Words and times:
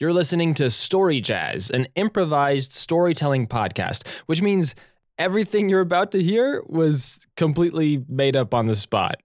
You're 0.00 0.14
listening 0.14 0.54
to 0.54 0.70
Story 0.70 1.20
Jazz, 1.20 1.68
an 1.68 1.86
improvised 1.94 2.72
storytelling 2.72 3.46
podcast, 3.46 4.08
which 4.24 4.40
means 4.40 4.74
everything 5.18 5.68
you're 5.68 5.82
about 5.82 6.10
to 6.12 6.22
hear 6.22 6.62
was 6.66 7.20
completely 7.36 8.02
made 8.08 8.34
up 8.34 8.54
on 8.54 8.64
the 8.64 8.74
spot. 8.74 9.16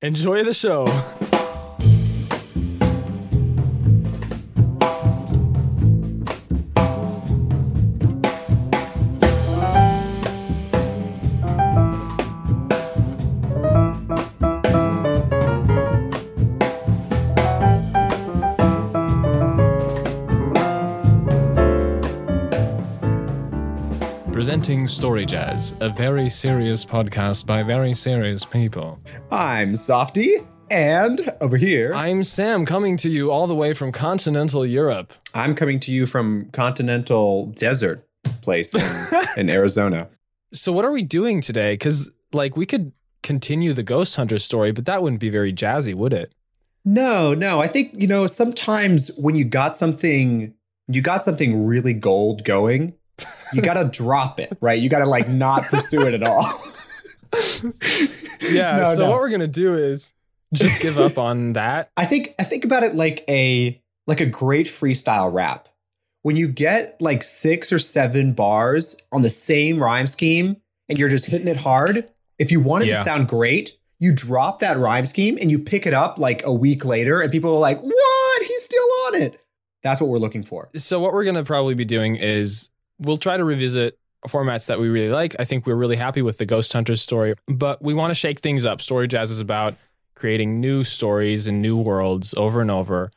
Enjoy 0.00 0.42
the 0.42 0.54
show. 0.54 0.86
Presenting 24.82 25.00
Story 25.00 25.26
Jazz, 25.26 25.74
a 25.78 25.90
very 25.90 26.28
serious 26.28 26.84
podcast 26.84 27.46
by 27.46 27.62
very 27.62 27.94
serious 27.94 28.44
people. 28.44 28.98
I'm 29.30 29.76
Softy, 29.76 30.38
and 30.72 31.32
over 31.40 31.56
here, 31.56 31.94
I'm 31.94 32.24
Sam, 32.24 32.66
coming 32.66 32.96
to 32.96 33.08
you 33.08 33.30
all 33.30 33.46
the 33.46 33.54
way 33.54 33.74
from 33.74 33.92
continental 33.92 34.66
Europe. 34.66 35.12
I'm 35.34 35.54
coming 35.54 35.78
to 35.80 35.92
you 35.92 36.06
from 36.06 36.50
continental 36.50 37.46
desert 37.46 38.08
place 38.40 38.74
in, 38.74 39.20
in 39.36 39.50
Arizona. 39.50 40.08
So, 40.52 40.72
what 40.72 40.84
are 40.84 40.90
we 40.90 41.04
doing 41.04 41.40
today? 41.40 41.74
Because, 41.74 42.10
like, 42.32 42.56
we 42.56 42.66
could 42.66 42.90
continue 43.22 43.72
the 43.74 43.84
Ghost 43.84 44.16
Hunter 44.16 44.38
story, 44.38 44.72
but 44.72 44.84
that 44.86 45.00
wouldn't 45.00 45.20
be 45.20 45.30
very 45.30 45.52
jazzy, 45.52 45.94
would 45.94 46.12
it? 46.12 46.34
No, 46.84 47.34
no. 47.34 47.60
I 47.60 47.68
think 47.68 47.92
you 47.94 48.08
know 48.08 48.26
sometimes 48.26 49.12
when 49.16 49.36
you 49.36 49.44
got 49.44 49.76
something, 49.76 50.54
you 50.88 51.02
got 51.02 51.22
something 51.22 51.64
really 51.64 51.92
gold 51.92 52.44
going. 52.44 52.94
You 53.52 53.62
got 53.62 53.74
to 53.74 53.84
drop 53.84 54.40
it, 54.40 54.56
right? 54.60 54.78
You 54.80 54.88
got 54.88 55.00
to 55.00 55.06
like 55.06 55.28
not 55.28 55.64
pursue 55.64 56.06
it 56.06 56.14
at 56.14 56.22
all. 56.22 56.44
Yeah. 58.40 58.76
No, 58.78 58.84
so, 58.94 59.02
no. 59.04 59.10
what 59.10 59.20
we're 59.20 59.30
to 59.38 59.46
do 59.48 59.74
is 59.74 60.12
just 60.52 60.80
give 60.80 60.98
up 60.98 61.18
on 61.18 61.54
that. 61.54 61.90
I 61.96 62.04
think 62.04 62.34
I 62.38 62.44
think 62.44 62.64
about 62.64 62.82
it 62.82 62.94
like 62.94 63.24
a 63.28 63.80
like 64.06 64.20
a 64.20 64.26
great 64.26 64.66
freestyle 64.66 65.32
rap. 65.32 65.68
When 66.22 66.36
you 66.36 66.48
get 66.48 67.00
like 67.00 67.22
six 67.22 67.72
or 67.72 67.78
seven 67.78 68.32
bars 68.32 68.96
on 69.10 69.22
the 69.22 69.30
same 69.30 69.82
rhyme 69.82 70.06
scheme 70.06 70.56
and 70.88 70.98
you're 70.98 71.08
just 71.08 71.26
hitting 71.26 71.48
it 71.48 71.58
hard, 71.58 72.08
if 72.38 72.52
you 72.52 72.60
want 72.60 72.84
it 72.84 72.90
Yeah. 72.90 72.98
to 72.98 73.04
sound 73.04 73.28
great, 73.28 73.76
you 73.98 74.12
drop 74.12 74.60
that 74.60 74.76
rhyme 74.78 75.06
scheme 75.06 75.38
and 75.40 75.50
you 75.50 75.58
pick 75.58 75.86
it 75.86 75.94
up 75.94 76.18
like 76.18 76.44
a 76.44 76.52
week 76.52 76.84
later 76.84 77.20
and 77.20 77.30
people 77.32 77.54
are 77.54 77.60
like, 77.60 77.80
"What? 77.80 78.42
He's 78.42 78.62
still 78.64 78.86
on 79.06 79.14
it." 79.22 79.40
That's 79.82 80.00
what 80.00 80.10
we're 80.10 80.18
looking 80.18 80.44
for. 80.44 80.68
So, 80.76 81.00
what 81.00 81.12
we're 81.12 81.24
going 81.24 81.34
to 81.36 81.42
probably 81.44 81.74
be 81.74 81.84
doing 81.84 82.14
is 82.16 82.70
we'll 83.02 83.16
try 83.16 83.36
to 83.36 83.44
revisit 83.44 83.98
formats 84.28 84.66
that 84.66 84.78
we 84.78 84.88
really 84.88 85.10
like. 85.10 85.34
I 85.38 85.44
think 85.44 85.66
we're 85.66 85.74
really 85.74 85.96
happy 85.96 86.22
with 86.22 86.38
the 86.38 86.46
Ghost 86.46 86.72
Hunters 86.72 87.02
story, 87.02 87.34
but 87.46 87.82
we 87.82 87.94
want 87.94 88.10
to 88.10 88.14
shake 88.14 88.40
things 88.40 88.64
up. 88.64 88.80
Story 88.80 89.08
Jazz 89.08 89.30
is 89.30 89.40
about 89.40 89.74
creating 90.14 90.60
new 90.60 90.84
stories 90.84 91.46
and 91.46 91.60
new 91.60 91.76
worlds 91.76 92.34
over 92.36 92.60
and 92.60 92.70
over. 92.70 93.10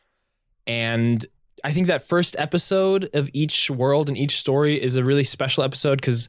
And 0.65 1.23
I 1.63 1.71
think 1.71 1.87
that 1.87 2.01
first 2.01 2.35
episode 2.39 3.09
of 3.13 3.29
each 3.33 3.69
world 3.69 4.09
and 4.09 4.17
each 4.17 4.39
story 4.39 4.81
is 4.81 4.95
a 4.95 5.03
really 5.03 5.23
special 5.23 5.63
episode 5.63 6.01
because 6.01 6.27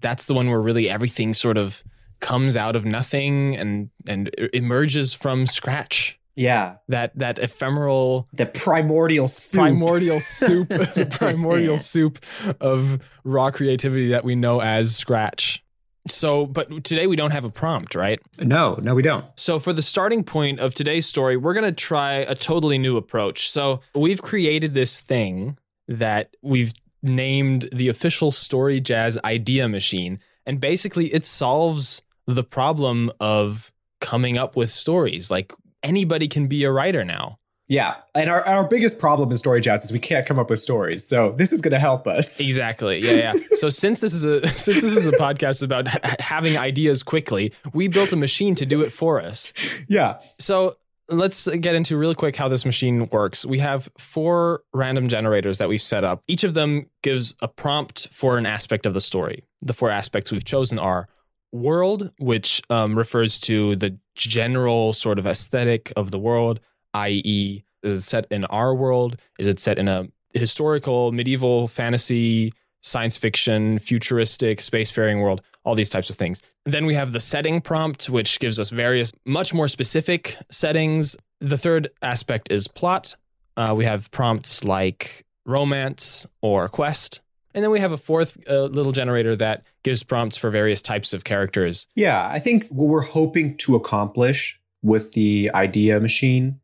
that's 0.00 0.26
the 0.26 0.34
one 0.34 0.50
where 0.50 0.60
really 0.60 0.88
everything 0.88 1.32
sort 1.32 1.56
of 1.56 1.84
comes 2.20 2.56
out 2.56 2.76
of 2.76 2.84
nothing 2.84 3.56
and 3.56 3.90
and 4.06 4.30
emerges 4.52 5.12
from 5.12 5.46
scratch. 5.46 6.15
Yeah. 6.36 6.76
That 6.88 7.18
that 7.18 7.38
ephemeral 7.38 8.28
The 8.32 8.46
primordial 8.46 9.26
soup. 9.26 9.58
primordial 9.58 10.20
soup, 10.20 10.68
the 10.68 11.08
primordial 11.10 11.78
soup 11.78 12.18
of 12.60 13.00
raw 13.24 13.50
creativity 13.50 14.08
that 14.08 14.24
we 14.24 14.34
know 14.34 14.60
as 14.60 14.94
Scratch. 14.94 15.62
So, 16.08 16.46
but 16.46 16.84
today 16.84 17.08
we 17.08 17.16
don't 17.16 17.32
have 17.32 17.44
a 17.44 17.50
prompt, 17.50 17.96
right? 17.96 18.20
No, 18.38 18.74
no, 18.80 18.94
we 18.94 19.02
don't. 19.02 19.24
So, 19.34 19.58
for 19.58 19.72
the 19.72 19.82
starting 19.82 20.22
point 20.22 20.60
of 20.60 20.72
today's 20.72 21.04
story, 21.06 21.36
we're 21.36 21.54
going 21.54 21.66
to 21.68 21.74
try 21.74 22.14
a 22.14 22.36
totally 22.36 22.78
new 22.78 22.96
approach. 22.96 23.50
So, 23.50 23.80
we've 23.92 24.22
created 24.22 24.72
this 24.74 25.00
thing 25.00 25.58
that 25.88 26.36
we've 26.42 26.72
named 27.02 27.68
the 27.72 27.88
official 27.88 28.30
Story 28.30 28.80
Jazz 28.80 29.18
Idea 29.24 29.68
Machine. 29.68 30.20
And 30.44 30.60
basically, 30.60 31.12
it 31.12 31.24
solves 31.24 32.02
the 32.26 32.44
problem 32.44 33.10
of 33.18 33.72
coming 34.00 34.36
up 34.38 34.54
with 34.54 34.70
stories. 34.70 35.28
Like, 35.28 35.52
anybody 35.86 36.28
can 36.28 36.46
be 36.46 36.64
a 36.64 36.70
writer 36.70 37.04
now. 37.04 37.38
Yeah. 37.68 37.96
And 38.14 38.30
our, 38.30 38.46
our 38.46 38.66
biggest 38.66 38.98
problem 38.98 39.30
in 39.30 39.36
story 39.36 39.60
jazz 39.60 39.84
is 39.84 39.90
we 39.90 39.98
can't 39.98 40.24
come 40.24 40.38
up 40.38 40.50
with 40.50 40.60
stories. 40.60 41.06
So 41.06 41.32
this 41.32 41.52
is 41.52 41.60
going 41.60 41.72
to 41.72 41.80
help 41.80 42.06
us. 42.06 42.40
Exactly. 42.46 43.00
Yeah, 43.00 43.34
yeah. 43.34 43.34
so 43.52 43.68
since 43.68 43.98
this 43.98 44.12
is 44.12 44.24
a 44.24 44.46
since 44.48 44.80
this 44.80 44.96
is 44.96 45.06
a 45.06 45.12
podcast 45.12 45.62
about 45.62 45.88
ha- 45.88 46.16
having 46.20 46.56
ideas 46.56 47.02
quickly, 47.02 47.52
we 47.72 47.88
built 47.88 48.12
a 48.12 48.16
machine 48.16 48.54
to 48.54 48.64
do 48.64 48.82
it 48.82 48.92
for 48.92 49.20
us. 49.20 49.52
Yeah. 49.88 50.20
So 50.38 50.76
let's 51.08 51.48
get 51.48 51.74
into 51.74 51.96
really 51.96 52.14
quick 52.14 52.36
how 52.36 52.48
this 52.48 52.64
machine 52.64 53.08
works. 53.08 53.44
We 53.44 53.58
have 53.58 53.90
four 53.98 54.62
random 54.72 55.08
generators 55.08 55.58
that 55.58 55.68
we've 55.68 55.82
set 55.82 56.04
up. 56.04 56.22
Each 56.28 56.44
of 56.44 56.54
them 56.54 56.86
gives 57.02 57.34
a 57.42 57.48
prompt 57.48 58.08
for 58.12 58.38
an 58.38 58.46
aspect 58.46 58.86
of 58.86 58.94
the 58.94 59.00
story. 59.00 59.42
The 59.60 59.74
four 59.74 59.90
aspects 59.90 60.32
we've 60.32 60.44
chosen 60.44 60.78
are 60.78 61.08
world, 61.56 62.12
which 62.18 62.62
um, 62.70 62.96
refers 62.96 63.40
to 63.40 63.76
the 63.76 63.98
general 64.14 64.92
sort 64.92 65.18
of 65.18 65.26
aesthetic 65.26 65.92
of 65.96 66.10
the 66.10 66.18
world, 66.18 66.60
i.e., 66.94 67.64
is 67.82 67.92
it 67.92 68.02
set 68.02 68.26
in 68.30 68.44
our 68.46 68.74
world? 68.74 69.20
Is 69.38 69.46
it 69.46 69.60
set 69.60 69.78
in 69.78 69.88
a 69.88 70.08
historical, 70.34 71.12
medieval, 71.12 71.68
fantasy, 71.68 72.52
science 72.82 73.16
fiction, 73.16 73.78
futuristic, 73.78 74.58
spacefaring 74.58 75.22
world? 75.22 75.40
All 75.64 75.74
these 75.74 75.88
types 75.88 76.10
of 76.10 76.16
things. 76.16 76.42
Then 76.64 76.86
we 76.86 76.94
have 76.94 77.12
the 77.12 77.20
setting 77.20 77.60
prompt, 77.60 78.10
which 78.10 78.38
gives 78.40 78.58
us 78.58 78.70
various, 78.70 79.12
much 79.24 79.54
more 79.54 79.68
specific 79.68 80.36
settings. 80.50 81.16
The 81.40 81.58
third 81.58 81.90
aspect 82.02 82.50
is 82.50 82.66
plot. 82.66 83.14
Uh, 83.56 83.74
we 83.76 83.84
have 83.84 84.10
prompts 84.10 84.64
like 84.64 85.24
romance 85.44 86.26
or 86.42 86.68
quest. 86.68 87.20
And 87.56 87.64
then 87.64 87.70
we 87.70 87.80
have 87.80 87.92
a 87.92 87.96
fourth 87.96 88.36
uh, 88.48 88.64
little 88.64 88.92
generator 88.92 89.34
that 89.36 89.64
gives 89.82 90.02
prompts 90.02 90.36
for 90.36 90.50
various 90.50 90.82
types 90.82 91.14
of 91.14 91.24
characters. 91.24 91.86
Yeah, 91.96 92.28
I 92.30 92.38
think 92.38 92.68
what 92.68 92.88
we're 92.88 93.00
hoping 93.00 93.56
to 93.58 93.74
accomplish 93.74 94.60
with 94.82 95.14
the 95.14 95.50
idea 95.54 95.98
machine 95.98 96.60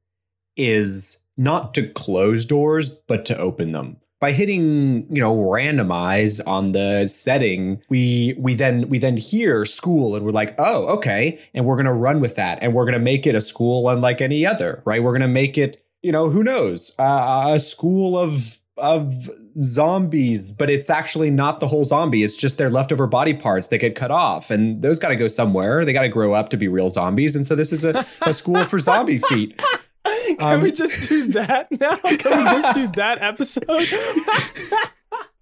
is 0.54 1.24
not 1.38 1.72
to 1.74 1.88
close 1.88 2.44
doors, 2.44 2.90
but 2.90 3.24
to 3.24 3.38
open 3.38 3.72
them. 3.72 3.96
By 4.20 4.32
hitting, 4.32 5.06
you 5.12 5.20
know, 5.20 5.34
randomize 5.34 6.40
on 6.46 6.72
the 6.72 7.06
setting, 7.06 7.82
we 7.88 8.36
we 8.38 8.54
then 8.54 8.88
we 8.88 8.98
then 8.98 9.16
hear 9.16 9.64
school 9.64 10.14
and 10.14 10.24
we're 10.24 10.30
like, 10.30 10.54
oh, 10.58 10.86
okay, 10.98 11.40
and 11.54 11.64
we're 11.64 11.76
gonna 11.76 11.92
run 11.92 12.20
with 12.20 12.36
that, 12.36 12.58
and 12.62 12.74
we're 12.74 12.84
gonna 12.84 13.00
make 13.00 13.26
it 13.26 13.34
a 13.34 13.40
school 13.40 13.88
unlike 13.88 14.20
any 14.20 14.46
other, 14.46 14.82
right? 14.84 15.02
We're 15.02 15.12
gonna 15.12 15.26
make 15.26 15.58
it, 15.58 15.82
you 16.02 16.12
know, 16.12 16.28
who 16.28 16.44
knows, 16.44 16.92
uh, 17.00 17.46
a 17.48 17.58
school 17.58 18.16
of 18.16 18.61
of 18.78 19.28
zombies, 19.60 20.50
but 20.50 20.70
it's 20.70 20.88
actually 20.88 21.30
not 21.30 21.60
the 21.60 21.68
whole 21.68 21.84
zombie. 21.84 22.22
It's 22.22 22.36
just 22.36 22.56
their 22.58 22.70
leftover 22.70 23.06
body 23.06 23.34
parts 23.34 23.68
that 23.68 23.78
get 23.78 23.94
cut 23.94 24.10
off, 24.10 24.50
and 24.50 24.82
those 24.82 24.98
got 24.98 25.08
to 25.08 25.16
go 25.16 25.28
somewhere. 25.28 25.84
They 25.84 25.92
got 25.92 26.02
to 26.02 26.08
grow 26.08 26.34
up 26.34 26.48
to 26.50 26.56
be 26.56 26.68
real 26.68 26.90
zombies, 26.90 27.36
and 27.36 27.46
so 27.46 27.54
this 27.54 27.72
is 27.72 27.84
a, 27.84 28.04
a 28.22 28.32
school 28.34 28.64
for 28.64 28.78
zombie 28.78 29.18
feet. 29.18 29.60
Can 30.04 30.36
Um, 30.40 30.62
we 30.62 30.72
just 30.72 31.08
do 31.08 31.28
that 31.32 31.70
now? 31.70 31.96
Can 31.96 32.38
we 32.38 32.50
just 32.50 32.74
do 32.74 32.88
that 32.96 33.20
episode? 33.20 33.62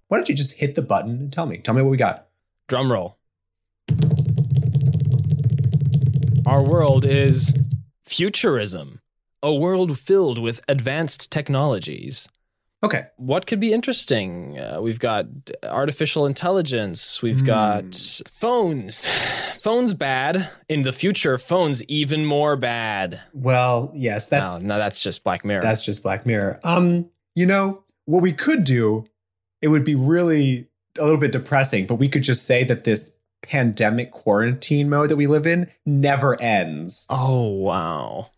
Why 0.07 0.17
don't 0.17 0.27
you 0.29 0.35
just 0.35 0.55
hit 0.57 0.75
the 0.75 0.81
button 0.81 1.11
and 1.11 1.33
tell 1.33 1.45
me? 1.45 1.57
Tell 1.57 1.73
me 1.73 1.81
what 1.81 1.89
we 1.89 1.97
got. 1.97 2.27
Drum 2.67 2.91
roll. 2.91 3.17
Our 6.45 6.63
world 6.63 7.05
is 7.05 7.53
futurism, 8.05 8.99
a 9.41 9.53
world 9.53 9.97
filled 9.97 10.37
with 10.37 10.59
advanced 10.67 11.31
technologies. 11.31 12.27
Okay. 12.83 13.05
What 13.17 13.45
could 13.45 13.59
be 13.59 13.73
interesting? 13.73 14.57
Uh, 14.59 14.79
we've 14.81 14.99
got 14.99 15.27
artificial 15.63 16.25
intelligence. 16.25 17.21
We've 17.21 17.39
Hmm. 17.41 17.45
got 17.45 17.95
phones. 18.29 19.05
Phones 19.61 19.93
bad. 19.93 20.49
In 20.67 20.81
the 20.81 20.91
future, 20.91 21.37
phones 21.37 21.83
even 21.83 22.25
more 22.25 22.55
bad. 22.55 23.21
Well, 23.31 23.91
yes, 23.93 24.25
that's 24.25 24.63
no, 24.63 24.69
no, 24.69 24.77
that's 24.79 24.99
just 24.99 25.23
Black 25.23 25.45
Mirror. 25.45 25.61
that's 25.61 25.83
just 25.85 26.01
Black 26.01 26.25
Mirror. 26.25 26.59
Um, 26.63 27.11
you 27.35 27.45
know 27.45 27.83
what 28.05 28.23
we 28.23 28.31
could 28.31 28.63
do? 28.63 29.05
It 29.61 29.67
would 29.67 29.85
be 29.85 29.93
really 29.93 30.67
a 30.97 31.03
little 31.03 31.19
bit 31.19 31.31
depressing, 31.31 31.85
but 31.85 31.95
we 31.95 32.09
could 32.09 32.23
just 32.23 32.47
say 32.47 32.63
that 32.63 32.83
this 32.85 33.19
pandemic 33.43 34.09
quarantine 34.09 34.89
mode 34.89 35.09
that 35.11 35.15
we 35.15 35.27
live 35.27 35.45
in 35.45 35.67
never 35.85 36.39
ends. 36.41 37.05
oh 37.11 37.47
wow, 37.49 38.31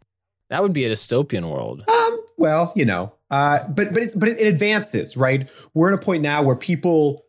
that 0.50 0.62
would 0.62 0.74
be 0.74 0.84
a 0.84 0.90
dystopian 0.92 1.50
world. 1.50 1.86
Um, 1.88 2.20
well, 2.38 2.74
you 2.76 2.84
know, 2.84 3.14
uh, 3.34 3.68
but 3.68 3.92
but 3.92 4.04
it's 4.04 4.14
but 4.14 4.30
it, 4.30 4.46
advances, 4.46 5.18
right? 5.18 5.50
We're 5.74 5.92
at 5.92 5.96
a 5.96 6.02
point 6.02 6.22
now 6.22 6.44
where 6.44 6.56
people 6.56 7.24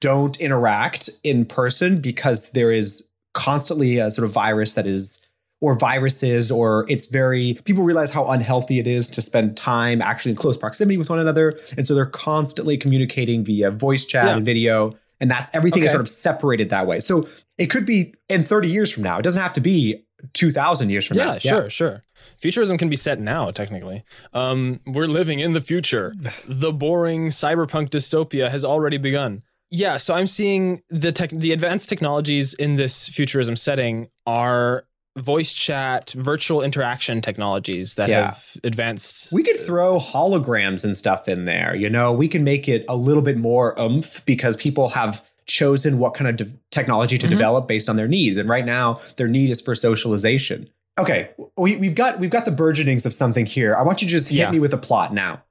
don't 0.00 0.38
interact 0.40 1.10
in 1.24 1.44
person 1.44 2.00
because 2.00 2.50
there 2.50 2.70
is 2.70 3.08
constantly 3.34 3.98
a 3.98 4.08
sort 4.12 4.24
of 4.24 4.30
virus 4.30 4.74
that 4.74 4.86
is 4.86 5.20
or 5.60 5.74
viruses 5.76 6.52
or 6.52 6.86
it's 6.88 7.06
very 7.06 7.54
people 7.64 7.82
realize 7.82 8.12
how 8.12 8.28
unhealthy 8.28 8.78
it 8.78 8.86
is 8.86 9.08
to 9.08 9.20
spend 9.20 9.56
time 9.56 10.00
actually 10.00 10.30
in 10.30 10.36
close 10.36 10.56
proximity 10.56 10.96
with 10.96 11.10
one 11.10 11.18
another 11.18 11.58
and 11.76 11.86
so 11.86 11.94
they're 11.94 12.06
constantly 12.06 12.76
communicating 12.76 13.44
via 13.44 13.70
voice 13.70 14.04
chat 14.04 14.26
Yeah. 14.26 14.36
and 14.36 14.44
video 14.44 14.94
and 15.20 15.28
that's 15.28 15.50
everything 15.52 15.82
is 15.82 15.90
sort 15.90 16.00
of 16.00 16.08
separated 16.08 16.70
that 16.70 16.86
way 16.86 17.00
so 17.00 17.26
it 17.58 17.66
could 17.66 17.84
be 17.84 18.14
in 18.28 18.44
30 18.44 18.68
years 18.68 18.90
from 18.92 19.02
now 19.02 19.18
it 19.18 19.22
doesn't 19.22 19.40
have 19.40 19.52
to 19.54 19.60
be 19.60 20.04
2000 20.32 20.90
years 20.90 21.06
from 21.06 21.16
now. 21.18 21.32
yeah, 21.34 21.38
sure, 21.38 21.70
sure. 21.70 22.04
Futurism 22.38 22.76
can 22.78 22.88
be 22.88 22.96
set 22.96 23.20
now, 23.20 23.50
technically. 23.50 24.04
Um, 24.32 24.80
we're 24.86 25.06
living 25.06 25.40
in 25.40 25.52
the 25.52 25.60
future. 25.60 26.14
the 26.48 26.72
boring 26.72 27.28
cyberpunk 27.28 27.90
dystopia 27.90 28.50
has 28.50 28.64
already 28.64 28.98
begun. 28.98 29.42
Yeah, 29.70 29.98
so 29.98 30.14
I'm 30.14 30.26
seeing 30.26 30.82
the 30.88 31.12
tech, 31.12 31.30
the 31.30 31.52
advanced 31.52 31.88
technologies 31.88 32.54
in 32.54 32.76
this 32.76 33.08
futurism 33.08 33.54
setting 33.54 34.08
are 34.26 34.84
voice 35.16 35.52
chat, 35.52 36.10
virtual 36.16 36.62
interaction 36.62 37.20
technologies 37.20 37.94
that 37.94 38.08
Yeah. 38.08 38.26
have 38.26 38.56
advanced. 38.62 39.32
we 39.32 39.42
could 39.42 39.58
throw 39.58 39.98
holograms 39.98 40.84
and 40.84 40.96
stuff 40.96 41.26
in 41.28 41.44
there 41.44 41.74
you 41.74 41.90
know 41.90 42.12
we 42.12 42.28
can 42.28 42.44
make 42.44 42.68
it 42.68 42.84
a 42.88 42.94
little 42.94 43.22
bit 43.22 43.36
more 43.36 43.74
oomph 43.80 44.24
because 44.26 44.54
people 44.56 44.90
have 44.90 45.24
chosen 45.48 45.98
what 45.98 46.14
kind 46.14 46.28
of 46.28 46.36
de- 46.36 46.54
technology 46.70 47.18
to 47.18 47.26
Mhm. 47.26 47.30
develop 47.30 47.66
based 47.66 47.88
on 47.88 47.96
their 47.96 48.06
needs 48.06 48.36
and 48.36 48.48
right 48.48 48.64
now 48.66 49.00
their 49.16 49.26
need 49.28 49.50
is 49.50 49.60
for 49.60 49.74
socialization 49.74 50.68
okay 50.98 51.30
we, 51.56 51.74
we've 51.76 51.94
got 51.96 52.20
we've 52.20 52.30
got 52.30 52.44
the 52.44 52.50
burgeonings 52.52 53.04
of 53.06 53.12
something 53.14 53.46
here 53.46 53.74
i 53.74 53.82
want 53.82 54.00
you 54.02 54.06
to 54.08 54.12
just 54.12 54.28
hit 54.28 54.36
Yeah. 54.38 54.50
me 54.50 54.60
with 54.60 54.72
a 54.74 54.78
plot 54.78 55.12
now 55.14 55.42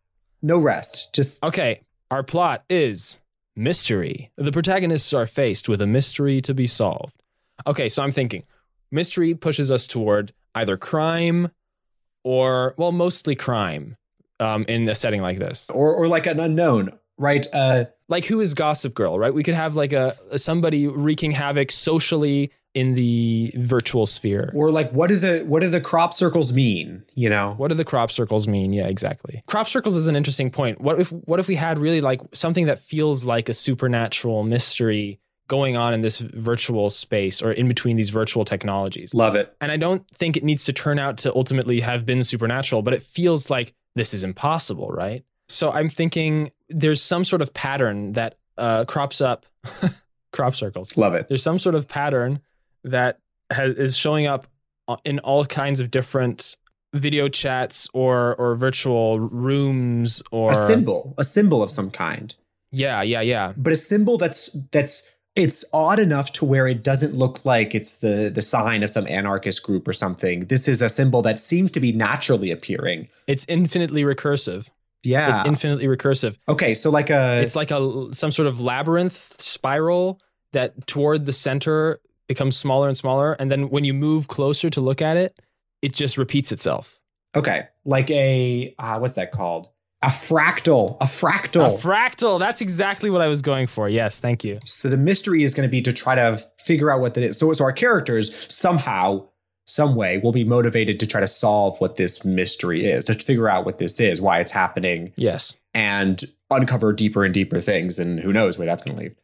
no 0.42 0.60
rest 0.60 1.14
just 1.14 1.44
Okay, 1.44 1.82
our 2.12 2.22
plot 2.24 2.64
is 2.70 3.20
mystery. 3.56 4.30
The 4.38 4.52
protagonists 4.52 5.12
are 5.14 5.26
faced 5.26 5.68
with 5.68 5.82
a 5.82 5.88
mystery 5.88 6.42
to 6.42 6.54
be 6.54 6.68
solved. 6.68 7.24
Okay, 7.66 7.90
so 7.90 8.04
I'm 8.04 8.12
thinking 8.12 8.44
mystery 8.92 9.34
pushes 9.34 9.72
us 9.72 9.88
toward 9.88 10.32
either 10.54 10.78
crime 10.78 11.50
or, 12.24 12.76
well, 12.78 12.92
mostly 12.92 13.36
crime 13.36 13.98
um, 14.40 14.64
in 14.68 14.88
a 14.88 14.94
setting 14.96 15.22
like 15.22 15.40
this. 15.40 15.70
or 15.74 15.92
or 15.94 16.08
like 16.08 16.28
an 16.28 16.40
unknown 16.40 16.92
right 17.18 17.46
uh 17.54 17.86
Like, 18.10 18.26
who 18.26 18.40
is 18.40 18.54
Gossip 18.54 18.94
Girl, 18.94 19.20
right? 19.20 19.34
We 19.34 19.44
could 19.44 19.56
have 19.56 19.76
like 19.76 19.94
a 19.94 20.16
somebody 20.38 20.88
wreaking 20.88 21.32
havoc 21.32 21.72
socially 21.72 22.52
in 22.74 22.94
the 22.94 23.52
virtual 23.58 24.06
sphere. 24.06 24.52
or 24.54 24.70
like 24.72 24.92
what 24.92 25.08
do 25.08 25.16
the 25.16 25.40
what 25.48 25.62
do 25.62 25.70
the 25.70 25.82
crop 25.82 26.14
circles 26.14 26.54
mean 26.54 27.04
you 27.16 27.28
know 27.28 27.56
What 27.58 27.70
do 27.70 27.76
the 27.76 27.84
crop 27.86 28.12
circles 28.12 28.48
mean? 28.48 28.72
Yeah, 28.72 28.88
exactly. 28.88 29.42
Crop 29.48 29.68
circles 29.68 29.96
is 29.96 30.06
an 30.08 30.16
interesting 30.16 30.52
point. 30.52 30.80
What 30.80 31.00
if 31.00 31.10
what 31.12 31.40
if 31.40 31.48
we 31.48 31.56
had 31.56 31.80
really 31.80 32.02
like 32.02 32.22
something 32.34 32.68
that 32.68 32.78
feels 32.78 33.26
like 33.26 33.50
a 33.50 33.54
supernatural 33.54 34.44
mystery 34.44 35.20
going 35.48 35.76
on 35.78 35.94
in 35.94 36.02
this 36.02 36.20
virtual 36.20 36.90
space 36.92 37.42
or 37.42 37.52
in 37.52 37.68
between 37.68 37.96
these 37.96 38.10
virtual 38.12 38.46
technologies? 38.46 39.12
love 39.14 39.34
it 39.34 39.56
And 39.60 39.72
I 39.72 39.78
don't 39.78 40.08
think 40.12 40.38
it 40.38 40.44
needs 40.44 40.64
to 40.66 40.74
turn 40.74 41.00
out 41.00 41.18
to 41.20 41.34
ultimately 41.34 41.80
have 41.80 42.06
been 42.06 42.24
supernatural, 42.24 42.84
but 42.84 42.94
it 42.94 43.02
feels 43.02 43.50
like 43.50 43.74
this 43.96 44.14
is 44.14 44.24
impossible, 44.24 44.90
right? 44.90 45.24
So 45.50 45.72
I'm 45.72 45.90
thinking 45.90 46.52
there's 46.70 47.02
some 47.02 47.24
sort 47.24 47.42
of 47.42 47.54
pattern 47.54 48.14
that 48.14 48.36
uh, 48.58 48.86
crops 48.86 49.22
up 49.22 49.46
crop 50.32 50.56
circles. 50.56 50.98
Love 50.98 51.14
it. 51.14 51.28
There's 51.28 51.44
some 51.44 51.60
sort 51.60 51.76
of 51.76 51.88
pattern 51.88 52.42
that 52.84 53.20
has, 53.50 53.78
is 53.78 53.98
showing 53.98 54.28
up 54.28 54.48
in 55.04 55.20
all 55.20 55.46
kinds 55.46 55.80
of 55.80 55.92
different 55.92 56.58
video 56.94 57.28
chats 57.28 57.88
or 57.94 58.36
or 58.36 58.56
virtual 58.56 59.20
rooms 59.20 60.24
or 60.32 60.52
a 60.52 60.68
symbol 60.68 61.14
a 61.18 61.24
symbol 61.24 61.62
of 61.62 61.70
some 61.70 61.92
kind. 61.92 62.36
Yeah 62.72 63.02
yeah 63.02 63.22
yeah. 63.22 63.54
But 63.58 63.74
a 63.74 63.78
symbol 63.78 64.18
that's 64.18 64.52
that's 64.72 65.04
it's 65.36 65.64
odd 65.72 66.00
enough 66.00 66.32
to 66.34 66.46
where 66.46 66.68
it 66.68 66.84
doesn't 66.84 67.14
look 67.14 67.46
like 67.46 67.76
it's 67.76 67.98
the 67.98 68.32
the 68.34 68.42
sign 68.42 68.84
of 68.84 68.90
some 68.90 69.06
anarchist 69.08 69.64
group 69.64 69.88
or 69.88 69.94
something. 69.94 70.46
This 70.46 70.68
is 70.68 70.82
a 70.82 70.90
symbol 70.90 71.22
that 71.24 71.40
seems 71.40 71.72
to 71.74 71.80
be 71.80 71.92
naturally 71.92 72.52
appearing. 72.52 73.10
It's 73.28 73.46
infinitely 73.48 74.04
recursive 74.04 74.70
yeah. 75.08 75.32
it's 75.32 75.42
infinitely 75.46 75.86
recursive. 75.86 76.38
Okay 76.48 76.74
so 76.74 76.90
like 76.90 77.10
a 77.10 77.42
it's 77.42 77.56
like 77.56 77.72
a 77.72 78.14
some 78.14 78.32
sort 78.32 78.48
of 78.48 78.60
labyrinth 78.60 79.40
spiral 79.42 80.20
that 80.54 80.88
toward 80.88 81.26
the 81.26 81.34
center 81.34 82.00
becomes 82.28 82.58
smaller 82.58 82.88
and 82.88 82.98
smaller 82.98 83.34
and 83.34 83.50
then 83.50 83.70
when 83.70 83.84
you 83.84 83.94
move 83.94 84.28
closer 84.28 84.70
to 84.70 84.82
look 84.82 85.02
at 85.02 85.18
it 85.18 85.40
it 85.82 85.94
just 85.94 86.18
repeats 86.18 86.52
itself. 86.52 87.00
Okay 87.36 87.68
like 87.86 88.10
a 88.12 88.74
uh, 88.78 89.00
what's 89.00 89.16
that 89.16 89.32
called? 89.32 89.68
A 90.04 90.10
fractal 90.10 90.98
a 91.02 91.06
fractal. 91.06 91.74
A 91.74 91.78
fractal 91.78 92.40
that's 92.40 92.62
exactly 92.62 93.10
what 93.10 93.22
i 93.22 93.28
was 93.28 93.42
going 93.42 93.68
for. 93.68 93.90
Yes 93.90 94.20
thank 94.20 94.44
you. 94.44 94.60
So 94.66 94.90
the 94.90 94.98
mystery 94.98 95.44
is 95.44 95.54
going 95.54 95.68
to 95.68 95.72
be 95.72 95.82
to 95.82 95.94
try 95.94 96.16
to 96.16 96.40
figure 96.60 96.92
out 96.92 97.02
what 97.02 97.14
that 97.16 97.24
is. 97.24 97.38
So, 97.38 97.52
so 97.54 97.64
our 97.64 97.72
characters 97.72 98.34
somehow 98.54 99.28
some 99.68 99.96
way 99.96 100.18
will 100.18 100.32
be 100.32 100.44
motivated 100.44 101.00
to 101.00 101.06
try 101.06 101.20
to 101.20 101.28
solve 101.28 101.80
what 101.80 101.98
this 101.98 102.24
mystery 102.26 102.86
is 102.86 103.04
to 103.06 103.14
figure 103.14 103.50
out 103.50 103.66
what 103.66 103.78
this 103.78 104.00
is 104.00 104.22
why 104.22 104.40
it's 104.40 104.52
happening 104.52 105.12
yes 105.18 105.56
and 105.74 106.24
uncover 106.50 106.94
deeper 106.94 107.26
and 107.26 107.34
deeper 107.34 107.60
things 107.62 108.00
and 108.00 108.20
who 108.22 108.32
knows 108.34 108.58
where 108.58 108.66
that's 108.66 108.82
going 108.84 108.96
to 108.98 109.04
lead 109.04 109.16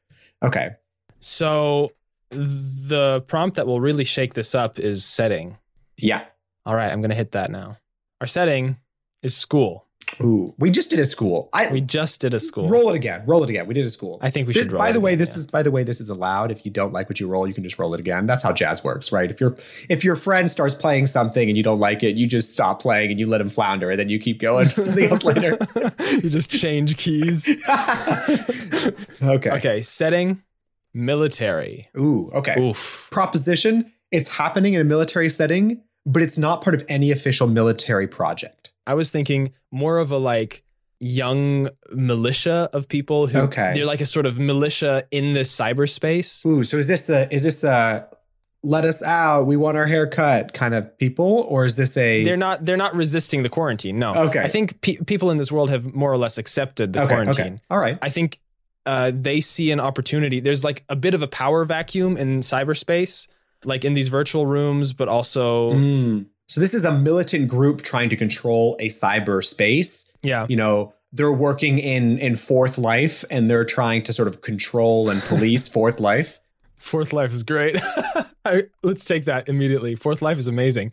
okay 0.43 0.71
So 1.19 1.91
the 2.29 3.23
prompt 3.27 3.55
that 3.55 3.65
will 3.67 3.79
really 3.79 4.03
shake 4.03 4.33
this 4.33 4.53
up 4.55 4.79
is 4.79 5.05
setting. 5.05 5.57
yeah 5.97 6.25
All 6.65 6.75
right, 6.75 6.91
I'm 6.91 6.99
going 6.99 7.11
to 7.11 7.15
hit 7.15 7.31
that 7.33 7.49
now. 7.51 7.77
Our 8.19 8.27
setting 8.27 8.77
is 9.21 9.35
school. 9.37 9.82
Ooh, 10.21 10.53
we 10.57 10.69
just 10.69 10.89
did 10.89 10.99
a 10.99 11.05
school. 11.05 11.49
I 11.53 11.71
We 11.71 11.81
just 11.81 12.21
did 12.21 12.33
a 12.33 12.39
school. 12.39 12.67
roll 12.69 12.89
it 12.89 12.95
again. 12.95 13.23
Roll 13.25 13.43
it 13.43 13.49
again. 13.49 13.65
We 13.67 13.73
did 13.73 13.85
a 13.85 13.89
school. 13.89 14.19
I 14.21 14.29
think 14.29 14.47
we 14.47 14.53
This- 14.53 14.63
should 14.63 14.71
roll 14.71 14.79
by 14.79 14.89
it 14.89 14.93
the 14.93 14.99
way, 14.99 15.11
again, 15.11 15.19
this 15.19 15.29
yeah. 15.35 15.39
is 15.39 15.47
by 15.47 15.63
the 15.63 15.71
way, 15.71 15.83
this 15.83 15.99
is 16.01 16.09
allowed. 16.09 16.51
If 16.51 16.65
you 16.65 16.71
don't 16.71 16.93
like 16.93 17.09
what 17.09 17.19
you 17.19 17.27
roll, 17.27 17.47
you 17.47 17.53
can 17.53 17.63
just 17.63 17.79
roll 17.79 17.93
it 17.93 17.99
again. 17.99 18.25
That's 18.27 18.43
how 18.43 18.51
jazz 18.53 18.83
works, 18.83 19.11
right? 19.11 19.29
If 19.31 19.39
your 19.41 19.55
if 19.89 20.03
your 20.03 20.15
friend 20.15 20.49
starts 20.51 20.75
playing 20.75 21.07
something 21.07 21.47
and 21.49 21.57
you 21.57 21.63
don't 21.63 21.79
like 21.79 22.03
it, 22.03 22.15
you 22.15 22.27
just 22.27 22.51
stop 22.53 22.81
playing 22.81 23.11
and 23.11 23.19
you 23.19 23.25
let 23.27 23.41
him 23.41 23.49
flounder, 23.49 23.89
and 23.89 23.99
then 23.99 24.09
you 24.09 24.19
keep 24.19 24.39
going 24.39 24.67
to 24.69 24.81
something 24.81 25.05
else 25.09 25.23
later. 25.23 25.57
you 26.21 26.29
just 26.29 26.49
change 26.49 26.97
keys. 26.97 27.47
okay. 29.21 29.51
Okay, 29.51 29.81
setting 29.81 30.41
military. 30.93 31.87
Ooh. 31.97 32.29
Okay. 32.33 32.59
Oof. 32.59 33.07
Proposition: 33.11 33.91
It's 34.11 34.29
happening 34.37 34.73
in 34.73 34.81
a 34.81 34.85
military 34.85 35.29
setting, 35.29 35.81
but 36.05 36.21
it's 36.21 36.37
not 36.37 36.61
part 36.61 36.75
of 36.75 36.85
any 36.87 37.11
official 37.11 37.47
military 37.47 38.07
project. 38.07 38.71
I 38.87 38.93
was 38.93 39.11
thinking 39.11 39.53
more 39.71 39.97
of 39.97 40.11
a 40.11 40.17
like 40.17 40.63
young 40.99 41.69
militia 41.91 42.69
of 42.73 42.87
people 42.87 43.27
who 43.27 43.39
Okay. 43.39 43.71
they're 43.73 43.85
like 43.85 44.01
a 44.01 44.05
sort 44.05 44.25
of 44.25 44.39
militia 44.39 45.03
in 45.11 45.33
this 45.33 45.53
cyberspace. 45.55 46.45
Ooh. 46.45 46.63
So 46.63 46.77
is 46.77 46.87
this 46.87 47.03
the 47.03 47.33
is 47.33 47.43
this 47.43 47.61
the 47.61 48.07
let 48.65 48.85
us 48.85 49.03
out? 49.03 49.43
We 49.45 49.57
want 49.57 49.75
our 49.75 49.85
hair 49.87 50.07
cut 50.07 50.53
kind 50.53 50.73
of 50.73 50.97
people, 50.97 51.45
or 51.49 51.65
is 51.65 51.75
this 51.75 51.97
a 51.97 52.23
They're 52.23 52.37
not 52.37 52.63
they're 52.65 52.77
not 52.77 52.95
resisting 52.95 53.43
the 53.43 53.49
quarantine. 53.49 53.99
No. 53.99 54.13
Okay. 54.15 54.39
I 54.41 54.47
think 54.47 54.79
pe- 54.81 54.97
people 55.05 55.31
in 55.31 55.37
this 55.37 55.51
world 55.51 55.69
have 55.69 55.93
more 55.93 56.11
or 56.11 56.17
less 56.17 56.37
accepted 56.37 56.93
the 56.93 56.99
okay? 57.03 57.07
quarantine. 57.15 57.45
Okay. 57.55 57.61
All 57.69 57.79
right. 57.79 57.97
I 58.01 58.09
think 58.09 58.39
uh, 58.85 59.11
they 59.13 59.39
see 59.41 59.71
an 59.71 59.79
opportunity. 59.79 60.39
There's 60.39 60.63
like 60.63 60.83
a 60.89 60.95
bit 60.95 61.13
of 61.13 61.21
a 61.21 61.27
power 61.27 61.63
vacuum 61.65 62.15
in 62.17 62.39
cyberspace, 62.41 63.27
like 63.65 63.83
in 63.85 63.93
these 63.93 64.07
virtual 64.09 64.45
rooms, 64.45 64.93
but 64.93 65.07
also 65.09 65.73
Mm. 65.73 66.25
So 66.53 66.61
this 66.61 66.75
is 66.75 66.85
a 66.85 66.91
militant 66.91 67.47
group 67.47 67.81
trying 67.81 68.09
to 68.09 68.15
control 68.15 68.77
a 68.79 68.85
cyberspace. 68.85 70.11
yeah, 70.21 70.45
You 70.47 70.55
know, 70.55 70.93
they're 71.11 71.33
working 71.33 71.79
in 71.79 72.19
in 72.19 72.35
Fourth 72.35 72.77
Life 72.77 73.25
and 73.31 73.49
they're 73.49 73.65
trying 73.65 74.03
to 74.03 74.13
sort 74.13 74.27
of 74.27 74.41
control 74.41 75.09
and 75.09 75.19
police 75.23 75.67
Fourth 75.77 75.99
Life. 75.99 76.39
Fourth 76.77 77.11
Life 77.11 77.31
is 77.31 77.41
great. 77.41 77.81
I, 78.45 78.65
let's 78.83 79.03
take 79.03 79.25
that 79.25 79.49
immediately. 79.49 79.95
Fourth 79.95 80.21
Life 80.21 80.37
is 80.37 80.45
amazing. 80.45 80.91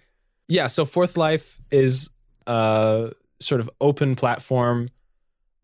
Yeah, 0.48 0.66
so 0.66 0.86
Fourth 0.86 1.18
Life 1.18 1.60
is 1.70 2.08
a 2.46 3.12
sort 3.38 3.60
of 3.60 3.68
open 3.82 4.16
platform, 4.16 4.88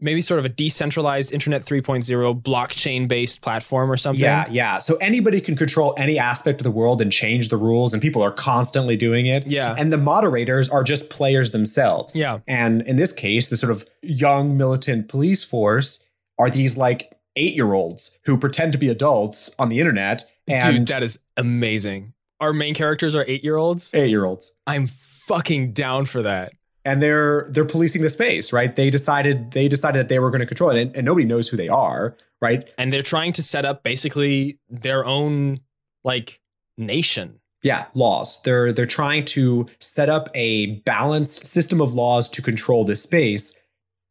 maybe 0.00 0.20
sort 0.20 0.38
of 0.38 0.44
a 0.44 0.48
decentralized 0.48 1.32
Internet 1.32 1.64
3.0 1.64 2.42
blockchain 2.42 3.08
based 3.08 3.40
platform 3.40 3.90
or 3.90 3.96
something. 3.96 4.22
Yeah, 4.22 4.46
yeah. 4.50 4.78
So 4.78 4.96
anybody 4.96 5.40
can 5.40 5.56
control 5.56 5.94
any 5.96 6.18
aspect 6.18 6.60
of 6.60 6.64
the 6.64 6.70
world 6.70 7.00
and 7.00 7.10
change 7.10 7.48
the 7.48 7.56
rules, 7.56 7.92
and 7.92 8.02
people 8.02 8.22
are 8.22 8.32
constantly 8.32 8.96
doing 8.96 9.26
it. 9.26 9.46
Yeah. 9.46 9.74
And 9.76 9.92
the 9.92 9.98
moderators 9.98 10.68
are 10.68 10.84
just 10.84 11.08
players 11.10 11.50
themselves. 11.52 12.14
Yeah. 12.14 12.40
And 12.46 12.82
in 12.82 12.96
this 12.96 13.12
case, 13.12 13.48
the 13.48 13.56
sort 13.56 13.72
of 13.72 13.86
young 14.02 14.56
militant 14.56 15.08
police 15.08 15.42
force 15.42 16.04
are 16.38 16.50
these 16.50 16.76
like 16.76 17.12
eight 17.36 17.54
year 17.54 17.72
olds 17.72 18.18
who 18.24 18.36
pretend 18.36 18.72
to 18.72 18.78
be 18.78 18.88
adults 18.88 19.54
on 19.58 19.68
the 19.68 19.80
internet. 19.80 20.24
And 20.48 20.78
Dude, 20.78 20.88
that 20.88 21.02
is 21.02 21.18
amazing. 21.36 22.12
Our 22.40 22.52
main 22.52 22.74
characters 22.74 23.16
are 23.16 23.24
eight 23.26 23.42
year 23.42 23.56
olds. 23.56 23.92
eight 23.94 24.10
year 24.10 24.24
olds. 24.24 24.54
I'm 24.66 24.86
fucking 24.86 25.72
down 25.72 26.04
for 26.04 26.22
that. 26.22 26.52
And 26.86 27.02
they're 27.02 27.48
they're 27.50 27.64
policing 27.64 28.02
the 28.02 28.08
space, 28.08 28.52
right? 28.52 28.74
They 28.74 28.88
decided 28.90 29.50
they 29.50 29.66
decided 29.68 29.98
that 29.98 30.08
they 30.08 30.20
were 30.20 30.30
going 30.30 30.40
to 30.40 30.46
control 30.46 30.70
it, 30.70 30.80
and, 30.80 30.96
and 30.96 31.04
nobody 31.04 31.26
knows 31.26 31.48
who 31.48 31.56
they 31.56 31.68
are, 31.68 32.16
right? 32.40 32.66
and 32.78 32.92
they're 32.92 33.02
trying 33.02 33.32
to 33.32 33.42
set 33.42 33.64
up 33.64 33.82
basically 33.82 34.58
their 34.70 35.04
own 35.04 35.60
like 36.04 36.40
nation. 36.78 37.40
Yeah, 37.62 37.86
laws. 37.94 38.40
They're 38.42 38.72
they're 38.72 38.86
trying 38.86 39.24
to 39.26 39.66
set 39.80 40.08
up 40.08 40.28
a 40.34 40.76
balanced 40.86 41.44
system 41.46 41.80
of 41.80 41.92
laws 41.92 42.28
to 42.30 42.40
control 42.40 42.84
this 42.84 43.02
space. 43.02 43.52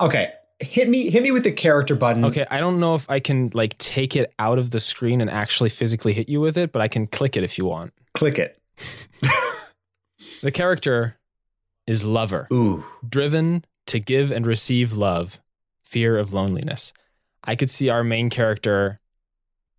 Okay, 0.01 0.33
hit 0.59 0.89
me 0.89 1.09
hit 1.09 1.23
me 1.23 1.31
with 1.31 1.45
the 1.45 1.53
character 1.53 1.95
button. 1.95 2.25
Okay, 2.25 2.45
I 2.51 2.59
don't 2.59 2.81
know 2.81 2.93
if 2.95 3.09
I 3.09 3.21
can 3.21 3.51
like 3.53 3.77
take 3.77 4.17
it 4.17 4.33
out 4.37 4.59
of 4.59 4.71
the 4.71 4.81
screen 4.81 5.21
and 5.21 5.29
actually 5.29 5.69
physically 5.69 6.11
hit 6.11 6.27
you 6.27 6.41
with 6.41 6.57
it, 6.57 6.73
but 6.73 6.81
I 6.81 6.89
can 6.89 7.07
click 7.07 7.37
it 7.37 7.43
if 7.43 7.57
you 7.57 7.65
want. 7.65 7.93
click 8.13 8.37
it. 8.37 8.61
The 10.41 10.51
character 10.51 11.17
is 11.87 12.03
lover, 12.03 12.47
Ooh. 12.51 12.83
driven 13.07 13.65
to 13.87 13.99
give 13.99 14.31
and 14.31 14.45
receive 14.45 14.93
love, 14.93 15.39
fear 15.83 16.17
of 16.17 16.33
loneliness. 16.33 16.93
I 17.43 17.55
could 17.55 17.69
see 17.69 17.89
our 17.89 18.03
main 18.03 18.29
character 18.29 18.99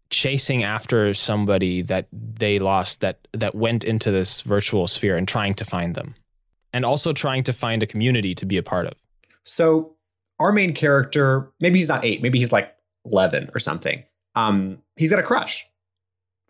chasing 0.08 0.62
after 0.62 1.12
somebody 1.14 1.82
that 1.82 2.06
they 2.12 2.58
lost 2.58 3.00
that 3.00 3.26
that 3.32 3.54
went 3.54 3.82
into 3.84 4.10
this 4.10 4.40
virtual 4.42 4.86
sphere 4.86 5.16
and 5.16 5.26
trying 5.26 5.54
to 5.54 5.64
find 5.64 5.94
them. 5.94 6.14
And 6.72 6.84
also 6.84 7.12
trying 7.12 7.42
to 7.44 7.52
find 7.52 7.82
a 7.82 7.86
community 7.86 8.34
to 8.34 8.44
be 8.44 8.58
a 8.58 8.62
part 8.62 8.86
of. 8.86 8.94
So 9.44 9.96
our 10.38 10.52
main 10.52 10.74
character, 10.74 11.50
maybe 11.58 11.78
he's 11.78 11.88
not 11.88 12.04
eight, 12.04 12.22
maybe 12.22 12.38
he's 12.38 12.52
like 12.52 12.76
11 13.06 13.50
or 13.54 13.58
something. 13.58 14.04
Um, 14.34 14.82
he's 14.96 15.10
got 15.10 15.18
a 15.18 15.22
crush, 15.22 15.66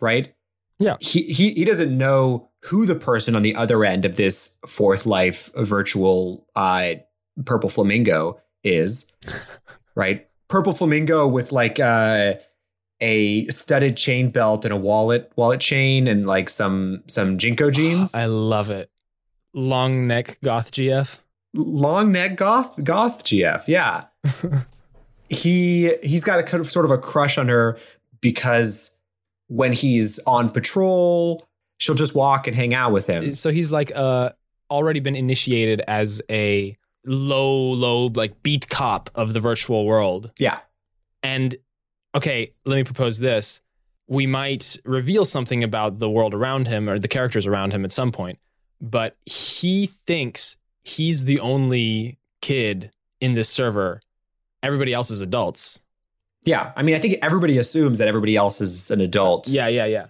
right? 0.01 0.33
Yeah. 0.79 0.97
He, 1.01 1.23
he, 1.33 1.53
he 1.55 1.65
doesn't 1.65 1.97
know 1.97 2.49
who 2.67 2.87
the 2.87 2.95
person 2.95 3.35
on 3.37 3.43
the 3.43 3.55
other 3.55 3.85
end 3.85 4.05
of 4.05 4.17
this 4.17 4.57
fourth 4.67 5.07
life 5.07 5.51
virtual 5.57 6.47
uh, 6.57 6.95
purple 7.45 7.71
flamingo 7.71 8.41
is, 8.65 9.07
right? 9.95 10.29
Purple 10.49 10.73
flamingo 10.73 11.27
with 11.27 11.53
like 11.53 11.79
uh, 11.81 12.35
a 13.01 13.47
studded 13.49 13.97
chain 13.97 14.31
belt 14.31 14.65
and 14.65 14.73
a 14.73 14.77
wallet 14.77 15.33
wallet 15.37 15.61
chain 15.61 16.07
and 16.09 16.27
like 16.27 16.49
some 16.49 17.03
some 17.09 17.39
JNCO 17.39 17.73
jeans. 17.73 18.15
I 18.15 18.27
love 18.27 18.71
it. 18.71 18.91
Long 19.55 20.07
neck 20.07 20.39
goth 20.43 20.71
GF. 20.73 21.19
long 21.55 22.13
neck 22.13 22.37
goth 22.37 22.85
goth 22.85 23.25
gf 23.25 23.67
yeah 23.67 24.05
he 25.31 25.95
he's 26.03 26.23
got 26.23 26.39
a 26.39 26.43
kind 26.43 26.61
of 26.61 26.71
sort 26.71 26.85
of 26.85 26.91
a 26.91 26.99
crush 26.99 27.39
on 27.39 27.49
her 27.49 27.79
because 28.21 28.99
when 29.49 29.73
he's 29.73 30.19
on 30.27 30.51
patrol 30.51 31.46
she'll 31.79 31.95
just 31.95 32.15
walk 32.15 32.47
and 32.47 32.57
hang 32.57 32.73
out 32.75 32.93
with 32.93 33.07
him 33.07 33.33
So 33.33 33.51
he's 33.51 33.71
like 33.73 33.93
uh 33.95 34.31
already 34.71 35.01
been 35.01 35.15
initiated 35.17 35.81
as 35.87 36.21
a 36.31 36.77
low 37.05 37.55
low 37.73 38.07
like 38.15 38.43
beat 38.43 38.69
cop 38.69 39.11
of 39.15 39.33
the 39.33 39.41
virtual 39.41 39.87
world. 39.87 40.31
yeah 40.39 40.59
And 41.23 41.55
okay, 42.15 42.53
let 42.65 42.77
me 42.77 42.85
propose 42.85 43.19
this. 43.19 43.61
We 44.09 44.27
might 44.27 44.77
reveal 44.85 45.25
something 45.25 45.63
about 45.65 45.99
the 45.99 46.09
world 46.11 46.33
around 46.35 46.69
him 46.69 46.89
or 46.89 46.99
the 46.99 47.09
characters 47.09 47.47
around 47.47 47.73
him 47.73 47.85
at 47.85 47.93
some 47.93 48.11
point, 48.13 48.39
but 48.81 49.17
he 49.27 49.87
thinks 49.87 50.57
he's 50.83 51.25
the 51.25 51.41
only 51.41 52.19
kid 52.41 52.91
in 53.21 53.35
this 53.35 53.49
server. 53.49 54.01
Everybody 54.63 54.93
else 54.93 55.11
is 55.11 55.21
adults. 55.21 55.81
yeah 56.45 56.73
i 56.77 56.83
mean 56.83 56.95
i 56.95 56.99
think 56.99 57.15
everybody 57.23 57.59
assumes 57.59 57.99
that 57.99 58.09
everybody 58.09 58.35
else 58.37 58.61
is 58.61 58.91
an 58.91 59.01
adult 59.01 59.49
Yeah, 59.49 59.69
yeah, 59.69 59.85
yeah. 59.87 60.07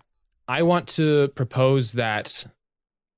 I 0.49 0.63
want 0.63 0.87
to 0.91 1.29
propose 1.29 1.93
that 1.93 2.47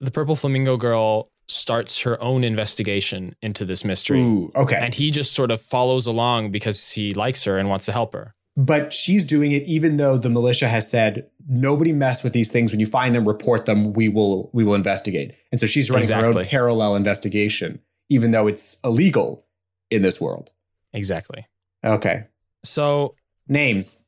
the 0.00 0.10
purple 0.10 0.36
flamingo 0.36 0.76
girl 0.76 1.28
starts 1.46 2.00
her 2.00 2.20
own 2.22 2.44
investigation 2.44 3.34
into 3.42 3.64
this 3.64 3.84
mystery. 3.84 4.20
Ooh, 4.20 4.52
okay. 4.54 4.78
And 4.80 4.94
he 4.94 5.10
just 5.10 5.32
sort 5.32 5.50
of 5.50 5.60
follows 5.62 6.06
along 6.06 6.50
because 6.50 6.90
he 6.90 7.14
likes 7.14 7.44
her 7.44 7.56
and 7.58 7.68
wants 7.68 7.86
to 7.86 7.92
help 7.92 8.12
her. 8.12 8.34
but 8.56 8.92
she's 8.92 9.24
doing 9.24 9.52
it 9.52 9.62
even 9.62 9.96
though 9.98 10.18
the 10.18 10.28
militia 10.28 10.68
has 10.68 10.90
said 10.90 11.30
nobody 11.48 11.92
mess 11.92 12.22
with 12.24 12.32
these 12.32 12.50
things. 12.50 12.72
When 12.72 12.80
you 12.80 12.86
find 12.86 13.14
them 13.14 13.26
report 13.26 13.66
them. 13.66 13.92
We 13.92 14.08
will 14.08 14.50
we 14.52 14.64
will 14.64 14.74
investigate. 14.74 15.34
And 15.52 15.60
so 15.60 15.66
she's 15.66 15.90
running 15.90 16.08
her 16.10 16.26
own 16.26 16.44
parallel 16.44 16.96
investigation 16.96 17.80
even 18.10 18.30
though 18.30 18.46
it's 18.46 18.78
illegal 18.84 19.46
in 19.90 20.02
this 20.02 20.20
world. 20.20 20.50
Exactly. 20.92 21.46
okay. 21.84 22.24
So 22.64 23.14
names 23.46 24.04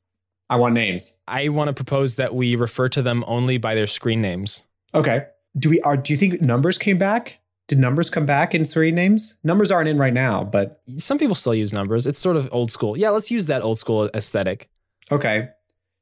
i 0.50 0.56
want 0.56 0.74
names 0.74 1.16
I 1.26 1.48
want 1.48 1.68
to 1.68 1.72
propose 1.72 2.16
that 2.16 2.34
we 2.34 2.56
refer 2.56 2.88
to 2.90 3.00
them 3.02 3.24
only 3.26 3.56
by 3.56 3.74
their 3.74 3.86
screen 3.86 4.20
names. 4.20 4.64
okay 4.94 5.26
do 5.58 5.70
we 5.70 5.80
are 5.80 5.96
do 5.96 6.12
you 6.12 6.18
think 6.18 6.42
numbers 6.42 6.76
came 6.76 6.98
back 6.98 7.38
did 7.68 7.78
numbers 7.78 8.10
come 8.10 8.26
back 8.26 8.54
in 8.54 8.64
screen 8.66 8.94
names 8.96 9.38
numbers 9.44 9.70
aren't 9.70 9.88
in 9.88 9.96
right 9.96 10.12
now 10.12 10.42
but 10.44 10.82
Some 10.98 11.18
people 11.18 11.34
still 11.36 11.54
use 11.54 11.72
numbers. 11.72 12.04
It's 12.06 12.18
sort 12.18 12.36
of 12.36 12.48
old 12.52 12.70
school. 12.72 12.96
Yeah, 12.98 13.10
let's 13.10 13.30
use 13.30 13.46
that 13.46 13.62
old 13.62 13.78
school 13.78 14.10
aesthetic. 14.14 14.68
okay 15.10 15.48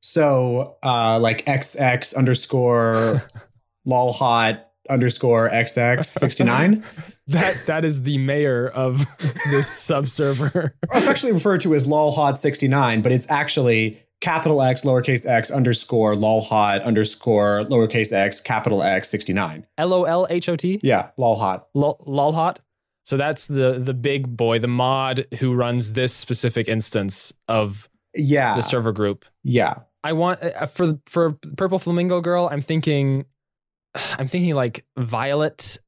so 0.01 0.77
uh 0.83 1.19
like 1.21 1.45
xx 1.47 2.17
underscore 2.17 3.23
lolhot 3.87 4.63
underscore 4.89 5.51
xx 5.51 6.07
69 6.07 6.83
That 7.29 7.57
that 7.67 7.85
is 7.85 8.03
the 8.05 8.17
mayor 8.17 8.67
of 8.69 9.05
this 9.51 9.69
subserver. 9.89 10.75
actually 10.91 11.33
referred 11.33 11.61
to 11.61 11.75
as 11.75 11.87
lolhot69, 11.87 13.03
but 13.03 13.13
it's 13.13 13.27
actually 13.29 14.01
capital 14.21 14.61
X, 14.63 14.83
lowercase 14.83 15.25
x, 15.27 15.51
underscore 15.51 16.15
lolhot, 16.15 16.83
underscore 16.85 17.63
lowercase 17.65 18.13
x, 18.13 18.41
capital 18.41 18.83
X, 18.83 19.09
69. 19.11 19.67
L 19.79 19.93
O 19.93 20.05
L 20.05 20.27
H 20.31 20.49
O 20.49 20.57
T. 20.57 20.81
Yeah, 20.83 21.11
lolhot. 21.19 21.65
Lol- 21.75 22.03
Lolhot. 22.07 22.59
So 23.05 23.17
that's 23.17 23.47
the 23.47 23.79
the 23.79 23.95
big 23.95 24.37
boy, 24.37 24.59
the 24.59 24.69
mod 24.69 25.27
who 25.39 25.55
runs 25.55 25.93
this 25.93 26.13
specific 26.15 26.69
instance 26.69 27.33
of 27.49 27.89
Yeah. 28.15 28.55
the 28.57 28.63
server 28.63 28.93
group. 28.93 29.25
yeah. 29.45 29.75
I 30.05 30.13
want 30.13 30.41
uh, 30.43 30.67
for 30.67 30.99
for 31.07 31.33
Purple 31.57 31.79
Flamingo 31.81 32.21
Girl. 32.21 32.49
I'm 32.51 32.61
thinking, 32.61 33.25
I'm 34.19 34.29
thinking 34.29 34.55
like 34.55 34.85
Violet, 34.97 35.79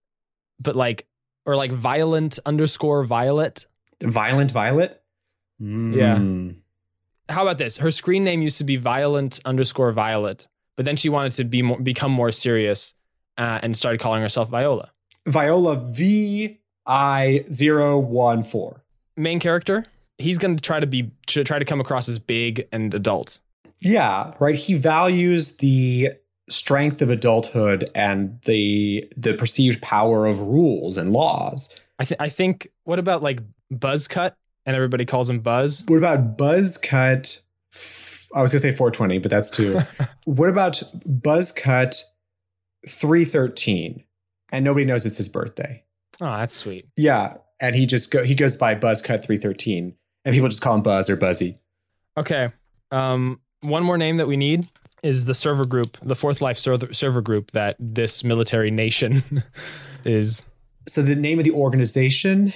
but 0.59 0.75
like 0.75 1.07
or 1.47 1.55
like 1.57 1.71
Violent 1.71 2.39
underscore 2.45 3.05
Violet. 3.05 3.67
Violent 4.03 4.51
Violet? 4.51 5.01
Yeah. 5.61 6.19
How 7.31 7.43
about 7.43 7.59
this? 7.59 7.79
Her 7.79 7.91
screen 7.91 8.25
name 8.25 8.43
used 8.43 8.59
to 8.59 8.65
be 8.65 8.77
Violent 8.77 9.41
underscore 9.45 9.93
Violet, 9.93 10.49
but 10.77 10.85
then 10.85 10.97
she 10.97 11.09
wanted 11.09 11.33
to 11.33 11.45
be 11.45 11.63
more, 11.63 11.79
become 11.79 12.11
more 12.11 12.33
serious 12.33 12.95
uh, 13.39 13.61
and 13.63 13.77
started 13.77 14.01
calling 14.01 14.23
herself 14.23 14.49
Viola. 14.51 14.91
Viola 15.27 15.77
V 15.77 16.59
I 16.87 17.45
014. 17.51 18.81
Main 19.17 19.39
character. 19.41 19.85
He's 20.19 20.39
going 20.39 20.57
to 20.57 20.63
try 20.63 20.81
to 20.81 20.87
be 20.87 21.13
to 21.29 21.45
try 21.45 21.59
to 21.59 21.65
come 21.65 21.81
across 21.81 22.09
as 22.09 22.19
big 22.19 22.67
and 22.73 22.93
adult. 22.93 23.39
Yeah, 23.81 24.35
right. 24.39 24.55
He 24.55 24.75
values 24.75 25.57
the 25.59 26.11
strength 26.49 27.01
of 27.01 27.11
adulthood 27.11 27.91
and 27.95 28.41
the 28.45 29.11
the 29.17 29.35
perceived 29.35 29.81
power 29.81 30.27
of 30.27 30.41
rules 30.41 30.99
and 30.99 31.13
laws. 31.13 31.75
I 31.99 32.05
think. 32.05 32.21
I 32.21 32.29
think. 32.29 32.69
What 32.85 32.99
about 32.99 33.23
like 33.23 33.41
Buzzcut? 33.73 34.35
And 34.71 34.77
everybody 34.77 35.05
calls 35.05 35.29
him 35.29 35.41
Buzz. 35.41 35.83
What 35.89 35.97
about 35.97 36.39
Buzz 36.39 36.79
Cut? 36.79 37.43
I 38.33 38.41
was 38.41 38.53
gonna 38.53 38.61
say 38.61 38.71
420, 38.71 39.19
but 39.19 39.29
that's 39.29 39.51
too. 39.51 39.81
what 40.27 40.49
about 40.49 40.81
Buzz 41.05 41.51
Cut 41.51 42.01
313? 42.89 44.05
And 44.53 44.65
nobody 44.65 44.87
knows 44.87 45.05
it's 45.05 45.19
his 45.19 45.29
birthday. 45.29 45.83
Oh, 46.21 46.37
that's 46.37 46.55
sweet. 46.55 46.87
Yeah, 46.97 47.39
and 47.59 47.75
he 47.75 47.85
just 47.85 48.13
go 48.13 48.23
he 48.23 48.37
goes 48.37 48.55
by 48.55 48.77
Buzz 48.77 49.03
Cut 49.03 49.27
313, 49.27 49.97
and 50.25 50.33
people 50.33 50.49
just 50.49 50.63
call 50.63 50.77
him 50.77 50.83
Buzz 50.83 51.11
or 51.11 51.17
Buzzy. 51.17 51.59
Okay. 52.17 52.53
Um, 52.93 53.41
one 53.63 53.83
more 53.83 53.99
name 53.99 54.19
that 54.19 54.29
we 54.29 54.37
need 54.37 54.69
is 55.03 55.25
the 55.25 55.35
server 55.35 55.65
group, 55.65 55.99
the 56.01 56.15
Fourth 56.15 56.41
Life 56.41 56.59
server, 56.59 56.95
server 56.95 57.23
group 57.23 57.51
that 57.51 57.75
this 57.81 58.23
military 58.23 58.71
nation 58.71 59.43
is. 60.05 60.45
So 60.87 61.03
the 61.03 61.17
name 61.17 61.41
of 61.41 61.45
the 61.45 61.51
organization, 61.51 62.53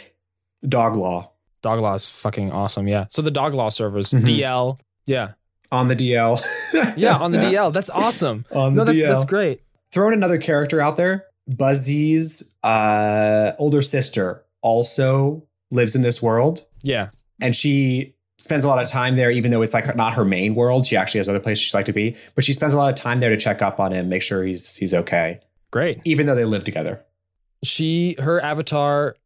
Dog 0.69 0.95
Law, 0.95 1.33
Dog 1.65 1.81
Law 1.81 1.95
is 1.95 2.07
fucking 2.07 2.53
awesome. 2.53 2.87
Yeah. 2.87 3.07
So 3.09 3.23
the 3.23 3.31
Dog 3.33 3.55
Law 3.55 3.71
servers, 3.71 4.11
Mhm. 4.11 4.25
DL. 4.25 4.79
Yeah. 5.07 5.33
on 5.73 5.89
the 5.89 5.97
DL. 5.97 6.41
Yeah. 6.97 7.17
On 7.17 7.31
the 7.33 7.39
DL. 7.39 7.73
That's 7.73 7.91
awesome. 7.91 8.45
on 8.53 8.75
No, 8.75 8.85
the 8.85 8.93
that's 8.93 9.01
DL. 9.03 9.09
that's 9.09 9.25
great. 9.25 9.61
Throwing 9.91 10.15
another 10.15 10.39
character 10.39 10.81
out 10.81 10.97
there, 10.97 11.25
Buzzy's 11.49 12.55
uh, 12.63 13.53
older 13.59 13.83
sister 13.83 14.45
also 14.61 15.47
lives 15.71 15.95
in 15.95 16.03
this 16.03 16.23
world. 16.23 16.65
Yeah. 16.83 17.09
and 17.41 17.57
she 17.57 18.15
spends 18.39 18.63
a 18.63 18.69
lot 18.69 18.83
of 18.83 18.89
time 18.91 19.17
there 19.17 19.31
even 19.31 19.51
though 19.51 19.63
it's 19.63 19.73
like 19.73 19.97
not 19.97 20.13
her 20.13 20.25
main 20.25 20.55
world 20.55 20.85
she 20.85 20.97
actually 20.99 21.19
has 21.19 21.31
other 21.31 21.41
places 21.41 21.65
she'd 21.65 21.75
like 21.75 21.87
to 21.87 21.93
be 21.95 22.15
but 22.35 22.45
she 22.45 22.53
spends 22.53 22.75
a 22.75 22.77
lot 22.77 22.93
of 22.93 22.95
time 22.95 23.19
there 23.21 23.31
to 23.31 23.39
check 23.39 23.63
up 23.63 23.81
on 23.81 23.91
him 23.91 24.11
make 24.11 24.21
sure 24.21 24.45
he's 24.45 24.77
he's 24.77 24.93
okay 24.93 25.41
Great. 25.73 26.01
even 26.05 26.27
though 26.27 26.35
they 26.35 26.45
live 26.45 26.63
together 26.63 27.03
She 27.63 28.17
her 28.21 28.39
avatar 28.43 29.17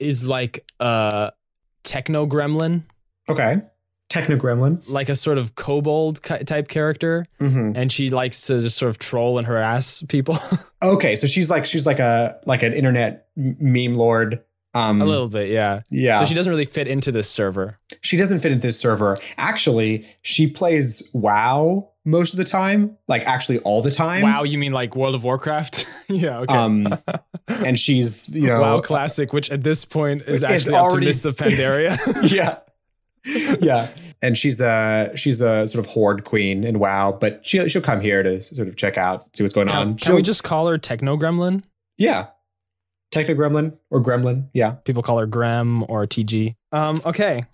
is 0.00 0.24
like 0.26 0.68
a 0.80 1.30
techno 1.84 2.26
gremlin, 2.26 2.82
okay 3.28 3.62
techno 4.10 4.36
gremlin 4.36 4.86
like 4.88 5.08
a 5.08 5.16
sort 5.16 5.38
of 5.38 5.54
kobold 5.54 6.22
type 6.22 6.68
character, 6.68 7.26
mm-hmm. 7.40 7.72
and 7.74 7.90
she 7.90 8.10
likes 8.10 8.42
to 8.42 8.60
just 8.60 8.76
sort 8.76 8.90
of 8.90 8.98
troll 8.98 9.38
and 9.38 9.46
harass 9.46 10.02
people 10.08 10.36
okay 10.82 11.14
so 11.14 11.26
she's 11.26 11.48
like 11.48 11.64
she's 11.64 11.86
like 11.86 11.98
a 11.98 12.38
like 12.46 12.62
an 12.62 12.72
internet 12.74 13.28
meme 13.36 13.94
lord 13.96 14.42
um 14.74 15.00
a 15.00 15.04
little 15.04 15.28
bit. 15.28 15.50
Yeah. 15.50 15.82
yeah 15.90 16.18
So 16.18 16.24
she 16.26 16.34
doesn't 16.34 16.50
really 16.50 16.64
fit 16.64 16.86
into 16.88 17.12
this 17.12 17.30
server. 17.30 17.78
she 18.02 18.16
doesn't 18.16 18.40
fit 18.40 18.52
into 18.52 18.66
this 18.66 18.78
server 18.78 19.18
actually 19.38 20.06
she 20.22 20.48
plays 20.50 21.08
wow 21.14 21.90
most 22.04 22.32
of 22.34 22.38
the 22.38 22.44
time 22.44 22.96
like 23.08 23.22
actually 23.26 23.58
all 23.60 23.80
the 23.82 23.90
time 23.90 24.22
Wow, 24.22 24.42
you 24.44 24.58
mean 24.58 24.72
like 24.72 24.94
World 24.94 25.14
of 25.14 25.24
Warcraft? 25.24 25.86
yeah, 26.08 26.40
okay. 26.40 26.54
um 26.54 26.98
and 27.48 27.78
she's 27.78 28.28
you 28.28 28.46
know 28.46 28.60
WoW 28.60 28.80
Classic, 28.80 29.32
which 29.32 29.50
at 29.50 29.62
this 29.62 29.84
point 29.84 30.22
is 30.22 30.42
It's 30.42 30.44
actually 30.44 30.74
up 30.74 30.88
to 30.88 30.92
already- 30.92 31.06
Mists 31.06 31.24
of 31.24 31.36
Pandaria. 31.36 31.98
yeah. 32.30 32.58
Yeah. 33.60 33.88
And 34.20 34.36
she's 34.36 34.60
a 34.60 35.12
she's 35.16 35.40
a 35.40 35.66
sort 35.66 35.84
of 35.84 35.90
horde 35.90 36.24
queen 36.24 36.62
in 36.64 36.78
WoW, 36.78 37.16
but 37.18 37.44
she 37.44 37.66
she'll 37.68 37.80
come 37.82 38.00
here 38.00 38.22
to 38.22 38.40
sort 38.40 38.68
of 38.68 38.76
check 38.76 38.98
out, 38.98 39.34
see 39.36 39.42
what's 39.42 39.54
going 39.54 39.68
can 39.68 39.76
on. 39.76 39.88
can 39.90 39.98
She'll- 39.98 40.16
we 40.16 40.22
just 40.22 40.42
call 40.44 40.66
her 40.68 40.76
Techno 40.78 41.16
Gremlin? 41.16 41.62
Yeah. 41.96 42.26
Techno 43.12 43.34
Gremlin 43.34 43.76
or 43.90 44.02
Gremlin. 44.02 44.48
Yeah. 44.52 44.72
People 44.84 45.02
call 45.02 45.18
her 45.18 45.26
Grem 45.26 45.84
or 45.88 46.06
TG. 46.06 46.54
Um, 46.72 47.00
okay. 47.06 47.44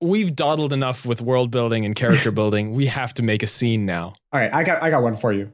We've 0.00 0.34
dawdled 0.34 0.72
enough 0.72 1.06
with 1.06 1.20
world 1.20 1.50
building 1.50 1.84
and 1.84 1.94
character 1.94 2.30
building. 2.32 2.72
We 2.72 2.86
have 2.86 3.14
to 3.14 3.22
make 3.22 3.42
a 3.42 3.46
scene 3.46 3.86
now. 3.86 4.14
All 4.32 4.40
right, 4.40 4.52
I 4.52 4.64
got 4.64 4.82
I 4.82 4.90
got 4.90 5.02
one 5.02 5.14
for 5.14 5.32
you. 5.32 5.52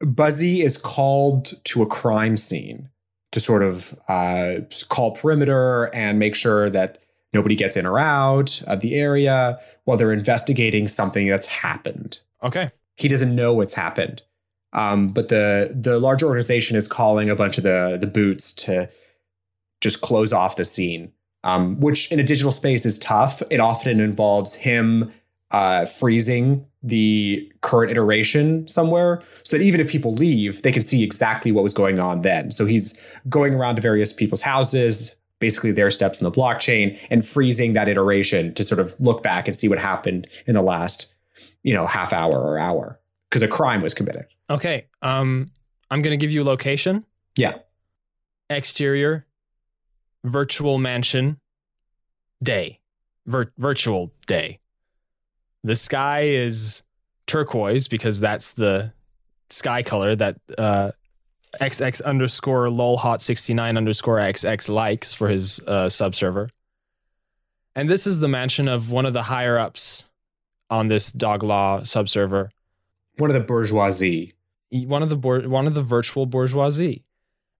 Buzzy 0.00 0.62
is 0.62 0.76
called 0.76 1.54
to 1.64 1.82
a 1.82 1.86
crime 1.86 2.36
scene 2.36 2.90
to 3.32 3.40
sort 3.40 3.62
of 3.62 3.98
uh, 4.08 4.56
call 4.88 5.12
perimeter 5.12 5.90
and 5.94 6.18
make 6.18 6.34
sure 6.34 6.70
that 6.70 6.98
nobody 7.32 7.56
gets 7.56 7.76
in 7.76 7.84
or 7.84 7.98
out 7.98 8.62
of 8.66 8.80
the 8.80 8.94
area 8.94 9.58
while 9.84 9.96
they're 9.96 10.12
investigating 10.12 10.86
something 10.86 11.26
that's 11.26 11.48
happened. 11.48 12.20
Okay. 12.42 12.70
He 12.96 13.08
doesn't 13.08 13.34
know 13.34 13.52
what's 13.52 13.74
happened. 13.74 14.22
Um, 14.72 15.08
but 15.08 15.28
the 15.28 15.74
the 15.78 15.98
larger 15.98 16.26
organization 16.26 16.76
is 16.76 16.88
calling 16.88 17.30
a 17.30 17.36
bunch 17.36 17.58
of 17.58 17.64
the 17.64 17.96
the 18.00 18.06
boots 18.06 18.52
to 18.56 18.88
just 19.80 20.00
close 20.00 20.32
off 20.32 20.56
the 20.56 20.64
scene, 20.64 21.12
um, 21.44 21.78
which 21.78 22.10
in 22.10 22.18
a 22.18 22.24
digital 22.24 22.50
space 22.50 22.84
is 22.84 22.98
tough. 22.98 23.42
It 23.50 23.60
often 23.60 24.00
involves 24.00 24.54
him 24.54 25.12
uh, 25.50 25.86
freezing 25.86 26.66
the 26.82 27.50
current 27.60 27.92
iteration 27.92 28.66
somewhere 28.66 29.22
so 29.44 29.56
that 29.56 29.62
even 29.62 29.80
if 29.80 29.88
people 29.88 30.12
leave, 30.12 30.62
they 30.62 30.72
can 30.72 30.82
see 30.82 31.04
exactly 31.04 31.52
what 31.52 31.62
was 31.62 31.72
going 31.72 32.00
on 32.00 32.22
then. 32.22 32.50
So 32.50 32.66
he's 32.66 32.98
going 33.28 33.54
around 33.54 33.76
to 33.76 33.82
various 33.82 34.12
people's 34.12 34.42
houses, 34.42 35.14
basically 35.38 35.70
their 35.70 35.90
steps 35.90 36.20
in 36.20 36.24
the 36.24 36.32
blockchain, 36.32 36.98
and 37.10 37.24
freezing 37.24 37.74
that 37.74 37.88
iteration 37.88 38.52
to 38.54 38.64
sort 38.64 38.80
of 38.80 38.98
look 38.98 39.22
back 39.22 39.46
and 39.46 39.56
see 39.56 39.68
what 39.68 39.78
happened 39.78 40.26
in 40.46 40.54
the 40.54 40.62
last, 40.62 41.14
you 41.62 41.72
know, 41.72 41.86
half 41.86 42.12
hour 42.12 42.34
or 42.34 42.58
hour 42.58 42.98
because 43.30 43.42
a 43.42 43.48
crime 43.48 43.82
was 43.82 43.94
committed. 43.94 44.26
Okay. 44.50 44.86
Um, 45.02 45.50
I'm 45.90 46.02
gonna 46.02 46.16
give 46.16 46.32
you 46.32 46.42
a 46.42 46.44
location. 46.44 47.04
Yeah. 47.36 47.58
Exterior, 48.50 49.26
virtual 50.24 50.78
mansion, 50.78 51.38
day, 52.42 52.80
Vir- 53.26 53.52
virtual 53.58 54.12
day. 54.26 54.58
The 55.62 55.76
sky 55.76 56.22
is 56.22 56.82
turquoise 57.26 57.88
because 57.88 58.20
that's 58.20 58.52
the 58.52 58.92
sky 59.48 59.82
color 59.82 60.14
that 60.16 60.36
uh, 60.58 60.90
XX 61.60 62.02
underscore 62.04 62.66
lolhot69 62.66 63.76
underscore 63.76 64.18
XX 64.18 64.68
likes 64.68 65.14
for 65.14 65.28
his 65.28 65.60
uh, 65.66 65.88
subserver. 65.88 66.50
And 67.76 67.88
this 67.88 68.06
is 68.06 68.18
the 68.18 68.28
mansion 68.28 68.68
of 68.68 68.90
one 68.90 69.06
of 69.06 69.12
the 69.14 69.22
higher 69.22 69.58
ups 69.58 70.10
on 70.70 70.88
this 70.88 71.10
dog 71.12 71.42
law 71.42 71.82
subserver 71.82 72.50
One 73.18 73.30
of 73.30 73.34
the 73.34 73.40
bourgeoisie. 73.40 74.34
one 74.70 75.02
of 75.02 75.08
the 75.10 75.16
bour- 75.16 75.48
one 75.48 75.66
of 75.66 75.74
the 75.74 75.82
virtual 75.82 76.26
bourgeoisie. 76.26 77.04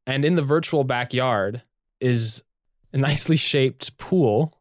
And 0.06 0.24
in 0.24 0.34
the 0.34 0.42
virtual 0.42 0.84
backyard 0.84 1.62
is 2.00 2.42
a 2.94 2.96
nicely 2.96 3.36
shaped 3.36 3.98
pool 3.98 4.56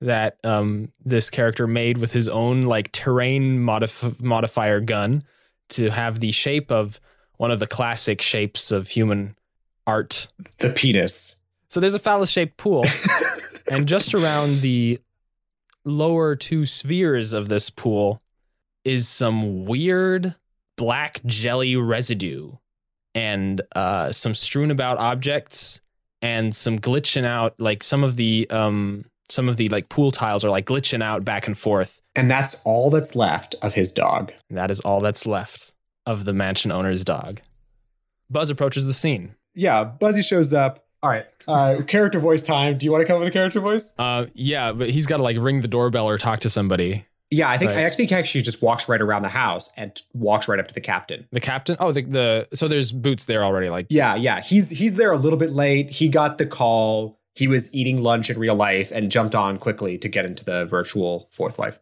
that 0.00 0.38
um, 0.44 0.92
this 1.02 1.30
character 1.30 1.66
made 1.66 1.96
with 1.96 2.12
his 2.12 2.28
own 2.28 2.60
like 2.60 2.92
terrain 2.92 3.58
modif- 3.58 4.22
modifier 4.22 4.80
gun 4.80 5.24
to 5.70 5.88
have 5.88 6.20
the 6.20 6.30
shape 6.30 6.70
of 6.70 7.00
one 7.38 7.50
of 7.50 7.58
the 7.58 7.66
classic 7.66 8.20
shapes 8.20 8.70
of 8.70 8.88
human 8.88 9.34
art. 9.86 10.28
The 10.58 10.70
penis. 10.70 11.42
So 11.68 11.80
there's 11.80 11.94
a 11.94 11.98
phallus 11.98 12.30
shaped 12.30 12.58
pool, 12.58 12.84
and 13.70 13.88
just 13.88 14.14
around 14.14 14.60
the 14.60 15.00
lower 15.84 16.36
two 16.36 16.66
spheres 16.66 17.32
of 17.32 17.48
this 17.48 17.70
pool 17.70 18.22
is 18.84 19.08
some 19.08 19.64
weird 19.64 20.34
black 20.76 21.24
jelly 21.24 21.76
residue 21.76 22.52
and 23.14 23.62
uh, 23.74 24.12
some 24.12 24.34
strewn 24.34 24.70
about 24.70 24.98
objects 24.98 25.80
and 26.24 26.54
some 26.56 26.78
glitching 26.78 27.26
out 27.26 27.54
like 27.60 27.82
some 27.82 28.02
of 28.02 28.16
the 28.16 28.48
um 28.50 29.04
some 29.28 29.48
of 29.48 29.56
the 29.56 29.68
like 29.68 29.88
pool 29.88 30.10
tiles 30.10 30.44
are 30.44 30.50
like 30.50 30.66
glitching 30.66 31.02
out 31.02 31.24
back 31.24 31.46
and 31.46 31.56
forth 31.56 32.00
And 32.16 32.30
that's 32.30 32.56
all 32.64 32.90
that's 32.90 33.14
left 33.14 33.54
of 33.62 33.74
his 33.74 33.92
dog. 33.92 34.32
and 34.48 34.56
that 34.58 34.70
is 34.70 34.80
all 34.80 35.00
that's 35.00 35.26
left 35.26 35.72
of 36.06 36.24
the 36.24 36.32
mansion 36.32 36.70
owner's 36.72 37.04
dog 37.04 37.40
buzz 38.30 38.50
approaches 38.50 38.86
the 38.86 38.92
scene 38.92 39.34
Yeah, 39.54 39.84
Buzzy 39.84 40.22
shows 40.22 40.52
up. 40.52 40.84
All 41.02 41.10
right. 41.10 41.26
Uh, 41.46 41.82
character 41.86 42.18
voice 42.18 42.42
time. 42.42 42.78
Do 42.78 42.86
you 42.86 42.90
want 42.92 43.02
to 43.02 43.06
come 43.06 43.18
with 43.18 43.28
a 43.28 43.30
character 43.30 43.60
voice? 43.60 43.94
uh 43.98 44.24
yeah 44.32 44.72
but 44.72 44.88
he's 44.88 45.06
got 45.06 45.18
to 45.18 45.22
like 45.22 45.36
ring 45.38 45.60
the 45.60 45.68
doorbell 45.68 46.08
or 46.08 46.16
talk 46.16 46.40
to 46.40 46.48
somebody 46.48 47.04
Yeah, 47.34 47.50
I 47.50 47.58
think 47.58 47.70
Right. 47.72 47.80
I 47.80 47.82
actually 47.82 48.06
think 48.06 48.18
actually 48.18 48.42
just 48.42 48.62
walks 48.62 48.88
right 48.88 49.00
around 49.00 49.22
the 49.22 49.28
house 49.28 49.70
and 49.76 49.90
walks 50.12 50.46
right 50.48 50.58
up 50.60 50.68
to 50.68 50.74
the 50.74 50.80
captain. 50.80 51.26
the 51.32 51.40
captain 51.40 51.76
oh 51.80 51.92
the, 51.92 52.02
the 52.02 52.48
so 52.54 52.68
there's 52.68 52.92
boots 52.92 53.24
there 53.24 53.42
already 53.42 53.68
like 53.68 53.86
Yeah, 53.90 54.14
yeah. 54.14 54.40
He's 54.40 54.70
he's 54.70 54.96
there 54.96 55.12
a 55.12 55.16
little 55.18 55.38
bit 55.38 55.52
late. 55.52 55.90
He 55.90 56.08
got 56.08 56.38
the 56.38 56.46
call. 56.46 57.18
He 57.34 57.48
was 57.48 57.72
eating 57.74 58.00
lunch 58.02 58.30
in 58.30 58.38
real 58.38 58.54
life 58.54 58.92
and 58.94 59.10
jumped 59.10 59.34
on 59.34 59.58
quickly 59.58 59.98
to 59.98 60.08
get 60.08 60.24
into 60.24 60.44
the 60.44 60.64
virtual 60.66 61.28
fourth 61.32 61.58
life. 61.58 61.80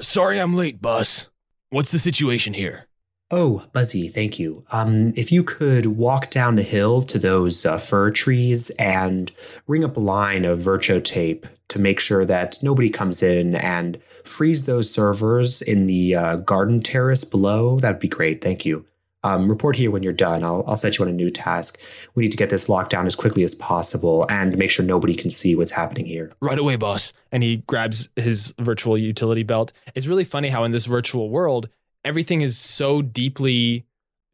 sorry 0.00 0.38
i'm 0.40 0.54
late 0.54 0.80
boss 0.80 1.28
what's 1.70 1.90
the 1.90 1.98
situation 1.98 2.54
here 2.54 2.84
Oh, 3.30 3.66
Buzzy, 3.74 4.08
thank 4.08 4.38
you. 4.38 4.64
Um, 4.72 5.12
if 5.14 5.30
you 5.30 5.44
could 5.44 5.84
walk 5.84 6.30
down 6.30 6.54
the 6.54 6.62
hill 6.62 7.02
to 7.02 7.18
those 7.18 7.66
uh, 7.66 7.76
fir 7.76 8.10
trees 8.10 8.70
and 8.78 9.30
ring 9.66 9.84
up 9.84 9.98
a 9.98 10.00
line 10.00 10.46
of 10.46 10.60
Virtuo 10.60 11.04
tape 11.04 11.46
to 11.68 11.78
make 11.78 12.00
sure 12.00 12.24
that 12.24 12.58
nobody 12.62 12.90
comes 12.90 13.22
in 13.22 13.54
and 13.54 14.00
freeze 14.24 14.64
those 14.64 14.90
servers 14.90 15.62
in 15.62 15.86
the 15.86 16.14
uh, 16.14 16.36
garden 16.36 16.82
terrace 16.82 17.24
below, 17.24 17.78
that'd 17.78 18.00
be 18.00 18.08
great. 18.08 18.42
Thank 18.42 18.64
you. 18.64 18.86
Um, 19.24 19.48
report 19.48 19.76
here 19.76 19.90
when 19.90 20.04
you're 20.04 20.12
done. 20.12 20.44
I'll, 20.44 20.64
I'll 20.66 20.76
set 20.76 20.96
you 20.96 21.04
on 21.04 21.10
a 21.10 21.14
new 21.14 21.30
task. 21.30 21.80
We 22.14 22.22
need 22.22 22.30
to 22.30 22.38
get 22.38 22.50
this 22.50 22.68
locked 22.68 22.90
down 22.90 23.06
as 23.06 23.16
quickly 23.16 23.42
as 23.42 23.54
possible 23.54 24.24
and 24.30 24.56
make 24.56 24.70
sure 24.70 24.84
nobody 24.84 25.14
can 25.14 25.30
see 25.30 25.56
what's 25.56 25.72
happening 25.72 26.06
here. 26.06 26.32
right 26.40 26.58
away, 26.58 26.76
boss. 26.76 27.12
And 27.32 27.42
he 27.42 27.58
grabs 27.66 28.10
his 28.14 28.54
virtual 28.60 28.96
utility 28.96 29.42
belt. 29.42 29.72
It's 29.94 30.06
really 30.06 30.24
funny 30.24 30.50
how 30.50 30.62
in 30.62 30.70
this 30.70 30.86
virtual 30.86 31.30
world, 31.30 31.68
everything 32.04 32.42
is 32.42 32.56
so 32.56 33.02
deeply 33.02 33.86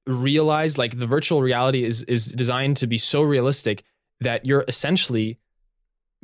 realized. 0.06 0.76
Like 0.76 0.98
the 0.98 1.06
virtual 1.06 1.40
reality 1.40 1.82
is 1.82 2.02
is 2.02 2.26
designed 2.26 2.76
to 2.78 2.86
be 2.86 2.98
so 2.98 3.22
realistic 3.22 3.84
that 4.20 4.44
you're 4.44 4.64
essentially 4.68 5.38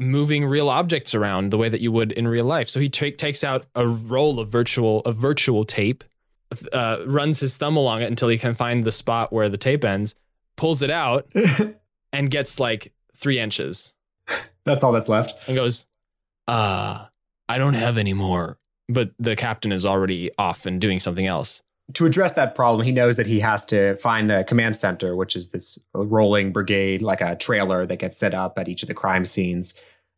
moving 0.01 0.45
real 0.47 0.69
objects 0.71 1.15
around 1.15 1.51
the 1.51 1.59
way 1.59 1.69
that 1.69 1.81
you 1.81 1.93
would 1.93 2.11
in 2.13 2.27
real 2.27 2.47
life. 2.47 2.69
So 2.69 2.81
he 2.81 2.89
ta- 2.89 3.15
takes 3.17 3.45
out 3.45 3.67
a 3.75 3.87
roll 3.87 4.41
of 4.41 4.49
virtual 4.49 5.01
of 5.01 5.15
virtual 5.17 5.65
tape, 5.65 6.03
uh, 6.73 7.03
runs 7.07 7.39
his 7.41 7.57
thumb 7.57 7.77
along 7.77 8.01
it 8.03 8.07
until 8.07 8.29
he 8.29 8.39
can 8.39 8.55
find 8.55 8.83
the 8.83 8.93
spot 8.93 9.33
where 9.33 9.49
the 9.51 9.59
tape 9.59 9.85
ends, 9.85 10.15
pulls 10.57 10.81
it 10.83 10.91
out, 10.91 11.31
and 12.13 12.31
gets 12.31 12.59
like 12.59 12.93
three 13.15 13.39
inches 13.39 13.93
That's 14.65 14.83
all 14.83 14.93
that's 14.93 15.09
left. 15.09 15.37
and 15.47 15.55
goes, 15.55 15.87
uh, 16.49 17.05
I 17.49 17.59
don't 17.59 17.75
have 17.75 17.99
any 17.99 18.15
more. 18.15 18.57
But 18.89 19.13
the 19.21 19.37
captain 19.37 19.71
is 19.71 19.85
already 19.87 20.31
off 20.37 20.67
and 20.67 20.81
doing 20.81 20.99
something 20.99 21.27
else. 21.27 21.63
To 21.95 22.07
address 22.07 22.33
that 22.35 22.55
problem, 22.55 22.85
he 22.87 22.93
knows 22.93 23.17
that 23.17 23.27
he 23.27 23.41
has 23.41 23.65
to 23.67 23.97
find 23.97 24.29
the 24.31 24.45
command 24.45 24.77
center, 24.77 25.17
which 25.17 25.35
is 25.37 25.49
this 25.51 25.79
rolling 25.95 26.53
brigade, 26.53 27.03
like 27.03 27.21
a 27.21 27.37
trailer 27.37 27.87
that 27.87 27.97
gets 27.99 28.17
set 28.17 28.35
up 28.35 28.59
at 28.59 28.69
each 28.69 28.83
of 28.83 28.89
the 28.89 28.95
crime 28.95 29.25
scenes. 29.25 29.75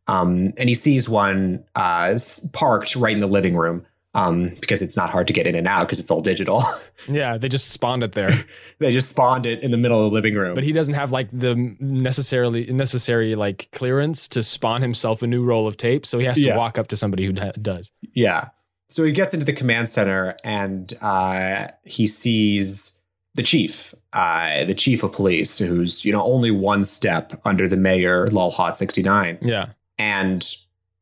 Um, 0.09 0.53
and 0.59 0.69
he 0.69 0.75
sees 0.75 1.09
one 1.09 1.65
uh, 1.77 2.17
parked 2.53 2.97
right 2.97 3.13
in 3.15 3.21
the 3.21 3.27
living 3.29 3.57
room 3.57 3.87
um, 4.15 4.51
because 4.61 4.83
it's 4.83 4.97
not 4.97 5.11
hard 5.11 5.27
to 5.29 5.33
get 5.33 5.47
in 5.47 5.55
and 5.55 5.67
out 5.69 5.87
because 5.87 6.01
it's 6.01 6.11
all 6.11 6.21
digital. 6.21 6.63
Yeah, 7.09 7.37
they 7.37 7.49
just 7.49 7.71
spawned 7.73 8.05
it 8.05 8.13
there. 8.13 8.31
they 8.79 8.93
just 8.93 9.09
spawned 9.09 9.45
it 9.45 9.59
in 9.61 9.73
the 9.73 9.77
middle 9.77 10.05
of 10.05 10.13
the 10.13 10.15
living 10.15 10.35
room. 10.37 10.55
but 10.55 10.63
he 10.63 10.71
doesn't 10.73 10.95
have 10.95 11.11
like 11.11 11.29
the 11.33 11.57
necessarily 11.81 12.67
necessary 12.67 13.35
like 13.35 13.69
clearance 13.73 14.29
to 14.29 14.43
spawn 14.45 14.83
himself 14.83 15.21
a 15.21 15.27
new 15.27 15.43
roll 15.43 15.67
of 15.67 15.77
tape. 15.77 16.07
So 16.07 16.21
he 16.21 16.27
has 16.27 16.37
to 16.37 16.43
Yeah. 16.43 16.57
walk 16.57 16.79
up 16.79 16.87
to 16.89 16.97
somebody 16.97 17.27
who 17.27 17.33
d- 17.33 17.51
does. 17.61 17.91
Yeah. 18.15 18.51
So 18.93 19.05
he 19.05 19.13
gets 19.13 19.33
into 19.33 19.47
the 19.47 19.53
command 19.53 19.89
center 19.89 20.37
and 20.45 20.93
uh, 21.01 21.69
he 21.85 22.07
sees 22.07 23.01
the 23.35 23.43
chief, 23.43 23.95
uh, 24.13 24.65
the 24.67 24.75
chief 24.75 25.03
of 25.03 25.13
police, 25.13 25.59
who's 25.59 26.05
you 26.05 26.13
know 26.13 26.23
only 26.23 26.51
one 26.51 26.85
step 26.85 27.41
under 27.45 27.67
the 27.69 27.77
mayor, 27.79 28.29
lolhot 28.29 28.75
sixty 28.75 29.03
nine, 29.03 29.39
Yeah. 29.41 29.69
and 29.99 30.47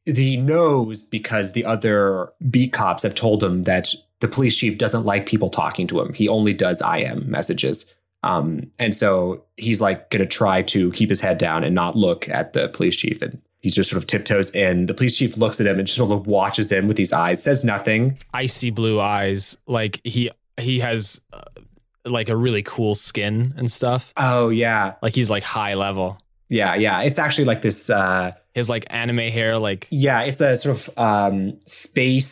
he 0.04 0.36
knows 0.36 1.02
because 1.02 1.52
the 1.52 1.64
other 1.64 2.32
beat 2.48 2.72
cops 2.72 3.02
have 3.02 3.14
told 3.14 3.42
him 3.42 3.62
that 3.64 3.92
the 4.20 4.28
police 4.28 4.56
chief 4.56 4.78
doesn't 4.78 5.04
like 5.04 5.26
people 5.26 5.50
talking 5.50 5.86
to 5.88 6.00
him. 6.00 6.12
He 6.14 6.28
only 6.28 6.54
does 6.54 6.80
IM 6.82 7.28
messages. 7.30 7.92
Um, 8.22 8.70
and 8.78 8.94
so 8.94 9.44
he's 9.56 9.80
like 9.80 10.10
going 10.10 10.20
to 10.20 10.26
try 10.26 10.62
to 10.62 10.90
keep 10.92 11.08
his 11.08 11.20
head 11.20 11.38
down 11.38 11.64
and 11.64 11.74
not 11.74 11.96
look 11.96 12.28
at 12.28 12.52
the 12.52 12.68
police 12.68 12.94
chief. 12.96 13.22
And 13.22 13.40
he 13.60 13.70
just 13.70 13.90
sort 13.90 14.02
of 14.02 14.06
tiptoes 14.06 14.50
in. 14.50 14.86
The 14.86 14.94
police 14.94 15.16
chief 15.16 15.36
looks 15.36 15.60
at 15.60 15.66
him 15.66 15.78
and 15.78 15.86
just 15.86 15.98
sort 15.98 16.10
of 16.10 16.26
watches 16.26 16.72
him 16.72 16.88
with 16.88 16.96
these 16.96 17.12
eyes, 17.12 17.42
says 17.42 17.64
nothing. 17.64 18.18
Icy 18.32 18.70
blue 18.70 19.00
eyes. 19.00 19.56
Like 19.66 20.00
he 20.04 20.30
he 20.58 20.80
has 20.80 21.20
uh, 21.32 21.42
like 22.04 22.28
a 22.28 22.36
really 22.36 22.62
cool 22.62 22.94
skin 22.94 23.54
and 23.56 23.70
stuff. 23.70 24.12
Oh, 24.16 24.48
yeah. 24.48 24.94
Like 25.02 25.14
he's 25.14 25.30
like 25.30 25.42
high 25.42 25.74
level. 25.74 26.18
Yeah. 26.48 26.74
Yeah. 26.74 27.02
It's 27.02 27.18
actually 27.18 27.44
like 27.44 27.62
this. 27.62 27.90
Uh, 27.90 28.32
His 28.54 28.68
like 28.68 28.86
anime 28.90 29.18
hair 29.18 29.58
like 29.58 29.86
yeah. 29.90 30.22
It's 30.22 30.40
a 30.40 30.56
sort 30.56 30.76
of 30.76 30.98
um, 30.98 31.58
space 31.66 32.30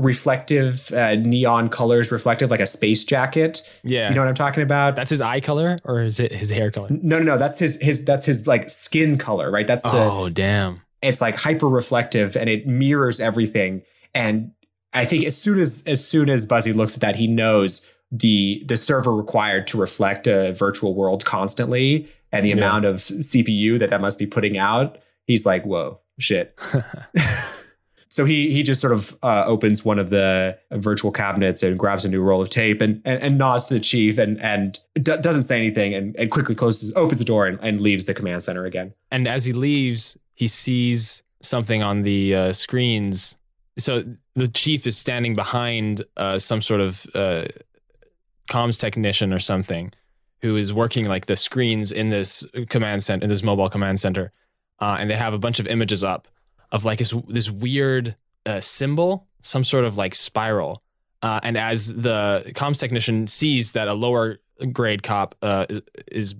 reflective 0.00 0.92
uh, 0.92 1.14
neon 1.14 1.68
colors, 1.68 2.10
reflective 2.10 2.50
like 2.50 2.60
a 2.60 2.66
space 2.66 3.04
jacket. 3.04 3.62
Yeah. 3.84 4.08
You 4.08 4.14
know 4.14 4.22
what 4.22 4.28
I'm 4.28 4.34
talking 4.34 4.62
about? 4.62 4.96
That's 4.96 5.10
his 5.10 5.20
eye 5.20 5.40
color 5.40 5.78
or 5.84 6.00
is 6.02 6.18
it 6.20 6.32
his 6.32 6.50
hair 6.50 6.70
color? 6.70 6.88
no, 6.90 7.18
no, 7.18 7.24
no. 7.24 7.38
That's 7.38 7.58
his 7.58 7.80
his 7.80 8.04
that's 8.04 8.24
his 8.24 8.46
like 8.46 8.70
skin 8.70 9.18
color, 9.18 9.50
right? 9.50 9.66
That's 9.66 9.82
the 9.82 9.90
Oh, 9.92 10.28
damn. 10.28 10.80
it's 11.02 11.20
like 11.20 11.36
hyper 11.36 11.68
reflective 11.68 12.36
and 12.36 12.48
it 12.48 12.66
mirrors 12.66 13.20
everything. 13.20 13.82
And 14.14 14.52
I 14.92 15.04
think 15.04 15.24
as 15.24 15.36
soon 15.36 15.58
as 15.60 15.82
as 15.86 16.04
soon 16.06 16.28
as 16.28 16.46
Buzzy 16.46 16.72
looks 16.72 16.94
at 16.94 17.00
that, 17.00 17.16
he 17.16 17.26
knows 17.26 17.86
the 18.10 18.64
the 18.66 18.76
server 18.76 19.14
required 19.14 19.66
to 19.68 19.78
reflect 19.78 20.26
a 20.26 20.52
virtual 20.52 20.94
world 20.96 21.24
constantly 21.24 22.08
and 22.32 22.44
the 22.44 22.50
Yeah. 22.50 22.56
amount 22.56 22.84
of 22.84 22.96
CPU 22.96 23.78
that 23.78 23.90
that 23.90 24.00
must 24.00 24.18
be 24.18 24.26
putting 24.26 24.58
out. 24.58 24.98
He's 25.26 25.46
like, 25.46 25.64
whoa, 25.64 26.00
shit. 26.18 26.58
so 28.10 28.24
he 28.24 28.50
he 28.52 28.64
just 28.64 28.80
sort 28.80 28.92
of 28.92 29.16
uh, 29.22 29.44
opens 29.46 29.84
one 29.84 29.98
of 29.98 30.10
the 30.10 30.58
virtual 30.72 31.12
cabinets 31.12 31.62
and 31.62 31.78
grabs 31.78 32.04
a 32.04 32.08
new 32.08 32.20
roll 32.20 32.42
of 32.42 32.50
tape 32.50 32.80
and 32.80 33.00
and, 33.04 33.22
and 33.22 33.38
nods 33.38 33.66
to 33.66 33.74
the 33.74 33.80
chief 33.80 34.18
and 34.18 34.38
and 34.40 34.80
d- 34.96 35.16
doesn't 35.16 35.44
say 35.44 35.56
anything 35.56 35.94
and, 35.94 36.16
and 36.16 36.30
quickly 36.30 36.56
closes 36.56 36.92
opens 36.96 37.20
the 37.20 37.24
door 37.24 37.46
and, 37.46 37.58
and 37.62 37.80
leaves 37.80 38.04
the 38.04 38.14
command 38.14 38.42
center 38.42 38.66
again. 38.66 38.92
And 39.12 39.28
as 39.28 39.44
he 39.44 39.52
leaves, 39.52 40.18
he 40.34 40.48
sees 40.48 41.22
something 41.40 41.82
on 41.82 42.02
the 42.02 42.34
uh, 42.34 42.52
screens. 42.52 43.36
So 43.78 44.04
the 44.34 44.48
chief 44.48 44.88
is 44.88 44.98
standing 44.98 45.34
behind 45.34 46.02
uh, 46.16 46.40
some 46.40 46.60
sort 46.62 46.80
of 46.80 47.06
uh, 47.14 47.44
comms 48.50 48.78
technician 48.78 49.32
or 49.32 49.38
something 49.38 49.92
who 50.42 50.56
is 50.56 50.72
working 50.72 51.06
like 51.06 51.26
the 51.26 51.36
screens 51.36 51.92
in 51.92 52.10
this 52.10 52.44
command 52.70 53.04
center, 53.04 53.22
in 53.22 53.30
this 53.30 53.44
mobile 53.44 53.68
command 53.68 54.00
center. 54.00 54.32
Uh, 54.80 54.96
and 54.98 55.08
they 55.08 55.16
have 55.16 55.32
a 55.32 55.38
bunch 55.38 55.60
of 55.60 55.66
images 55.66 56.02
up 56.02 56.26
of 56.72 56.84
like 56.84 56.98
this, 56.98 57.14
this 57.28 57.50
weird 57.50 58.16
uh, 58.46 58.60
symbol, 58.60 59.26
some 59.42 59.64
sort 59.64 59.84
of 59.84 59.96
like 59.96 60.14
spiral. 60.14 60.82
Uh, 61.22 61.40
and 61.42 61.56
as 61.58 61.92
the 61.94 62.44
comms 62.54 62.78
technician 62.80 63.26
sees 63.26 63.72
that 63.72 63.88
a 63.88 63.94
lower 63.94 64.38
grade 64.72 65.02
cop 65.02 65.34
uh, 65.42 65.66
is 66.10 66.34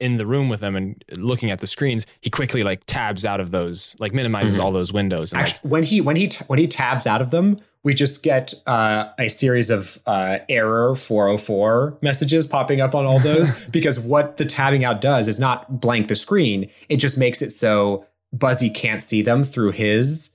in 0.00 0.16
the 0.16 0.26
room 0.26 0.48
with 0.48 0.58
them 0.60 0.74
and 0.74 1.02
looking 1.16 1.50
at 1.52 1.60
the 1.60 1.66
screens, 1.68 2.04
he 2.20 2.28
quickly 2.30 2.62
like 2.62 2.82
tabs 2.86 3.24
out 3.24 3.38
of 3.40 3.52
those, 3.52 3.94
like 4.00 4.12
minimizes 4.12 4.58
Mhm. 4.58 4.62
all 4.64 4.72
those 4.72 4.92
windows. 4.92 5.32
And 5.32 5.42
like, 5.42 5.58
when 5.60 5.84
he 5.84 6.00
when 6.00 6.16
he 6.16 6.28
t- 6.28 6.44
when 6.48 6.58
he 6.58 6.66
tabs 6.66 7.06
out 7.06 7.22
of 7.22 7.30
them, 7.30 7.58
we 7.84 7.94
just 7.94 8.22
get 8.24 8.52
uh, 8.66 9.10
a 9.18 9.28
series 9.28 9.70
of 9.70 10.00
uh, 10.06 10.38
error 10.48 10.96
404 10.96 11.98
messages 12.02 12.46
popping 12.46 12.80
up 12.80 12.94
on 12.94 13.06
all 13.06 13.20
those 13.20 13.50
because 13.70 14.00
what 14.00 14.36
the 14.36 14.44
tabbing 14.44 14.84
out 14.84 15.00
does 15.00 15.28
is 15.28 15.38
not 15.38 15.80
blank 15.80 16.08
the 16.08 16.16
screen; 16.16 16.68
it 16.88 16.96
just 16.96 17.16
makes 17.16 17.40
it 17.40 17.50
so 17.50 18.04
Buzzy 18.36 18.70
can't 18.70 19.02
see 19.02 19.22
them 19.22 19.44
through 19.44 19.72
his 19.72 20.34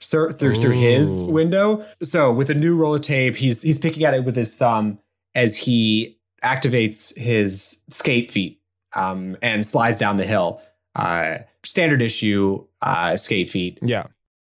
sir, 0.00 0.32
through 0.32 0.56
through 0.56 0.78
his 0.78 1.08
window. 1.24 1.84
So 2.02 2.32
with 2.32 2.50
a 2.50 2.54
new 2.54 2.76
roll 2.76 2.94
of 2.94 3.02
tape, 3.02 3.36
he's 3.36 3.62
he's 3.62 3.78
picking 3.78 4.04
at 4.04 4.14
it 4.14 4.24
with 4.24 4.36
his 4.36 4.54
thumb 4.54 4.98
as 5.34 5.56
he 5.56 6.18
activates 6.44 7.16
his 7.16 7.82
skate 7.90 8.30
feet 8.30 8.60
um, 8.94 9.36
and 9.42 9.66
slides 9.66 9.98
down 9.98 10.16
the 10.16 10.26
hill. 10.26 10.60
Uh, 10.94 11.38
standard 11.64 12.02
issue 12.02 12.64
uh, 12.82 13.16
skate 13.16 13.48
feet 13.48 13.78
yeah. 13.80 14.06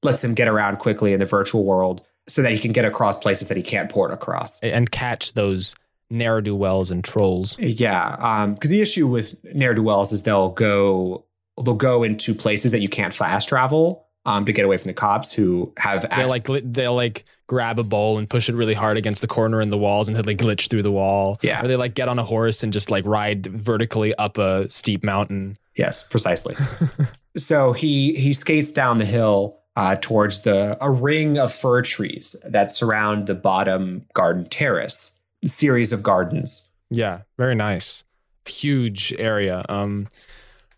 lets 0.02 0.22
him 0.24 0.34
get 0.34 0.48
around 0.48 0.78
quickly 0.78 1.12
in 1.12 1.20
the 1.20 1.26
virtual 1.26 1.64
world 1.64 2.02
so 2.28 2.40
that 2.40 2.52
he 2.52 2.58
can 2.58 2.72
get 2.72 2.84
across 2.84 3.18
places 3.18 3.48
that 3.48 3.56
he 3.56 3.62
can't 3.62 3.90
port 3.90 4.12
across. 4.12 4.60
And 4.60 4.90
catch 4.90 5.34
those 5.34 5.74
ne'er 6.08 6.40
do 6.40 6.54
wells 6.54 6.90
and 6.90 7.04
trolls. 7.04 7.58
Yeah, 7.58 8.46
because 8.54 8.70
the 8.70 8.80
issue 8.80 9.06
with 9.06 9.36
ne'er 9.44 9.74
do 9.74 9.82
wells 9.82 10.12
is 10.12 10.22
they'll 10.22 10.50
go 10.50 11.26
they'll 11.62 11.74
go 11.74 12.02
into 12.02 12.34
places 12.34 12.70
that 12.70 12.80
you 12.80 12.88
can't 12.88 13.14
fast 13.14 13.48
travel 13.48 14.06
um, 14.24 14.44
to 14.44 14.52
get 14.52 14.64
away 14.64 14.76
from 14.76 14.88
the 14.88 14.94
cops 14.94 15.32
who 15.32 15.72
have 15.76 16.08
They'll 16.08 16.28
like 16.28 16.48
they'll 16.64 16.94
like 16.94 17.24
grab 17.46 17.78
a 17.78 17.82
bowl 17.82 18.18
and 18.18 18.30
push 18.30 18.48
it 18.48 18.54
really 18.54 18.74
hard 18.74 18.96
against 18.96 19.20
the 19.20 19.26
corner 19.26 19.60
in 19.60 19.70
the 19.70 19.78
walls 19.78 20.08
and 20.08 20.16
they 20.16 20.34
glitch 20.34 20.68
through 20.68 20.82
the 20.82 20.92
wall. 20.92 21.38
Yeah. 21.42 21.62
Or 21.62 21.68
they 21.68 21.76
like 21.76 21.94
get 21.94 22.08
on 22.08 22.18
a 22.18 22.24
horse 22.24 22.62
and 22.62 22.72
just 22.72 22.90
like 22.90 23.04
ride 23.04 23.46
vertically 23.46 24.14
up 24.14 24.38
a 24.38 24.68
steep 24.68 25.02
mountain. 25.02 25.58
yes, 25.76 26.02
precisely. 26.02 26.54
so 27.36 27.72
he 27.72 28.14
he 28.14 28.32
skates 28.32 28.72
down 28.72 28.98
the 28.98 29.04
hill 29.04 29.58
uh, 29.74 29.96
towards 30.00 30.40
the 30.40 30.76
a 30.80 30.90
ring 30.90 31.38
of 31.38 31.52
fir 31.52 31.82
trees 31.82 32.36
that 32.46 32.72
surround 32.72 33.26
the 33.26 33.34
bottom 33.34 34.06
garden 34.14 34.48
terrace, 34.48 35.20
series 35.44 35.92
of 35.92 36.02
gardens. 36.02 36.68
Yeah, 36.90 37.22
very 37.38 37.54
nice. 37.54 38.04
Huge 38.46 39.14
area. 39.18 39.64
Um 39.68 40.08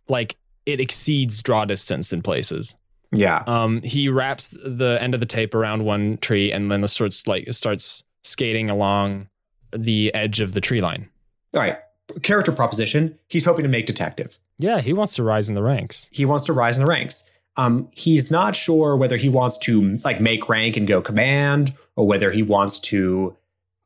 like 0.09 0.37
it 0.67 0.81
exceeds 0.81 1.43
draw 1.43 1.65
distance 1.65 2.13
in 2.13 2.23
places. 2.23 2.77
Yeah, 3.13 3.45
Um 3.47 3.83
he 3.83 4.09
wraps 4.09 4.49
the 4.49 4.99
end 5.01 5.15
of 5.15 5.21
the 5.21 5.27
tape 5.27 5.55
around 5.55 5.85
one 5.85 6.17
tree 6.19 6.51
and 6.51 6.71
then 6.71 6.87
starts 6.89 7.27
like 7.27 7.53
starts 7.53 8.03
skating 8.23 8.71
along 8.71 9.29
the 9.73 10.13
edge 10.15 10.41
of 10.41 10.53
the 10.53 10.61
tree 10.61 10.81
line. 10.81 11.09
all 11.53 11.61
right. 11.61 11.79
Character 12.23 12.53
proposition: 12.53 13.19
He's 13.29 13.45
hoping 13.45 13.63
to 13.63 13.69
make 13.69 13.87
detective. 13.87 14.39
Yeah, 14.59 14.81
he 14.81 14.93
wants 14.93 15.15
to 15.15 15.23
rise 15.23 15.49
in 15.49 15.55
the 15.55 15.63
ranks. 15.63 16.09
he 16.13 16.25
wants 16.25 16.45
to 16.47 16.53
rise 16.53 16.77
in 16.77 16.85
the 16.85 16.89
ranks. 16.91 17.25
Um, 17.57 17.89
he's 17.93 18.31
not 18.31 18.55
sure 18.57 18.97
whether 18.97 19.17
he 19.17 19.29
wants 19.29 19.57
to 19.59 19.97
like 20.05 20.21
make 20.21 20.49
rank 20.49 20.77
and 20.77 20.87
go 20.89 21.01
command 21.01 21.73
or 21.97 22.07
whether 22.07 22.31
he 22.33 22.43
wants 22.43 22.79
to 22.81 23.37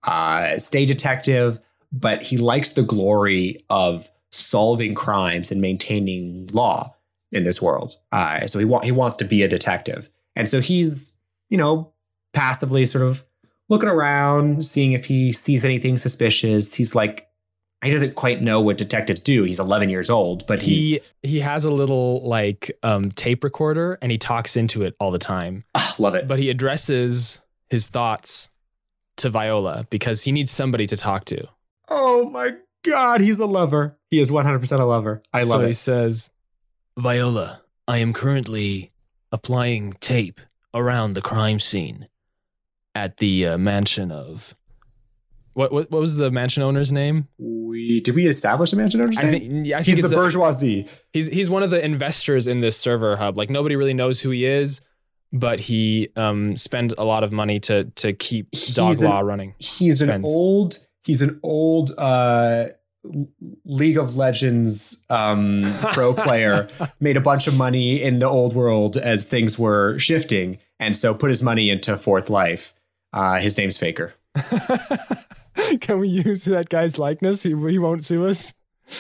uh, 0.05 0.59
stay 0.59 0.85
detective, 0.87 1.61
but 1.93 2.23
he 2.23 2.39
likes 2.39 2.71
the 2.71 2.83
glory 2.83 3.63
of 3.71 4.11
solving 4.31 4.95
crimes 4.95 5.51
and 5.51 5.61
maintaining 5.61 6.49
law 6.53 6.95
in 7.33 7.45
this 7.45 7.61
world. 7.63 7.95
Uh, 8.13 8.47
so 8.47 8.59
he 8.59 8.65
wa- 8.65 8.83
he 8.83 8.93
wants 8.93 9.17
to 9.19 9.25
be 9.25 9.43
a 9.43 9.49
detective, 9.49 10.09
and 10.37 10.49
so 10.49 10.61
he's 10.61 11.19
you 11.51 11.59
know 11.59 11.93
passively 12.33 12.85
sort 12.87 13.05
of 13.05 13.25
looking 13.69 13.89
around, 13.89 14.65
seeing 14.65 14.93
if 14.93 15.07
he 15.07 15.33
sees 15.33 15.65
anything 15.65 15.97
suspicious. 15.99 16.75
He's 16.75 16.95
like. 16.95 17.25
He 17.85 17.93
doesn't 17.93 18.17
quite 18.17 18.43
know 18.43 18.61
what 18.61 18.77
detectives 18.77 19.23
do. 19.23 19.45
He's 19.45 19.61
11 19.61 19.89
years 19.89 20.11
old, 20.11 20.45
but 20.49 20.61
he's 20.61 20.83
he 20.83 21.01
he 21.23 21.39
has 21.39 21.65
a 21.65 21.71
little 21.71 22.27
like 22.29 22.77
um 22.83 23.13
tape 23.13 23.45
recorder 23.45 23.97
and 24.03 24.11
he 24.11 24.19
talks 24.19 24.57
into 24.57 24.83
it 24.83 24.97
all 24.99 25.13
the 25.13 25.19
time 25.21 25.63
Ah, 25.77 25.95
love 25.97 26.17
it. 26.17 26.27
but 26.27 26.41
he 26.41 26.51
addresses 26.51 27.41
his 27.71 27.87
thoughts 27.87 28.51
to 29.19 29.31
viola 29.31 29.87
because 29.91 30.23
he 30.23 30.33
needs 30.33 30.51
somebody 30.51 30.87
to 30.89 30.97
talk 30.97 31.25
to 31.27 31.47
Oh 31.89 32.29
my 32.31 32.55
god, 32.89 33.21
he's 33.21 33.39
a 33.39 33.47
lover. 33.47 33.99
He 34.11 34.21
is 34.21 34.31
100% 34.31 34.81
a 34.81 34.85
lover. 34.85 35.23
I 35.33 35.41
love 35.43 35.61
so 35.63 35.67
he 35.67 35.73
says 35.73 36.31
viola 36.99 37.63
i 37.87 37.99
am 37.99 38.13
currently 38.13 38.91
applying 39.31 39.93
tape 40.01 40.41
around 40.75 41.13
the 41.13 41.23
crime 41.23 41.61
scene 41.61 42.09
at 42.95 43.19
the 43.19 43.47
uh, 43.47 43.59
mansion 43.59 44.11
of 44.11 44.57
what, 45.55 45.73
what 45.73 45.91
what 45.91 46.01
was 46.01 46.15
the 46.17 46.31
mansion 46.31 46.63
owner's 46.63 46.93
name? 46.93 47.27
We 47.37 48.01
did 48.01 48.15
we 48.15 48.27
establish 48.29 48.73
a 48.73 48.77
mansion 48.77 49.01
owner's 49.01 49.19
I 49.19 49.23
name? 49.25 49.33
think 49.41 49.67
yeah, 49.67 49.77
I 49.79 49.83
think 49.83 49.97
he's 49.97 49.99
it's 50.05 50.11
the 50.11 50.17
a- 50.17 50.19
bourgeoisie. 50.21 50.87
He's 51.13 51.27
he's 51.29 51.51
one 51.51 51.65
of 51.65 51.71
the 51.71 51.85
investors 51.85 52.47
in 52.47 52.61
this 52.61 52.77
server 52.77 53.17
hub. 53.17 53.37
Like 53.37 53.51
nobody 53.51 53.75
really 53.75 53.95
knows 53.95 54.21
who 54.21 54.31
he 54.31 54.45
is, 54.45 54.81
but 55.33 55.59
he 55.61 56.11
um 56.15 56.57
spent 56.57 56.93
a 56.97 57.03
lot 57.05 57.25
of 57.25 57.33
money 57.33 57.59
to 57.61 57.85
to 57.97 58.13
keep 58.13 58.51
Dog 58.73 58.89
He's 58.89 59.03
an- 59.03 59.09
Law 59.11 59.19
running. 59.21 59.55
He's 59.59 60.01
an 60.01 60.09
Spends. 60.11 60.33
old 60.33 60.87
he's 61.03 61.23
an 61.23 61.41
old 61.43 61.91
uh 61.99 62.67
League 63.65 63.97
of 63.99 64.17
Legends 64.17 65.05
um 65.11 65.61
pro 65.93 66.15
player 66.15 66.69
made 67.01 67.17
a 67.17 67.21
bunch 67.21 67.47
of 67.47 67.57
money 67.57 68.03
in 68.03 68.19
the 68.19 68.27
old 68.27 68.55
world 68.55 68.97
as 68.97 69.27
things 69.27 69.59
were 69.59 69.99
shifting 69.99 70.59
and 70.81 70.97
so 70.97 71.15
put 71.15 71.31
his 71.31 71.43
money 71.43 71.71
into 71.71 71.97
fourth 71.97 72.31
life. 72.31 72.75
Uh 73.13 73.39
his 73.39 73.57
name's 73.57 73.79
Faker. 73.79 74.15
Can 75.81 75.99
we 75.99 76.09
use 76.09 76.45
that 76.45 76.69
guy's 76.69 76.99
likeness? 76.99 77.43
He 77.43 77.51
he 77.51 77.79
won't 77.79 78.05
sue 78.05 78.25
us. 78.27 78.55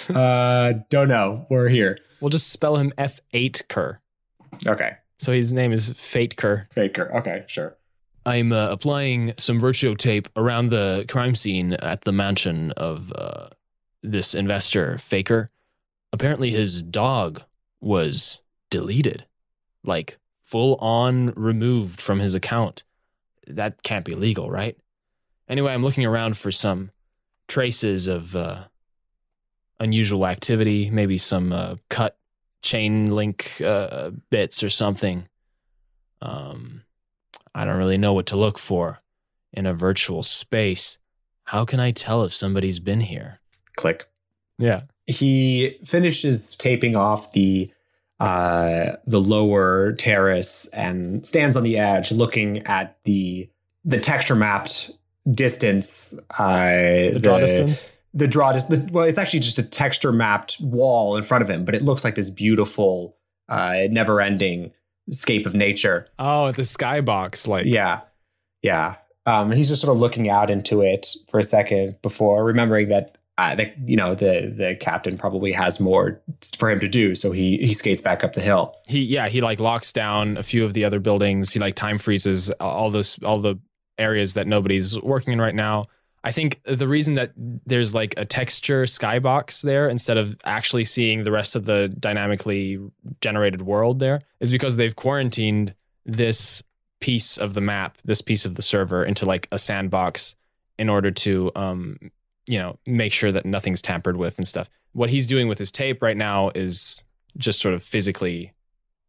Uh 0.08 0.74
don't 0.90 1.08
know. 1.08 1.46
We're 1.50 1.68
here. 1.68 1.98
We'll 2.20 2.30
just 2.30 2.48
spell 2.48 2.76
him 2.76 2.92
F 2.98 3.20
eight 3.32 3.64
Kerr. 3.68 4.00
Okay. 4.66 4.96
So 5.18 5.32
his 5.32 5.52
name 5.52 5.72
is 5.72 5.90
Fate 5.90 6.36
Kerr. 6.36 6.68
Faker. 6.70 7.14
Okay, 7.18 7.44
sure. 7.48 7.76
I'm 8.24 8.52
uh, 8.52 8.68
applying 8.68 9.32
some 9.38 9.58
virtual 9.58 9.96
tape 9.96 10.28
around 10.36 10.68
the 10.68 11.06
crime 11.08 11.34
scene 11.34 11.72
at 11.74 12.02
the 12.02 12.12
mansion 12.12 12.72
of 12.72 13.12
uh, 13.16 13.48
this 14.02 14.34
investor, 14.34 14.98
Faker. 14.98 15.50
Apparently, 16.12 16.50
his 16.50 16.82
dog 16.82 17.42
was 17.80 18.42
deleted, 18.70 19.26
like 19.84 20.18
full 20.42 20.76
on 20.76 21.32
removed 21.36 22.00
from 22.00 22.20
his 22.20 22.34
account. 22.34 22.84
That 23.46 23.82
can't 23.82 24.04
be 24.04 24.14
legal, 24.14 24.50
right? 24.50 24.76
Anyway, 25.48 25.72
I'm 25.72 25.82
looking 25.82 26.04
around 26.04 26.36
for 26.36 26.50
some 26.50 26.90
traces 27.46 28.06
of 28.06 28.36
uh, 28.36 28.64
unusual 29.80 30.26
activity, 30.26 30.90
maybe 30.90 31.18
some 31.18 31.52
uh, 31.52 31.76
cut 31.88 32.18
chain 32.62 33.06
link 33.06 33.60
uh, 33.62 34.10
bits 34.30 34.62
or 34.62 34.68
something. 34.68 35.28
Um, 36.20 36.82
I 37.54 37.64
don't 37.64 37.78
really 37.78 37.98
know 37.98 38.12
what 38.12 38.26
to 38.26 38.36
look 38.36 38.58
for 38.58 39.00
in 39.52 39.66
a 39.66 39.74
virtual 39.74 40.22
space. 40.22 40.98
How 41.44 41.64
can 41.64 41.80
I 41.80 41.92
tell 41.92 42.24
if 42.24 42.34
somebody's 42.34 42.78
been 42.78 43.00
here? 43.00 43.40
Click. 43.78 44.06
Yeah. 44.58 44.82
he 45.06 45.78
finishes 45.84 46.54
taping 46.56 46.94
off 46.96 47.32
the 47.32 47.70
uh 48.20 48.96
the 49.06 49.20
lower 49.20 49.92
terrace 49.92 50.66
and 50.74 51.24
stands 51.24 51.56
on 51.56 51.62
the 51.62 51.78
edge 51.78 52.10
looking 52.10 52.58
at 52.66 52.98
the 53.04 53.48
the 53.84 53.98
texture 54.00 54.34
mapped 54.34 54.90
distance, 55.30 56.12
uh, 56.38 57.12
The 57.12 57.20
draw 57.22 57.38
distance. 57.38 57.98
the 58.14 58.26
draw 58.26 58.52
dis- 58.52 58.64
the, 58.64 58.88
well, 58.92 59.04
it's 59.04 59.18
actually 59.18 59.40
just 59.40 59.58
a 59.58 59.62
texture 59.62 60.10
mapped 60.12 60.56
wall 60.60 61.16
in 61.16 61.22
front 61.24 61.42
of 61.44 61.50
him, 61.50 61.64
but 61.64 61.74
it 61.74 61.82
looks 61.82 62.02
like 62.02 62.14
this 62.14 62.30
beautiful, 62.30 63.16
uh, 63.48 63.82
never 63.90 64.20
ending 64.20 64.72
scape 65.10 65.44
of 65.46 65.54
nature. 65.54 66.06
Oh, 66.18 66.50
the 66.52 66.62
skybox. 66.62 67.46
Like, 67.46 67.66
Yeah. 67.66 68.00
Yeah. 68.62 68.96
Um, 69.26 69.52
he's 69.52 69.68
just 69.68 69.82
sort 69.82 69.94
of 69.94 70.00
looking 70.00 70.28
out 70.30 70.48
into 70.50 70.80
it 70.82 71.06
for 71.30 71.38
a 71.38 71.44
second 71.44 72.00
before 72.02 72.42
remembering 72.44 72.88
that, 72.88 73.17
uh, 73.38 73.54
that 73.54 73.78
you 73.78 73.96
know 73.96 74.14
the 74.16 74.52
the 74.54 74.76
captain 74.80 75.16
probably 75.16 75.52
has 75.52 75.78
more 75.78 76.20
for 76.58 76.70
him 76.70 76.80
to 76.80 76.88
do, 76.88 77.14
so 77.14 77.30
he 77.30 77.56
he 77.58 77.72
skates 77.72 78.02
back 78.02 78.24
up 78.24 78.32
the 78.32 78.40
hill. 78.40 78.76
he 78.86 79.00
yeah 79.00 79.28
he 79.28 79.40
like 79.40 79.60
locks 79.60 79.92
down 79.92 80.36
a 80.36 80.42
few 80.42 80.64
of 80.64 80.74
the 80.74 80.84
other 80.84 80.98
buildings. 80.98 81.52
He 81.52 81.60
like 81.60 81.76
time 81.76 81.98
freezes 81.98 82.50
all 82.60 82.90
those 82.90 83.16
all 83.22 83.38
the 83.38 83.56
areas 83.96 84.34
that 84.34 84.48
nobody's 84.48 85.00
working 85.00 85.32
in 85.32 85.40
right 85.40 85.54
now. 85.54 85.84
I 86.24 86.32
think 86.32 86.60
the 86.64 86.88
reason 86.88 87.14
that 87.14 87.32
there's 87.36 87.94
like 87.94 88.14
a 88.16 88.24
texture 88.24 88.82
skybox 88.84 89.62
there 89.62 89.88
instead 89.88 90.18
of 90.18 90.36
actually 90.44 90.84
seeing 90.84 91.22
the 91.22 91.30
rest 91.30 91.54
of 91.54 91.64
the 91.64 91.88
dynamically 91.88 92.78
generated 93.20 93.62
world 93.62 94.00
there 94.00 94.22
is 94.40 94.50
because 94.50 94.76
they've 94.76 94.96
quarantined 94.96 95.74
this 96.04 96.62
piece 97.00 97.38
of 97.38 97.54
the 97.54 97.60
map 97.60 97.98
this 98.04 98.20
piece 98.20 98.44
of 98.44 98.56
the 98.56 98.62
server 98.62 99.04
into 99.04 99.24
like 99.24 99.46
a 99.52 99.58
sandbox 99.58 100.34
in 100.76 100.88
order 100.88 101.12
to 101.12 101.52
um 101.54 101.96
you 102.48 102.58
know 102.58 102.78
make 102.86 103.12
sure 103.12 103.30
that 103.30 103.44
nothing's 103.44 103.82
tampered 103.82 104.16
with 104.16 104.38
and 104.38 104.48
stuff 104.48 104.70
what 104.92 105.10
he's 105.10 105.26
doing 105.26 105.48
with 105.48 105.58
his 105.58 105.70
tape 105.70 106.02
right 106.02 106.16
now 106.16 106.50
is 106.54 107.04
just 107.36 107.60
sort 107.60 107.74
of 107.74 107.82
physically 107.82 108.52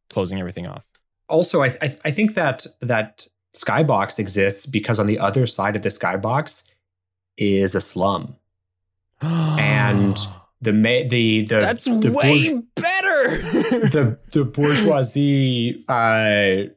closing 0.09 0.39
everything 0.39 0.67
off. 0.67 0.87
Also, 1.27 1.63
I 1.63 1.75
I, 1.81 1.97
I 2.05 2.11
think 2.11 2.35
that 2.35 2.65
that 2.81 3.27
skybox 3.55 4.19
exists 4.19 4.65
because 4.65 4.99
on 4.99 5.07
the 5.07 5.19
other 5.19 5.45
side 5.47 5.75
of 5.75 5.81
the 5.81 5.89
skybox 5.89 6.69
is 7.37 7.75
a 7.75 7.81
slum. 7.81 8.35
And 9.21 10.17
the 10.61 10.73
ma- 10.73 11.07
the 11.07 11.41
the 11.41 11.59
that's 11.59 11.85
the 11.85 12.11
way 12.11 12.51
bourge- 12.51 12.63
better. 12.75 13.37
the 13.89 14.19
the 14.31 14.45
bourgeoisie 14.45 15.83
uh, 15.87 16.69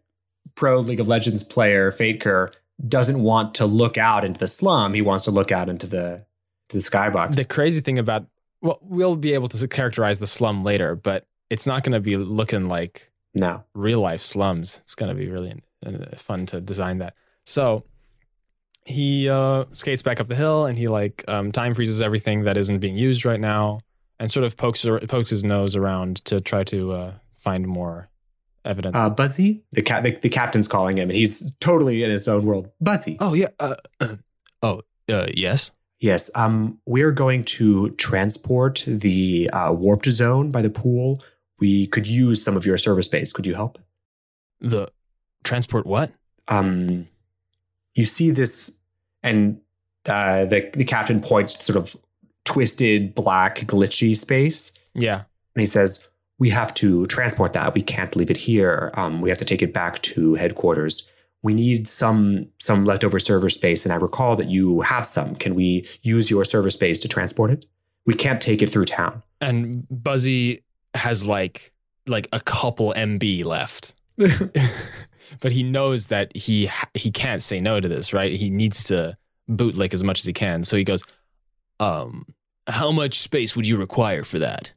pro 0.55 0.81
League 0.81 1.01
of 1.01 1.09
Legends 1.09 1.43
player 1.43 1.91
Faker 1.91 2.53
doesn't 2.89 3.23
want 3.23 3.55
to 3.55 3.67
look 3.67 3.97
out 3.97 4.25
into 4.25 4.39
the 4.39 4.49
slum. 4.49 4.95
He 4.95 5.03
wants 5.03 5.25
to 5.25 5.31
look 5.31 5.53
out 5.53 5.69
into 5.69 5.87
the 5.87 6.25
the 6.73 6.79
skybox. 6.79 7.37
the 7.37 7.45
crazy 7.45 7.81
thing 7.81 7.99
about 7.99 8.27
well, 8.61 8.79
we'll 8.83 9.17
be 9.17 9.35
able 9.35 9.49
to 9.49 9.69
characterize 9.69 10.21
the 10.21 10.27
slum 10.27 10.63
later, 10.63 10.95
but 10.95 11.27
it's 11.51 11.67
not 11.67 11.83
going 11.83 11.93
to 11.93 12.01
be 12.01 12.17
looking 12.17 12.69
like 12.69 13.11
no, 13.35 13.65
real 13.75 14.01
life 14.01 14.21
slums. 14.21 14.79
It's 14.83 14.95
going 14.95 15.15
to 15.15 15.15
be 15.15 15.29
really 15.29 15.61
uh, 15.85 16.17
fun 16.17 16.47
to 16.47 16.61
design 16.61 16.99
that. 16.99 17.15
So 17.45 17.85
he 18.85 19.29
uh, 19.29 19.65
skates 19.73 20.03
back 20.03 20.21
up 20.21 20.29
the 20.29 20.35
hill 20.35 20.67
and 20.67 20.77
he 20.79 20.89
like 20.89 21.25
um, 21.29 21.53
time 21.53 21.75
freezes 21.75 22.03
everything 22.03 22.45
that 22.45 22.57
isn't 22.57 22.79
being 22.79 22.97
used 22.97 23.25
right 23.25 23.41
now 23.41 23.81
and 24.19 24.31
sort 24.31 24.45
of 24.45 24.57
pokes 24.57 24.87
pokes 25.09 25.31
his 25.31 25.45
nose 25.45 25.77
around 25.77 26.25
to 26.25 26.41
try 26.41 26.65
to 26.65 26.93
uh, 26.93 27.13
find 27.35 27.67
more 27.67 28.09
evidence. 28.65 28.97
uh, 28.97 29.11
Buzzy, 29.11 29.65
the, 29.73 29.83
ca- 29.83 30.01
the 30.01 30.13
the 30.13 30.29
captain's 30.29 30.69
calling 30.69 30.99
him, 30.99 31.11
and 31.11 31.17
he's 31.17 31.53
totally 31.61 32.05
in 32.05 32.11
his 32.11 32.29
own 32.29 32.45
world. 32.45 32.71
Buzzy, 32.81 33.17
oh 33.21 33.35
yeah. 33.35 33.49
Uh, 33.59 33.75
oh 34.63 34.83
uh, 35.09 35.27
yes. 35.35 35.73
Yes, 36.03 36.31
um, 36.35 36.79
we're 36.85 37.13
going 37.13 37.45
to 37.45 37.91
transport 37.91 38.85
the 38.87 39.49
uh, 39.53 39.73
warped 39.73 40.07
zone 40.07 40.51
by 40.51 40.61
the 40.61 40.69
pool. 40.71 41.23
We 41.61 41.87
could 41.87 42.07
use 42.07 42.43
some 42.43 42.57
of 42.57 42.67
your 42.67 42.77
server 42.77 43.03
space. 43.03 43.33
Could 43.33 43.47
you 43.47 43.55
help? 43.55 43.79
The 44.61 44.89
transport 45.45 45.87
what? 45.87 46.13
um, 46.49 47.09
you 47.95 48.05
see 48.05 48.31
this, 48.31 48.81
and 49.23 49.61
uh, 50.07 50.45
the 50.47 50.71
the 50.73 50.85
captain 50.85 51.21
points 51.21 51.55
to 51.55 51.63
sort 51.63 51.77
of 51.77 51.97
twisted, 52.45 53.15
black, 53.15 53.59
glitchy 53.61 54.17
space, 54.17 54.73
Yeah. 54.95 55.23
and 55.55 55.61
he 55.61 55.67
says, 55.67 56.09
"We 56.39 56.51
have 56.51 56.73
to 56.75 57.07
transport 57.07 57.53
that. 57.53 57.75
We 57.75 57.83
can't 57.83 58.17
leave 58.17 58.31
it 58.31 58.39
here. 58.39 58.91
Um, 58.95 59.21
we 59.21 59.29
have 59.29 59.39
to 59.39 59.45
take 59.45 59.63
it 59.63 59.73
back 59.75 60.01
to 60.03 60.35
headquarters. 60.35 61.11
We 61.43 61.55
need 61.55 61.89
some 61.89 62.49
some 62.61 62.85
leftover 62.85 63.19
server 63.19 63.51
space, 63.51 63.85
and 63.85 63.93
I 63.93 63.97
recall 63.97 64.37
that 64.37 64.49
you 64.49 64.83
have 64.83 65.05
some. 65.05 65.35
Can 65.35 65.55
we 65.55 65.87
use 66.03 66.31
your 66.31 66.45
server 66.45 66.71
space 66.71 67.01
to 67.01 67.09
transport 67.09 67.51
it? 67.51 67.67
We 68.07 68.15
can't 68.15 68.41
take 68.41 68.63
it 68.63 68.71
through 68.71 68.85
town." 68.85 69.23
And 69.41 69.87
Buzzy 69.91 70.63
has 70.95 71.25
like 71.27 71.73
like 72.07 72.29
a 72.33 72.41
couple 72.41 72.93
MB 72.97 73.45
left. 73.45 73.95
but 75.41 75.53
he 75.53 75.63
knows 75.63 76.09
that 76.09 76.35
he 76.37 76.71
he 76.95 77.11
can't 77.11 77.43
say 77.43 77.61
no 77.61 77.81
to 77.81 77.89
this, 77.89 78.13
right? 78.13 78.33
He 78.33 78.51
needs 78.51 78.85
to 78.85 79.17
bootlick 79.51 79.95
as 79.95 80.05
much 80.05 80.21
as 80.21 80.27
he 80.27 80.33
can. 80.33 80.65
So 80.65 80.77
he 80.77 80.85
goes, 80.85 81.03
"Um, 81.81 82.27
how 82.67 82.93
much 82.93 83.21
space 83.21 83.57
would 83.57 83.67
you 83.67 83.77
require 83.77 84.25
for 84.25 84.39
that?" 84.39 84.73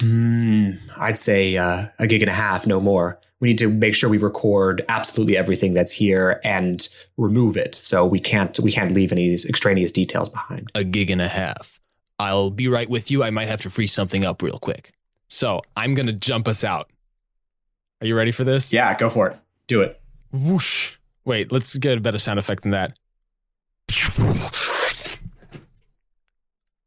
Hmm, 0.00 0.72
I'd 0.96 1.18
say 1.18 1.56
uh, 1.56 1.88
a 1.98 2.06
gig 2.06 2.22
and 2.22 2.30
a 2.30 2.34
half, 2.34 2.66
no 2.66 2.80
more. 2.80 3.20
We 3.40 3.48
need 3.48 3.58
to 3.58 3.70
make 3.70 3.94
sure 3.94 4.10
we 4.10 4.18
record 4.18 4.84
absolutely 4.88 5.36
everything 5.36 5.72
that's 5.72 5.92
here 5.92 6.40
and 6.44 6.86
remove 7.16 7.56
it, 7.56 7.74
so 7.74 8.06
we 8.06 8.20
can't 8.20 8.58
we 8.60 8.70
can't 8.70 8.92
leave 8.92 9.12
any 9.12 9.32
extraneous 9.32 9.92
details 9.92 10.28
behind. 10.28 10.70
A 10.74 10.84
gig 10.84 11.10
and 11.10 11.22
a 11.22 11.28
half. 11.28 11.80
I'll 12.18 12.50
be 12.50 12.68
right 12.68 12.88
with 12.88 13.10
you. 13.10 13.22
I 13.22 13.30
might 13.30 13.48
have 13.48 13.62
to 13.62 13.70
free 13.70 13.86
something 13.86 14.24
up 14.24 14.42
real 14.42 14.58
quick. 14.58 14.92
So 15.28 15.62
I'm 15.74 15.94
gonna 15.94 16.12
jump 16.12 16.46
us 16.48 16.64
out. 16.64 16.90
Are 18.02 18.06
you 18.06 18.14
ready 18.14 18.30
for 18.30 18.44
this? 18.44 18.72
Yeah, 18.72 18.94
go 18.98 19.08
for 19.08 19.28
it. 19.28 19.38
Do 19.66 19.80
it. 19.80 20.00
Whoosh. 20.32 20.96
Wait, 21.24 21.50
let's 21.50 21.74
get 21.76 21.98
a 21.98 22.00
better 22.00 22.18
sound 22.18 22.38
effect 22.38 22.62
than 22.62 22.72
that. 22.72 22.98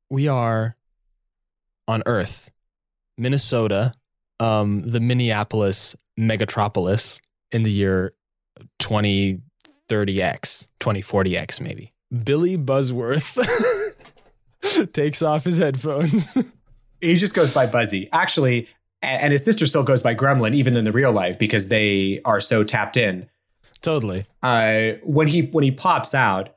We 0.10 0.28
are 0.28 0.76
on 1.88 2.04
Earth, 2.06 2.52
Minnesota, 3.18 3.94
um, 4.44 4.82
the 4.82 5.00
Minneapolis 5.00 5.96
megatropolis 6.20 7.22
in 7.52 7.64
the 7.64 7.72
year 7.72 8.14
2030X, 8.80 9.40
2040X, 9.90 11.62
maybe. 11.62 11.94
Billy 12.24 12.58
Buzzworth 12.58 13.38
takes 14.94 15.22
off 15.22 15.46
his 15.46 15.58
headphones. 15.58 16.38
He 17.00 17.16
just 17.16 17.34
goes 17.34 17.54
by 17.54 17.66
Buzzy. 17.66 18.10
Actually, 18.12 18.68
and 19.02 19.32
his 19.32 19.44
sister 19.44 19.66
still 19.66 19.84
goes 19.84 20.02
by 20.02 20.14
Gremlin, 20.14 20.54
even 20.54 20.76
in 20.78 20.86
the 20.86 20.92
real 20.92 21.12
life, 21.12 21.40
because 21.40 21.70
they 21.70 22.22
are 22.26 22.40
so 22.40 22.64
tapped 22.64 22.98
in. 22.98 23.30
totally. 23.82 24.26
Uh, 24.42 24.94
when 25.04 25.28
he 25.28 25.44
when 25.44 25.64
he 25.64 25.72
pops 25.72 26.14
out, 26.14 26.56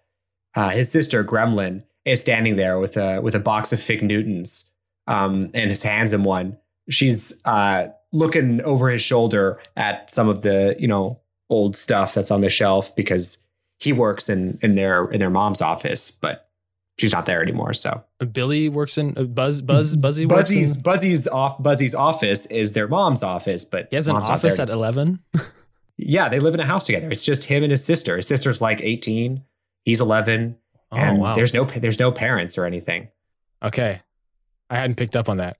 uh, 0.54 0.70
his 0.70 0.90
sister 0.90 1.24
Gremlin 1.24 1.84
is 2.04 2.20
standing 2.20 2.56
there 2.56 2.78
with 2.78 2.96
a 2.96 3.20
with 3.20 3.34
a 3.34 3.40
box 3.40 3.72
of 3.72 3.80
Fig 3.80 4.02
Newtons, 4.02 4.70
um, 5.06 5.50
and 5.54 5.70
his 5.70 5.82
hands 5.82 6.12
in 6.12 6.22
one. 6.22 6.58
She's 6.88 7.44
uh, 7.44 7.88
looking 8.12 8.60
over 8.62 8.88
his 8.90 9.02
shoulder 9.02 9.60
at 9.76 10.10
some 10.10 10.28
of 10.28 10.42
the 10.42 10.76
you 10.78 10.88
know 10.88 11.20
old 11.50 11.76
stuff 11.76 12.14
that's 12.14 12.30
on 12.30 12.40
the 12.40 12.48
shelf 12.48 12.94
because 12.96 13.38
he 13.78 13.92
works 13.92 14.28
in 14.28 14.58
in 14.62 14.74
their 14.74 15.06
in 15.10 15.20
their 15.20 15.30
mom's 15.30 15.60
office, 15.60 16.10
but 16.10 16.48
she's 16.98 17.12
not 17.12 17.26
there 17.26 17.42
anymore. 17.42 17.72
So 17.74 18.02
Billy 18.32 18.68
works 18.68 18.96
in 18.98 19.16
uh, 19.18 19.24
Buzz 19.24 19.60
Buzz 19.62 19.96
Buzzy 19.96 20.26
works 20.26 20.42
Buzzy's 20.44 20.76
in, 20.76 20.82
Buzzy's 20.82 21.28
off 21.28 21.62
Buzzy's 21.62 21.94
office 21.94 22.46
is 22.46 22.72
their 22.72 22.88
mom's 22.88 23.22
office, 23.22 23.64
but 23.64 23.88
He 23.90 23.96
has 23.96 24.08
an 24.08 24.16
office 24.16 24.58
at 24.58 24.70
11. 24.70 25.20
yeah, 25.96 26.28
they 26.28 26.40
live 26.40 26.54
in 26.54 26.60
a 26.60 26.64
house 26.66 26.86
together. 26.86 27.10
It's 27.10 27.24
just 27.24 27.44
him 27.44 27.62
and 27.62 27.70
his 27.70 27.84
sister. 27.84 28.16
His 28.16 28.26
sister's 28.26 28.60
like 28.60 28.80
18, 28.82 29.42
he's 29.84 30.00
11, 30.00 30.56
Oh, 30.92 30.96
and 30.96 31.18
wow. 31.18 31.34
there's 31.34 31.52
no 31.52 31.64
there's 31.64 31.98
no 31.98 32.12
parents 32.12 32.56
or 32.56 32.64
anything. 32.64 33.08
Okay. 33.62 34.00
I 34.70 34.76
hadn't 34.76 34.96
picked 34.96 35.16
up 35.16 35.28
on 35.28 35.36
that. 35.38 35.56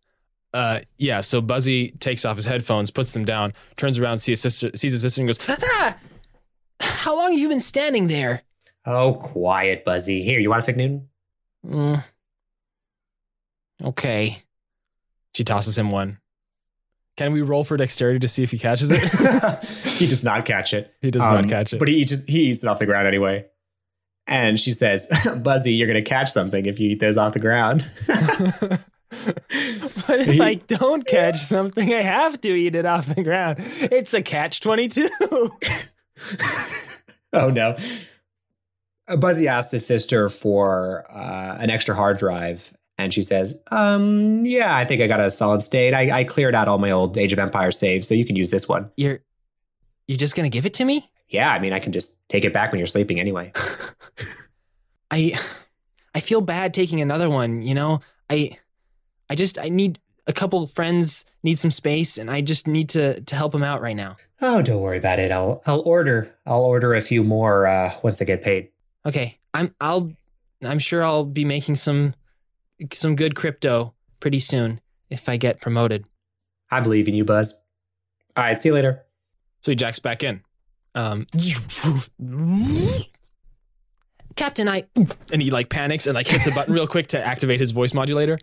Uh, 0.56 0.80
yeah, 0.96 1.20
so 1.20 1.40
Buzzy 1.42 1.90
takes 2.00 2.24
off 2.24 2.36
his 2.36 2.46
headphones, 2.46 2.90
puts 2.90 3.12
them 3.12 3.24
down, 3.26 3.52
turns 3.76 3.98
around, 3.98 4.20
sees 4.20 4.42
his 4.42 4.54
sister, 4.54 4.76
sees 4.76 4.92
his 4.92 5.02
sister, 5.02 5.20
and 5.20 5.28
goes, 5.28 5.38
ah, 5.48 5.96
How 6.80 7.14
long 7.14 7.32
have 7.32 7.38
you 7.38 7.48
been 7.48 7.60
standing 7.60 8.06
there? 8.08 8.42
Oh, 8.86 9.14
quiet, 9.14 9.84
Buzzy. 9.84 10.22
Here, 10.22 10.38
you 10.40 10.48
want 10.48 10.62
a 10.62 10.64
Fig 10.64 10.76
Newton? 10.78 11.08
"Mm, 11.66 12.04
okay. 13.84 14.42
She 15.34 15.44
tosses 15.44 15.76
him 15.76 15.90
one. 15.90 16.18
Can 17.16 17.32
we 17.32 17.42
roll 17.42 17.64
for 17.64 17.76
dexterity 17.76 18.18
to 18.20 18.28
see 18.28 18.42
if 18.42 18.50
he 18.50 18.58
catches 18.58 18.90
it? 18.90 19.02
he 19.98 20.06
does 20.06 20.22
not 20.22 20.44
catch 20.44 20.72
it. 20.72 20.94
he 21.02 21.10
does 21.10 21.22
Um, 21.22 21.34
not 21.34 21.48
catch 21.48 21.72
it. 21.72 21.78
But 21.78 21.88
he 21.88 22.04
just 22.04 22.28
he 22.28 22.50
eats 22.50 22.62
it 22.62 22.66
off 22.68 22.78
the 22.78 22.86
ground 22.86 23.06
anyway. 23.08 23.46
And 24.26 24.58
she 24.58 24.72
says, 24.72 25.06
Buzzy, 25.42 25.72
you're 25.74 25.86
gonna 25.88 26.02
catch 26.02 26.30
something 26.30 26.66
if 26.66 26.78
you 26.80 26.90
eat 26.90 27.00
those 27.00 27.16
off 27.16 27.32
the 27.34 27.38
ground. 27.40 27.88
but 29.10 30.20
if 30.20 30.26
He- 30.26 30.40
I 30.40 30.54
don't 30.54 31.06
catch 31.06 31.38
something, 31.38 31.92
I 31.92 32.02
have 32.02 32.40
to 32.42 32.48
eat 32.48 32.74
it 32.74 32.86
off 32.86 33.14
the 33.14 33.22
ground. 33.22 33.58
It's 33.60 34.14
a 34.14 34.22
catch 34.22 34.60
22. 34.60 35.08
oh 37.32 37.50
no. 37.50 37.76
Uh, 39.08 39.16
Buzzy 39.16 39.46
asks 39.48 39.70
his 39.70 39.86
sister 39.86 40.28
for 40.28 41.04
uh, 41.10 41.56
an 41.60 41.70
extra 41.70 41.94
hard 41.94 42.18
drive, 42.18 42.76
and 42.98 43.14
she 43.14 43.22
says, 43.22 43.58
um, 43.70 44.44
yeah, 44.44 44.74
I 44.76 44.84
think 44.84 45.00
I 45.00 45.06
got 45.06 45.20
a 45.20 45.30
solid 45.30 45.62
state. 45.62 45.94
I, 45.94 46.20
I 46.20 46.24
cleared 46.24 46.54
out 46.54 46.66
all 46.66 46.78
my 46.78 46.90
old 46.90 47.16
Age 47.16 47.32
of 47.32 47.38
Empires 47.38 47.78
saves, 47.78 48.08
so 48.08 48.14
you 48.14 48.24
can 48.24 48.34
use 48.36 48.50
this 48.50 48.68
one. 48.68 48.90
You're 48.96 49.20
you're 50.08 50.18
just 50.18 50.34
gonna 50.34 50.48
give 50.48 50.66
it 50.66 50.74
to 50.74 50.84
me? 50.84 51.10
Yeah, 51.28 51.50
I 51.52 51.58
mean, 51.58 51.72
I 51.72 51.78
can 51.80 51.92
just 51.92 52.16
take 52.28 52.44
it 52.44 52.52
back 52.52 52.70
when 52.72 52.78
you're 52.78 52.86
sleeping 52.86 53.20
anyway. 53.20 53.52
I 55.10 55.38
I 56.14 56.20
feel 56.20 56.40
bad 56.40 56.72
taking 56.74 57.00
another 57.00 57.28
one, 57.30 57.62
you 57.62 57.74
know? 57.74 58.00
I 58.30 58.58
I 59.28 59.34
just 59.34 59.58
I 59.58 59.68
need 59.68 59.98
a 60.26 60.32
couple 60.32 60.66
friends 60.66 61.24
need 61.42 61.58
some 61.58 61.70
space 61.70 62.18
and 62.18 62.30
I 62.30 62.40
just 62.40 62.66
need 62.66 62.88
to 62.90 63.20
to 63.20 63.36
help 63.36 63.52
them 63.52 63.62
out 63.62 63.80
right 63.80 63.96
now. 63.96 64.16
Oh, 64.40 64.62
don't 64.62 64.82
worry 64.82 64.98
about 64.98 65.18
it. 65.18 65.30
I'll 65.30 65.62
I'll 65.66 65.82
order 65.86 66.34
I'll 66.44 66.62
order 66.64 66.94
a 66.94 67.00
few 67.00 67.24
more 67.24 67.66
uh, 67.66 67.94
once 68.02 68.20
I 68.20 68.24
get 68.24 68.42
paid. 68.42 68.70
Okay. 69.04 69.38
I'm 69.54 69.74
I'll 69.80 70.12
I'm 70.64 70.78
sure 70.78 71.02
I'll 71.04 71.24
be 71.24 71.44
making 71.44 71.76
some 71.76 72.14
some 72.92 73.16
good 73.16 73.34
crypto 73.34 73.94
pretty 74.20 74.38
soon 74.38 74.80
if 75.10 75.28
I 75.28 75.36
get 75.36 75.60
promoted. 75.60 76.06
I 76.70 76.80
believe 76.80 77.08
in 77.08 77.14
you, 77.14 77.24
Buzz. 77.24 77.52
All 78.36 78.44
right, 78.44 78.58
see 78.58 78.68
you 78.68 78.74
later. 78.74 79.04
So 79.60 79.70
he 79.70 79.76
jacks 79.76 79.98
back 79.98 80.22
in. 80.22 80.42
Um, 80.94 81.26
Captain, 84.34 84.68
I 84.68 84.84
and 85.32 85.40
he 85.40 85.50
like 85.50 85.68
panics 85.68 86.06
and 86.06 86.14
like 86.14 86.26
hits 86.26 86.46
a 86.46 86.50
button 86.50 86.74
real 86.74 86.86
quick 86.86 87.08
to 87.08 87.24
activate 87.24 87.60
his 87.60 87.70
voice 87.70 87.94
modulator. 87.94 88.38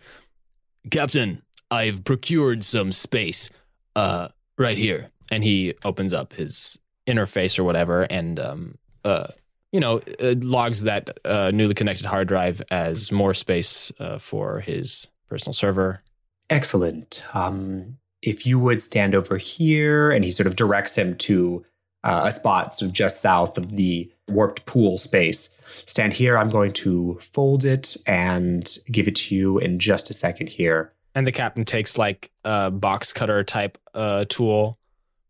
Captain, 0.90 1.42
I've 1.70 2.04
procured 2.04 2.64
some 2.64 2.92
space. 2.92 3.50
Uh, 3.96 4.28
right 4.58 4.78
here. 4.78 5.10
And 5.30 5.44
he 5.44 5.74
opens 5.84 6.12
up 6.12 6.34
his 6.34 6.78
interface 7.06 7.58
or 7.58 7.64
whatever, 7.64 8.02
and 8.02 8.38
um, 8.38 8.78
uh, 9.04 9.28
you 9.72 9.80
know, 9.80 10.00
uh, 10.20 10.34
logs 10.38 10.82
that 10.82 11.18
uh, 11.24 11.50
newly 11.52 11.74
connected 11.74 12.06
hard 12.06 12.28
drive 12.28 12.62
as 12.70 13.10
more 13.10 13.34
space 13.34 13.90
uh, 13.98 14.18
for 14.18 14.60
his 14.60 15.08
personal 15.28 15.52
server. 15.52 16.02
Excellent. 16.50 17.24
Um, 17.34 17.98
if 18.22 18.46
you 18.46 18.58
would 18.58 18.80
stand 18.82 19.14
over 19.14 19.38
here, 19.38 20.10
and 20.10 20.24
he 20.24 20.30
sort 20.30 20.46
of 20.46 20.56
directs 20.56 20.96
him 20.96 21.16
to 21.16 21.64
uh, 22.04 22.24
a 22.26 22.30
spot 22.30 22.74
sort 22.74 22.88
of 22.90 22.92
just 22.92 23.20
south 23.20 23.56
of 23.58 23.76
the 23.76 24.12
warped 24.28 24.66
pool 24.66 24.98
space. 24.98 25.53
Stand 25.66 26.12
here. 26.12 26.36
I'm 26.36 26.50
going 26.50 26.72
to 26.72 27.18
fold 27.20 27.64
it 27.64 27.96
and 28.06 28.78
give 28.90 29.08
it 29.08 29.16
to 29.16 29.34
you 29.34 29.58
in 29.58 29.78
just 29.78 30.10
a 30.10 30.12
second 30.12 30.48
here. 30.48 30.92
And 31.14 31.26
the 31.26 31.32
captain 31.32 31.64
takes 31.64 31.96
like 31.96 32.30
a 32.44 32.70
box 32.70 33.12
cutter 33.12 33.44
type 33.44 33.78
uh, 33.94 34.24
tool, 34.28 34.78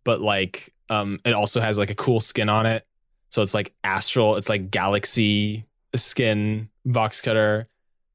but 0.03 0.21
like 0.21 0.73
um, 0.89 1.19
it 1.25 1.33
also 1.33 1.61
has 1.61 1.79
like 1.79 1.91
a 1.91 1.95
cool 1.95 2.21
skin 2.21 2.49
on 2.49 2.67
it. 2.67 2.87
So 3.31 3.43
it's 3.43 3.55
like 3.55 3.75
astral, 3.83 4.37
it's 4.37 4.49
like 4.49 4.71
galaxy 4.71 5.67
skin 5.95 6.69
box 6.85 7.21
cutter. 7.21 7.67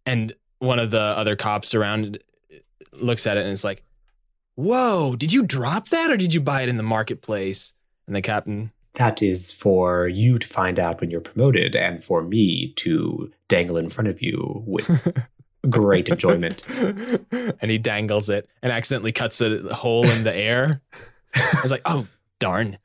And 0.05 0.33
one 0.59 0.79
of 0.79 0.91
the 0.91 0.99
other 0.99 1.35
cops 1.35 1.75
around 1.75 2.19
looks 2.93 3.27
at 3.27 3.37
it 3.37 3.41
and 3.41 3.51
is 3.51 3.63
like, 3.63 3.83
Whoa, 4.55 5.15
did 5.15 5.31
you 5.31 5.43
drop 5.43 5.87
that 5.89 6.11
or 6.11 6.17
did 6.17 6.33
you 6.33 6.41
buy 6.41 6.63
it 6.63 6.69
in 6.69 6.77
the 6.77 6.83
marketplace? 6.83 7.73
And 8.07 8.15
the 8.15 8.21
captain, 8.21 8.71
That 8.99 9.21
is 9.23 9.51
for 9.51 10.07
you 10.07 10.37
to 10.37 10.45
find 10.45 10.77
out 10.77 10.99
when 11.01 11.09
you're 11.09 11.21
promoted 11.21 11.75
and 11.75 12.03
for 12.03 12.21
me 12.21 12.73
to 12.75 13.31
dangle 13.47 13.77
in 13.77 13.89
front 13.89 14.09
of 14.09 14.21
you 14.21 14.61
with 14.67 15.17
great 15.69 16.09
enjoyment. 16.09 16.63
and 17.31 17.71
he 17.71 17.77
dangles 17.77 18.29
it 18.29 18.47
and 18.61 18.71
accidentally 18.73 19.11
cuts 19.13 19.39
a 19.41 19.73
hole 19.73 20.05
in 20.07 20.23
the 20.25 20.35
air. 20.35 20.81
I 21.33 21.59
was 21.63 21.71
like, 21.71 21.81
oh, 21.85 22.07
darn. 22.39 22.77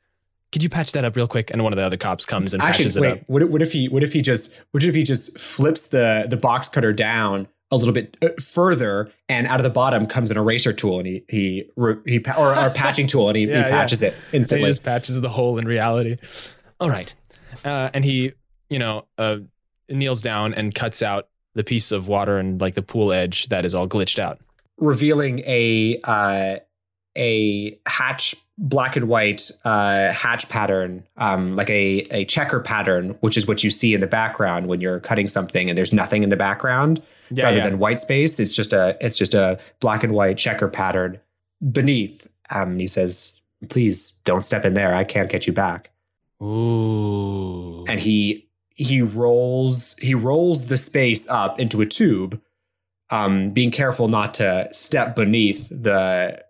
Could 0.53 0.63
you 0.63 0.69
patch 0.69 0.93
that 0.93 1.03
up 1.03 1.17
real 1.17 1.27
quick? 1.27 1.51
And 1.51 1.61
one 1.63 1.73
of 1.73 1.77
the 1.77 1.83
other 1.83 1.97
cops 1.97 2.25
comes 2.25 2.53
and 2.53 2.63
Actually, 2.63 2.85
patches 2.85 2.95
it 2.97 3.01
wait. 3.01 3.11
up. 3.11 3.19
What, 3.27 3.41
if- 3.43 3.49
what 3.49 3.61
if 3.61 3.73
he? 3.73 3.89
What 3.89 4.01
if 4.03 4.13
he 4.13 4.21
just? 4.21 4.55
What 4.71 4.83
if 4.85 4.95
he 4.95 5.03
just 5.03 5.37
flips 5.37 5.83
the 5.87 6.27
the 6.29 6.37
box 6.37 6.69
cutter 6.69 6.93
down 6.93 7.49
a 7.81 7.85
little 7.85 7.93
bit 7.93 8.17
uh, 8.21 8.29
further, 8.41 9.11
and 9.29 9.47
out 9.47 9.59
of 9.59 9.63
the 9.63 9.69
bottom 9.69 10.05
comes 10.07 10.31
an 10.31 10.37
eraser 10.37 10.73
tool, 10.73 10.97
and 10.99 11.07
he 11.07 11.23
he 11.27 11.69
he 12.05 12.21
or, 12.37 12.55
or 12.55 12.67
a 12.67 12.69
patching 12.71 13.07
tool, 13.07 13.27
and 13.29 13.37
he, 13.37 13.43
Yeah, 13.47 13.49
he 13.49 13.59
yeah. 13.59 13.69
patches 13.69 14.01
it 14.03 14.13
So 14.13 14.19
he 14.31 14.37
instantly. 14.37 14.69
just 14.69 14.83
patches 14.83 15.19
the 15.21 15.29
hole 15.29 15.57
in 15.57 15.65
reality. 15.67 16.17
All 16.79 16.89
right. 16.89 17.13
Uh, 17.63 17.89
and 17.93 18.03
he, 18.03 18.33
you 18.69 18.79
know, 18.79 19.05
uh, 19.17 19.37
kneels 19.89 20.21
down 20.21 20.53
and 20.53 20.73
cuts 20.75 21.01
out 21.01 21.27
the 21.53 21.63
piece 21.63 21.91
of 21.91 22.07
water 22.07 22.37
and 22.37 22.59
like 22.59 22.75
the 22.75 22.81
pool 22.81 23.13
edge 23.13 23.47
that 23.47 23.63
is 23.65 23.73
all 23.73 23.87
glitched 23.87 24.19
out. 24.19 24.39
revealing 24.77 25.39
a 25.45 25.99
uh, 26.03 26.57
a 27.17 27.79
hatch 27.87 28.35
black 28.57 28.95
and 28.95 29.07
white 29.07 29.49
uh, 29.63 30.11
hatch 30.11 30.49
pattern, 30.49 31.03
um, 31.17 31.55
like 31.55 31.69
a 31.69 32.03
a 32.11 32.25
checker 32.25 32.59
pattern, 32.59 33.11
which 33.21 33.37
is 33.37 33.47
what 33.47 33.63
you 33.63 33.69
see 33.69 33.93
in 33.93 34.01
the 34.01 34.07
background 34.07 34.67
when 34.67 34.81
you're 34.81 34.99
cutting 34.99 35.27
something 35.27 35.69
and 35.69 35.77
there's 35.77 35.93
nothing 35.93 36.23
in 36.23 36.29
the 36.29 36.35
background 36.37 37.01
Yeah, 37.29 37.45
rather 37.45 37.57
yeah. 37.57 37.69
than 37.69 37.79
white 37.79 37.99
space. 37.99 38.39
It's 38.39 38.55
just 38.55 38.73
a 38.73 38.97
it's 39.01 39.17
just 39.17 39.33
a 39.33 39.59
black 39.79 40.03
and 40.03 40.13
white 40.13 40.37
checker 40.37 40.67
pattern 40.67 41.19
beneath. 41.71 42.27
Um, 42.49 42.77
he 42.79 42.87
says, 42.87 43.39
"Please 43.69 44.11
don't 44.25 44.43
step 44.43 44.65
in 44.65 44.73
there. 44.73 44.93
I 44.95 45.03
can't 45.03 45.29
get 45.29 45.47
you 45.47 45.53
back." 45.53 45.91
Ooh. 46.41 47.85
and 47.87 47.99
he 48.01 48.49
he 48.75 49.01
rolls 49.01 49.95
he 50.01 50.13
rolls 50.13 50.65
the 50.67 50.77
space 50.77 51.27
up 51.29 51.59
into 51.59 51.79
a 51.81 51.85
tube 51.85 52.41
um 53.09 53.51
being 53.51 53.71
careful 53.71 54.09
not 54.09 54.33
to 54.33 54.67
step 54.73 55.15
beneath 55.15 55.69
the 55.69 56.43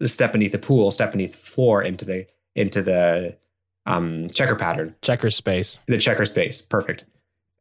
the 0.00 0.08
step 0.08 0.32
beneath 0.32 0.52
the 0.52 0.58
pool 0.58 0.90
step 0.90 1.12
beneath 1.12 1.32
the 1.32 1.46
floor 1.46 1.82
into 1.82 2.06
the 2.06 2.26
into 2.54 2.82
the 2.82 3.36
um 3.84 4.30
checker 4.30 4.56
pattern 4.56 4.94
checker 5.02 5.28
space. 5.28 5.78
the 5.86 5.98
checker 5.98 6.24
space 6.24 6.62
perfect 6.62 7.04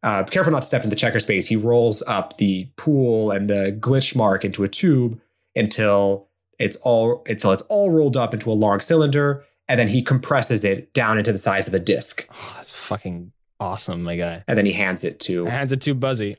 uh 0.06 0.24
careful 0.24 0.52
not 0.54 0.62
to 0.62 0.68
step 0.68 0.82
into 0.84 0.90
the 0.90 0.96
checker 0.96 1.20
space 1.20 1.48
he 1.48 1.56
rolls 1.58 2.02
up 2.08 2.38
the 2.38 2.70
pool 2.78 3.32
and 3.32 3.50
the 3.50 3.76
glitch 3.80 4.16
mark 4.16 4.46
into 4.46 4.64
a 4.64 4.68
tube 4.70 5.20
until 5.56 6.28
it's 6.60 6.78
all 6.78 7.24
until 7.28 7.52
it's 7.52 7.64
all 7.64 7.90
rolled 7.90 8.16
up 8.16 8.34
into 8.34 8.50
a 8.50 8.54
long 8.54 8.80
cylinder 8.80 9.44
and 9.68 9.80
then 9.80 9.88
he 9.90 10.02
compresses 10.02 10.64
it 10.64 10.94
down 10.94 11.18
into 11.18 11.32
the 11.32 11.38
size 11.38 11.68
of 11.68 11.74
a 11.74 11.80
disc 11.80 12.28
Oh, 12.32 12.54
that's 12.56 12.74
fucking 12.76 13.32
awesome, 13.60 14.04
my 14.04 14.16
guy. 14.16 14.44
and 14.48 14.58
then 14.58 14.66
he 14.66 14.74
hands 14.74 15.04
it 15.04 15.20
to 15.22 15.46
hands 15.46 15.72
it 15.72 15.82
to 15.82 15.94
Buzzy, 15.94 16.36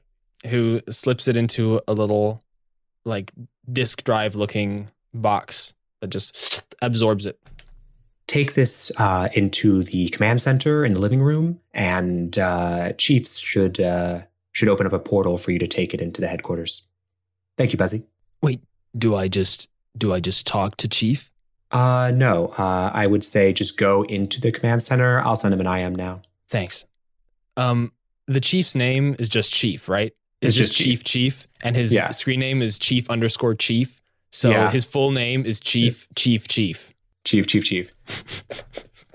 who 0.46 0.80
slips 0.88 1.26
it 1.28 1.36
into 1.36 1.80
a 1.88 1.92
little 1.92 2.40
like 3.04 3.32
disk 3.72 4.04
drive 4.04 4.34
looking 4.36 4.88
box 5.14 5.74
that 6.00 6.08
just 6.10 6.62
absorbs 6.82 7.24
it. 7.26 7.38
Take 8.26 8.54
this 8.54 8.90
uh, 8.98 9.28
into 9.34 9.82
the 9.84 10.08
command 10.08 10.42
center 10.42 10.84
in 10.84 10.94
the 10.94 11.00
living 11.00 11.22
room, 11.22 11.60
and 11.72 12.38
uh, 12.38 12.92
Chiefs 12.94 13.38
should 13.38 13.80
uh, 13.80 14.22
should 14.52 14.68
open 14.68 14.86
up 14.86 14.92
a 14.92 14.98
portal 14.98 15.38
for 15.38 15.50
you 15.52 15.58
to 15.58 15.66
take 15.66 15.94
it 15.94 16.00
into 16.00 16.20
the 16.20 16.28
headquarters. 16.28 16.86
Thank 17.56 17.72
you, 17.72 17.78
Buzzy. 17.78 18.04
Wait, 18.42 18.60
do 18.96 19.14
I 19.14 19.28
just 19.28 19.68
do 19.96 20.12
I 20.12 20.20
just 20.20 20.46
talk 20.46 20.76
to 20.78 20.88
Chief? 20.88 21.30
Uh, 21.70 22.12
no, 22.14 22.48
uh, 22.58 22.90
I 22.94 23.06
would 23.06 23.24
say 23.24 23.52
just 23.52 23.76
go 23.76 24.02
into 24.04 24.40
the 24.40 24.52
command 24.52 24.82
center. 24.82 25.20
I'll 25.20 25.36
send 25.36 25.52
him 25.52 25.60
an 25.60 25.66
IM 25.66 25.94
now. 25.94 26.22
Thanks. 26.48 26.84
Um, 27.56 27.92
the 28.28 28.40
chief's 28.40 28.74
name 28.74 29.16
is 29.18 29.28
just 29.28 29.52
Chief, 29.52 29.88
right? 29.88 30.12
It's 30.40 30.48
It's 30.48 30.56
just 30.56 30.74
just 30.74 30.80
Chief 30.80 31.04
Chief, 31.04 31.48
and 31.62 31.74
his 31.74 31.92
Yeah. 31.92 32.10
screen 32.10 32.38
name 32.40 32.62
is 32.62 32.78
Chief 32.78 33.08
underscore 33.10 33.54
Chief. 33.54 34.00
So 34.30 34.50
Yeah. 34.50 34.70
his 34.70 34.84
full 34.84 35.10
name 35.10 35.44
is 35.44 35.58
Chief 35.58 36.06
Chief 36.14 36.46
Chief. 36.46 36.92
Chief, 37.26 37.46
chief, 37.46 37.64
chief. 37.64 37.90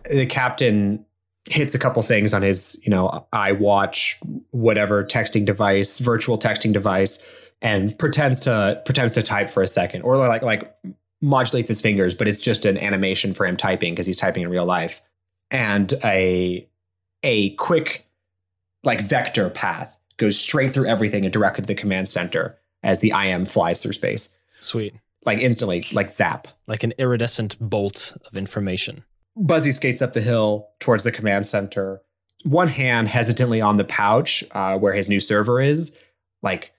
the 0.10 0.26
captain 0.26 1.06
hits 1.50 1.74
a 1.74 1.80
couple 1.80 2.04
things 2.04 2.34
on 2.34 2.42
his, 2.42 2.80
you 2.84 2.90
know, 2.90 3.26
iWatch, 3.34 4.18
whatever 4.52 5.04
texting 5.04 5.46
device, 5.46 5.98
virtual 5.98 6.38
texting 6.38 6.74
device, 6.74 7.24
and 7.62 7.98
pretends 7.98 8.42
to 8.42 8.82
pretends 8.86 9.14
to 9.14 9.24
type 9.24 9.50
for 9.50 9.64
a 9.64 9.68
second, 9.68 10.02
or 10.04 10.18
like 10.18 10.42
like 10.42 10.76
modulates 11.22 11.68
his 11.68 11.80
fingers, 11.80 12.14
but 12.16 12.28
it's 12.28 12.42
just 12.42 12.66
an 12.66 12.78
animation 12.78 13.34
for 13.34 13.46
him 13.46 13.56
typing 13.56 13.94
because 13.94 14.06
he's 14.06 14.18
typing 14.18 14.44
in 14.44 14.50
real 14.50 14.66
life. 14.66 15.02
And 15.50 15.94
a 16.04 16.68
a 17.24 17.52
quick 17.52 18.08
like 18.84 19.00
vector 19.00 19.50
path 19.50 19.98
goes 20.18 20.38
straight 20.38 20.72
through 20.72 20.88
everything 20.88 21.24
and 21.24 21.32
directly 21.32 21.62
to 21.62 21.68
the 21.68 21.76
command 21.76 22.10
center 22.10 22.58
as 22.84 23.00
the 23.00 23.12
IM 23.12 23.46
flies 23.46 23.80
through 23.80 23.94
space. 23.94 24.30
Sweet, 24.60 24.96
Like 25.26 25.40
instantly, 25.40 25.86
like 25.94 26.10
zap. 26.12 26.48
like 26.68 26.84
an 26.84 26.94
iridescent 26.98 27.58
bolt 27.60 28.18
of 28.26 28.36
information. 28.36 29.04
Buzzy 29.36 29.72
skates 29.72 30.02
up 30.02 30.14
the 30.14 30.22
hill 30.22 30.70
towards 30.80 31.04
the 31.04 31.12
command 31.12 31.46
center, 31.48 32.02
one 32.44 32.68
hand 32.68 33.08
hesitantly 33.08 33.62
on 33.62 33.78
the 33.78 33.84
pouch 33.84 34.44
uh, 34.52 34.78
where 34.78 34.94
his 34.94 35.08
new 35.08 35.20
server 35.20 35.62
is, 35.62 35.96
like 36.42 36.74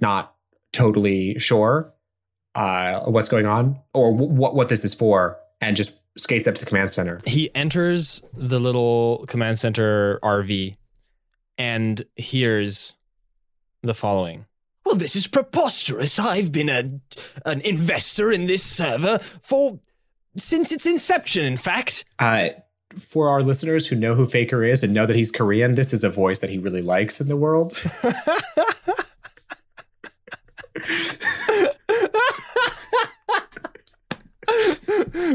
not 0.00 0.34
totally 0.72 1.38
sure 1.38 1.94
uh, 2.56 3.00
what's 3.02 3.28
going 3.28 3.46
on 3.46 3.78
or 3.94 4.12
w- 4.12 4.30
what 4.30 4.54
what 4.54 4.68
this 4.68 4.84
is 4.84 4.92
for, 4.94 5.38
and 5.60 5.76
just 5.76 6.00
skates 6.18 6.46
up 6.46 6.54
to 6.56 6.60
the 6.60 6.66
command 6.66 6.90
center. 6.90 7.20
He 7.26 7.54
enters 7.54 8.22
the 8.32 8.58
little 8.60 9.24
command 9.28 9.58
center 9.58 10.18
RV 10.22 10.74
and 11.58 12.04
hears 12.16 12.96
the 13.82 13.94
following. 13.94 14.46
Well, 14.84 14.96
this 14.96 15.16
is 15.16 15.26
preposterous. 15.26 16.18
I've 16.18 16.52
been 16.52 16.68
a 16.68 16.88
an 17.44 17.60
investor 17.62 18.30
in 18.30 18.46
this 18.46 18.62
server 18.62 19.18
for 19.18 19.80
since 20.36 20.72
its 20.72 20.86
inception, 20.86 21.44
in 21.44 21.56
fact. 21.56 22.04
Uh, 22.18 22.48
for 22.98 23.28
our 23.28 23.42
listeners 23.42 23.86
who 23.86 23.96
know 23.96 24.14
who 24.14 24.26
Faker 24.26 24.62
is 24.62 24.82
and 24.82 24.92
know 24.92 25.06
that 25.06 25.16
he's 25.16 25.30
Korean, 25.30 25.74
this 25.74 25.92
is 25.92 26.04
a 26.04 26.10
voice 26.10 26.38
that 26.40 26.50
he 26.50 26.58
really 26.58 26.82
likes 26.82 27.20
in 27.20 27.28
the 27.28 27.36
world. 27.36 27.76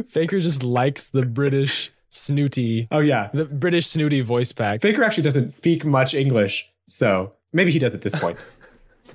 Faker 0.08 0.40
just 0.40 0.64
likes 0.64 1.08
the 1.08 1.26
British 1.26 1.92
snooty, 2.10 2.88
Oh 2.92 3.00
yeah, 3.00 3.30
the 3.34 3.46
British 3.46 3.88
snooty 3.88 4.22
voice 4.22 4.52
pack. 4.52 4.82
Faker 4.82 5.04
actually 5.04 5.24
doesn't 5.24 5.52
speak 5.52 5.86
much 5.86 6.14
English, 6.14 6.70
so 6.86 7.34
maybe 7.54 7.72
he 7.72 7.80
does 7.80 7.94
at 7.94 8.02
this 8.02 8.18
point. 8.20 8.38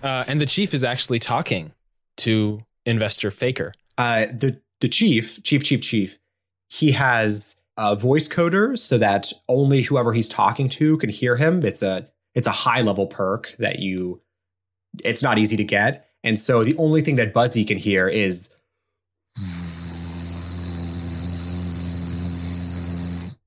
Uh, 0.04 0.22
and 0.28 0.40
the 0.40 0.46
chief 0.46 0.74
is 0.74 0.84
actually 0.84 1.18
talking 1.18 1.72
to 2.18 2.62
investor 2.84 3.30
Faker. 3.30 3.72
uh, 3.98 4.26
the 4.26 4.60
the 4.80 4.88
chief, 4.88 5.42
chief, 5.42 5.64
chief, 5.64 5.80
chief, 5.80 6.18
he 6.68 6.92
has 6.92 7.62
a 7.78 7.96
voice 7.96 8.28
coder 8.28 8.78
so 8.78 8.98
that 8.98 9.32
only 9.48 9.82
whoever 9.82 10.12
he's 10.12 10.28
talking 10.28 10.68
to 10.68 10.98
can 10.98 11.08
hear 11.08 11.36
him. 11.36 11.64
It's 11.64 11.82
a 11.82 12.06
it's 12.34 12.46
a 12.46 12.52
high 12.52 12.82
level 12.82 13.06
perk 13.06 13.56
that 13.58 13.78
you. 13.78 14.20
It's 15.02 15.22
not 15.22 15.38
easy 15.38 15.56
to 15.56 15.64
get, 15.64 16.06
and 16.22 16.38
so 16.38 16.62
the 16.62 16.76
only 16.76 17.00
thing 17.00 17.16
that 17.16 17.32
Buzzy 17.32 17.64
can 17.64 17.78
hear 17.78 18.06
is 18.06 18.54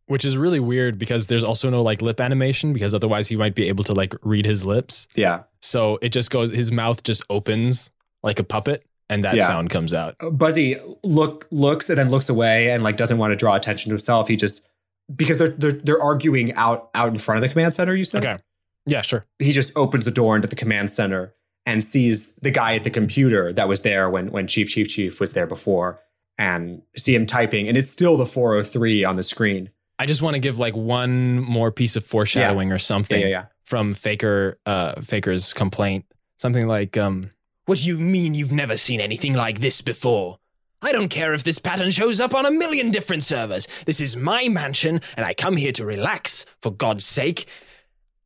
Which 0.08 0.24
is 0.26 0.38
really 0.38 0.60
weird 0.60 0.97
because 0.97 1.28
there's 1.28 1.43
also 1.43 1.70
no 1.70 1.82
like 1.84 2.01
lip 2.01 2.20
animation 2.22 2.72
because 2.74 2.95
otherwise 2.95 3.28
he 3.28 3.36
might 3.36 3.55
be 3.55 3.68
able 3.68 3.84
to 3.86 3.93
like 3.93 4.14
read 4.24 4.45
his 4.45 4.66
lips. 4.66 5.08
yeah. 5.16 5.43
So 5.62 5.99
it 6.01 6.10
just 6.10 6.32
goes, 6.32 6.51
his 6.51 6.72
mouth 6.72 7.03
just 7.03 7.24
opens 7.30 7.91
like 8.24 8.39
a 8.39 8.43
puppet 8.43 8.86
and 9.10 9.24
that 9.26 9.36
Yeah. 9.36 9.47
sound 9.47 9.70
comes 9.70 9.93
out. 9.93 10.16
Uh, 10.22 10.30
Buzzy 10.30 10.78
look 11.03 11.47
looks 11.51 11.89
and 11.89 11.97
then 11.97 12.10
looks 12.10 12.30
away 12.30 12.72
and 12.72 12.84
like 12.84 12.95
doesn't 12.95 13.18
want 13.18 13.32
to 13.32 13.36
draw 13.36 13.55
attention 13.55 13.89
to 13.89 13.93
himself. 13.95 14.28
He 14.30 14.36
just 14.38 14.68
because 15.14 15.38
they're 15.38 15.49
they're 15.49 15.72
they're 15.74 16.01
arguing 16.01 16.53
out 16.53 16.89
out 16.95 17.10
in 17.12 17.18
front 17.18 17.38
of 17.38 17.41
the 17.41 17.53
command 17.53 17.74
center. 17.74 17.93
You 17.95 18.03
said 18.05 18.26
Okay. 18.26 18.41
Yeah, 18.86 19.01
sure. 19.01 19.26
he 19.39 19.51
just 19.51 19.76
opens 19.76 20.05
the 20.05 20.12
door 20.12 20.36
into 20.38 20.47
the 20.47 20.55
command 20.55 20.89
center 20.91 21.34
and 21.66 21.84
sees 21.84 22.38
the 22.38 22.51
guy 22.51 22.76
at 22.76 22.86
the 22.86 22.89
computer 22.89 23.51
that 23.51 23.68
was 23.68 23.82
there 23.82 24.10
when 24.10 24.32
when 24.32 24.47
Chief 24.47 24.70
Chief 24.70 24.88
Chief 24.88 25.20
was 25.20 25.34
there 25.34 25.47
before 25.47 25.99
and 26.38 26.82
see 26.95 27.14
him 27.14 27.26
typing 27.26 27.68
and 27.68 27.76
it's 27.78 27.91
still 27.91 28.16
the 28.16 28.26
403 28.26 29.03
on 29.03 29.18
the 29.18 29.24
screen. 29.24 29.70
I 30.00 30.06
just 30.06 30.22
want 30.22 30.36
to 30.36 30.39
give 30.39 30.60
like 30.60 30.76
one 30.76 31.39
more 31.39 31.72
piece 31.72 31.95
of 31.95 32.06
foreshadowing 32.06 32.70
or 32.72 32.76
Yeah, 32.76 32.78
something 32.78 33.22
yeah, 33.22 33.28
yeah. 33.28 33.45
from 33.64 33.93
Faker, 33.93 34.60
uh, 34.66 35.02
Faker's 35.02 35.54
complaint. 35.54 36.06
Something 36.38 36.68
like, 36.68 36.98
um, 36.98 37.32
What 37.66 37.80
do 37.80 37.88
you 37.88 37.98
mean 37.98 38.36
you've 38.36 38.52
never 38.52 38.78
seen 38.78 39.02
anything 39.02 39.34
like 39.34 39.60
this 39.60 39.82
before? 39.82 40.38
I 40.84 40.91
don't 40.91 41.10
care 41.10 41.34
if 41.34 41.43
this 41.43 41.58
pattern 41.58 41.89
shows 41.89 42.22
up 42.22 42.36
on 42.36 42.45
a 42.45 42.52
million 42.52 42.91
different 42.91 43.24
servers. 43.24 43.68
This 43.86 44.00
is 44.00 44.16
my 44.16 44.48
mansion, 44.48 45.02
and 45.16 45.26
I 45.26 45.34
come 45.34 45.58
here 45.58 45.72
to 45.72 45.84
relax, 45.84 46.45
for 46.62 46.72
God's 46.72 47.04
sake. 47.04 47.48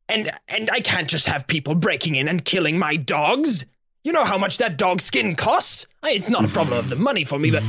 And 0.10 0.30
and 0.50 0.70
I 0.70 0.82
can't 0.82 1.08
just 1.08 1.28
have 1.28 1.48
people 1.48 1.76
breaking 1.76 2.16
in 2.16 2.28
and 2.28 2.44
killing 2.44 2.78
my 2.78 2.98
dogs. 2.98 3.66
You 4.04 4.12
know 4.12 4.26
how 4.26 4.38
much 4.38 4.58
that 4.58 4.76
dog 4.78 5.00
skin 5.00 5.36
costs? 5.38 5.88
I, 6.04 6.12
it's 6.12 6.30
not 6.30 6.44
a 6.44 6.50
problem 6.50 6.78
of 6.80 6.90
the 6.90 6.98
money 6.98 7.24
for 7.24 7.40
me, 7.40 7.52
but 7.52 7.64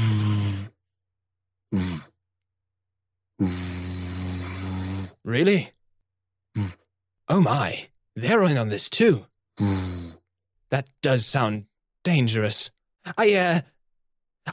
really? 5.25 5.73
Oh 7.29 7.41
my, 7.41 7.89
they're 8.15 8.43
in 8.45 8.57
on 8.57 8.69
this 8.69 8.89
too. 8.91 9.27
That 10.71 10.89
does 11.03 11.27
sound 11.27 11.67
dangerous. 12.05 12.71
I 13.17 13.35
uh 13.35 13.61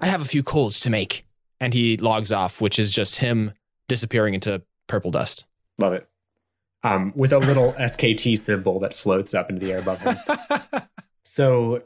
I 0.01 0.07
have 0.07 0.21
a 0.21 0.25
few 0.25 0.43
calls 0.43 0.79
to 0.81 0.89
make. 0.89 1.25
And 1.59 1.73
he 1.73 1.97
logs 1.97 2.31
off, 2.31 2.61
which 2.61 2.79
is 2.79 2.89
just 2.91 3.17
him 3.17 3.51
disappearing 3.89 4.33
into 4.33 4.61
purple 4.87 5.11
dust. 5.11 5.45
Love 5.77 5.93
it. 5.93 6.07
Um, 6.83 7.11
with 7.15 7.33
a 7.33 7.39
little 7.39 7.73
SKT 7.79 8.37
symbol 8.37 8.79
that 8.79 8.93
floats 8.93 9.33
up 9.33 9.49
into 9.49 9.65
the 9.65 9.73
air 9.73 9.79
above 9.79 9.99
him. 9.99 10.15
So 11.23 11.83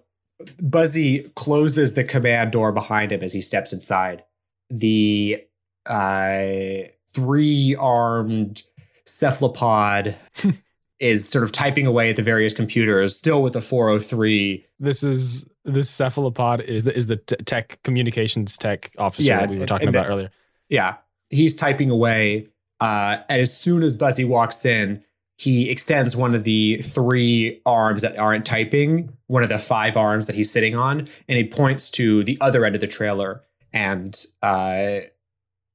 Buzzy 0.62 1.30
closes 1.36 1.96
the 1.96 2.06
command 2.06 2.54
door 2.54 2.72
behind 2.72 3.12
him 3.12 3.22
as 3.22 3.34
he 3.34 3.42
steps 3.42 3.74
inside. 3.74 4.24
The 4.70 5.44
uh, 5.86 6.88
three 7.14 7.76
armed 7.80 8.64
cephalopod 9.06 10.16
is 11.00 11.28
sort 11.28 11.44
of 11.44 11.52
typing 11.52 11.86
away 11.86 12.10
at 12.10 12.16
the 12.16 12.24
various 12.24 12.54
computers, 12.54 13.16
still 13.16 13.42
with 13.42 13.56
a 13.56 13.62
403. 13.62 14.66
this 14.80 15.04
is 15.04 15.46
this 15.66 15.90
cephalopod 15.90 16.62
is 16.62 16.84
the 16.84 16.96
is 16.96 17.08
the 17.08 17.16
t- 17.18 17.36
tech 17.46 17.80
communications 17.84 18.58
tech 18.58 18.92
officer 18.98 19.24
Yeah, 19.30 19.40
that 19.42 19.50
we 19.50 19.58
were 19.60 19.66
talking 19.66 19.88
about 19.88 20.06
the- 20.08 20.12
earlier. 20.12 20.32
Yeah, 20.70 20.96
he's 21.30 21.56
typing 21.56 21.90
away. 21.90 22.48
Uh, 22.82 23.18
and 23.30 23.42
as 23.42 23.56
soon 23.56 23.82
as 23.84 23.96
Buzzy 23.96 24.26
walks 24.26 24.66
in, 24.66 25.04
he 25.38 25.70
extends 25.70 26.16
one 26.18 26.36
of 26.36 26.44
the 26.44 26.78
three 26.82 27.62
arms 27.66 28.02
that 28.02 28.18
aren't 28.18 28.46
typing, 28.46 29.16
one 29.28 29.42
of 29.44 29.50
the 29.50 29.60
five 29.60 29.96
arms 29.96 30.28
that 30.28 30.36
he's 30.36 30.52
sitting 30.52 30.76
on, 30.76 31.08
and 31.30 31.38
he 31.38 31.44
points 31.46 31.90
to 31.92 32.24
the 32.24 32.38
other 32.42 32.66
end 32.66 32.76
of 32.76 32.82
the 32.82 32.88
trailer. 32.88 33.42
And 33.72 34.22
uh, 34.42 35.00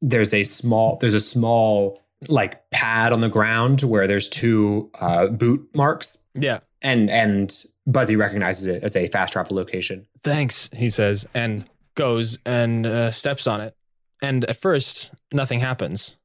there's 0.01 0.33
a 0.35 0.45
small, 0.45 0.97
there's 1.01 1.15
a 1.15 1.21
small 1.21 2.03
like 2.29 2.69
pad 2.71 3.13
on 3.13 3.21
the 3.21 3.29
ground 3.29 3.83
where 3.83 4.07
there's 4.07 4.29
two 4.29 4.91
uh, 5.01 5.27
boot 5.29 5.69
marks, 5.75 6.19
Yeah. 6.35 6.61
and 6.83 7.09
and 7.11 7.53
Buzzy 7.87 8.17
recognizes 8.17 8.67
it 8.67 8.83
as 8.83 8.95
a 8.97 9.09
fast 9.09 9.33
travel 9.33 9.57
location. 9.57 10.07
Thanks, 10.23 10.69
he 10.75 10.91
says, 10.91 11.27
and 11.33 11.65
goes 11.95 12.39
and 12.45 12.85
uh, 12.87 13.11
steps 13.11 13.47
on 13.47 13.61
it. 13.61 13.75
And 14.21 14.45
at 14.45 14.57
first, 14.57 15.13
nothing 15.33 15.61
happens. 15.61 16.17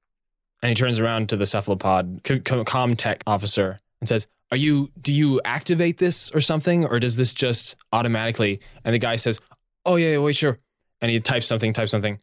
And 0.62 0.70
he 0.70 0.76
turns 0.76 1.00
around 1.00 1.30
to 1.30 1.38
the 1.38 1.46
cephalopod 1.46 2.22
c- 2.28 2.36
c- 2.36 2.42
comtech 2.42 3.22
officer 3.28 3.80
and 4.02 4.08
says, 4.10 4.28
"Are 4.52 4.58
you? 4.58 4.90
Do 5.00 5.14
you 5.14 5.40
activate 5.46 6.00
this 6.00 6.32
or 6.32 6.42
something, 6.42 6.86
or 6.86 7.00
does 7.00 7.16
this 7.18 7.34
just 7.34 7.76
automatically?" 7.92 8.60
And 8.84 8.94
the 8.96 9.00
guy 9.00 9.16
says, 9.18 9.40
"Oh 9.86 9.96
yeah, 9.96 10.12
yeah 10.14 10.18
wait, 10.20 10.36
sure." 10.36 10.58
And 11.02 11.12
he 11.12 11.20
types 11.20 11.46
something, 11.48 11.72
types 11.74 11.92
something, 11.92 12.20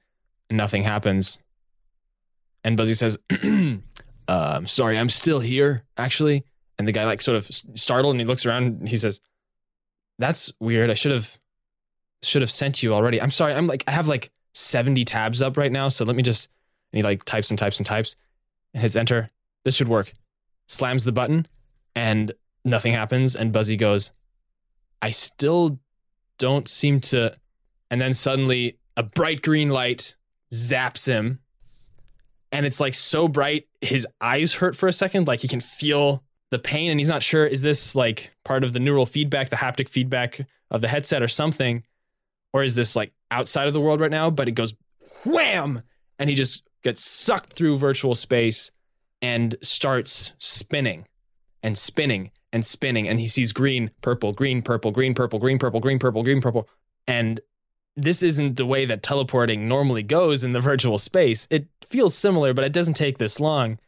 and 0.50 0.56
nothing 0.58 0.82
happens. 0.82 1.38
And 2.62 2.76
Buzzy 2.76 2.94
says, 2.94 3.18
um, 4.28 4.66
"Sorry, 4.66 4.98
I'm 4.98 5.08
still 5.08 5.40
here, 5.40 5.84
actually." 5.96 6.44
And 6.78 6.86
the 6.86 6.92
guy 6.92 7.04
like 7.04 7.22
sort 7.22 7.36
of 7.36 7.46
startled, 7.46 8.14
and 8.14 8.20
he 8.20 8.26
looks 8.26 8.44
around. 8.44 8.64
And 8.80 8.88
he 8.88 8.98
says, 8.98 9.20
"That's 10.18 10.52
weird. 10.60 10.90
I 10.90 10.94
should 10.94 11.12
have." 11.12 11.38
should 12.22 12.42
have 12.42 12.50
sent 12.50 12.82
you 12.82 12.92
already. 12.92 13.20
I'm 13.20 13.30
sorry. 13.30 13.54
I'm 13.54 13.66
like 13.66 13.84
I 13.86 13.92
have 13.92 14.08
like 14.08 14.30
70 14.54 15.04
tabs 15.04 15.40
up 15.40 15.56
right 15.56 15.72
now, 15.72 15.88
so 15.88 16.04
let 16.04 16.16
me 16.16 16.22
just 16.22 16.48
and 16.92 16.98
he 16.98 17.02
like 17.02 17.24
types 17.24 17.50
and 17.50 17.58
types 17.58 17.78
and 17.78 17.86
types 17.86 18.16
and 18.74 18.82
hits 18.82 18.96
enter. 18.96 19.30
This 19.64 19.76
should 19.76 19.88
work. 19.88 20.12
Slams 20.66 21.04
the 21.04 21.12
button 21.12 21.46
and 21.94 22.32
nothing 22.64 22.92
happens 22.92 23.34
and 23.34 23.52
Buzzy 23.52 23.76
goes, 23.76 24.12
"I 25.00 25.10
still 25.10 25.80
don't 26.38 26.68
seem 26.68 27.00
to." 27.00 27.36
And 27.90 28.00
then 28.00 28.12
suddenly 28.12 28.78
a 28.96 29.02
bright 29.02 29.42
green 29.42 29.70
light 29.70 30.14
zaps 30.52 31.06
him. 31.06 31.40
And 32.52 32.66
it's 32.66 32.80
like 32.80 32.94
so 32.94 33.28
bright 33.28 33.68
his 33.80 34.06
eyes 34.20 34.54
hurt 34.54 34.74
for 34.76 34.88
a 34.88 34.92
second, 34.92 35.28
like 35.28 35.40
he 35.40 35.48
can 35.48 35.60
feel 35.60 36.24
the 36.50 36.58
pain 36.58 36.90
and 36.90 36.98
he's 36.98 37.08
not 37.08 37.22
sure 37.22 37.46
is 37.46 37.62
this 37.62 37.94
like 37.94 38.32
part 38.44 38.64
of 38.64 38.72
the 38.72 38.80
neural 38.80 39.06
feedback, 39.06 39.50
the 39.50 39.56
haptic 39.56 39.88
feedback 39.88 40.40
of 40.70 40.80
the 40.80 40.88
headset 40.88 41.22
or 41.22 41.28
something 41.28 41.84
or 42.52 42.62
is 42.62 42.74
this 42.74 42.96
like 42.96 43.12
outside 43.30 43.66
of 43.66 43.72
the 43.72 43.80
world 43.80 44.00
right 44.00 44.10
now? 44.10 44.30
But 44.30 44.48
it 44.48 44.52
goes 44.52 44.74
wham, 45.24 45.82
and 46.18 46.28
he 46.28 46.36
just 46.36 46.64
gets 46.82 47.04
sucked 47.04 47.52
through 47.52 47.78
virtual 47.78 48.14
space 48.14 48.70
and 49.22 49.56
starts 49.62 50.32
spinning 50.38 51.06
and 51.62 51.76
spinning 51.76 52.30
and 52.52 52.64
spinning. 52.64 53.08
And 53.08 53.20
he 53.20 53.26
sees 53.26 53.52
green, 53.52 53.90
purple, 54.00 54.32
green, 54.32 54.62
purple, 54.62 54.90
green, 54.90 55.14
purple, 55.14 55.38
green, 55.38 55.58
purple, 55.58 55.80
green, 55.80 55.98
purple, 55.98 56.22
green, 56.22 56.40
purple. 56.40 56.68
And 57.06 57.40
this 57.96 58.22
isn't 58.22 58.56
the 58.56 58.66
way 58.66 58.84
that 58.84 59.02
teleporting 59.02 59.68
normally 59.68 60.02
goes 60.02 60.44
in 60.44 60.52
the 60.52 60.60
virtual 60.60 60.96
space. 60.98 61.46
It 61.50 61.66
feels 61.88 62.14
similar, 62.14 62.54
but 62.54 62.64
it 62.64 62.72
doesn't 62.72 62.94
take 62.94 63.18
this 63.18 63.40
long. 63.40 63.78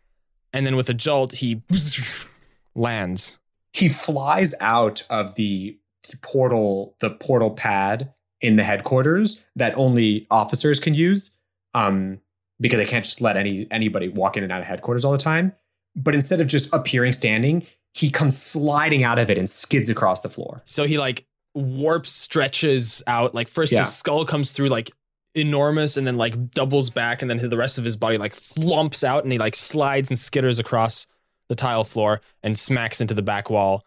And 0.52 0.66
then 0.66 0.76
with 0.76 0.88
a 0.90 0.94
jolt, 0.94 1.32
he 1.32 1.62
lands. 2.74 3.38
he 3.72 3.88
flies 3.88 4.54
out 4.60 5.04
of 5.10 5.34
the 5.34 5.78
portal 6.20 6.96
the 7.00 7.10
portal 7.10 7.50
pad 7.50 8.12
in 8.40 8.56
the 8.56 8.64
headquarters 8.64 9.44
that 9.54 9.72
only 9.76 10.26
officers 10.32 10.80
can 10.80 10.94
use 10.94 11.36
um 11.74 12.18
because 12.60 12.78
they 12.78 12.84
can't 12.86 13.04
just 13.04 13.20
let 13.20 13.36
any 13.36 13.68
anybody 13.70 14.08
walk 14.08 14.36
in 14.36 14.42
and 14.42 14.50
out 14.52 14.60
of 14.60 14.66
headquarters 14.66 15.04
all 15.04 15.12
the 15.12 15.18
time 15.18 15.52
but 15.94 16.12
instead 16.14 16.40
of 16.40 16.48
just 16.48 16.68
appearing 16.74 17.12
standing 17.12 17.64
he 17.94 18.10
comes 18.10 18.36
sliding 18.36 19.04
out 19.04 19.18
of 19.18 19.30
it 19.30 19.38
and 19.38 19.48
skids 19.48 19.88
across 19.88 20.22
the 20.22 20.28
floor 20.28 20.60
So 20.64 20.86
he 20.86 20.98
like 20.98 21.24
warps, 21.54 22.10
stretches 22.10 23.02
out. 23.06 23.34
Like 23.34 23.48
first 23.48 23.72
Yeah. 23.72 23.80
his 23.80 23.94
skull 23.94 24.24
comes 24.24 24.50
through 24.50 24.68
like 24.68 24.90
enormous 25.34 25.96
and 25.96 26.06
then 26.06 26.16
like 26.18 26.50
doubles 26.50 26.90
back 26.90 27.22
and 27.22 27.30
then 27.30 27.38
the 27.48 27.56
rest 27.56 27.78
of 27.78 27.84
his 27.84 27.96
body 27.96 28.18
like 28.18 28.34
thumps 28.34 29.02
out 29.02 29.22
and 29.24 29.32
he 29.32 29.38
like 29.38 29.54
slides 29.54 30.10
and 30.10 30.18
skitters 30.18 30.58
across 30.58 31.06
the 31.48 31.54
tile 31.54 31.84
floor 31.84 32.20
and 32.42 32.58
smacks 32.58 33.00
into 33.00 33.14
the 33.14 33.22
back 33.22 33.48
wall 33.48 33.84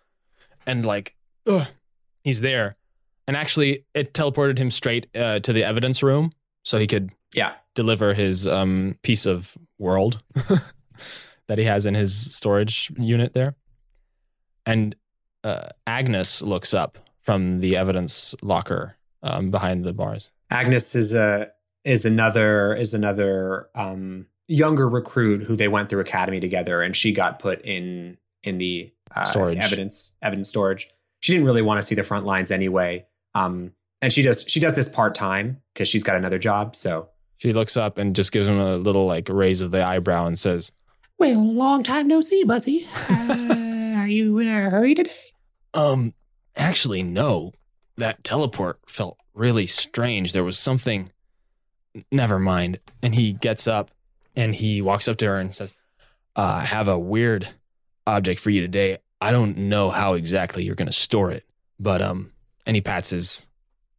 and 0.65 0.85
like 0.85 1.15
ugh, 1.47 1.67
he's 2.23 2.41
there. 2.41 2.75
And 3.27 3.37
actually 3.37 3.85
it 3.93 4.13
teleported 4.13 4.57
him 4.57 4.71
straight 4.71 5.07
uh, 5.15 5.39
to 5.39 5.53
the 5.53 5.63
evidence 5.63 6.01
room 6.01 6.31
so 6.63 6.77
he 6.79 6.87
could 6.87 7.11
yeah 7.33 7.53
deliver 7.75 8.13
his 8.13 8.47
um, 8.47 8.97
piece 9.03 9.25
of 9.27 9.55
world 9.77 10.23
that 11.47 11.57
he 11.57 11.65
has 11.65 11.85
in 11.85 11.93
his 11.93 12.33
storage 12.35 12.91
unit 12.97 13.33
there. 13.33 13.55
And 14.65 14.95
uh, 15.43 15.67
Agnes 15.85 16.41
looks 16.41 16.73
up 16.73 16.97
from 17.25 17.59
the 17.59 17.75
evidence 17.75 18.35
locker 18.41 18.97
um, 19.23 19.51
behind 19.51 19.83
the 19.83 19.93
bars. 19.93 20.31
agnes 20.49 20.95
is 20.95 21.13
a 21.13 21.51
is 21.83 22.05
another 22.05 22.73
is 22.75 22.93
another 22.93 23.67
um 23.75 24.27
younger 24.47 24.87
recruit 24.87 25.43
who 25.43 25.55
they 25.55 25.67
went 25.67 25.89
through 25.89 25.99
academy 26.01 26.39
together, 26.39 26.81
and 26.81 26.95
she 26.95 27.11
got 27.11 27.39
put 27.39 27.59
in 27.63 28.17
in 28.43 28.57
the 28.59 28.93
uh, 29.15 29.25
Storage. 29.25 29.57
evidence 29.57 30.15
evidence 30.21 30.49
storage. 30.49 30.89
She 31.21 31.33
didn't 31.33 31.45
really 31.47 31.61
want 31.63 31.79
to 31.79 31.83
see 31.83 31.95
the 31.95 32.03
front 32.03 32.25
lines 32.25 32.51
anyway. 32.51 33.05
Um, 33.33 33.71
and 34.01 34.13
she 34.13 34.21
does 34.21 34.45
she 34.47 34.59
does 34.59 34.75
this 34.75 34.87
part 34.87 35.15
time 35.15 35.61
because 35.73 35.87
she's 35.87 36.03
got 36.03 36.15
another 36.15 36.37
job. 36.37 36.75
So 36.75 37.09
She 37.37 37.53
looks 37.53 37.75
up 37.75 37.97
and 37.97 38.15
just 38.15 38.31
gives 38.31 38.47
him 38.47 38.59
a 38.59 38.77
little 38.77 39.07
like 39.07 39.27
raise 39.29 39.61
of 39.61 39.71
the 39.71 39.83
eyebrow 39.85 40.27
and 40.27 40.37
says, 40.37 40.71
Well, 41.17 41.43
long 41.43 41.81
time 41.81 42.07
no 42.07 42.21
see, 42.21 42.43
Buzzy. 42.43 42.85
Uh, 43.95 44.01
are 44.01 44.07
you 44.07 44.37
in 44.37 44.47
a 44.47 44.69
hurry 44.69 44.93
today? 44.93 45.09
Um, 45.73 46.13
actually, 46.55 47.03
no. 47.03 47.53
That 47.97 48.23
teleport 48.23 48.79
felt 48.87 49.17
really 49.33 49.67
strange. 49.67 50.33
There 50.33 50.43
was 50.43 50.59
something. 50.59 51.11
Never 52.11 52.39
mind. 52.39 52.79
And 53.01 53.15
he 53.15 53.33
gets 53.33 53.67
up 53.67 53.91
and 54.35 54.53
he 54.53 54.81
walks 54.81 55.07
up 55.07 55.17
to 55.17 55.27
her 55.27 55.35
and 55.35 55.55
says, 55.55 55.73
uh, 56.35 56.59
I 56.61 56.65
have 56.65 56.87
a 56.87 56.99
weird 56.99 57.49
object 58.05 58.41
for 58.41 58.49
you 58.49 58.61
today. 58.61 58.97
I 59.21 59.31
don't 59.31 59.57
know 59.57 59.89
how 59.89 60.13
exactly 60.13 60.63
you're 60.63 60.75
going 60.75 60.87
to 60.87 60.93
store 60.93 61.31
it, 61.31 61.45
but, 61.79 62.01
um, 62.01 62.31
and 62.65 62.75
he 62.75 62.81
pats 62.81 63.11
his, 63.11 63.47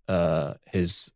uh, 0.08 0.54
his 0.66 1.12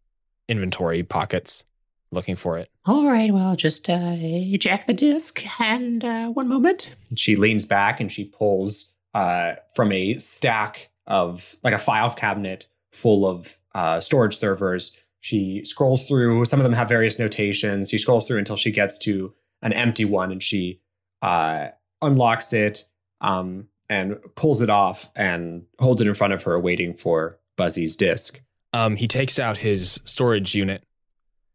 inventory 0.48 1.02
pockets 1.02 1.64
looking 2.10 2.36
for 2.36 2.58
it. 2.58 2.70
All 2.86 3.06
right, 3.06 3.32
well, 3.32 3.54
just 3.56 3.88
uh, 3.88 4.14
eject 4.16 4.86
the 4.86 4.94
disc 4.94 5.42
and 5.60 6.04
uh, 6.04 6.28
one 6.28 6.48
moment. 6.48 6.96
she 7.14 7.36
leans 7.36 7.64
back 7.64 8.00
and 8.00 8.10
she 8.10 8.24
pulls 8.24 8.94
uh, 9.14 9.54
from 9.74 9.92
a 9.92 10.18
stack 10.18 10.89
of 11.06 11.56
like 11.62 11.74
a 11.74 11.78
file 11.78 12.10
cabinet 12.10 12.66
full 12.92 13.26
of 13.26 13.58
uh, 13.74 14.00
storage 14.00 14.36
servers. 14.36 14.96
She 15.20 15.62
scrolls 15.64 16.06
through. 16.06 16.44
Some 16.46 16.60
of 16.60 16.64
them 16.64 16.72
have 16.72 16.88
various 16.88 17.18
notations. 17.18 17.90
She 17.90 17.98
scrolls 17.98 18.26
through 18.26 18.38
until 18.38 18.56
she 18.56 18.70
gets 18.70 18.96
to 18.98 19.34
an 19.62 19.72
empty 19.72 20.04
one, 20.04 20.32
and 20.32 20.42
she 20.42 20.80
uh, 21.20 21.68
unlocks 22.00 22.52
it 22.52 22.84
um, 23.20 23.68
and 23.88 24.18
pulls 24.34 24.60
it 24.62 24.70
off 24.70 25.10
and 25.14 25.64
holds 25.78 26.00
it 26.00 26.06
in 26.06 26.14
front 26.14 26.32
of 26.32 26.44
her, 26.44 26.58
waiting 26.58 26.94
for 26.94 27.38
Buzzy's 27.56 27.96
disc. 27.96 28.40
um, 28.72 28.96
he 28.96 29.06
takes 29.08 29.38
out 29.38 29.58
his 29.58 30.00
storage 30.04 30.54
unit, 30.54 30.84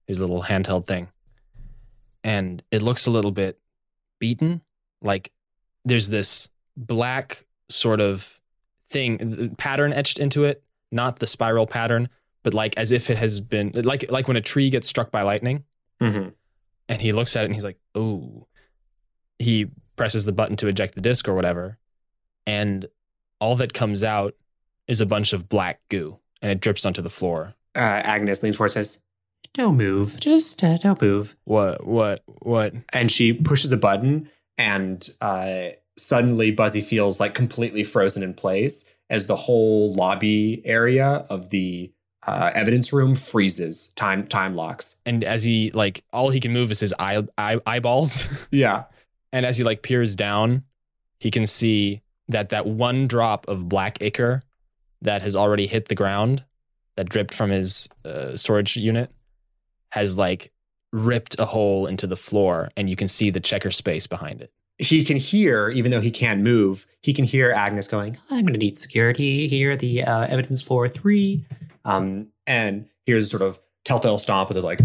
his 0.05 0.19
little 0.19 0.43
handheld 0.43 0.85
thing, 0.85 1.07
and 2.23 2.61
it 2.71 2.81
looks 2.81 3.07
a 3.07 3.11
little 3.11 3.31
bit 3.31 3.59
beaten. 4.19 4.61
Like 5.01 5.31
there's 5.83 6.09
this 6.09 6.49
black 6.77 7.45
sort 7.69 7.99
of 8.01 8.41
thing, 8.95 9.55
pattern 9.57 9.91
etched 9.91 10.19
into 10.19 10.45
it, 10.45 10.63
not 10.89 11.19
the 11.19 11.27
spiral 11.27 11.67
pattern, 11.67 12.07
but 12.43 12.53
like 12.53 12.77
as 12.77 12.91
if 12.91 13.09
it 13.09 13.17
has 13.17 13.41
been 13.41 13.71
like 13.75 14.09
like 14.09 14.29
when 14.29 14.37
a 14.37 14.41
tree 14.41 14.69
gets 14.69 14.87
struck 14.87 15.11
by 15.11 15.21
lightning. 15.21 15.65
Mm-hmm. 16.01 16.29
And 16.87 17.01
he 17.01 17.11
looks 17.11 17.35
at 17.35 17.43
it 17.43 17.45
and 17.45 17.53
he's 17.53 17.65
like, 17.65 17.79
"Oh." 17.93 18.47
He 19.37 19.67
presses 19.97 20.23
the 20.23 20.31
button 20.31 20.55
to 20.55 20.67
eject 20.67 20.95
the 20.95 21.01
disc 21.01 21.27
or 21.27 21.35
whatever, 21.35 21.77
and 22.47 22.85
all 23.41 23.57
that 23.57 23.73
comes 23.73 24.01
out 24.01 24.33
is 24.87 25.01
a 25.01 25.05
bunch 25.05 25.33
of 25.33 25.49
black 25.49 25.81
goo, 25.89 26.19
and 26.41 26.49
it 26.53 26.61
drips 26.61 26.85
onto 26.85 27.01
the 27.01 27.09
floor. 27.09 27.53
Uh, 27.75 27.79
Agnes 27.79 28.41
leans 28.41 28.55
forward, 28.55 28.67
and 28.67 28.85
says, 28.85 29.01
Don't 29.53 29.75
move. 29.75 30.17
Just 30.21 30.63
uh, 30.63 30.77
don't 30.77 31.01
move. 31.01 31.35
What? 31.43 31.85
What? 31.85 32.23
What? 32.27 32.75
and 32.93 33.11
she 33.11 33.33
pushes 33.33 33.73
a 33.73 33.77
button 33.77 34.29
and 34.57 35.05
uh, 35.19 35.71
suddenly 35.97 36.51
buzzy 36.51 36.81
feels 36.81 37.19
like 37.19 37.33
completely 37.33 37.83
frozen 37.83 38.23
in 38.23 38.33
place 38.33 38.89
as 39.09 39.27
the 39.27 39.35
whole 39.35 39.93
lobby 39.93 40.61
area 40.65 41.25
of 41.29 41.49
the 41.49 41.91
uh, 42.27 42.51
evidence 42.55 42.91
room 42.91 43.15
freezes 43.15 43.89
time 43.89 44.25
time 44.25 44.55
locks 44.55 44.95
And 45.05 45.23
as 45.23 45.43
he 45.43 45.69
like, 45.71 46.03
all 46.11 46.31
he 46.31 46.39
can 46.39 46.51
move 46.51 46.71
is 46.71 46.79
his 46.79 46.93
eye, 46.97 47.23
eye 47.37 47.59
eyeballs. 47.65 48.27
yeah 48.51 48.85
and 49.35 49.45
as 49.45 49.57
he 49.57 49.65
like 49.65 49.81
peers 49.81 50.15
down, 50.15 50.63
he 51.19 51.29
can 51.29 51.45
see 51.45 52.01
that 52.29 52.49
that 52.49 52.65
one 52.65 53.05
drop 53.05 53.45
of 53.49 53.67
black 53.67 54.01
ichor 54.01 54.43
that 55.01 55.21
has 55.21 55.35
already 55.35 55.67
hit 55.67 55.89
the 55.89 55.95
ground, 55.95 56.45
that 56.95 57.09
dripped 57.09 57.33
from 57.33 57.49
his 57.49 57.89
uh, 58.05 58.37
storage 58.37 58.77
unit, 58.77 59.11
has 59.91 60.15
like 60.15 60.53
ripped 60.93 61.37
a 61.37 61.47
hole 61.47 61.85
into 61.85 62.07
the 62.07 62.15
floor, 62.15 62.69
and 62.77 62.89
you 62.89 62.95
can 62.95 63.09
see 63.09 63.29
the 63.29 63.41
checker 63.41 63.71
space 63.71 64.07
behind 64.07 64.41
it. 64.41 64.53
He 64.77 65.03
can 65.03 65.17
hear 65.17 65.69
even 65.69 65.91
though 65.91 66.01
he 66.01 66.11
can't 66.11 66.41
move 66.41 66.85
he 67.01 67.13
can 67.13 67.25
hear 67.25 67.51
agnes 67.51 67.87
going 67.87 68.17
I'm 68.29 68.41
going 68.41 68.53
to 68.53 68.59
need 68.59 68.77
security 68.77 69.47
here 69.47 69.71
at 69.71 69.79
the 69.79 70.03
uh, 70.03 70.27
evidence 70.27 70.61
floor 70.61 70.87
three. 70.87 71.45
um, 71.85 72.27
and 72.45 72.87
here's 73.05 73.29
sort 73.29 73.41
of 73.41 73.59
telltale 73.83 74.17
stomp 74.17 74.49
with 74.49 74.57
it 74.57 74.63
like 74.63 74.79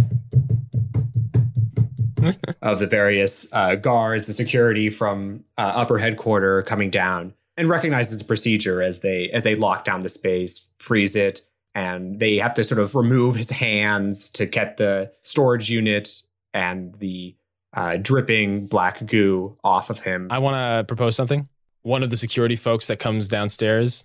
of 2.62 2.78
the 2.78 2.86
various 2.86 3.50
uh, 3.52 3.74
guards, 3.74 4.26
the 4.26 4.32
security 4.32 4.90
from 4.90 5.44
uh, 5.58 5.72
upper 5.74 5.98
headquarters 5.98 6.64
coming 6.66 6.90
down, 6.90 7.34
and 7.56 7.68
recognizes 7.68 8.18
the 8.18 8.24
procedure 8.24 8.82
as 8.82 9.00
they 9.00 9.30
as 9.30 9.42
they 9.42 9.54
lock 9.54 9.84
down 9.84 10.00
the 10.00 10.08
space, 10.08 10.68
freeze 10.78 11.16
it, 11.16 11.42
and 11.74 12.20
they 12.20 12.36
have 12.36 12.54
to 12.54 12.64
sort 12.64 12.80
of 12.80 12.94
remove 12.94 13.36
his 13.36 13.50
hands 13.50 14.30
to 14.30 14.46
get 14.46 14.76
the 14.76 15.12
storage 15.22 15.70
unit 15.70 16.22
and 16.52 16.94
the 16.96 17.34
uh, 17.74 17.96
dripping 17.96 18.66
black 18.66 19.04
goo 19.06 19.56
off 19.62 19.90
of 19.90 20.00
him. 20.00 20.28
I 20.30 20.38
want 20.38 20.56
to 20.56 20.84
propose 20.86 21.16
something. 21.16 21.48
One 21.82 22.02
of 22.02 22.10
the 22.10 22.16
security 22.16 22.56
folks 22.56 22.86
that 22.88 22.98
comes 22.98 23.28
downstairs 23.28 24.04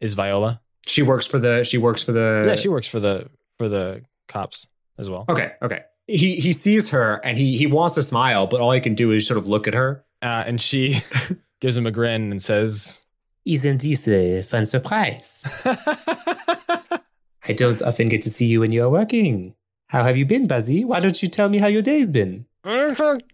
is 0.00 0.14
Viola. 0.14 0.60
she 0.86 1.02
works 1.02 1.26
for 1.26 1.38
the. 1.38 1.64
She 1.64 1.78
works 1.78 2.02
for 2.02 2.12
the. 2.12 2.46
yeah, 2.48 2.56
she 2.56 2.68
works 2.68 2.88
for 2.88 3.00
the 3.00 3.28
for 3.58 3.68
the 3.68 4.02
cops 4.28 4.68
as 4.98 5.08
well. 5.08 5.24
Okay. 5.28 5.52
Okay. 5.62 5.82
He 6.06 6.36
he 6.36 6.52
sees 6.52 6.90
her 6.90 7.20
and 7.24 7.36
he 7.36 7.56
he 7.56 7.66
wants 7.66 7.94
to 7.96 8.02
smile, 8.02 8.46
but 8.46 8.60
all 8.60 8.72
he 8.72 8.80
can 8.80 8.94
do 8.94 9.10
is 9.12 9.26
sort 9.26 9.38
of 9.38 9.46
look 9.48 9.66
at 9.68 9.74
her. 9.74 10.04
Uh, 10.22 10.44
and 10.46 10.60
she 10.60 11.00
gives 11.60 11.76
him 11.76 11.86
a 11.86 11.90
grin 11.90 12.30
and 12.30 12.42
says, 12.42 13.02
Isn't 13.44 13.82
this 13.82 14.08
a 14.08 14.42
fun 14.42 14.66
surprise? 14.66 15.44
I 15.64 17.52
don't 17.54 17.80
often 17.82 18.08
get 18.08 18.22
to 18.22 18.30
see 18.30 18.46
you 18.46 18.60
when 18.60 18.72
you're 18.72 18.90
working. 18.90 19.54
How 19.88 20.04
have 20.04 20.16
you 20.16 20.26
been, 20.26 20.46
Buzzy? 20.46 20.84
Why 20.84 21.00
don't 21.00 21.22
you 21.22 21.28
tell 21.28 21.48
me 21.48 21.58
how 21.58 21.66
your 21.66 21.82
day's 21.82 22.10
been? 22.10 22.46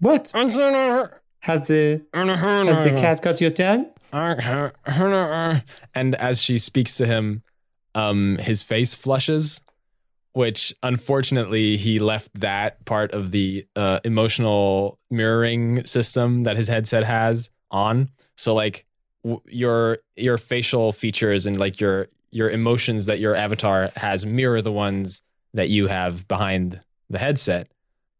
What? 0.00 0.30
Has 1.40 1.66
the 1.68 2.02
has 2.68 2.78
the 2.84 2.90
cat 3.00 3.20
got 3.22 3.40
your 3.40 3.50
tongue? 3.50 3.86
and 5.94 6.14
as 6.14 6.40
she 6.40 6.56
speaks 6.58 6.96
to 6.96 7.06
him, 7.06 7.42
um, 7.94 8.38
his 8.38 8.62
face 8.62 8.94
flushes, 8.94 9.60
which 10.32 10.72
unfortunately 10.82 11.76
he 11.76 11.98
left 11.98 12.30
that 12.40 12.84
part 12.84 13.12
of 13.12 13.30
the 13.32 13.66
uh, 13.76 14.00
emotional 14.04 14.98
mirroring 15.10 15.84
system 15.84 16.42
that 16.42 16.56
his 16.56 16.68
headset 16.68 17.04
has 17.04 17.50
on. 17.70 18.08
So 18.36 18.54
like 18.54 18.86
w- 19.24 19.42
your 19.48 19.98
your 20.16 20.38
facial 20.38 20.92
features 20.92 21.44
and 21.46 21.58
like 21.58 21.80
your 21.80 22.08
your 22.30 22.50
emotions 22.50 23.06
that 23.06 23.18
your 23.20 23.34
avatar 23.36 23.90
has 23.96 24.24
mirror 24.24 24.62
the 24.62 24.72
ones 24.72 25.22
that 25.54 25.68
you 25.68 25.88
have 25.88 26.26
behind 26.28 26.80
the 27.10 27.18
headset. 27.18 27.68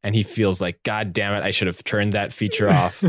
And 0.05 0.14
he 0.14 0.22
feels 0.22 0.61
like, 0.61 0.82
God 0.84 1.12
damn 1.12 1.34
it, 1.34 1.44
I 1.44 1.50
should 1.50 1.66
have 1.66 1.82
turned 1.82 2.12
that 2.12 2.32
feature 2.32 2.70
off. 2.70 3.02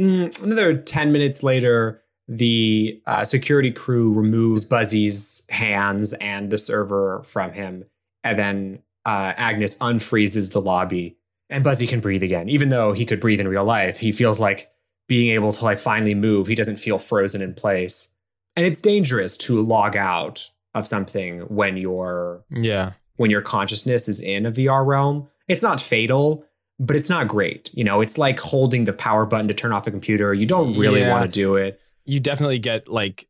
Mm, 0.00 0.42
another 0.42 0.76
10 0.76 1.12
minutes 1.12 1.42
later, 1.42 2.02
the 2.28 3.00
uh, 3.06 3.24
security 3.24 3.70
crew 3.70 4.12
removes 4.12 4.64
Buzzy's 4.64 5.46
hands 5.48 6.12
and 6.14 6.50
the 6.50 6.58
server 6.58 7.22
from 7.22 7.52
him. 7.52 7.84
And 8.24 8.38
then 8.38 8.82
uh, 9.04 9.34
Agnes 9.36 9.76
unfreezes 9.76 10.52
the 10.52 10.60
lobby. 10.60 11.16
And 11.48 11.62
Buzzy 11.62 11.86
can 11.86 12.00
breathe 12.00 12.24
again. 12.24 12.48
Even 12.48 12.70
though 12.70 12.92
he 12.92 13.06
could 13.06 13.20
breathe 13.20 13.38
in 13.38 13.46
real 13.46 13.64
life, 13.64 14.00
he 14.00 14.10
feels 14.10 14.40
like 14.40 14.68
being 15.06 15.30
able 15.32 15.52
to 15.52 15.64
like 15.64 15.78
finally 15.78 16.14
move. 16.14 16.48
He 16.48 16.56
doesn't 16.56 16.76
feel 16.76 16.98
frozen 16.98 17.40
in 17.40 17.54
place. 17.54 18.08
And 18.56 18.66
it's 18.66 18.80
dangerous 18.80 19.36
to 19.38 19.62
log 19.62 19.96
out 19.96 20.50
of 20.74 20.86
something 20.86 21.40
when 21.42 21.76
your 21.76 22.44
yeah. 22.50 22.92
when 23.16 23.30
your 23.30 23.42
consciousness 23.42 24.08
is 24.08 24.20
in 24.20 24.44
a 24.46 24.52
VR 24.52 24.84
realm. 24.84 25.28
It's 25.48 25.62
not 25.62 25.80
fatal, 25.80 26.44
but 26.78 26.96
it's 26.96 27.08
not 27.08 27.28
great. 27.28 27.70
You 27.72 27.84
know, 27.84 28.00
it's 28.00 28.18
like 28.18 28.38
holding 28.40 28.84
the 28.84 28.92
power 28.92 29.26
button 29.26 29.48
to 29.48 29.54
turn 29.54 29.72
off 29.72 29.86
a 29.86 29.90
computer. 29.90 30.34
You 30.34 30.46
don't 30.46 30.76
really 30.76 31.00
Yeah. 31.00 31.12
want 31.12 31.24
to 31.24 31.30
do 31.30 31.56
it. 31.56 31.80
you 32.08 32.20
definitely 32.20 32.60
get 32.60 32.86
like 32.88 33.26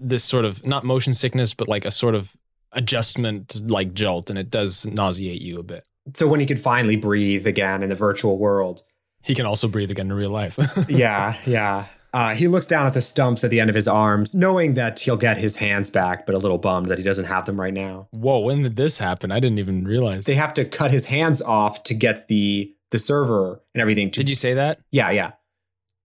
this 0.00 0.22
sort 0.22 0.44
of 0.44 0.64
not 0.64 0.84
motion 0.84 1.12
sickness, 1.12 1.54
but 1.54 1.66
like 1.66 1.84
a 1.84 1.90
sort 1.90 2.14
of 2.14 2.36
adjustment 2.72 3.60
like 3.68 3.94
jolt, 3.94 4.30
and 4.30 4.38
it 4.38 4.50
does 4.50 4.86
nauseate 4.86 5.40
you 5.42 5.58
a 5.58 5.62
bit. 5.62 5.84
So 6.14 6.28
when 6.28 6.38
he 6.38 6.46
could 6.46 6.60
finally 6.60 6.94
breathe 6.96 7.46
again 7.46 7.82
in 7.82 7.88
the 7.88 7.94
virtual 7.96 8.38
world. 8.38 8.82
He 9.22 9.34
can 9.34 9.44
also 9.44 9.66
breathe 9.66 9.90
again 9.90 10.06
in 10.06 10.12
real 10.12 10.30
life. 10.30 10.56
yeah, 10.88 11.34
yeah. 11.46 11.86
Uh, 12.12 12.34
he 12.34 12.48
looks 12.48 12.66
down 12.66 12.86
at 12.86 12.94
the 12.94 13.00
stumps 13.02 13.44
at 13.44 13.50
the 13.50 13.60
end 13.60 13.68
of 13.68 13.76
his 13.76 13.86
arms, 13.86 14.34
knowing 14.34 14.74
that 14.74 15.00
he'll 15.00 15.16
get 15.16 15.36
his 15.36 15.56
hands 15.56 15.90
back, 15.90 16.24
but 16.24 16.34
a 16.34 16.38
little 16.38 16.56
bummed 16.58 16.86
that 16.88 16.98
he 16.98 17.04
doesn't 17.04 17.26
have 17.26 17.44
them 17.46 17.60
right 17.60 17.74
now. 17.74 18.08
Whoa, 18.10 18.38
when 18.38 18.62
did 18.62 18.76
this 18.76 18.98
happen? 18.98 19.30
I 19.30 19.40
didn't 19.40 19.58
even 19.58 19.84
realize. 19.84 20.24
They 20.24 20.34
have 20.36 20.54
to 20.54 20.64
cut 20.64 20.90
his 20.90 21.06
hands 21.06 21.42
off 21.42 21.82
to 21.84 21.94
get 21.94 22.28
the 22.28 22.72
the 22.92 22.98
server 22.98 23.60
and 23.74 23.82
everything. 23.82 24.10
To, 24.12 24.20
Did 24.20 24.28
you 24.28 24.36
say 24.36 24.54
that? 24.54 24.78
Yeah, 24.90 25.10
yeah. 25.10 25.32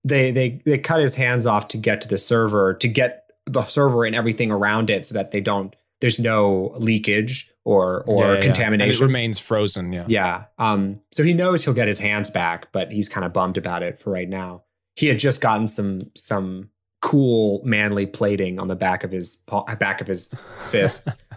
They 0.03 0.31
they 0.31 0.61
they 0.65 0.77
cut 0.79 0.99
his 0.99 1.15
hands 1.15 1.45
off 1.45 1.67
to 1.69 1.77
get 1.77 2.01
to 2.01 2.07
the 2.07 2.17
server 2.17 2.73
to 2.73 2.87
get 2.87 3.29
the 3.45 3.63
server 3.63 4.03
and 4.03 4.15
everything 4.15 4.51
around 4.51 4.89
it 4.89 5.05
so 5.05 5.13
that 5.13 5.31
they 5.31 5.41
don't 5.41 5.75
there's 5.99 6.17
no 6.19 6.73
leakage 6.77 7.51
or 7.63 8.01
or 8.05 8.23
Yeah, 8.23 8.27
yeah, 8.27 8.33
yeah. 8.37 8.41
contamination. 8.41 8.89
And 8.89 9.01
it 9.01 9.05
remains 9.13 9.39
frozen. 9.39 9.93
Yeah. 9.93 10.05
Yeah. 10.07 10.43
Um, 10.57 11.01
so 11.11 11.23
he 11.23 11.33
knows 11.33 11.63
he'll 11.63 11.75
get 11.75 11.87
his 11.87 11.99
hands 11.99 12.31
back, 12.31 12.71
but 12.71 12.91
he's 12.91 13.07
kind 13.07 13.25
of 13.25 13.31
bummed 13.31 13.57
about 13.57 13.83
it 13.83 13.99
for 13.99 14.09
right 14.11 14.27
now. 14.27 14.63
He 14.95 15.07
had 15.07 15.19
just 15.19 15.41
gotten 15.41 15.67
some 15.67 16.11
some 16.15 16.69
cool 17.01 17.61
manly 17.63 18.05
plating 18.05 18.59
on 18.59 18.67
the 18.67 18.75
back 18.75 19.03
of 19.03 19.11
his 19.11 19.43
back 19.79 20.01
of 20.01 20.07
his 20.07 20.35
fists. 20.69 21.23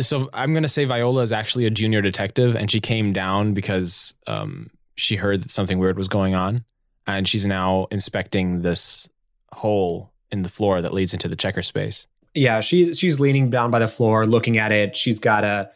So 0.00 0.30
I'm 0.32 0.54
gonna 0.54 0.68
say 0.68 0.84
Viola 0.84 1.22
is 1.22 1.32
actually 1.32 1.66
a 1.66 1.70
junior 1.70 2.00
detective, 2.00 2.54
and 2.54 2.70
she 2.70 2.78
came 2.78 3.12
down 3.12 3.52
because 3.52 4.14
um, 4.28 4.70
she 4.94 5.16
heard 5.16 5.42
that 5.42 5.50
something 5.50 5.80
weird 5.80 5.98
was 5.98 6.06
going 6.06 6.36
on, 6.36 6.64
and 7.08 7.26
she's 7.26 7.44
now 7.44 7.88
inspecting 7.90 8.62
this 8.62 9.08
hole 9.50 10.12
in 10.30 10.42
the 10.42 10.48
floor 10.48 10.80
that 10.82 10.94
leads 10.94 11.14
into 11.14 11.26
the 11.26 11.34
checker 11.34 11.62
space. 11.62 12.06
yeah, 12.32 12.60
she's 12.60 12.96
she's 12.96 13.18
leaning 13.18 13.50
down 13.50 13.72
by 13.72 13.80
the 13.80 13.88
floor, 13.88 14.24
looking 14.24 14.56
at 14.56 14.70
it. 14.70 14.94
She's 14.94 15.18
got 15.18 15.42
a 15.42 15.70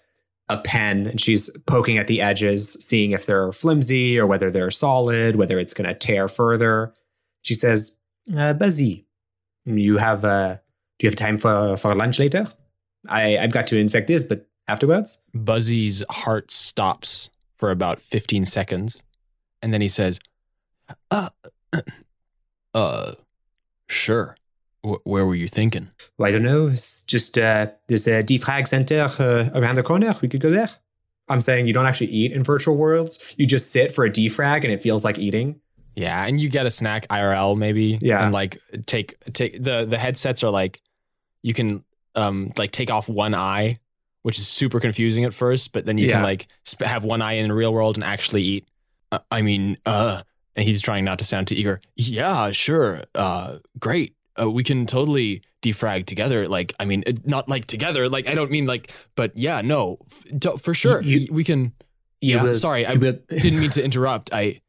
a 0.48 0.58
pen 0.58 1.06
and 1.06 1.20
she's 1.20 1.50
poking 1.66 1.98
at 1.98 2.06
the 2.06 2.20
edges, 2.20 2.74
seeing 2.74 3.12
if 3.12 3.26
they're 3.26 3.52
flimsy 3.52 4.18
or 4.18 4.26
whether 4.26 4.50
they're 4.50 4.70
solid, 4.70 5.36
whether 5.36 5.58
it's 5.58 5.74
going 5.74 5.88
to 5.88 5.94
tear 5.94 6.28
further. 6.28 6.92
She 7.42 7.54
says, 7.54 7.96
uh, 8.36 8.52
"Buzzy, 8.54 9.06
you 9.64 9.98
have 9.98 10.24
uh, 10.24 10.54
do 10.98 11.04
you 11.06 11.10
have 11.10 11.16
time 11.16 11.38
for 11.38 11.76
for 11.76 11.94
lunch 11.94 12.18
later? 12.18 12.46
I 13.08 13.38
I've 13.38 13.52
got 13.52 13.66
to 13.68 13.78
inspect 13.78 14.06
this, 14.06 14.22
but 14.22 14.48
afterwards." 14.68 15.20
Buzzy's 15.34 16.02
heart 16.10 16.50
stops 16.50 17.30
for 17.58 17.70
about 17.70 18.00
15 18.00 18.44
seconds, 18.44 19.02
and 19.60 19.72
then 19.72 19.80
he 19.80 19.88
says, 19.88 20.18
"Uh, 21.10 21.30
uh, 22.74 23.12
sure. 23.88 24.36
Wh- 24.84 25.04
where 25.04 25.26
were 25.26 25.34
you 25.34 25.48
thinking?" 25.48 25.90
Well, 26.18 26.28
I 26.28 26.32
don't 26.32 26.42
know. 26.42 26.68
It's 26.68 27.02
just 27.02 27.36
uh, 27.38 27.66
there's 27.88 28.06
a 28.06 28.22
defrag 28.22 28.68
center 28.68 29.02
uh, 29.18 29.50
around 29.58 29.76
the 29.76 29.82
corner. 29.82 30.14
We 30.22 30.28
could 30.28 30.40
go 30.40 30.50
there. 30.50 30.70
I'm 31.28 31.40
saying 31.40 31.66
you 31.66 31.72
don't 31.72 31.86
actually 31.86 32.10
eat 32.10 32.32
in 32.32 32.42
virtual 32.42 32.76
worlds. 32.76 33.18
You 33.36 33.46
just 33.46 33.70
sit 33.70 33.92
for 33.92 34.04
a 34.04 34.10
defrag, 34.10 34.64
and 34.64 34.72
it 34.72 34.82
feels 34.82 35.02
like 35.04 35.18
eating. 35.18 35.60
Yeah, 35.94 36.24
and 36.24 36.40
you 36.40 36.48
get 36.48 36.66
a 36.66 36.70
snack 36.70 37.06
IRL 37.08 37.56
maybe. 37.56 37.98
Yeah. 38.00 38.24
and 38.24 38.32
like 38.32 38.58
take 38.86 39.14
take 39.32 39.62
the 39.62 39.84
the 39.84 39.98
headsets 39.98 40.42
are 40.42 40.50
like 40.50 40.80
you 41.42 41.54
can 41.54 41.84
um 42.14 42.50
like 42.56 42.70
take 42.70 42.90
off 42.90 43.08
one 43.08 43.34
eye, 43.34 43.78
which 44.22 44.38
is 44.38 44.46
super 44.48 44.80
confusing 44.80 45.24
at 45.24 45.34
first, 45.34 45.72
but 45.72 45.84
then 45.86 45.98
you 45.98 46.08
can 46.08 46.22
like 46.22 46.46
sp- 46.64 46.82
have 46.84 47.04
one 47.04 47.20
eye 47.22 47.34
in 47.34 47.48
the 47.48 47.54
real 47.54 47.72
world 47.72 47.96
and 47.96 48.04
actually 48.04 48.42
eat. 48.42 48.68
Uh, 49.10 49.18
I 49.30 49.42
mean, 49.42 49.76
uh, 49.84 50.22
and 50.56 50.64
he's 50.64 50.80
trying 50.80 51.04
not 51.04 51.18
to 51.18 51.24
sound 51.24 51.48
too 51.48 51.54
eager. 51.54 51.80
Yeah, 51.96 52.50
sure. 52.52 53.02
Uh, 53.14 53.58
great. 53.78 54.14
Uh, 54.40 54.50
we 54.50 54.62
can 54.64 54.86
totally 54.86 55.42
defrag 55.62 56.06
together. 56.06 56.48
Like, 56.48 56.72
I 56.80 56.86
mean, 56.86 57.04
it- 57.06 57.26
not 57.26 57.48
like 57.48 57.66
together. 57.66 58.08
Like, 58.08 58.26
I 58.26 58.34
don't 58.34 58.50
mean 58.50 58.64
like, 58.66 58.90
but 59.14 59.36
yeah, 59.36 59.60
no, 59.60 59.98
f- 60.42 60.60
for 60.60 60.72
sure. 60.72 61.02
You- 61.02 61.28
we 61.30 61.44
can. 61.44 61.72
You 62.22 62.36
yeah, 62.36 62.42
will- 62.42 62.54
sorry, 62.54 62.86
I 62.86 62.94
will- 62.94 63.18
didn't 63.28 63.60
mean 63.60 63.70
to 63.70 63.84
interrupt. 63.88 64.32
I 64.32 64.60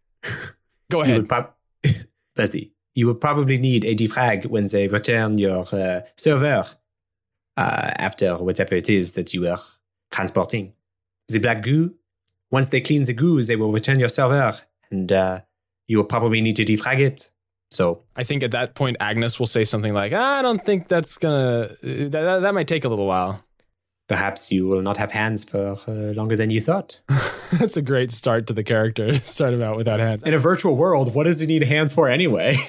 go 0.93 0.99
You 0.99 1.03
ahead. 1.03 1.17
would 1.17 1.29
prob- 1.29 1.53
Buzzy, 2.35 2.65
you 2.95 3.03
will 3.07 3.15
probably 3.27 3.57
need 3.57 3.83
a 3.85 3.93
defrag 3.95 4.39
when 4.53 4.65
they 4.73 4.87
return 4.87 5.37
your 5.37 5.61
uh, 5.81 6.01
server 6.25 6.65
uh, 7.63 7.89
after 8.07 8.29
whatever 8.47 8.75
it 8.75 8.89
is 8.89 9.13
that 9.13 9.33
you 9.33 9.47
are 9.51 9.59
transporting. 10.11 10.73
The 11.29 11.39
black 11.39 11.63
goo, 11.63 11.93
once 12.51 12.69
they 12.69 12.81
clean 12.81 13.03
the 13.03 13.13
goo, 13.13 13.41
they 13.43 13.55
will 13.55 13.71
return 13.71 13.99
your 13.99 14.09
server 14.09 14.53
and 14.91 15.11
uh, 15.11 15.41
you 15.87 15.97
will 15.97 16.09
probably 16.15 16.41
need 16.41 16.55
to 16.57 16.65
defrag 16.65 16.99
it. 16.99 17.29
So, 17.71 18.03
I 18.15 18.23
think 18.23 18.43
at 18.43 18.51
that 18.51 18.75
point, 18.75 18.97
Agnes 18.99 19.39
will 19.39 19.47
say 19.47 19.63
something 19.63 19.95
like, 19.95 20.13
"I 20.13 20.43
don't 20.43 20.63
think 20.63 20.87
that's 20.87 21.17
gonna. 21.17 21.69
That, 21.81 22.39
that 22.43 22.53
might 22.53 22.67
take 22.67 22.85
a 22.85 22.89
little 22.89 23.07
while." 23.07 23.43
Perhaps 24.07 24.51
you 24.51 24.67
will 24.67 24.81
not 24.81 24.97
have 24.97 25.11
hands 25.11 25.43
for 25.43 25.75
uh, 25.87 25.91
longer 26.13 26.35
than 26.35 26.49
you 26.49 26.59
thought. 26.61 27.01
that's 27.53 27.77
a 27.77 27.81
great 27.81 28.11
start 28.11 28.47
to 28.47 28.53
the 28.53 28.63
character. 28.63 29.13
Start 29.21 29.53
him 29.53 29.61
out 29.61 29.77
without 29.77 29.99
hands. 29.99 30.23
In 30.23 30.33
a 30.33 30.37
virtual 30.37 30.75
world, 30.75 31.13
what 31.13 31.23
does 31.25 31.39
he 31.39 31.47
need 31.47 31.63
hands 31.63 31.93
for 31.93 32.09
anyway? 32.09 32.57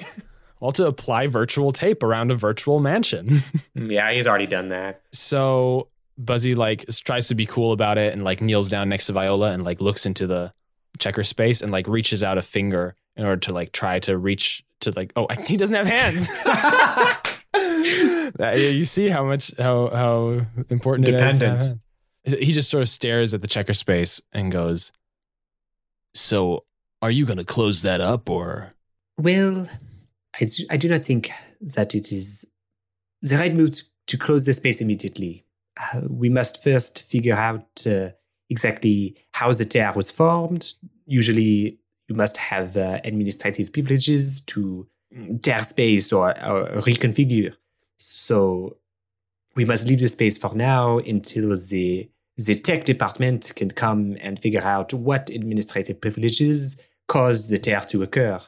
Well, 0.61 0.71
to 0.71 0.87
apply 0.87 1.27
virtual 1.27 1.73
tape 1.73 2.01
around 2.01 2.31
a 2.31 2.35
virtual 2.35 2.79
mansion. 2.79 3.43
yeah, 3.75 4.11
he's 4.13 4.25
already 4.25 4.47
done 4.47 4.69
that. 4.69 5.01
so 5.11 5.89
Buzzy 6.17 6.55
like 6.55 6.85
tries 7.03 7.27
to 7.27 7.35
be 7.35 7.45
cool 7.45 7.73
about 7.73 7.97
it 7.97 8.13
and 8.13 8.23
like 8.23 8.41
kneels 8.41 8.69
down 8.69 8.87
next 8.87 9.07
to 9.07 9.13
Viola 9.13 9.51
and 9.51 9.63
like 9.65 9.81
looks 9.81 10.05
into 10.05 10.25
the 10.25 10.53
checker 10.97 11.23
space 11.23 11.61
and 11.61 11.73
like 11.73 11.87
reaches 11.89 12.23
out 12.23 12.37
a 12.37 12.41
finger 12.41 12.95
in 13.17 13.25
order 13.25 13.41
to 13.41 13.53
like 13.53 13.73
try 13.73 13.99
to 13.99 14.17
reach 14.17 14.63
to 14.79 14.91
like 14.95 15.11
oh 15.17 15.27
he 15.45 15.57
doesn't 15.57 15.75
have 15.75 15.87
hands. 15.87 16.25
That- 18.37 18.59
you 18.59 18.85
see 18.85 19.09
how 19.09 19.23
much 19.25 19.53
how 19.57 19.89
how 19.89 20.41
important 20.69 21.07
it 21.07 21.15
is. 21.15 21.19
to 21.21 21.25
have 21.27 21.39
Dependent. 21.39 21.81
hands. 22.25 22.35
He 22.45 22.51
just 22.51 22.69
sort 22.69 22.81
of 22.81 22.89
stares 22.89 23.33
at 23.33 23.41
the 23.41 23.47
checker 23.47 23.73
space 23.73 24.21
and 24.33 24.51
goes, 24.51 24.91
"So, 26.13 26.65
are 27.01 27.11
you 27.11 27.25
going 27.25 27.37
to 27.37 27.43
close 27.45 27.81
that 27.83 28.01
up 28.01 28.29
or?" 28.29 28.73
Well, 29.17 29.69
I, 30.41 30.47
I 30.69 30.77
do 30.77 30.89
not 30.89 31.05
think 31.05 31.29
that 31.61 31.95
it 31.95 32.11
is 32.11 32.45
the 33.21 33.37
right 33.37 33.53
move 33.53 33.71
to, 33.71 33.83
to 34.07 34.17
close 34.17 34.45
the 34.45 34.53
space 34.53 34.81
immediately. 34.81 35.45
Uh, 35.79 36.01
we 36.09 36.29
must 36.29 36.63
first 36.63 36.99
figure 37.01 37.35
out 37.35 37.67
uh, 37.85 38.09
exactly 38.49 39.15
how 39.33 39.51
the 39.53 39.65
tear 39.65 39.93
was 39.93 40.09
formed. 40.11 40.73
Usually, 41.05 41.79
you 42.07 42.15
must 42.15 42.37
have 42.37 42.75
uh, 42.75 42.99
administrative 43.03 43.71
privileges 43.71 44.39
to 44.41 44.87
tear 45.41 45.63
space 45.63 46.11
or, 46.11 46.29
or 46.45 46.81
reconfigure. 46.81 47.53
So, 47.97 48.77
we 49.55 49.65
must 49.65 49.87
leave 49.87 50.01
the 50.01 50.07
space 50.07 50.37
for 50.37 50.53
now 50.53 50.99
until 50.99 51.49
the 51.55 52.09
the 52.37 52.55
tech 52.55 52.83
department 52.83 53.53
can 53.55 53.71
come 53.71 54.17
and 54.19 54.37
figure 54.37 54.63
out 54.63 54.93
what 54.93 55.29
administrative 55.29 56.01
privileges 56.01 56.75
caused 57.07 57.49
the 57.49 57.57
tear 57.57 57.79
to 57.79 58.03
occur. 58.03 58.39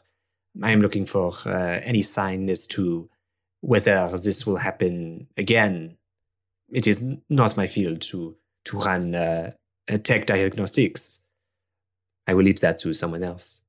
I 0.61 0.71
am 0.71 0.81
looking 0.81 1.05
for 1.05 1.33
uh, 1.45 1.79
any 1.83 2.01
sign 2.01 2.49
as 2.49 2.67
to 2.67 3.09
whether 3.61 4.09
this 4.09 4.45
will 4.45 4.57
happen 4.57 5.27
again. 5.37 5.97
It 6.69 6.85
is 6.85 7.03
not 7.29 7.55
my 7.55 7.67
field 7.67 8.01
to 8.01 8.35
to 8.65 8.77
run 8.77 9.15
uh, 9.15 9.51
tech 10.03 10.25
diagnostics. 10.25 11.21
I 12.27 12.33
will 12.33 12.43
leave 12.43 12.59
that 12.59 12.79
to 12.79 12.93
someone 12.93 13.23
else. 13.23 13.61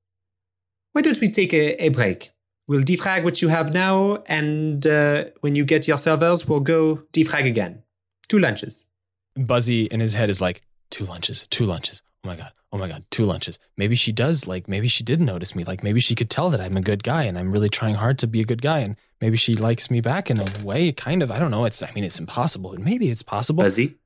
Why 0.93 1.03
don't 1.03 1.21
we 1.21 1.31
take 1.31 1.55
a, 1.55 1.85
a 1.85 1.91
break? 1.91 2.33
We'll 2.69 2.83
defrag 2.83 3.25
what 3.25 3.41
you 3.41 3.49
have 3.49 3.73
now, 3.73 4.23
and 4.27 4.87
uh, 4.87 5.25
when 5.41 5.57
you 5.57 5.65
get 5.65 5.89
your 5.89 5.97
servers, 5.99 6.47
we'll 6.47 6.61
go 6.61 6.97
defrag 7.15 7.47
again. 7.47 7.83
Two 8.29 8.39
lunches. 8.39 8.87
Buzzy 9.35 9.87
in 9.87 10.01
his 10.01 10.13
head 10.13 10.29
is 10.29 10.41
like, 10.41 10.63
two 10.91 11.05
lunches, 11.07 11.47
two 11.49 11.65
lunches. 11.65 12.03
Oh 12.25 12.29
my 12.29 12.37
God. 12.37 12.53
Oh 12.71 12.77
my 12.77 12.89
God. 12.89 13.05
Two 13.11 13.25
lunches. 13.25 13.59
Maybe 13.79 13.95
she 13.95 14.13
does 14.13 14.47
like, 14.47 14.69
maybe 14.69 14.89
she 14.89 15.03
did 15.03 15.21
notice 15.21 15.55
me. 15.55 15.65
Like 15.65 15.83
maybe 15.83 16.01
she 16.01 16.15
could 16.15 16.29
tell 16.29 16.51
that 16.51 16.61
I'm 16.61 16.77
a 16.77 16.83
good 16.83 17.03
guy 17.03 17.23
and 17.23 17.39
I'm 17.39 17.51
really 17.51 17.71
trying 17.71 17.95
hard 17.95 18.19
to 18.19 18.27
be 18.27 18.43
a 18.43 18.45
good 18.45 18.61
guy. 18.61 18.81
And 18.81 18.97
maybe 19.21 19.39
she 19.39 19.55
likes 19.55 19.91
me 19.91 20.03
back 20.03 20.31
in 20.31 20.39
a 20.39 20.45
way, 20.63 20.93
kind 20.93 21.23
of. 21.23 21.31
I 21.31 21.39
don't 21.39 21.51
know. 21.51 21.65
It's, 21.65 21.83
I 21.83 21.91
mean, 21.95 22.05
it's 22.05 22.19
impossible. 22.19 22.73
but 22.73 22.81
Maybe 22.81 23.09
it's 23.09 23.23
possible. 23.23 23.63
Buzzy? 23.63 23.97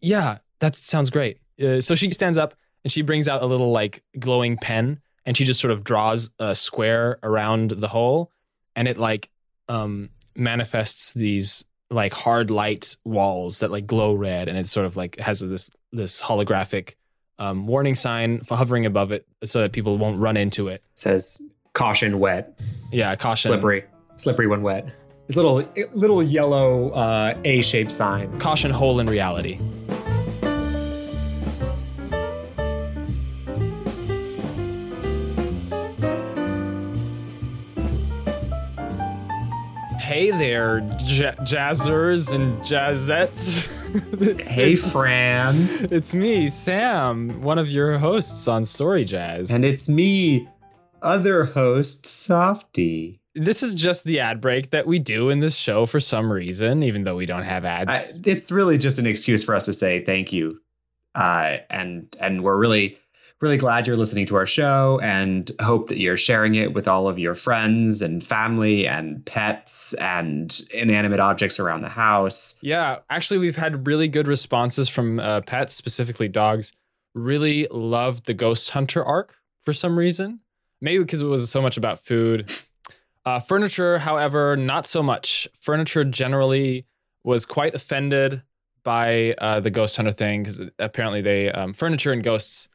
yeah, 0.00 0.38
that 0.60 0.76
sounds 0.76 1.10
great. 1.10 1.40
Uh, 1.62 1.80
so 1.80 1.94
she 1.94 2.10
stands 2.12 2.38
up 2.38 2.54
and 2.84 2.92
she 2.92 3.02
brings 3.02 3.28
out 3.28 3.42
a 3.42 3.46
little 3.46 3.72
like 3.72 4.02
glowing 4.18 4.56
pen 4.56 5.00
and 5.26 5.36
she 5.36 5.44
just 5.44 5.60
sort 5.60 5.72
of 5.72 5.84
draws 5.84 6.30
a 6.38 6.54
square 6.54 7.18
around 7.22 7.72
the 7.72 7.88
hole 7.88 8.30
and 8.74 8.88
it 8.88 8.96
like 8.96 9.28
um 9.68 10.08
manifests 10.34 11.12
these 11.12 11.64
like 11.90 12.12
hard 12.12 12.50
light 12.50 12.96
walls 13.04 13.58
that 13.58 13.70
like 13.70 13.86
glow 13.86 14.14
red 14.14 14.48
and 14.48 14.56
it 14.56 14.68
sort 14.68 14.86
of 14.86 14.96
like 14.96 15.18
has 15.18 15.40
this 15.40 15.70
this 15.92 16.22
holographic 16.22 16.94
um, 17.38 17.66
warning 17.66 17.94
sign 17.94 18.40
hovering 18.48 18.86
above 18.86 19.12
it 19.12 19.26
so 19.44 19.60
that 19.60 19.72
people 19.72 19.98
won't 19.98 20.18
run 20.18 20.36
into 20.36 20.68
it. 20.68 20.82
it 20.94 21.00
says 21.00 21.42
caution 21.74 22.18
wet. 22.18 22.58
Yeah, 22.90 23.14
caution. 23.16 23.50
Slippery. 23.50 23.84
Slippery 24.16 24.46
when 24.46 24.62
wet. 24.62 24.88
This 25.26 25.36
little 25.36 25.68
little 25.92 26.22
yellow 26.22 26.90
uh, 26.90 27.34
A-shaped 27.44 27.92
sign. 27.92 28.38
Caution 28.38 28.70
hole 28.70 29.00
in 29.00 29.06
reality. 29.06 29.58
Hey 40.06 40.30
there, 40.30 40.82
j- 40.98 41.34
jazzers 41.40 42.32
and 42.32 42.60
jazzettes. 42.60 43.74
Hey, 44.46 44.72
it's, 44.72 44.92
friends. 44.92 45.82
it's 45.84 46.14
me, 46.14 46.48
Sam, 46.48 47.40
one 47.42 47.58
of 47.58 47.68
your 47.68 47.98
hosts 47.98 48.46
on 48.46 48.64
Story 48.64 49.04
Jazz. 49.04 49.50
And 49.50 49.64
it's 49.64 49.88
me, 49.88 50.48
other 51.02 51.46
host, 51.46 52.06
Softy. 52.06 53.20
this 53.34 53.64
is 53.64 53.74
just 53.74 54.04
the 54.04 54.20
ad 54.20 54.40
break 54.40 54.70
that 54.70 54.86
we 54.86 55.00
do 55.00 55.28
in 55.30 55.40
this 55.40 55.56
show 55.56 55.86
for 55.86 55.98
some 55.98 56.30
reason, 56.30 56.84
even 56.84 57.02
though 57.02 57.16
we 57.16 57.26
don't 57.26 57.42
have 57.42 57.64
ads. 57.64 57.90
I, 57.90 58.30
it's 58.30 58.52
really 58.52 58.78
just 58.78 59.00
an 59.00 59.06
excuse 59.06 59.42
for 59.42 59.56
us 59.56 59.64
to 59.64 59.72
say 59.72 60.04
thank 60.04 60.32
you. 60.32 60.60
Uh, 61.16 61.56
and 61.68 62.14
and 62.20 62.44
we're 62.44 62.58
really 62.58 62.96
really 63.40 63.58
glad 63.58 63.86
you're 63.86 63.96
listening 63.96 64.26
to 64.26 64.36
our 64.36 64.46
show 64.46 64.98
and 65.02 65.50
hope 65.60 65.88
that 65.88 65.98
you're 65.98 66.16
sharing 66.16 66.54
it 66.54 66.72
with 66.72 66.88
all 66.88 67.06
of 67.06 67.18
your 67.18 67.34
friends 67.34 68.00
and 68.00 68.24
family 68.24 68.86
and 68.86 69.24
pets 69.26 69.92
and 69.94 70.62
inanimate 70.72 71.20
objects 71.20 71.60
around 71.60 71.82
the 71.82 71.88
house. 71.88 72.54
Yeah, 72.62 73.00
actually, 73.10 73.38
we've 73.38 73.56
had 73.56 73.86
really 73.86 74.08
good 74.08 74.26
responses 74.26 74.88
from 74.88 75.20
uh, 75.20 75.42
pets, 75.42 75.74
specifically 75.74 76.28
dogs. 76.28 76.72
Really 77.14 77.66
loved 77.70 78.26
the 78.26 78.34
Ghost 78.34 78.70
Hunter 78.70 79.04
arc 79.04 79.36
for 79.64 79.72
some 79.72 79.98
reason. 79.98 80.40
Maybe 80.80 81.02
because 81.02 81.22
it 81.22 81.26
was 81.26 81.50
so 81.50 81.62
much 81.62 81.76
about 81.76 81.98
food. 81.98 82.52
Uh, 83.24 83.40
furniture, 83.40 83.98
however, 83.98 84.56
not 84.56 84.86
so 84.86 85.02
much. 85.02 85.48
Furniture 85.60 86.04
generally 86.04 86.86
was 87.24 87.44
quite 87.44 87.74
offended 87.74 88.42
by 88.84 89.34
uh, 89.38 89.58
the 89.58 89.70
Ghost 89.70 89.96
Hunter 89.96 90.12
thing 90.12 90.44
because 90.44 90.60
apparently 90.78 91.20
they 91.20 91.50
um, 91.50 91.74
furniture 91.74 92.12
and 92.12 92.22
ghosts 92.22 92.68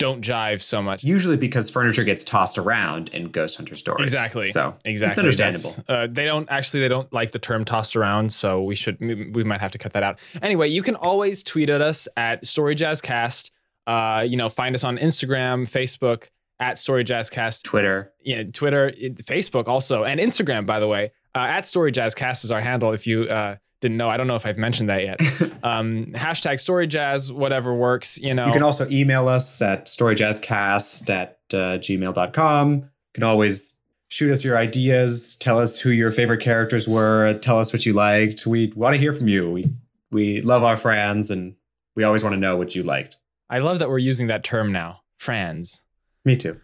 don't 0.00 0.24
jive 0.24 0.62
so 0.62 0.80
much. 0.80 1.04
Usually 1.04 1.36
because 1.36 1.68
furniture 1.68 2.02
gets 2.02 2.24
tossed 2.24 2.56
around 2.56 3.10
in 3.10 3.26
Ghost 3.26 3.58
Hunter 3.58 3.74
stories. 3.74 4.08
Exactly. 4.08 4.48
So 4.48 4.74
exactly, 4.84 5.10
it's 5.10 5.38
understandable. 5.38 5.84
Uh, 5.86 6.08
they 6.10 6.24
don't 6.24 6.50
actually 6.50 6.80
they 6.80 6.88
don't 6.88 7.12
like 7.12 7.30
the 7.30 7.38
term 7.38 7.64
tossed 7.64 7.94
around, 7.94 8.32
so 8.32 8.62
we 8.62 8.74
should 8.74 8.98
we 8.98 9.44
might 9.44 9.60
have 9.60 9.70
to 9.72 9.78
cut 9.78 9.92
that 9.92 10.02
out. 10.02 10.18
Anyway, 10.42 10.68
you 10.68 10.82
can 10.82 10.96
always 10.96 11.42
tweet 11.42 11.70
at 11.70 11.82
us 11.82 12.08
at 12.16 12.42
StoryJazzCast. 12.44 13.50
Uh, 13.86 14.24
you 14.26 14.36
know, 14.36 14.48
find 14.48 14.74
us 14.74 14.84
on 14.84 14.96
Instagram, 14.98 15.68
Facebook 15.68 16.28
at 16.58 16.76
StoryJazzCast, 16.76 17.62
Twitter, 17.62 18.12
yeah, 18.22 18.44
Twitter, 18.44 18.90
Facebook 18.90 19.68
also, 19.68 20.04
and 20.04 20.18
Instagram. 20.18 20.64
By 20.64 20.80
the 20.80 20.88
way, 20.88 21.12
uh, 21.34 21.40
at 21.40 21.64
StoryJazzCast 21.64 22.44
is 22.44 22.50
our 22.50 22.60
handle. 22.60 22.92
If 22.92 23.06
you 23.06 23.24
uh, 23.24 23.56
didn't 23.80 23.96
know. 23.96 24.08
I 24.08 24.16
don't 24.16 24.26
know 24.26 24.34
if 24.34 24.46
I've 24.46 24.58
mentioned 24.58 24.88
that 24.90 25.02
yet. 25.02 25.20
um, 25.62 26.06
hashtag 26.06 26.54
storyjazz, 26.54 27.32
whatever 27.32 27.74
works, 27.74 28.18
you 28.18 28.34
know. 28.34 28.46
You 28.46 28.52
can 28.52 28.62
also 28.62 28.88
email 28.88 29.28
us 29.28 29.60
at 29.62 29.86
storyjazzcast 29.86 31.08
at 31.10 31.38
uh, 31.52 31.78
gmail.com. 31.78 32.72
You 32.74 32.88
can 33.14 33.24
always 33.24 33.78
shoot 34.08 34.32
us 34.32 34.44
your 34.44 34.58
ideas, 34.58 35.36
tell 35.36 35.58
us 35.58 35.78
who 35.78 35.90
your 35.90 36.10
favorite 36.10 36.40
characters 36.40 36.86
were, 36.86 37.34
tell 37.34 37.58
us 37.58 37.72
what 37.72 37.86
you 37.86 37.92
liked. 37.92 38.46
We 38.46 38.72
want 38.74 38.94
to 38.94 38.98
hear 38.98 39.14
from 39.14 39.28
you. 39.28 39.50
We, 39.50 39.72
we 40.10 40.42
love 40.42 40.64
our 40.64 40.76
friends 40.76 41.30
and 41.30 41.54
we 41.94 42.04
always 42.04 42.22
want 42.22 42.34
to 42.34 42.40
know 42.40 42.56
what 42.56 42.74
you 42.74 42.82
liked. 42.82 43.16
I 43.48 43.58
love 43.58 43.78
that 43.78 43.88
we're 43.88 43.98
using 43.98 44.26
that 44.26 44.44
term 44.44 44.72
now, 44.72 45.02
friends. 45.16 45.80
Me 46.24 46.36
too 46.36 46.60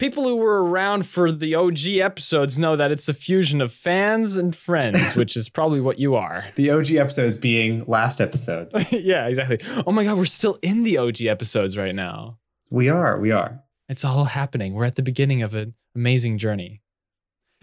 people 0.00 0.26
who 0.26 0.34
were 0.34 0.64
around 0.64 1.06
for 1.06 1.30
the 1.30 1.54
OG 1.54 1.86
episodes 2.00 2.58
know 2.58 2.74
that 2.74 2.90
it's 2.90 3.08
a 3.08 3.14
fusion 3.14 3.60
of 3.60 3.70
fans 3.70 4.34
and 4.34 4.56
friends, 4.56 5.14
which 5.16 5.36
is 5.36 5.48
probably 5.48 5.80
what 5.80 6.00
you 6.00 6.16
are. 6.16 6.46
The 6.56 6.70
OG 6.70 6.92
episodes 6.92 7.36
being 7.36 7.84
last 7.86 8.20
episode. 8.20 8.70
yeah, 8.90 9.28
exactly. 9.28 9.58
Oh 9.86 9.92
my 9.92 10.02
God, 10.02 10.16
we're 10.16 10.24
still 10.24 10.58
in 10.62 10.82
the 10.82 10.98
OG 10.98 11.22
episodes 11.22 11.76
right 11.76 11.94
now. 11.94 12.38
We 12.70 12.88
are. 12.88 13.20
We 13.20 13.30
are. 13.30 13.62
It's 13.88 14.04
all 14.04 14.24
happening. 14.24 14.74
We're 14.74 14.86
at 14.86 14.96
the 14.96 15.02
beginning 15.02 15.42
of 15.42 15.54
an 15.54 15.74
amazing 15.94 16.38
journey. 16.38 16.80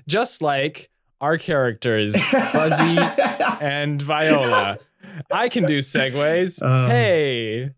Just 0.07 0.41
like 0.41 0.89
our 1.19 1.37
characters, 1.37 2.15
Buzzy 2.31 2.97
and 3.61 4.01
Viola. 4.01 4.77
I 5.31 5.49
can 5.49 5.65
do 5.65 5.79
segues. 5.79 6.61
Uh, 6.61 6.87
hey. 6.87 7.71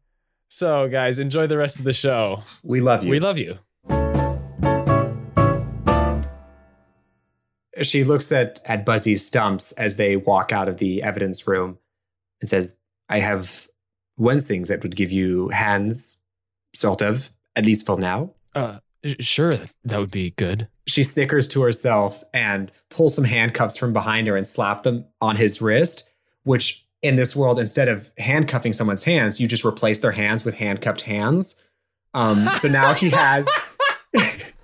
So, 0.49 0.89
guys, 0.89 1.19
enjoy 1.19 1.47
the 1.47 1.57
rest 1.57 1.77
of 1.77 1.85
the 1.85 1.93
show. 1.93 2.43
We 2.63 2.81
love 2.81 3.03
you. 3.03 3.11
We 3.11 3.19
love 3.19 3.37
you. 3.37 3.59
She 7.81 8.03
looks 8.03 8.31
at 8.31 8.59
at 8.65 8.85
Buzzy's 8.85 9.25
stumps 9.25 9.71
as 9.73 9.95
they 9.95 10.15
walk 10.15 10.51
out 10.51 10.67
of 10.67 10.77
the 10.77 11.01
evidence 11.03 11.47
room 11.47 11.77
and 12.41 12.49
says, 12.49 12.77
"I 13.07 13.19
have 13.19 13.67
one 14.15 14.39
thing 14.41 14.63
that 14.63 14.83
would 14.83 14.95
give 14.95 15.11
you 15.11 15.49
hands, 15.49 16.21
sort 16.75 17.01
of, 17.01 17.31
at 17.55 17.65
least 17.65 17.85
for 17.85 17.97
now." 17.97 18.33
Uh, 18.55 18.79
sure, 19.19 19.53
that 19.83 19.99
would 19.99 20.11
be 20.11 20.31
good. 20.31 20.67
She 20.87 21.03
snickers 21.03 21.47
to 21.49 21.61
herself 21.61 22.23
and 22.33 22.71
pulls 22.89 23.15
some 23.15 23.25
handcuffs 23.25 23.77
from 23.77 23.93
behind 23.93 24.27
her 24.27 24.35
and 24.35 24.47
slap 24.47 24.83
them 24.83 25.05
on 25.21 25.35
his 25.35 25.61
wrist, 25.61 26.09
which 26.43 26.85
in 27.01 27.15
this 27.15 27.35
world, 27.35 27.59
instead 27.59 27.87
of 27.87 28.11
handcuffing 28.17 28.73
someone's 28.73 29.03
hands, 29.03 29.39
you 29.39 29.47
just 29.47 29.63
replace 29.63 29.99
their 29.99 30.11
hands 30.11 30.43
with 30.43 30.55
handcuffed 30.55 31.01
hands. 31.01 31.61
Um, 32.13 32.49
so 32.57 32.67
now 32.67 32.93
he 32.93 33.09
has 33.11 33.47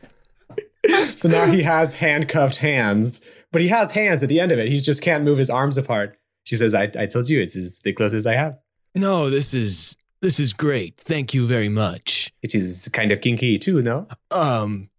so 1.15 1.27
now 1.27 1.47
he 1.47 1.63
has 1.63 1.95
handcuffed 1.95 2.57
hands, 2.57 3.25
but 3.51 3.61
he 3.61 3.67
has 3.69 3.91
hands 3.91 4.23
at 4.23 4.29
the 4.29 4.39
end 4.39 4.51
of 4.51 4.59
it. 4.59 4.67
He 4.67 4.77
just 4.77 5.01
can't 5.01 5.23
move 5.23 5.37
his 5.37 5.49
arms 5.49 5.77
apart. 5.77 6.17
She 6.43 6.55
says, 6.55 6.73
I, 6.73 6.91
I 6.97 7.05
told 7.05 7.29
you 7.29 7.41
it's 7.41 7.55
as, 7.55 7.79
the 7.79 7.93
closest 7.93 8.27
I 8.27 8.35
have. 8.35 8.59
No, 8.93 9.29
this 9.29 9.53
is 9.53 9.97
this 10.21 10.39
is 10.39 10.53
great. 10.53 10.97
Thank 10.97 11.33
you 11.33 11.45
very 11.45 11.69
much. 11.69 12.33
It 12.41 12.55
is 12.55 12.89
kind 12.93 13.11
of 13.11 13.21
kinky 13.21 13.59
too, 13.59 13.81
no? 13.81 14.07
Um, 14.31 14.89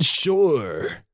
sure. 0.00 1.04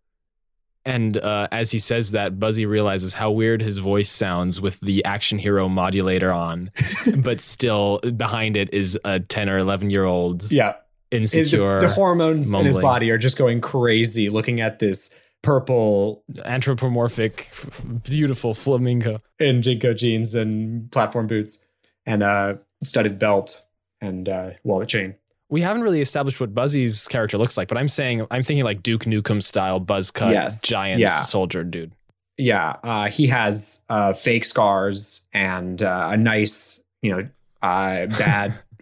And 0.84 1.16
uh, 1.16 1.46
as 1.52 1.70
he 1.70 1.78
says 1.78 2.10
that, 2.10 2.40
Buzzy 2.40 2.66
realizes 2.66 3.14
how 3.14 3.30
weird 3.30 3.62
his 3.62 3.78
voice 3.78 4.10
sounds 4.10 4.60
with 4.60 4.80
the 4.80 5.04
action 5.04 5.38
hero 5.38 5.68
modulator 5.68 6.32
on, 6.32 6.72
but 7.18 7.40
still 7.40 7.98
behind 7.98 8.56
it 8.56 8.72
is 8.74 8.98
a 9.04 9.20
10 9.20 9.48
or 9.48 9.58
11 9.58 9.90
year 9.90 10.04
old. 10.04 10.50
Yeah 10.50 10.74
insecure. 11.12 11.80
The, 11.80 11.86
the 11.86 11.92
hormones 11.92 12.50
mumbling. 12.50 12.68
in 12.68 12.74
his 12.74 12.82
body 12.82 13.10
are 13.10 13.18
just 13.18 13.36
going 13.36 13.60
crazy 13.60 14.28
looking 14.28 14.60
at 14.60 14.78
this 14.78 15.10
purple 15.42 16.22
anthropomorphic 16.44 17.50
beautiful 18.04 18.54
flamingo 18.54 19.20
in 19.40 19.60
JNCO 19.60 19.96
jeans 19.96 20.34
and 20.34 20.90
platform 20.92 21.26
boots 21.26 21.64
and 22.06 22.22
a 22.22 22.60
studded 22.84 23.18
belt 23.18 23.62
and 24.00 24.28
uh, 24.28 24.50
wallet 24.64 24.88
chain. 24.88 25.16
We 25.48 25.60
haven't 25.60 25.82
really 25.82 26.00
established 26.00 26.40
what 26.40 26.54
Buzzy's 26.54 27.06
character 27.08 27.36
looks 27.36 27.56
like, 27.56 27.68
but 27.68 27.76
I'm 27.76 27.88
saying 27.88 28.26
I'm 28.30 28.42
thinking 28.42 28.64
like 28.64 28.82
Duke 28.82 29.04
Nukem 29.04 29.42
style 29.42 29.80
buzz 29.80 30.10
cut 30.10 30.32
yes. 30.32 30.62
giant 30.62 31.00
yeah. 31.00 31.22
soldier 31.22 31.62
dude. 31.62 31.92
Yeah, 32.38 32.76
uh, 32.82 33.08
he 33.08 33.26
has 33.26 33.84
uh, 33.90 34.14
fake 34.14 34.44
scars 34.44 35.26
and 35.34 35.82
uh, 35.82 36.08
a 36.12 36.16
nice, 36.16 36.82
you 37.02 37.12
know, 37.12 37.28
uh, 37.62 38.06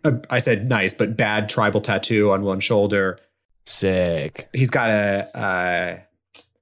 bad 0.02 0.26
I 0.30 0.38
said 0.38 0.68
nice, 0.68 0.94
but 0.94 1.16
bad 1.16 1.48
tribal 1.48 1.80
tattoo 1.80 2.30
on 2.30 2.42
one 2.42 2.60
shoulder. 2.60 3.18
Sick. 3.66 4.48
He's 4.52 4.70
got 4.70 4.90
a, 4.90 5.30
a 5.34 6.02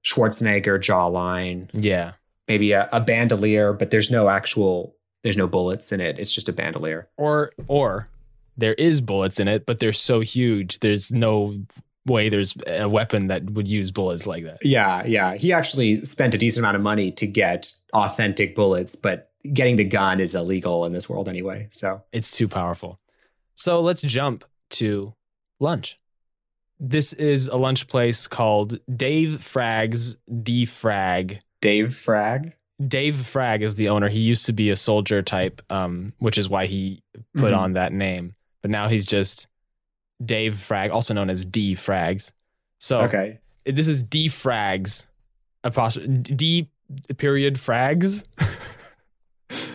Schwarzenegger 0.04 0.78
jawline. 0.78 1.68
Yeah. 1.72 2.12
Maybe 2.46 2.72
a, 2.72 2.88
a 2.92 3.00
bandolier, 3.00 3.72
but 3.72 3.90
there's 3.90 4.10
no 4.10 4.28
actual 4.28 4.96
there's 5.22 5.36
no 5.36 5.46
bullets 5.46 5.92
in 5.92 6.00
it. 6.00 6.18
It's 6.18 6.32
just 6.32 6.48
a 6.48 6.52
bandolier. 6.52 7.08
Or 7.16 7.52
or 7.66 8.08
there 8.56 8.74
is 8.74 9.00
bullets 9.00 9.38
in 9.38 9.48
it, 9.48 9.66
but 9.66 9.78
they're 9.78 9.92
so 9.92 10.20
huge. 10.20 10.80
There's 10.80 11.12
no 11.12 11.58
way 12.06 12.28
there's 12.28 12.54
a 12.66 12.88
weapon 12.88 13.28
that 13.28 13.50
would 13.50 13.68
use 13.68 13.90
bullets 13.90 14.26
like 14.26 14.44
that. 14.44 14.58
Yeah, 14.62 15.04
yeah. 15.04 15.34
He 15.34 15.52
actually 15.52 16.04
spent 16.04 16.34
a 16.34 16.38
decent 16.38 16.60
amount 16.60 16.76
of 16.76 16.82
money 16.82 17.12
to 17.12 17.26
get 17.26 17.72
authentic 17.92 18.56
bullets, 18.56 18.96
but 18.96 19.30
getting 19.52 19.76
the 19.76 19.84
gun 19.84 20.20
is 20.20 20.34
illegal 20.34 20.84
in 20.84 20.92
this 20.92 21.08
world 21.08 21.28
anyway. 21.28 21.68
So 21.70 22.02
it's 22.12 22.30
too 22.30 22.48
powerful. 22.48 22.98
So 23.58 23.80
let's 23.80 24.02
jump 24.02 24.44
to 24.70 25.14
lunch. 25.58 25.98
This 26.78 27.12
is 27.12 27.48
a 27.48 27.56
lunch 27.56 27.88
place 27.88 28.28
called 28.28 28.78
Dave 28.88 29.42
Frag's 29.42 30.16
Defrag. 30.30 31.40
Dave 31.60 31.92
Frag? 31.92 32.52
Dave 32.86 33.16
Frag 33.16 33.62
is 33.62 33.74
the 33.74 33.88
owner. 33.88 34.08
He 34.08 34.20
used 34.20 34.46
to 34.46 34.52
be 34.52 34.70
a 34.70 34.76
soldier 34.76 35.22
type, 35.22 35.60
um, 35.70 36.12
which 36.20 36.38
is 36.38 36.48
why 36.48 36.66
he 36.66 37.02
put 37.34 37.46
mm-hmm. 37.46 37.58
on 37.58 37.72
that 37.72 37.92
name. 37.92 38.36
But 38.62 38.70
now 38.70 38.86
he's 38.86 39.04
just 39.04 39.48
Dave 40.24 40.56
Frag, 40.56 40.92
also 40.92 41.12
known 41.12 41.28
as 41.28 41.44
D 41.44 41.74
Frags. 41.74 42.30
So 42.78 43.00
okay. 43.00 43.40
this 43.64 43.88
is 43.88 44.04
D 44.04 44.28
Frags, 44.28 45.06
apostrophe 45.64 46.06
D 46.06 46.68
period 47.16 47.56
Frags. 47.56 48.22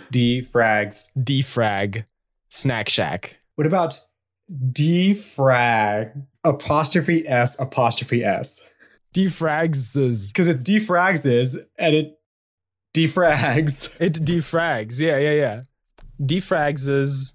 D 0.10 0.42
Frags. 0.42 1.10
D 1.22 1.42
Frag 1.42 2.06
Snack 2.48 2.88
Shack. 2.88 3.40
What 3.56 3.68
about 3.68 4.00
defrag 4.52 6.26
apostrophe 6.44 7.28
s 7.28 7.60
apostrophe 7.60 8.24
s? 8.24 8.64
Defrags 9.14 9.96
is 9.96 10.32
because 10.32 10.48
it's 10.48 10.64
defrags 10.64 11.26
is 11.26 11.60
and 11.78 11.96
it 11.96 12.20
defrags. 12.96 13.94
It 14.00 14.14
defrags. 14.14 15.00
Yeah, 15.00 15.18
yeah, 15.18 15.34
yeah. 15.34 15.62
Defrags 16.22 16.90
is 16.90 17.34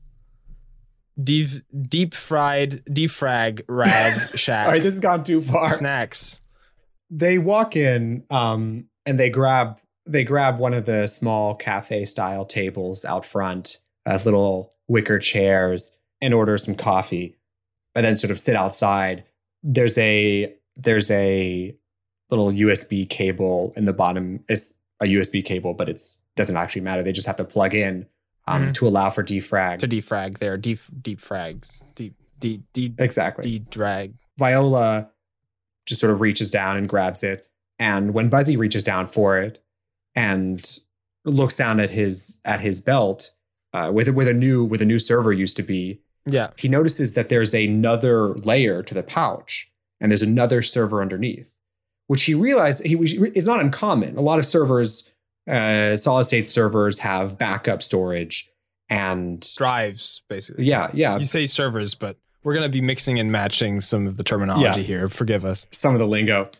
deep 1.22 1.62
deep 1.80 2.14
fried 2.14 2.84
defrag 2.86 3.62
rag 3.68 4.20
shack. 4.38 4.66
All 4.66 4.72
right, 4.72 4.82
this 4.82 4.94
has 4.94 5.00
gone 5.00 5.24
too 5.24 5.40
far. 5.40 5.70
Snacks. 5.70 6.40
They 7.10 7.38
walk 7.38 7.76
in 7.76 8.24
um 8.30 8.86
and 9.06 9.18
they 9.18 9.30
grab 9.30 9.80
they 10.04 10.24
grab 10.24 10.58
one 10.58 10.74
of 10.74 10.84
the 10.84 11.06
small 11.06 11.54
cafe 11.54 12.04
style 12.04 12.44
tables 12.44 13.04
out 13.04 13.24
front, 13.24 13.78
uh, 14.06 14.18
little 14.24 14.72
wicker 14.88 15.18
chairs 15.18 15.97
and 16.20 16.34
order 16.34 16.56
some 16.56 16.74
coffee 16.74 17.36
and 17.94 18.04
then 18.04 18.16
sort 18.16 18.30
of 18.30 18.38
sit 18.38 18.56
outside 18.56 19.24
there's 19.62 19.98
a 19.98 20.54
there's 20.76 21.10
a 21.10 21.74
little 22.30 22.50
usb 22.52 23.08
cable 23.08 23.72
in 23.76 23.84
the 23.84 23.92
bottom 23.92 24.44
it's 24.48 24.78
a 25.00 25.04
usb 25.06 25.44
cable 25.44 25.74
but 25.74 25.88
it's 25.88 26.22
doesn't 26.36 26.56
actually 26.56 26.82
matter 26.82 27.02
they 27.02 27.12
just 27.12 27.26
have 27.26 27.36
to 27.36 27.44
plug 27.44 27.74
in 27.74 28.06
um, 28.46 28.62
mm-hmm. 28.62 28.72
to 28.72 28.86
allow 28.86 29.10
for 29.10 29.22
defrag 29.22 29.78
to 29.78 29.88
defrag 29.88 30.38
there 30.38 30.56
deep 30.56 30.78
deep 31.02 31.20
frags 31.20 31.82
deep 31.94 32.14
D 32.38 32.62
D 32.72 32.94
Exactly. 32.98 33.60
Drag. 33.70 34.14
Viola 34.38 35.10
just 35.86 36.00
sort 36.00 36.12
of 36.12 36.20
reaches 36.20 36.50
down 36.50 36.76
and 36.76 36.88
grabs 36.88 37.22
it. 37.22 37.46
And 37.78 38.12
when 38.12 38.28
Buzzy 38.28 38.56
reaches 38.56 38.84
down 38.84 39.06
for 39.06 39.38
it 39.38 39.62
and 40.14 40.78
looks 41.24 41.56
down 41.56 41.80
at 41.80 41.90
his 41.90 42.40
at 42.44 42.60
his 42.60 42.80
belt, 42.80 43.32
uh, 43.72 43.90
with 43.92 44.08
with 44.08 44.28
a 44.28 44.34
new 44.34 44.64
with 44.64 44.82
a 44.82 44.86
new 44.86 44.98
server 44.98 45.32
used 45.32 45.56
to 45.56 45.62
be, 45.62 46.00
Yeah. 46.26 46.50
he 46.56 46.68
notices 46.68 47.14
that 47.14 47.28
there's 47.28 47.54
another 47.54 48.34
layer 48.34 48.82
to 48.82 48.94
the 48.94 49.02
pouch, 49.02 49.70
and 50.00 50.10
there's 50.12 50.22
another 50.22 50.62
server 50.62 51.00
underneath, 51.02 51.54
which 52.06 52.24
he 52.24 52.34
realized 52.34 52.84
he 52.84 52.94
is 53.34 53.46
not 53.46 53.60
uncommon. 53.60 54.16
A 54.16 54.20
lot 54.20 54.38
of 54.38 54.44
servers, 54.46 55.10
uh, 55.48 55.96
solid 55.96 56.24
state 56.26 56.46
servers, 56.48 56.98
have 57.00 57.38
backup 57.38 57.82
storage, 57.82 58.50
and 58.90 59.46
Drives 59.56 60.22
basically. 60.28 60.64
yeah, 60.64 60.90
yeah, 60.92 61.18
You 61.18 61.26
say 61.26 61.46
servers, 61.46 61.94
but 61.94 62.16
we're 62.42 62.54
gonna 62.54 62.68
be 62.68 62.80
mixing 62.80 63.18
and 63.18 63.30
matching 63.32 63.80
some 63.80 64.06
of 64.06 64.16
the 64.16 64.24
terminology 64.24 64.82
here. 64.82 65.08
Forgive 65.08 65.44
us. 65.44 65.66
some 65.70 65.94
of 65.94 65.98
the 65.98 66.06
lingo. 66.06 66.50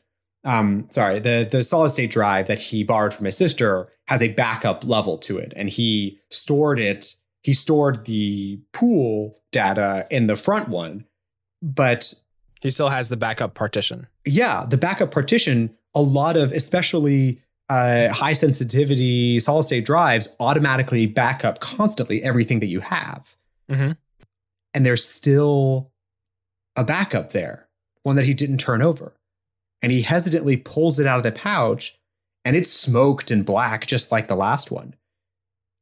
Um, 0.45 0.87
sorry, 0.91 1.19
the 1.19 1.47
the 1.51 1.63
solid 1.65 1.91
state 1.91 2.11
drive 2.11 2.47
that 2.47 2.59
he 2.59 2.85
borrowed 2.85 3.13
from 3.13 3.27
his 3.27 3.37
sister 3.37 3.89
has 4.07 4.23
a 4.23 4.29
backup 4.29 4.85
level 4.85 5.19
to 5.19 5.37
it, 5.39 5.53
and 5.57 5.69
he 5.69 6.21
stored 6.31 6.79
it. 6.79 7.15
He 7.49 7.55
stored 7.55 8.05
the 8.05 8.61
pool 8.75 9.41
data 9.53 10.07
in 10.11 10.27
the 10.27 10.37
front 10.37 10.69
one, 10.69 11.07
but 11.63 12.13
He 12.61 12.69
still 12.69 12.91
has 12.91 13.09
the 13.09 13.17
backup 13.17 13.55
partition. 13.55 14.07
yeah, 14.27 14.67
the 14.69 14.77
backup 14.77 15.11
partition, 15.11 15.75
a 15.95 16.03
lot 16.03 16.37
of 16.37 16.53
especially 16.53 17.41
uh, 17.71 18.11
high 18.11 18.35
sensitivity 18.35 19.41
solid 19.41 19.63
state 19.63 19.87
drives 19.87 20.29
automatically 20.39 21.07
back 21.07 21.43
up 21.43 21.59
constantly 21.61 22.23
everything 22.23 22.61
that 22.61 22.67
you 22.67 22.81
have. 22.81 23.35
Mhm. 23.71 23.97
And 24.75 24.85
there's 24.85 25.03
still 25.09 25.91
a 26.77 26.85
backup 26.85 27.33
there, 27.33 27.67
one 28.03 28.17
that 28.17 28.27
he 28.27 28.35
didn't 28.35 28.59
turn 28.59 28.83
over. 28.83 29.15
And 29.81 29.91
he 29.91 30.03
hesitantly 30.03 30.59
pulls 30.59 30.99
it 30.99 31.07
out 31.07 31.17
of 31.17 31.23
the 31.23 31.33
pouch 31.33 31.99
and 32.45 32.55
it's 32.57 32.71
smoked 32.71 33.31
and 33.31 33.47
black, 33.47 33.87
just 33.87 34.13
like 34.13 34.29
the 34.29 34.37
last 34.37 34.71
one. 34.71 34.95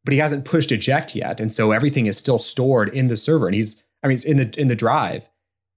But 0.06 0.12
he 0.14 0.18
hasn't 0.20 0.46
pushed 0.46 0.72
eject 0.72 1.14
yet. 1.14 1.38
And 1.40 1.52
so 1.52 1.72
everything 1.72 2.06
is 2.06 2.16
still 2.16 2.38
stored 2.38 2.88
in 2.88 3.08
the 3.08 3.16
server. 3.18 3.46
And 3.46 3.54
he's, 3.54 3.82
I 4.02 4.06
mean, 4.06 4.14
it's 4.14 4.24
in 4.24 4.38
the 4.38 4.54
in 4.58 4.68
the 4.68 4.74
drive. 4.76 5.28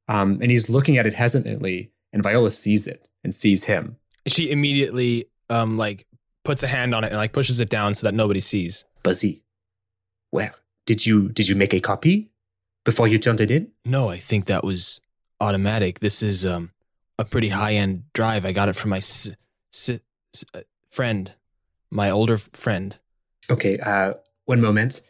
Um, 0.07 0.39
and 0.41 0.49
he's 0.49 0.69
looking 0.69 0.97
at 0.97 1.05
it 1.05 1.13
hesitantly, 1.15 1.91
and 2.13 2.23
Viola 2.23 2.49
sees 2.51 2.87
it 2.87 3.07
and 3.23 3.35
sees 3.35 3.65
him. 3.65 3.97
She 4.27 4.49
immediately 4.49 5.25
um 5.49 5.75
like 5.75 6.05
puts 6.45 6.63
a 6.63 6.67
hand 6.67 6.95
on 6.95 7.03
it 7.03 7.07
and 7.09 7.17
like 7.17 7.33
pushes 7.33 7.59
it 7.59 7.69
down 7.69 7.93
so 7.95 8.07
that 8.07 8.13
nobody 8.13 8.39
sees. 8.39 8.85
Buzzy. 9.03 9.41
Well, 10.31 10.51
did 10.85 11.05
you 11.05 11.29
did 11.29 11.47
you 11.47 11.55
make 11.55 11.73
a 11.73 11.79
copy 11.79 12.29
before 12.85 13.07
you 13.07 13.17
turned 13.19 13.41
it 13.41 13.51
in? 13.51 13.71
No, 13.83 14.09
I 14.09 14.17
think 14.17 14.45
that 14.45 14.63
was 14.63 15.01
automatic. 15.41 15.99
This 15.99 16.21
is 16.23 16.45
um 16.45 16.71
a 17.17 17.25
pretty 17.25 17.49
high 17.49 17.73
end 17.73 18.03
drive. 18.13 18.45
I 18.45 18.51
got 18.51 18.69
it 18.69 18.73
from 18.75 18.91
my 18.91 18.97
s- 18.97 19.29
s- 19.73 19.99
s- 20.33 20.45
uh, 20.53 20.61
friend, 20.87 21.33
my 21.91 22.09
older 22.09 22.37
friend. 22.37 22.97
Okay, 23.49 23.77
uh 23.79 24.13
one 24.45 24.61
moment. 24.61 25.01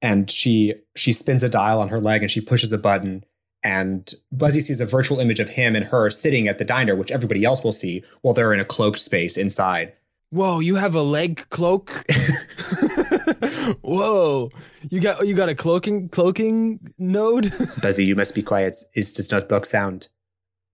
and 0.00 0.30
she 0.30 0.74
she 0.96 1.12
spins 1.12 1.42
a 1.42 1.48
dial 1.48 1.80
on 1.80 1.88
her 1.88 2.00
leg 2.00 2.22
and 2.22 2.30
she 2.30 2.40
pushes 2.40 2.72
a 2.72 2.78
button 2.78 3.24
and 3.64 4.14
Buzzy 4.30 4.60
sees 4.60 4.80
a 4.80 4.86
virtual 4.86 5.18
image 5.18 5.40
of 5.40 5.50
him 5.50 5.74
and 5.74 5.86
her 5.86 6.08
sitting 6.10 6.46
at 6.46 6.58
the 6.58 6.64
diner, 6.64 6.94
which 6.94 7.10
everybody 7.10 7.44
else 7.44 7.64
will 7.64 7.72
see 7.72 8.04
while 8.22 8.32
they're 8.32 8.52
in 8.54 8.60
a 8.60 8.64
cloaked 8.64 9.00
space 9.00 9.36
inside. 9.36 9.92
Whoa, 10.30 10.60
you 10.60 10.76
have 10.76 10.94
a 10.94 11.02
leg 11.02 11.44
cloak? 11.50 11.90
Whoa, 13.82 14.50
you 14.90 15.00
got 15.00 15.26
you 15.26 15.34
got 15.34 15.48
a 15.48 15.54
cloaking 15.54 16.08
cloaking 16.10 16.80
node? 16.98 17.50
Buzzy, 17.82 18.04
you 18.04 18.14
must 18.16 18.34
be 18.34 18.42
quiet. 18.42 18.76
It 18.94 19.12
does 19.14 19.30
not 19.30 19.48
block 19.48 19.64
sound. 19.66 20.08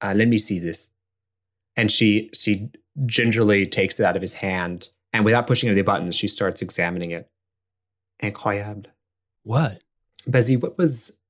Uh, 0.00 0.12
let 0.14 0.28
me 0.28 0.38
see 0.38 0.58
this. 0.58 0.90
And 1.76 1.90
she 1.90 2.30
she 2.34 2.70
gingerly 3.06 3.66
takes 3.66 3.98
it 3.98 4.04
out 4.04 4.16
of 4.16 4.22
his 4.22 4.34
hand 4.34 4.90
and 5.14 5.24
without 5.24 5.46
pushing 5.46 5.70
any 5.70 5.80
buttons, 5.80 6.16
she 6.16 6.26
starts 6.26 6.60
examining 6.60 7.12
it. 7.12 7.30
Incroyable. 8.20 8.86
what? 9.44 9.80
Buzzy, 10.26 10.56
what 10.56 10.76
was 10.76 11.20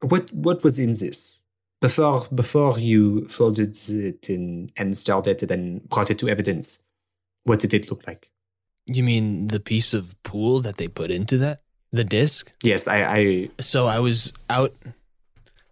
what 0.00 0.32
what 0.32 0.64
was 0.64 0.78
in 0.78 0.92
this? 0.92 1.42
Before 1.80 2.26
before 2.34 2.78
you 2.78 3.28
folded 3.28 3.76
it 3.88 4.30
in 4.30 4.70
and 4.76 4.96
stored 4.96 5.26
it 5.26 5.42
and 5.42 5.50
then 5.50 5.80
brought 5.88 6.10
it 6.10 6.18
to 6.20 6.28
evidence, 6.28 6.78
what 7.44 7.58
did 7.58 7.74
it 7.74 7.90
look 7.90 8.06
like? 8.06 8.30
You 8.86 9.02
mean 9.02 9.48
the 9.48 9.60
piece 9.60 9.92
of 9.92 10.20
pool 10.22 10.60
that 10.60 10.78
they 10.78 10.88
put 10.88 11.10
into 11.10 11.36
that? 11.38 11.60
The 11.92 12.04
disc? 12.04 12.54
Yes, 12.62 12.88
I, 12.88 13.02
I 13.02 13.50
So 13.60 13.86
I 13.86 13.98
was 13.98 14.32
out 14.48 14.74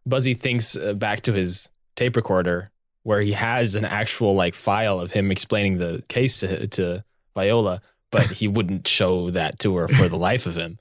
Buzzy 0.05 0.35
thinks 0.35 0.77
uh, 0.77 0.93
back 0.93 1.23
to 1.23 1.33
his 1.33 1.71
tape 1.95 2.17
recorder 2.17 2.71
where 3.03 3.23
he 3.23 3.33
has 3.33 3.75
an 3.75 3.85
actual 3.85 4.35
like 4.35 4.55
file 4.55 5.01
of 5.01 5.13
him 5.13 5.31
explaining 5.31 5.79
the 5.79 6.03
case 6.09 6.41
to, 6.41 6.67
to 6.69 7.05
Viola, 7.37 7.81
but 8.11 8.27
he 8.33 8.49
wouldn't 8.49 8.89
show 8.89 9.31
that 9.31 9.61
to 9.61 9.77
her 9.77 9.87
for 9.87 10.09
the 10.09 10.17
life 10.17 10.47
of 10.47 10.57
him. 10.57 10.79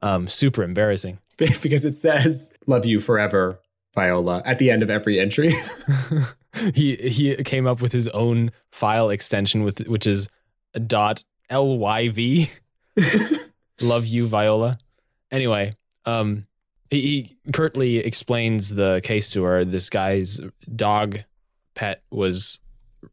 Um, 0.00 0.28
super 0.28 0.62
embarrassing. 0.62 1.18
because 1.36 1.84
it 1.84 1.94
says 1.94 2.54
"Love 2.66 2.86
you 2.86 3.00
forever, 3.00 3.60
Viola" 3.94 4.42
at 4.46 4.58
the 4.58 4.70
end 4.70 4.82
of 4.82 4.88
every 4.88 5.20
entry. 5.20 5.54
he 6.74 6.96
he 6.96 7.36
came 7.44 7.66
up 7.66 7.82
with 7.82 7.92
his 7.92 8.08
own 8.08 8.50
file 8.70 9.10
extension 9.10 9.62
with 9.62 9.86
which 9.86 10.06
is 10.06 10.28
dot 10.86 11.24
lyv. 11.50 12.50
Love 13.80 14.06
you, 14.06 14.26
Viola. 14.26 14.76
Anyway, 15.30 15.74
um, 16.04 16.46
he, 16.90 17.00
he 17.00 17.36
curtly 17.52 17.98
explains 17.98 18.74
the 18.74 19.00
case 19.04 19.30
to 19.30 19.44
her. 19.44 19.64
This 19.64 19.88
guy's 19.90 20.40
dog 20.74 21.20
pet 21.74 22.02
was 22.10 22.58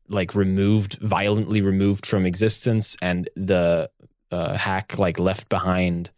like 0.07 0.35
removed, 0.35 0.97
violently 1.01 1.61
removed 1.61 2.05
from 2.05 2.25
existence, 2.25 2.97
and 3.01 3.29
the 3.35 3.89
uh, 4.31 4.57
hack 4.57 4.97
like 4.97 5.19
left 5.19 5.49
behind 5.49 6.11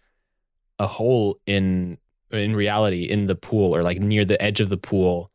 a 0.80 0.88
hole 0.88 1.39
in 1.45 1.97
in 2.32 2.55
reality 2.55 3.03
in 3.03 3.28
the 3.28 3.36
pool 3.36 3.76
or 3.76 3.82
like 3.84 3.99
near 3.99 4.26
the 4.26 4.41
edge 4.41 4.59
of 4.59 4.70
the 4.70 4.78
pool 4.78 5.32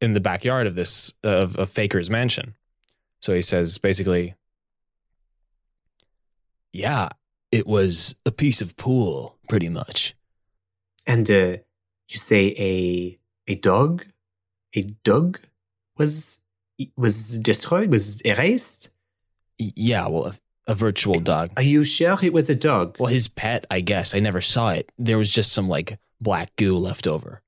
in 0.00 0.12
the 0.12 0.20
backyard 0.20 0.66
of 0.66 0.74
this 0.74 1.12
of, 1.24 1.56
of 1.56 1.68
Faker's 1.68 2.10
mansion. 2.10 2.54
So 3.20 3.34
he 3.34 3.42
says 3.42 3.78
basically, 3.78 4.34
Yeah, 6.72 7.08
it 7.50 7.66
was 7.66 8.14
a 8.26 8.30
piece 8.30 8.60
of 8.60 8.76
pool, 8.76 9.38
pretty 9.48 9.68
much. 9.68 10.14
and 11.06 11.28
uh, 11.30 11.56
you 12.08 12.18
say 12.18 12.54
a 12.58 13.18
a 13.50 13.54
dog, 13.56 14.04
a 14.74 14.82
dog 15.04 15.38
was 15.96 16.40
was 16.96 17.38
destroyed, 17.38 17.90
was 17.90 18.20
erased. 18.22 18.90
Yeah, 19.58 20.06
well, 20.06 20.26
a, 20.26 20.34
a 20.66 20.74
virtual 20.74 21.20
dog. 21.20 21.50
Are 21.56 21.62
you 21.62 21.84
sure 21.84 22.16
it 22.22 22.32
was 22.32 22.48
a 22.48 22.54
dog? 22.54 22.96
Well, 22.98 23.10
his 23.10 23.28
pet, 23.28 23.64
I 23.70 23.80
guess. 23.80 24.14
I 24.14 24.20
never 24.20 24.40
saw 24.40 24.70
it. 24.70 24.92
There 24.98 25.18
was 25.18 25.30
just 25.30 25.52
some 25.52 25.68
like 25.68 25.98
black 26.20 26.54
goo 26.56 26.76
left 26.76 27.06
over. 27.06 27.42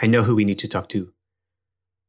I 0.00 0.06
know 0.06 0.22
who 0.24 0.34
we 0.34 0.44
need 0.44 0.58
to 0.58 0.68
talk 0.68 0.88
to. 0.90 1.12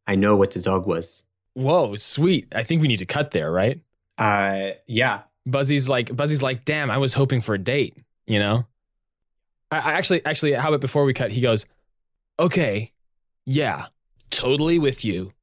I 0.05 0.15
know 0.15 0.36
what 0.36 0.51
the 0.51 0.59
dog 0.61 0.86
was. 0.86 1.24
"Whoa, 1.53 1.95
sweet! 1.95 2.47
I 2.53 2.63
think 2.63 2.82
we 2.82 2.88
need 2.88 2.99
to 2.99 3.05
cut 3.05 3.32
there, 3.32 3.51
right?" 3.51 3.82
uh, 4.18 4.72
yeah, 4.88 5.22
Buzzy's 5.45 5.88
like 5.88 6.15
Buzzy's 6.15 6.41
like, 6.41 6.65
damn, 6.65 6.91
I 6.91 6.97
was 6.97 7.13
hoping 7.13 7.41
for 7.41 7.55
a 7.55 7.57
date, 7.59 7.95
you 8.26 8.39
know? 8.39 8.65
I, 9.72 9.78
I 9.78 9.93
actually 9.93 10.26
actually 10.26 10.53
how 10.53 10.70
about 10.70 10.82
before 10.82 11.05
we 11.05 11.13
cut, 11.13 11.32
he 11.32 11.41
goes, 11.41 11.65
Okay, 12.39 12.91
yeah, 13.45 13.88
totally 14.30 14.78
with 14.80 15.05
you. 15.05 15.34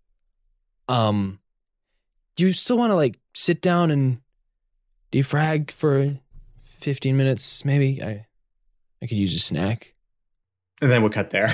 Um, 0.88 1.40
do 2.36 2.46
you 2.46 2.52
still 2.52 2.76
want 2.76 2.90
to 2.90 2.96
like 2.96 3.18
sit 3.34 3.60
down 3.60 3.90
and 3.90 4.20
defrag 5.12 5.70
for 5.70 6.18
15 6.62 7.16
minutes, 7.16 7.64
maybe? 7.64 8.02
I, 8.02 8.26
I 9.02 9.06
could 9.06 9.18
use 9.18 9.34
a 9.34 9.38
snack. 9.38 9.94
and 10.80 10.90
then 10.90 11.02
we'll 11.02 11.10
cut 11.10 11.30
there. 11.30 11.48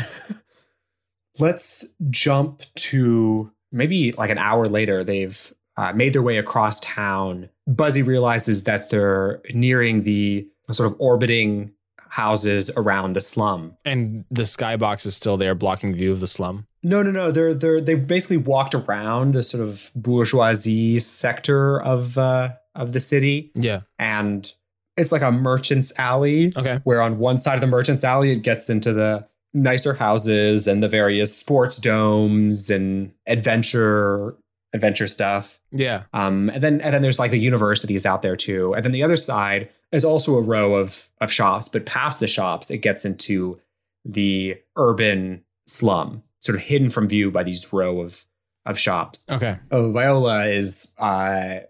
Let's 1.39 1.85
jump 2.11 2.63
to 2.77 3.53
maybe 3.73 4.13
like 4.13 4.31
an 4.31 4.39
hour 4.39 4.69
later. 4.69 5.05
They've 5.05 5.53
uh, 5.77 5.93
made 5.93 6.13
their 6.13 6.23
way 6.23 6.39
across 6.39 6.81
town. 6.81 7.49
Buzzy 7.67 8.03
realizes 8.03 8.65
that 8.65 8.91
they're 8.91 9.41
nearing 9.55 10.03
the 10.03 10.49
sort 10.71 10.91
of 10.91 10.97
orbiting 11.01 11.73
houses 12.11 12.71
around 12.77 13.15
the 13.15 13.21
slum. 13.21 13.77
and 13.85 14.25
the 14.31 14.43
skybox 14.43 15.07
is 15.07 15.17
still 15.17 15.37
there 15.37 15.55
blocking 15.55 15.95
view 15.95 16.13
of 16.13 16.21
the 16.21 16.27
slum. 16.27 16.67
No, 16.83 17.03
no, 17.03 17.11
no. 17.11 17.31
They're 17.31 17.55
they're 17.55 17.81
they 17.81 17.95
basically 17.95 18.37
walked 18.39 18.75
around 18.75 19.33
the 19.35 19.43
sort 19.43 19.63
of 19.63 19.91
bourgeoisie 19.95 20.99
sector 20.99 21.81
of 21.81 22.17
uh, 22.19 22.51
of 22.75 22.93
the 22.93 23.01
city, 23.01 23.51
Yeah. 23.55 23.81
and 23.99 24.53
it's 24.97 25.13
like 25.13 25.23
a 25.23 25.31
merchant's 25.33 25.93
alley. 25.99 26.53
Okay. 26.57 26.81
where 26.85 27.01
on 27.01 27.19
one 27.19 27.39
side 27.39 27.55
of 27.55 27.61
the 27.61 27.67
merchant's 27.67 28.05
alley 28.05 28.33
it 28.33 28.43
gets 28.43 28.69
into 28.71 28.93
the 28.93 29.27
nicer 29.53 29.95
houses 29.95 30.67
and 30.69 30.83
the 30.83 30.89
various 30.89 31.37
sports 31.37 31.77
domes 31.77 32.71
and 32.71 33.13
adventure 33.27 34.37
adventure 34.73 35.09
stuff. 35.09 35.61
Yeah. 35.73 36.05
Um, 36.13 36.49
and 36.51 36.63
then 36.63 36.81
and 36.81 36.95
then 36.95 37.03
there's 37.03 37.19
like 37.19 37.31
the 37.33 37.39
universities 37.39 38.07
out 38.07 38.23
there 38.23 38.37
too. 38.37 38.75
And 38.75 38.85
then 38.85 38.93
the 38.93 39.03
other 39.03 39.17
side 39.17 39.69
is 39.93 40.05
also 40.05 40.37
a 40.37 40.43
row 40.43 40.75
of 40.75 41.09
of 41.21 41.33
shops, 41.33 41.69
but 41.69 41.87
past 41.87 42.21
the 42.21 42.27
shops 42.27 42.71
it 42.71 42.79
gets 42.79 43.05
into 43.05 43.61
the 44.05 44.57
urban 44.77 45.45
slum. 45.67 46.23
sort 46.41 46.57
of 46.57 46.63
hidden 46.63 46.89
from 46.91 47.07
view 47.09 47.31
by 47.31 47.43
these 47.43 47.73
row 47.73 48.01
of 48.01 48.25
of 48.67 48.79
shops. 48.79 49.27
Okay. 49.31 49.59
Oh, 49.71 49.91
Viola 49.93 50.45
is 50.47 50.95
uh, 50.99 51.61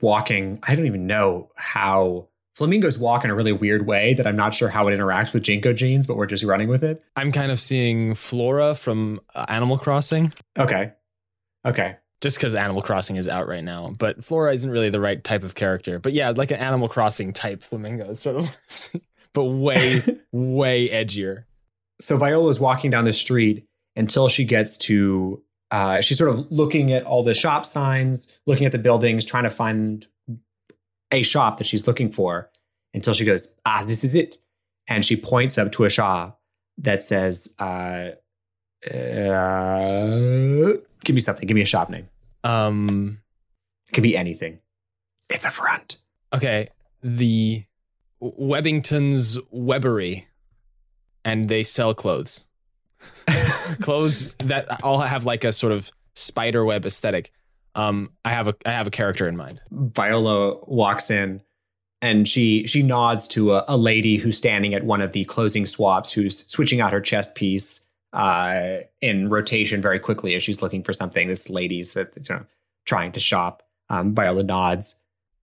walking. 0.00 0.58
I 0.62 0.74
don't 0.74 0.86
even 0.86 1.06
know 1.06 1.50
how 1.56 2.28
flamingos 2.54 2.98
walk 2.98 3.24
in 3.24 3.30
a 3.30 3.34
really 3.34 3.52
weird 3.52 3.86
way 3.86 4.14
that 4.14 4.26
I'm 4.26 4.36
not 4.36 4.52
sure 4.52 4.68
how 4.68 4.86
it 4.88 4.92
interacts 4.92 5.32
with 5.32 5.42
JNCO 5.44 5.74
jeans, 5.76 6.06
but 6.06 6.16
we're 6.16 6.26
just 6.26 6.44
running 6.44 6.68
with 6.68 6.82
it. 6.84 7.02
I'm 7.16 7.32
kind 7.32 7.50
of 7.50 7.58
seeing 7.58 8.14
Flora 8.14 8.74
from 8.74 9.20
uh, 9.34 9.46
Animal 9.48 9.78
Crossing, 9.78 10.32
Okay. 10.58 10.92
Okay. 11.64 11.96
Just 12.20 12.36
because 12.36 12.54
Animal 12.54 12.82
Crossing 12.82 13.16
is 13.16 13.28
out 13.28 13.48
right 13.48 13.64
now. 13.64 13.94
But 13.98 14.24
Flora 14.24 14.52
isn't 14.52 14.70
really 14.70 14.90
the 14.90 15.00
right 15.00 15.22
type 15.22 15.42
of 15.42 15.54
character. 15.54 15.98
But 15.98 16.12
yeah, 16.12 16.30
like 16.30 16.50
an 16.50 16.58
Animal 16.58 16.88
Crossing 16.88 17.32
type 17.32 17.62
flamingo, 17.62 18.14
sort 18.14 18.36
of, 18.36 18.56
but 19.32 19.44
way, 19.44 20.02
way 20.32 20.88
edgier. 20.88 21.44
so 22.00 22.16
Viola 22.16 22.48
is 22.48 22.60
walking 22.60 22.90
down 22.90 23.04
the 23.04 23.12
street 23.12 23.66
until 23.96 24.28
she 24.28 24.44
gets 24.44 24.76
to 24.76 25.42
uh, 25.70 26.00
she's 26.00 26.18
sort 26.18 26.30
of 26.30 26.50
looking 26.50 26.92
at 26.92 27.04
all 27.04 27.22
the 27.22 27.34
shop 27.34 27.64
signs, 27.64 28.36
looking 28.46 28.66
at 28.66 28.72
the 28.72 28.78
buildings, 28.78 29.24
trying 29.24 29.44
to 29.44 29.50
find 29.50 30.06
a 31.12 31.22
shop 31.22 31.58
that 31.58 31.64
she's 31.64 31.86
looking 31.86 32.10
for 32.10 32.50
until 32.92 33.14
she 33.14 33.24
goes, 33.24 33.56
ah, 33.64 33.82
this 33.86 34.02
is 34.02 34.14
it. 34.14 34.36
And 34.88 35.04
she 35.04 35.16
points 35.16 35.58
up 35.58 35.70
to 35.72 35.84
a 35.84 35.90
shop 35.90 36.40
that 36.78 37.02
says, 37.02 37.54
uh, 37.58 38.10
uh, 38.92 40.72
give 41.04 41.14
me 41.14 41.20
something. 41.20 41.46
Give 41.46 41.54
me 41.54 41.62
a 41.62 41.66
shop 41.66 41.90
name. 41.90 42.08
Um. 42.44 43.20
It 43.88 43.94
can 43.94 44.02
be 44.02 44.16
anything. 44.16 44.60
It's 45.28 45.44
a 45.44 45.50
front. 45.50 45.98
Okay. 46.32 46.68
The 47.02 47.64
Webbington's 48.22 49.38
Webbery, 49.52 50.26
and 51.24 51.48
they 51.48 51.62
sell 51.62 51.94
clothes. 51.94 52.46
clothes 53.82 54.32
that 54.38 54.82
all 54.84 55.00
have 55.00 55.24
like 55.24 55.44
a 55.44 55.52
sort 55.52 55.72
of 55.72 55.90
spider 56.14 56.64
web 56.64 56.84
aesthetic. 56.84 57.32
Um, 57.74 58.10
I 58.24 58.32
have 58.32 58.48
a 58.48 58.54
I 58.66 58.72
have 58.72 58.86
a 58.86 58.90
character 58.90 59.28
in 59.28 59.36
mind. 59.36 59.60
Viola 59.70 60.58
walks 60.66 61.10
in 61.10 61.40
and 62.02 62.28
she 62.28 62.66
she 62.66 62.82
nods 62.82 63.28
to 63.28 63.52
a, 63.52 63.64
a 63.68 63.76
lady 63.76 64.16
who's 64.16 64.36
standing 64.36 64.74
at 64.74 64.84
one 64.84 65.00
of 65.00 65.12
the 65.12 65.24
closing 65.24 65.66
swaps 65.66 66.12
who's 66.12 66.46
switching 66.46 66.80
out 66.80 66.92
her 66.92 67.00
chest 67.00 67.34
piece 67.34 67.86
uh, 68.12 68.78
in 69.00 69.28
rotation 69.28 69.80
very 69.80 69.98
quickly 69.98 70.34
as 70.34 70.42
she's 70.42 70.62
looking 70.62 70.82
for 70.82 70.92
something. 70.92 71.28
This 71.28 71.48
lady's 71.48 71.94
that 71.94 72.08
you 72.16 72.34
know, 72.34 72.44
trying 72.86 73.12
to 73.12 73.20
shop. 73.20 73.62
Um, 73.88 74.14
Viola 74.14 74.42
nods. 74.42 74.96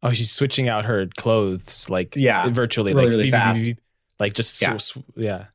Oh, 0.03 0.11
she's 0.13 0.32
switching 0.32 0.70
out 0.70 0.86
her 0.86 1.07
clothes 1.18 1.89
like 1.89 2.15
Yeah, 2.15 2.47
virtually 2.49 2.93
really, 2.93 3.05
like 3.05 3.11
really 3.11 3.24
beep, 3.24 3.32
fast. 3.32 3.63
beep, 3.63 3.78
beep, 3.78 3.84
like 4.20 4.34
just 4.34 4.61
Yeah. 4.61 4.72
yeah, 4.72 4.78
sw- 4.78 4.97
yeah. 5.15 5.45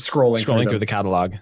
Scrolling, 0.00 0.42
scrolling 0.44 0.62
through, 0.62 0.70
through 0.70 0.78
the 0.80 0.86
catalog. 0.86 1.34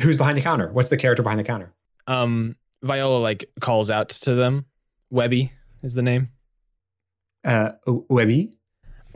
Who's 0.00 0.16
behind 0.16 0.36
the 0.38 0.42
counter? 0.42 0.70
What's 0.72 0.88
the 0.90 0.96
character 0.96 1.22
behind 1.22 1.40
the 1.40 1.44
counter? 1.44 1.74
Um, 2.06 2.56
Viola 2.82 3.18
like 3.18 3.50
calls 3.60 3.90
out 3.90 4.08
to 4.10 4.34
them. 4.34 4.66
Webby 5.10 5.52
is 5.82 5.94
the 5.94 6.02
name. 6.02 6.28
Uh, 7.44 7.72
Webby, 7.86 8.52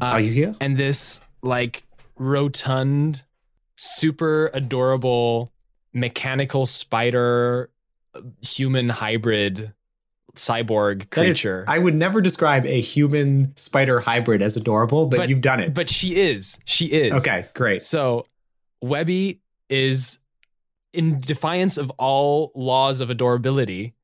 Uh, 0.01 0.05
are 0.07 0.21
you 0.21 0.33
here? 0.33 0.55
and 0.61 0.77
this 0.77 1.21
like 1.43 1.85
rotund, 2.17 3.23
super 3.77 4.51
adorable 4.55 5.53
mechanical 5.93 6.67
spider 6.67 7.71
human 8.43 8.89
hybrid 8.89 9.73
cyborg 10.35 11.09
That 11.11 11.27
is- 11.27 11.37
creature. 11.37 11.65
I 11.69 11.79
would 11.79 11.95
never 11.95 12.21
describe 12.21 12.67
a 12.67 12.81
human 12.81 13.53
spider 13.57 14.01
hybrid 14.01 14.43
as 14.43 14.57
adorable, 14.57 15.07
but, 15.07 15.19
But- 15.19 15.29
you've 15.29 15.41
done 15.41 15.61
it. 15.61 15.75
but 15.75 15.89
she 15.89 16.17
is. 16.17 16.59
She 16.65 16.87
is. 16.87 17.13
okay, 17.13 17.47
great. 17.55 17.83
So 17.83 18.25
Webby 18.83 19.41
is 19.69 20.19
in 20.93 21.21
defiance 21.21 21.77
of 21.79 21.91
all 21.99 22.53
laws 22.55 23.01
of 23.01 23.11
adorability, 23.11 23.95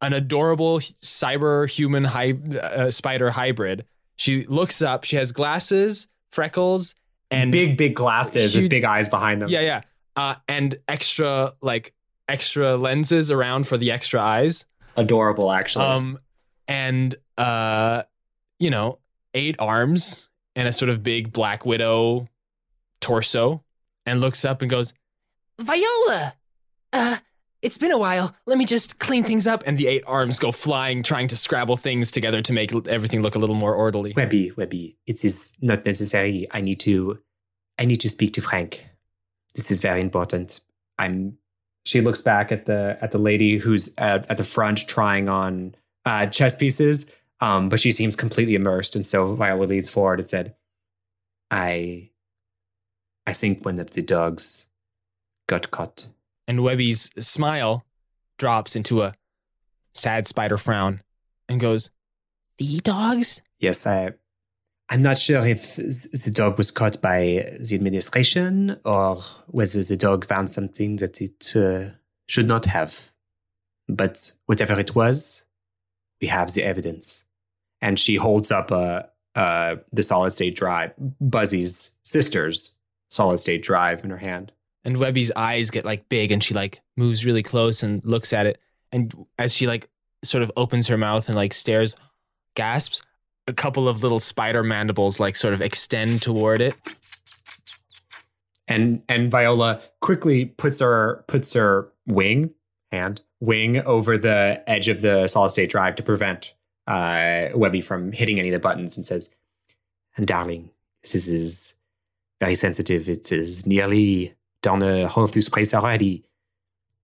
an 0.00 0.12
adorable 0.12 0.78
cyber 0.78 1.68
human 1.68 2.04
hy- 2.04 2.38
uh, 2.60 2.90
spider 2.90 3.30
hybrid. 3.30 3.84
She 4.16 4.44
looks 4.46 4.82
up, 4.82 5.04
she 5.04 5.16
has 5.16 5.32
glasses, 5.32 6.06
freckles, 6.30 6.94
and 7.32 7.52
big, 7.52 7.76
big 7.76 7.94
glasses 7.94 8.52
huge- 8.54 8.62
with 8.64 8.70
big 8.70 8.84
eyes 8.84 9.08
behind 9.08 9.42
them. 9.42 9.48
Yeah, 9.48 9.60
yeah. 9.60 9.80
Uh, 10.14 10.34
and 10.46 10.74
extra 10.88 11.54
like 11.62 11.94
extra 12.28 12.76
lenses 12.76 13.30
around 13.30 13.66
for 13.66 13.76
the 13.76 13.90
extra 13.90 14.20
eyes. 14.20 14.64
Adorable, 14.96 15.50
actually. 15.50 15.86
Um, 15.86 16.18
and 16.68 17.14
uh, 17.38 18.02
you 18.58 18.70
know, 18.70 18.98
eight 19.34 19.56
arms 19.58 20.28
and 20.54 20.68
a 20.68 20.72
sort 20.72 20.90
of 20.90 21.02
big 21.02 21.32
black 21.32 21.64
widow 21.64 22.28
torso, 23.00 23.62
and 24.06 24.20
looks 24.20 24.44
up 24.44 24.60
and 24.62 24.70
goes, 24.70 24.92
"Viola, 25.58 26.34
uh, 26.92 27.16
it's 27.62 27.78
been 27.78 27.90
a 27.92 27.98
while. 27.98 28.34
Let 28.46 28.58
me 28.58 28.66
just 28.66 28.98
clean 28.98 29.24
things 29.24 29.46
up." 29.46 29.62
And 29.66 29.78
the 29.78 29.86
eight 29.86 30.04
arms 30.06 30.38
go 30.38 30.52
flying, 30.52 31.02
trying 31.02 31.28
to 31.28 31.36
scrabble 31.36 31.76
things 31.76 32.10
together 32.10 32.42
to 32.42 32.52
make 32.52 32.72
everything 32.88 33.22
look 33.22 33.34
a 33.34 33.38
little 33.38 33.54
more 33.54 33.74
orderly. 33.74 34.12
Webby, 34.16 34.50
Webby, 34.56 34.96
it 35.06 35.24
is 35.24 35.54
not 35.60 35.84
necessary. 35.86 36.46
I 36.50 36.60
need 36.60 36.80
to, 36.80 37.20
I 37.78 37.84
need 37.84 38.00
to 38.00 38.10
speak 38.10 38.34
to 38.34 38.40
Frank. 38.40 38.88
This 39.54 39.70
is 39.70 39.80
very 39.80 40.00
important. 40.00 40.60
I'm. 40.98 41.38
She 41.84 42.00
looks 42.00 42.20
back 42.20 42.52
at 42.52 42.66
the 42.66 42.96
at 43.00 43.10
the 43.10 43.18
lady 43.18 43.58
who's 43.58 43.92
at, 43.98 44.30
at 44.30 44.36
the 44.36 44.44
front 44.44 44.86
trying 44.86 45.28
on 45.28 45.74
uh, 46.04 46.26
chess 46.26 46.54
pieces, 46.54 47.06
um, 47.40 47.68
but 47.68 47.80
she 47.80 47.90
seems 47.90 48.14
completely 48.14 48.54
immersed, 48.54 48.94
and 48.94 49.04
so 49.04 49.34
Viola 49.34 49.64
leads 49.64 49.88
forward 49.88 50.20
and 50.20 50.28
said, 50.28 50.54
I, 51.50 52.10
I 53.26 53.32
think 53.32 53.64
one 53.64 53.78
of 53.80 53.90
the 53.90 54.02
dogs 54.02 54.70
got 55.48 55.70
caught. 55.70 56.08
And 56.48 56.62
Webby's 56.62 57.10
smile 57.20 57.84
drops 58.38 58.74
into 58.76 59.02
a 59.02 59.14
sad 59.94 60.26
spider 60.26 60.58
frown, 60.58 61.02
and 61.48 61.60
goes, 61.60 61.90
"The 62.58 62.80
dogs." 62.80 63.42
Yes, 63.58 63.86
I, 63.86 64.10
I'm 64.88 65.02
not 65.02 65.18
sure 65.18 65.46
if 65.46 65.76
the 65.76 66.32
dog 66.32 66.58
was 66.58 66.70
caught 66.70 67.00
by 67.00 67.56
the 67.60 67.74
administration 67.74 68.80
or 68.84 69.16
whether 69.46 69.82
the 69.82 69.96
dog 69.96 70.24
found 70.24 70.50
something 70.50 70.96
that 70.96 71.20
it 71.20 71.54
uh, 71.56 71.90
should 72.26 72.48
not 72.48 72.64
have. 72.66 73.12
But 73.88 74.32
whatever 74.46 74.78
it 74.80 74.94
was, 74.94 75.44
we 76.20 76.28
have 76.28 76.52
the 76.52 76.62
evidence. 76.64 77.24
and 77.82 77.98
she 77.98 78.16
holds 78.16 78.50
up 78.50 78.70
a 78.70 79.10
uh, 79.34 79.76
the 79.92 80.02
solid 80.02 80.30
state 80.32 80.54
drive, 80.54 80.92
Buzzy's 81.20 81.96
sister's 82.02 82.76
solid 83.10 83.40
state 83.40 83.62
drive 83.62 84.04
in 84.04 84.10
her 84.10 84.18
hand. 84.18 84.52
And 84.84 84.96
Webby's 84.96 85.30
eyes 85.36 85.70
get 85.70 85.84
like 85.84 86.08
big 86.08 86.32
and 86.32 86.42
she 86.42 86.54
like 86.54 86.80
moves 86.96 87.24
really 87.24 87.42
close 87.42 87.82
and 87.82 88.04
looks 88.04 88.32
at 88.32 88.46
it 88.46 88.60
and 88.90 89.14
as 89.38 89.54
she 89.54 89.66
like 89.66 89.88
sort 90.24 90.42
of 90.42 90.52
opens 90.56 90.86
her 90.88 90.98
mouth 90.98 91.28
and 91.28 91.36
like 91.36 91.52
stares 91.52 91.96
gasps 92.54 93.02
a 93.48 93.52
couple 93.52 93.88
of 93.88 94.02
little 94.02 94.20
spider 94.20 94.62
mandibles 94.62 95.18
like 95.18 95.36
sort 95.36 95.54
of 95.54 95.60
extend 95.60 96.22
toward 96.22 96.60
it 96.60 96.76
and 98.68 99.02
and 99.08 99.30
Viola 99.30 99.80
quickly 100.00 100.44
puts 100.44 100.80
her 100.80 101.24
puts 101.26 101.52
her 101.54 101.92
wing 102.06 102.50
hand 102.90 103.22
wing 103.40 103.78
over 103.82 104.16
the 104.16 104.62
edge 104.68 104.86
of 104.88 105.00
the 105.00 105.26
solid 105.26 105.50
state 105.50 105.70
drive 105.70 105.96
to 105.96 106.02
prevent 106.02 106.54
uh, 106.86 107.48
Webby 107.54 107.80
from 107.80 108.12
hitting 108.12 108.38
any 108.38 108.48
of 108.48 108.52
the 108.52 108.58
buttons 108.58 108.96
and 108.96 109.04
says, 109.04 109.30
And 110.16 110.26
darling, 110.26 110.70
this 111.02 111.14
is 111.14 111.74
very 112.40 112.54
sensitive. 112.54 113.08
It 113.08 113.32
is 113.32 113.66
nearly 113.66 114.34
down 114.62 114.82
a 114.82 115.06
whole 115.08 115.26
fuse 115.26 115.48
place 115.48 115.74
already. 115.74 116.24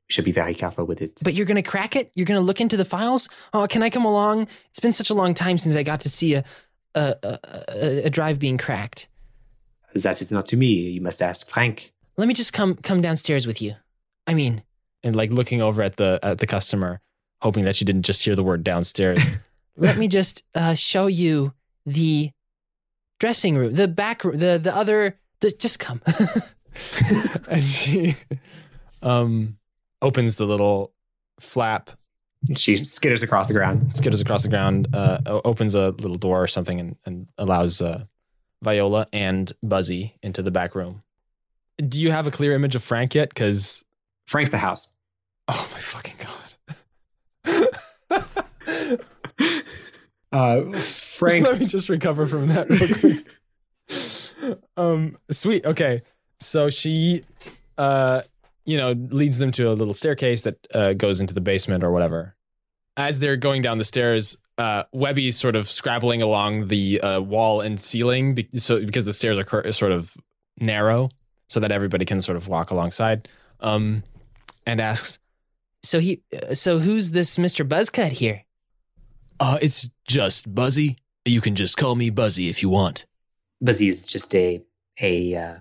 We 0.09 0.13
should 0.13 0.25
be 0.25 0.33
very 0.33 0.55
careful 0.55 0.85
with 0.87 1.03
it. 1.03 1.21
But 1.23 1.35
you're 1.35 1.47
gonna 1.47 1.63
crack 1.63 1.95
it? 1.95 2.11
You're 2.15 2.27
gonna 2.27 2.41
look 2.41 2.61
into 2.61 2.77
the 2.77 2.85
files? 2.85 3.29
Oh, 3.53 3.67
can 3.67 3.83
I 3.83 3.91
come 3.91 4.05
along? 4.05 4.49
It's 4.71 4.81
been 4.81 4.93
such 4.93 5.11
a 5.11 5.15
long 5.15 5.35
time 5.35 5.59
since 5.59 5.77
I 5.77 5.83
got 5.83 6.01
to 6.01 6.09
see 6.09 6.35
a 6.35 6.45
a, 6.95 7.15
a, 7.23 7.39
a, 7.69 8.07
a 8.07 8.11
drive 8.11 8.39
being 8.39 8.57
cracked. 8.57 9.09
that 9.95 10.23
is 10.23 10.33
not 10.33 10.47
to 10.47 10.57
me. 10.57 10.69
You 10.69 11.01
must 11.01 11.21
ask 11.21 11.49
Frank. 11.51 11.93
Let 12.17 12.27
me 12.27 12.35
just 12.35 12.53
come 12.53 12.75
come 12.77 13.03
downstairs 13.03 13.47
with 13.47 13.61
you. 13.61 13.75
I 14.27 14.35
mean, 14.35 14.63
and 15.03 15.15
like 15.15 15.31
looking 15.31 15.61
over 15.61 15.83
at 15.83 15.97
the 15.97 16.19
at 16.23 16.39
the 16.39 16.47
customer 16.47 17.01
hoping 17.43 17.65
that 17.65 17.77
she 17.77 17.85
didn't 17.85 18.03
just 18.03 18.25
hear 18.25 18.35
the 18.35 18.43
word 18.43 18.65
downstairs 18.65 19.25
let 19.77 19.97
me 19.97 20.09
just 20.09 20.43
uh, 20.57 20.75
show 20.75 21.07
you 21.07 21.53
the 21.87 22.33
dressing 23.21 23.57
room, 23.57 23.75
the 23.75 23.89
back 23.89 24.25
room, 24.25 24.39
the 24.39 24.59
the 24.63 24.75
other. 24.75 25.19
The, 25.41 25.51
just 25.53 25.79
come. 25.79 26.03
and 27.51 27.63
she 27.63 28.17
um 29.03 29.57
opens 30.03 30.37
the 30.37 30.45
little 30.45 30.93
flap 31.41 31.91
she 32.57 32.75
skitters 32.75 33.23
across 33.23 33.49
the 33.49 33.55
ground. 33.55 33.93
skitters 33.93 34.21
across 34.21 34.43
the 34.43 34.49
ground 34.49 34.89
uh 34.95 35.19
opens 35.45 35.75
a 35.75 35.91
little 35.91 36.17
door 36.17 36.43
or 36.43 36.47
something 36.47 36.79
and, 36.81 36.97
and 37.05 37.29
allows 37.39 37.81
uh 37.83 38.05
Viola 38.63 39.07
and 39.13 39.53
Buzzy 39.63 40.17
into 40.23 40.43
the 40.43 40.51
back 40.51 40.75
room. 40.75 41.03
Do 41.77 42.01
you 42.01 42.11
have 42.11 42.27
a 42.27 42.31
clear 42.31 42.53
image 42.55 42.75
of 42.75 42.83
Frank 42.83 43.15
yet? 43.15 43.29
Because 43.29 43.85
Frank's 44.27 44.51
the 44.51 44.59
house. 44.59 44.95
oh 45.47 45.69
my 45.73 45.79
fucking 45.79 46.17
god. 46.19 46.35
Uh, 50.31 50.57
Let 50.65 50.67
me 50.67 50.81
Frank's 50.81 51.65
just 51.67 51.89
recover 51.89 52.27
from 52.27 52.49
that 52.49 52.69
real 52.69 52.89
quick. 52.99 54.67
um, 54.77 55.17
sweet. 55.31 55.65
Okay, 55.65 56.03
so 56.41 56.69
she, 56.71 57.23
uh, 57.77 58.23
you 58.65 58.77
know, 58.77 58.93
leads 58.93 59.39
them 59.39 59.51
to 59.53 59.71
a 59.71 59.75
little 59.75 59.95
staircase 59.95 60.43
that 60.43 60.67
uh, 60.75 60.93
goes 60.93 61.21
into 61.21 61.35
the 61.35 61.41
basement 61.41 61.83
or 61.85 61.91
whatever. 61.91 62.35
As 62.97 63.19
they're 63.21 63.37
going 63.37 63.63
down 63.63 63.79
the 63.79 63.85
stairs, 63.85 64.37
uh, 64.59 64.83
Webby's 64.93 65.37
sort 65.39 65.55
of 65.57 65.71
scrabbling 65.71 66.21
along 66.21 66.69
the 66.69 67.01
uh, 67.01 67.21
wall 67.21 67.61
and 67.61 67.81
ceiling 67.81 68.35
be- 68.35 68.49
so, 68.55 68.85
because 68.85 69.05
the 69.05 69.13
stairs 69.13 69.39
are 69.39 69.45
cur- 69.45 69.71
sort 69.73 69.93
of 69.93 70.17
narrow 70.61 71.09
so 71.47 71.61
that 71.61 71.71
everybody 71.73 72.05
can 72.05 72.21
sort 72.21 72.37
of 72.37 72.49
walk 72.49 72.71
alongside 72.71 73.29
um, 73.61 74.03
and 74.67 74.81
asks, 74.81 75.19
So 75.85 76.01
he, 76.01 76.23
uh, 76.35 76.55
so 76.55 76.81
who's 76.81 77.13
this 77.13 77.37
Mr. 77.39 77.67
Buzzcut 77.67 78.13
here? 78.13 78.45
uh, 79.41 79.59
It's 79.63 79.89
just 80.07 80.53
Buzzy. 80.53 80.99
You 81.25 81.41
can 81.41 81.55
just 81.55 81.77
call 81.77 81.95
me 81.95 82.11
Buzzy 82.11 82.49
if 82.49 82.61
you 82.63 82.69
want. 82.69 83.07
Buzzy 83.61 83.89
is 83.89 84.05
just 84.05 84.35
a 84.35 84.63
a 85.01 85.35
uh, 85.37 85.55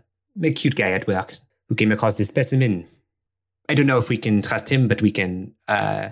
a 0.43 0.51
cute 0.51 0.75
guy 0.75 0.91
at 0.91 1.07
work 1.07 1.33
who 1.69 1.75
came 1.75 1.91
across 1.91 2.15
this 2.15 2.27
specimen. 2.27 2.85
I 3.69 3.75
don't 3.75 3.87
know 3.87 3.97
if 3.97 4.09
we 4.09 4.17
can 4.17 4.41
trust 4.41 4.69
him, 4.69 4.87
but 4.87 5.01
we 5.01 5.11
can 5.11 5.53
uh, 5.67 6.09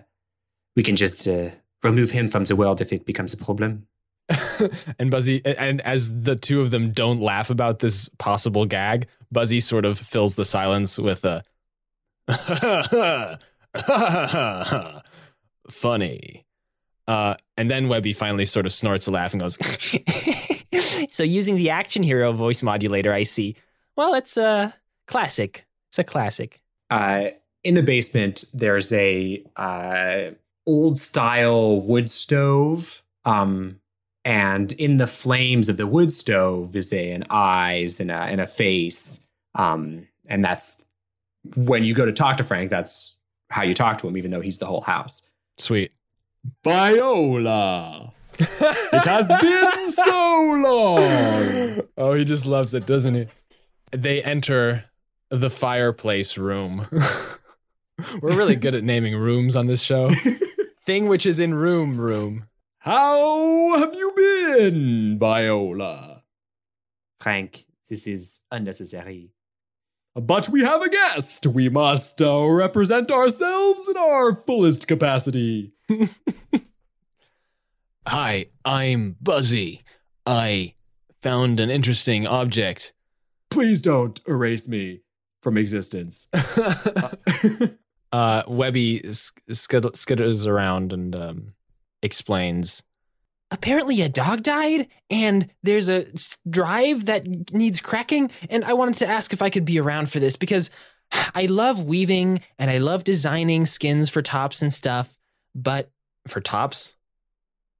we 0.75 0.83
can 0.83 0.95
just 0.95 1.27
uh, 1.27 1.51
remove 1.83 2.11
him 2.11 2.27
from 2.27 2.45
the 2.45 2.55
world 2.55 2.81
if 2.81 2.91
it 2.91 3.05
becomes 3.05 3.33
a 3.33 3.37
problem. 3.37 3.87
and 4.99 5.11
Buzzy, 5.11 5.41
and 5.45 5.81
as 5.81 6.21
the 6.21 6.35
two 6.35 6.59
of 6.59 6.71
them 6.71 6.91
don't 6.91 7.21
laugh 7.21 7.49
about 7.49 7.79
this 7.79 8.09
possible 8.17 8.65
gag, 8.65 9.07
Buzzy 9.31 9.59
sort 9.59 9.85
of 9.85 9.99
fills 9.99 10.35
the 10.35 10.45
silence 10.45 10.97
with 10.97 11.23
a 11.25 11.43
funny. 15.69 16.45
Uh, 17.07 17.35
and 17.55 17.69
then 17.69 17.87
Webby 17.87 18.13
finally 18.13 18.45
sort 18.45 18.65
of 18.65 18.73
snorts 18.73 19.05
a 19.05 19.11
laugh 19.11 19.33
and 19.33 19.41
goes, 19.41 19.59
so 21.09 21.21
using 21.23 21.55
the 21.55 21.69
action 21.69 22.01
hero 22.01 22.31
voice 22.31 22.63
modulator, 22.63 23.13
I 23.13 23.23
see. 23.23 23.55
Well, 23.95 24.13
it's 24.13 24.37
a 24.37 24.75
classic. 25.07 25.65
It's 25.89 25.99
a 25.99 26.03
classic. 26.03 26.61
Uh, 26.89 27.29
in 27.63 27.75
the 27.75 27.83
basement, 27.83 28.45
there's 28.53 28.91
a 28.93 29.43
uh, 29.55 30.31
old 30.65 30.99
style 30.99 31.81
wood 31.81 32.09
stove. 32.09 33.03
Um, 33.23 33.79
and 34.23 34.71
in 34.73 34.97
the 34.97 35.07
flames 35.07 35.69
of 35.69 35.77
the 35.77 35.87
wood 35.87 36.11
stove 36.11 36.75
is 36.75 36.91
a, 36.91 37.11
an 37.11 37.25
eyes 37.29 37.99
and 37.99 38.11
a, 38.11 38.21
and 38.21 38.41
a 38.41 38.47
face. 38.47 39.23
Um, 39.53 40.07
and 40.27 40.43
that's 40.43 40.83
when 41.55 41.83
you 41.83 41.93
go 41.93 42.05
to 42.05 42.11
talk 42.11 42.37
to 42.37 42.43
Frank, 42.43 42.69
that's 42.69 43.17
how 43.49 43.63
you 43.63 43.73
talk 43.73 43.99
to 43.99 44.07
him, 44.07 44.17
even 44.17 44.31
though 44.31 44.41
he's 44.41 44.57
the 44.57 44.65
whole 44.65 44.81
house. 44.81 45.23
Sweet. 45.57 45.91
Viola. 46.63 48.11
It 48.59 49.05
has 49.05 49.27
been 49.27 49.91
so 49.91 50.59
long. 50.61 51.81
Oh, 51.97 52.13
he 52.13 52.25
just 52.25 52.45
loves 52.45 52.73
it, 52.73 52.85
doesn't 52.85 53.13
he? 53.13 53.27
They 53.91 54.21
enter 54.23 54.85
the 55.29 55.49
fireplace 55.49 56.37
room. 56.37 56.87
We're 58.21 58.35
really 58.35 58.55
good 58.55 58.75
at 58.75 58.83
naming 58.83 59.15
rooms 59.15 59.55
on 59.55 59.67
this 59.67 59.81
show. 59.81 60.11
Thing 60.81 61.07
which 61.07 61.25
is 61.25 61.39
in 61.39 61.53
room 61.53 61.99
room. 61.99 62.47
How 62.79 63.77
have 63.79 63.95
you 63.95 64.13
been, 64.15 65.17
Viola? 65.17 66.23
Frank, 67.19 67.65
this 67.89 68.05
is 68.05 68.41
unnecessary. 68.51 69.31
But 70.13 70.49
we 70.49 70.63
have 70.63 70.81
a 70.81 70.89
guest. 70.89 71.47
We 71.47 71.67
must 71.67 72.21
uh, 72.21 72.47
represent 72.47 73.11
ourselves 73.11 73.87
in 73.89 73.97
our 73.97 74.35
fullest 74.35 74.87
capacity. 74.87 75.73
Hi, 78.07 78.45
I'm 78.63 79.17
Buzzy. 79.21 79.81
I 80.25 80.75
found 81.21 81.59
an 81.59 81.69
interesting 81.69 82.27
object. 82.27 82.93
Please 83.49 83.81
don't 83.81 84.19
erase 84.27 84.67
me 84.67 85.01
from 85.41 85.57
existence. 85.57 86.27
uh, 88.11 88.43
Webby 88.47 89.11
sk- 89.13 89.41
skid- 89.51 89.83
skitters 89.83 90.47
around 90.47 90.91
and 90.93 91.15
um, 91.15 91.53
explains. 92.01 92.83
Apparently, 93.51 94.01
a 94.01 94.09
dog 94.09 94.41
died, 94.41 94.87
and 95.09 95.49
there's 95.61 95.87
a 95.87 96.05
drive 96.49 97.05
that 97.05 97.27
needs 97.53 97.79
cracking. 97.79 98.31
And 98.49 98.65
I 98.65 98.73
wanted 98.73 98.95
to 98.95 99.07
ask 99.07 99.31
if 99.33 99.41
I 99.41 99.49
could 99.51 99.65
be 99.65 99.79
around 99.79 100.11
for 100.11 100.19
this 100.19 100.35
because 100.35 100.69
I 101.35 101.45
love 101.45 101.83
weaving 101.83 102.41
and 102.57 102.71
I 102.71 102.79
love 102.79 103.03
designing 103.03 103.65
skins 103.65 104.09
for 104.09 104.21
tops 104.21 104.61
and 104.61 104.73
stuff. 104.73 105.17
But 105.53 105.91
For 106.27 106.41
tops, 106.41 106.97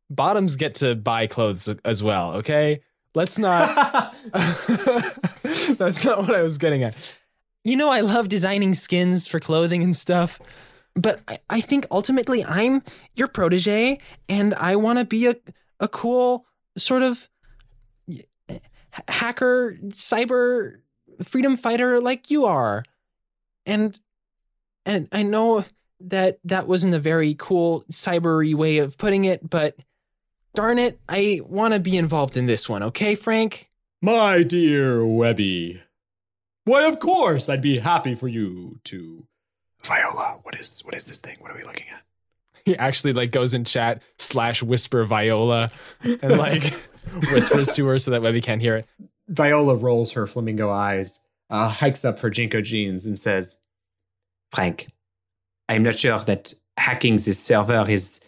bottoms 0.10 0.56
get 0.56 0.76
to 0.76 0.96
buy 0.96 1.28
clothes 1.28 1.68
as 1.84 2.04
well. 2.04 2.36
Okay, 2.36 2.80
let's 3.16 3.38
not. 3.40 4.16
That's 4.34 6.04
not 6.04 6.20
what 6.20 6.36
I 6.36 6.42
was 6.42 6.58
getting 6.58 6.84
at. 6.84 6.96
you 7.64 7.76
know, 7.76 7.90
I 7.90 8.02
love 8.02 8.30
designing 8.30 8.74
skins 8.74 9.28
for 9.28 9.40
clothing 9.40 9.82
and 9.82 9.96
stuff. 9.96 10.40
But 10.96 11.22
I, 11.28 11.40
I 11.50 11.62
think 11.62 11.88
ultimately 11.92 12.46
I'm 12.46 12.84
your 13.16 13.28
protege, 13.28 14.00
and 14.30 14.54
I 14.54 14.76
want 14.78 15.00
to 15.00 15.06
be 15.06 15.28
a, 15.28 15.36
a 15.80 15.88
cool 15.88 16.46
sort 16.78 17.04
of 17.04 17.30
hacker, 19.10 19.78
cyber 19.88 20.78
freedom 21.24 21.58
fighter 21.58 22.00
like 22.00 22.32
you 22.32 22.46
are. 22.46 22.84
And 23.66 24.00
and 24.86 25.08
I 25.12 25.24
know 25.24 25.66
that 26.00 26.40
that 26.44 26.68
wasn't 26.68 26.94
a 26.94 27.00
very 27.00 27.36
cool 27.38 27.84
cybery 27.92 28.54
way 28.54 28.78
of 28.78 28.98
putting 28.98 29.26
it, 29.26 29.50
but 29.50 29.76
darn 30.56 30.80
it, 30.80 31.00
I 31.08 31.42
want 31.46 31.74
to 31.74 31.80
be 31.80 31.98
involved 31.98 32.38
in 32.38 32.46
this 32.46 32.68
one. 32.68 32.84
Okay, 32.84 33.16
Frank? 33.16 33.70
My 34.02 34.44
dear 34.44 35.06
Webby. 35.06 35.82
Why, 36.64 36.84
of 36.86 37.00
course, 37.00 37.48
I'd 37.48 37.62
be 37.62 37.80
happy 37.80 38.16
for 38.16 38.28
you 38.28 38.80
to. 38.86 39.28
Viola, 39.84 40.40
what 40.42 40.60
is 40.60 40.82
what 40.82 40.96
is 40.96 41.06
this 41.06 41.20
thing? 41.20 41.38
What 41.40 41.52
are 41.52 41.58
we 41.58 41.64
looking 41.64 41.86
at? 41.94 42.02
He 42.66 42.76
actually 42.76 43.14
like 43.14 43.32
goes 43.32 43.54
in 43.54 43.66
chat 43.66 44.02
slash 44.18 44.64
whisper 44.64 45.04
Viola 45.04 45.70
and 46.04 46.38
like 46.38 46.64
whispers 47.32 47.72
to 47.76 47.86
her 47.86 48.00
so 48.00 48.10
that 48.12 48.24
Webby 48.24 48.42
can't 48.42 48.62
hear 48.62 48.78
it. 48.78 48.88
Viola 49.28 49.76
rolls 49.76 50.14
her 50.14 50.26
flamingo 50.26 50.72
eyes, 50.72 51.22
uh, 51.52 51.70
hikes 51.70 52.04
up 52.04 52.20
her 52.20 52.32
JNCO 52.32 52.64
jeans, 52.64 53.06
and 53.06 53.20
says, 53.20 53.58
Frank, 54.52 54.88
I'm 55.70 55.84
not 55.84 56.00
sure 56.00 56.18
that 56.20 56.54
hacking 56.78 57.18
this 57.18 57.40
server 57.40 57.90
is 57.90 58.20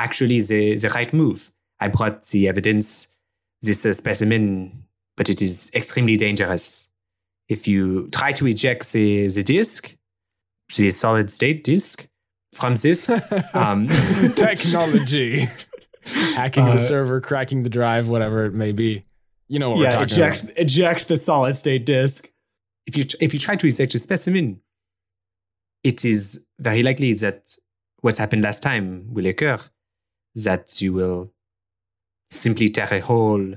actually 0.00 0.40
the, 0.40 0.76
the 0.76 0.88
right 0.90 1.12
move. 1.12 1.52
I 1.78 1.88
brought 1.88 2.26
the 2.26 2.48
evidence, 2.48 3.08
this 3.62 3.84
uh, 3.86 3.92
specimen, 3.92 4.84
but 5.16 5.28
it 5.28 5.40
is 5.40 5.70
extremely 5.74 6.16
dangerous. 6.16 6.88
If 7.48 7.66
you 7.66 8.08
try 8.08 8.32
to 8.32 8.46
eject 8.46 8.92
the, 8.92 9.28
the 9.28 9.42
disk, 9.42 9.96
the 10.76 10.90
solid 10.90 11.30
state 11.30 11.64
disk, 11.64 12.06
from 12.52 12.74
this, 12.76 13.08
um, 13.54 13.88
Technology. 14.34 15.46
Hacking 16.34 16.64
Uh, 16.64 16.74
the 16.74 16.80
server, 16.80 17.20
cracking 17.20 17.62
the 17.62 17.68
drive, 17.68 18.08
whatever 18.08 18.46
it 18.46 18.54
may 18.54 18.72
be. 18.72 19.04
You 19.48 19.58
know 19.58 19.70
what 19.70 19.78
we're 19.78 19.84
"Yeah, 19.84 19.90
talking 19.92 20.14
eject 20.14 20.42
about. 20.42 20.58
eject 20.58 21.08
the 21.08 21.16
solid 21.16 21.56
state 21.56 21.84
disk." 21.84 22.30
if 22.86 22.96
you 22.96 23.04
if 23.20 23.32
you 23.32 23.38
try 23.38 23.56
to 23.56 23.66
eject 23.66 23.94
a 23.94 23.98
specimen, 23.98 24.60
it 25.84 26.04
is 26.04 26.44
very 26.58 26.82
likely 26.82 27.12
that 27.14 27.56
what 28.00 28.18
happened 28.18 28.42
last 28.42 28.62
time 28.62 29.12
will 29.12 29.26
occur. 29.26 29.58
That 30.34 30.80
you 30.80 30.92
will 30.92 31.32
simply 32.30 32.68
tear 32.68 32.88
a 32.92 33.00
hole 33.00 33.54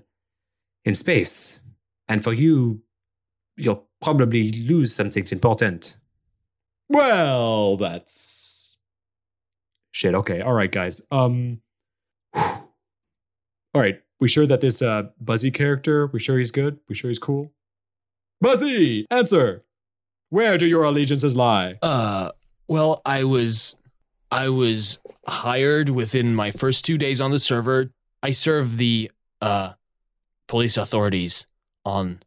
in 0.86 0.96
space, 0.96 1.62
and 2.08 2.24
for 2.24 2.34
you, 2.34 2.82
you'll 3.56 3.88
probably 4.02 4.52
lose 4.52 4.94
something 4.94 5.26
important. 5.32 5.98
Well, 6.90 7.78
that's 7.78 8.78
shit. 9.92 10.16
Okay, 10.16 10.42
all 10.42 10.54
right, 10.54 10.72
guys. 10.72 11.02
Um, 11.12 11.62
all 12.36 12.72
right. 13.76 14.02
We 14.20 14.28
sure 14.28 14.46
that 14.46 14.62
this 14.62 14.82
uh 14.82 15.10
Buzzy 15.20 15.52
character? 15.52 16.08
We 16.08 16.20
sure 16.20 16.38
he's 16.38 16.52
good? 16.52 16.80
We 16.88 16.96
sure 16.96 17.10
he's 17.10 17.20
cool? 17.20 17.52
Buzzy, 18.40 19.06
answer. 19.10 19.64
Where 20.30 20.58
do 20.58 20.66
your 20.66 20.84
allegiances 20.84 21.36
lie? 21.36 21.78
Uh, 21.82 22.32
well, 22.68 23.02
I 23.06 23.24
was, 23.24 23.76
I 24.34 24.50
was 24.50 25.00
hired 25.28 25.90
within 25.90 26.34
my 26.36 26.52
first 26.52 26.84
two 26.84 26.98
days 26.98 27.22
on 27.22 27.32
the 27.32 27.40
server. 27.40 27.92
I 28.22 28.32
serve 28.32 28.78
the 28.78 29.12
uh, 29.42 29.74
police 30.48 30.78
authorities 30.78 31.46
on 31.86 32.22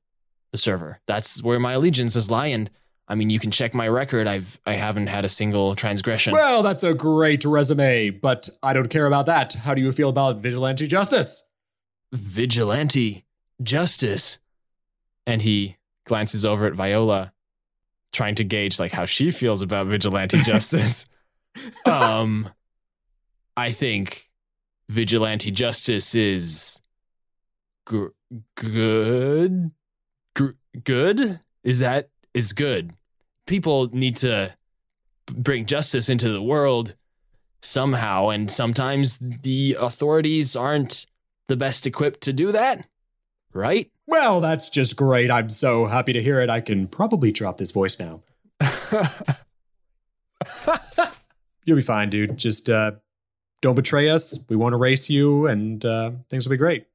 the 0.53 0.59
server. 0.59 1.01
That's 1.07 1.43
where 1.43 1.59
my 1.59 1.73
allegiances 1.73 2.31
lie, 2.31 2.47
and 2.47 2.70
I 3.09 3.15
mean, 3.15 3.31
you 3.31 3.39
can 3.41 3.51
check 3.51 3.74
my 3.74 3.89
record. 3.89 4.27
I've, 4.27 4.61
I 4.66 4.74
haven't 4.74 5.09
had 5.09 5.24
a 5.24 5.28
single 5.28 5.74
transgression. 5.74 6.33
Well, 6.33 6.62
that's 6.62 6.83
a 6.83 6.95
great 6.95 7.45
resume, 7.45 8.11
but 8.11 8.49
I 8.62 8.73
don't 8.73 8.89
care 8.89 9.07
about 9.07 9.27
that. 9.27 9.55
How 9.55 9.74
do 9.74 9.83
you 9.83 9.93
feel 9.93 10.09
about 10.09 10.39
vigilante 10.39 10.87
justice? 10.87 11.43
vigilante 12.12 13.24
justice, 13.62 14.39
and 15.27 15.43
he 15.43 15.77
glances 16.05 16.45
over 16.47 16.66
at 16.66 16.73
Viola, 16.73 17.33
trying 18.12 18.35
to 18.37 18.45
gauge 18.45 18.78
like 18.78 18.93
how 18.93 19.07
she 19.07 19.31
feels 19.31 19.62
about 19.62 19.87
vigilante 19.87 20.41
justice. 20.43 21.07
um, 21.87 22.51
I 23.57 23.73
think 23.73 24.31
vigilante 24.89 25.51
justice 25.51 26.15
is 26.15 26.81
gr- 27.85 28.09
good. 28.57 29.70
Good 30.85 31.41
is 31.65 31.78
that 31.78 32.11
is 32.35 32.53
good. 32.53 32.93
people 33.47 33.89
need 33.93 34.16
to 34.16 34.55
bring 35.33 35.66
justice 35.66 36.09
into 36.09 36.31
the 36.31 36.43
world 36.43 36.95
somehow, 37.62 38.28
and 38.28 38.51
sometimes 38.51 39.19
the 39.20 39.77
authorities 39.81 40.55
aren't 40.55 41.07
the 41.49 41.57
best 41.57 41.87
equipped 41.87 42.20
to 42.23 42.33
do 42.33 42.53
that, 42.53 42.87
right? 43.53 43.91
Well, 44.07 44.41
that's 44.41 44.69
just 44.69 44.97
great. 44.97 45.31
I'm 45.31 45.49
so 45.49 45.87
happy 45.87 46.12
to 46.12 46.23
hear 46.23 46.41
it. 46.41 46.51
I 46.51 46.61
can 46.61 46.87
probably 46.87 47.33
drop 47.33 47.57
this 47.57 47.70
voice 47.70 47.99
now. 47.99 48.23
You'll 51.67 51.77
be 51.77 51.83
fine, 51.83 52.09
dude. 52.09 52.39
Just 52.39 52.71
uh, 52.71 52.93
don't 53.61 53.75
betray 53.75 54.09
us. 54.09 54.39
We 54.49 54.55
won't 54.55 54.75
erase 54.75 55.11
you, 55.11 55.47
and 55.47 55.85
uh, 55.85 56.13
things 56.31 56.47
will 56.47 56.53
be 56.53 56.57
great. 56.57 56.87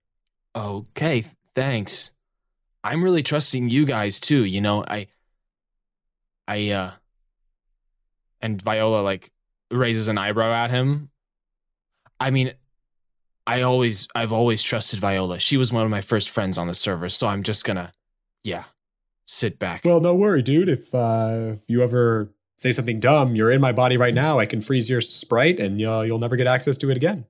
Okay, 0.55 1.25
thanks. 1.53 2.13
I'm 2.83 3.03
really 3.03 3.21
trusting 3.21 3.69
you 3.69 3.85
guys 3.85 4.19
too. 4.19 4.43
You 4.45 4.61
know, 4.61 4.83
I, 4.87 5.07
I, 6.47 6.69
uh, 6.69 6.91
and 8.41 8.61
Viola 8.61 9.01
like 9.01 9.31
raises 9.69 10.07
an 10.07 10.17
eyebrow 10.17 10.51
at 10.51 10.71
him. 10.71 11.09
I 12.19 12.31
mean, 12.31 12.53
I 13.45 13.61
always, 13.61 14.07
I've 14.15 14.31
always 14.31 14.63
trusted 14.63 14.99
Viola. 14.99 15.37
She 15.37 15.57
was 15.57 15.71
one 15.71 15.83
of 15.83 15.89
my 15.89 16.01
first 16.01 16.29
friends 16.29 16.57
on 16.57 16.67
the 16.67 16.73
server, 16.73 17.09
so 17.09 17.27
I'm 17.27 17.43
just 17.43 17.65
gonna, 17.65 17.91
yeah, 18.43 18.65
sit 19.25 19.59
back. 19.59 19.83
Well, 19.83 19.99
no 19.99 20.15
worry, 20.15 20.41
dude. 20.41 20.69
If 20.69 20.95
uh, 20.95 21.51
if 21.53 21.61
you 21.67 21.83
ever 21.83 22.31
say 22.61 22.71
something 22.71 22.99
dumb, 22.99 23.35
you're 23.35 23.49
in 23.49 23.59
my 23.59 23.71
body 23.71 23.97
right 23.97 24.13
now. 24.13 24.37
I 24.37 24.45
can 24.45 24.61
freeze 24.61 24.87
your 24.87 25.01
sprite, 25.01 25.59
and 25.59 25.79
you'll, 25.79 26.05
you'll 26.05 26.19
never 26.19 26.35
get 26.35 26.45
access 26.45 26.77
to 26.77 26.91
it 26.91 26.97
again. 26.97 27.25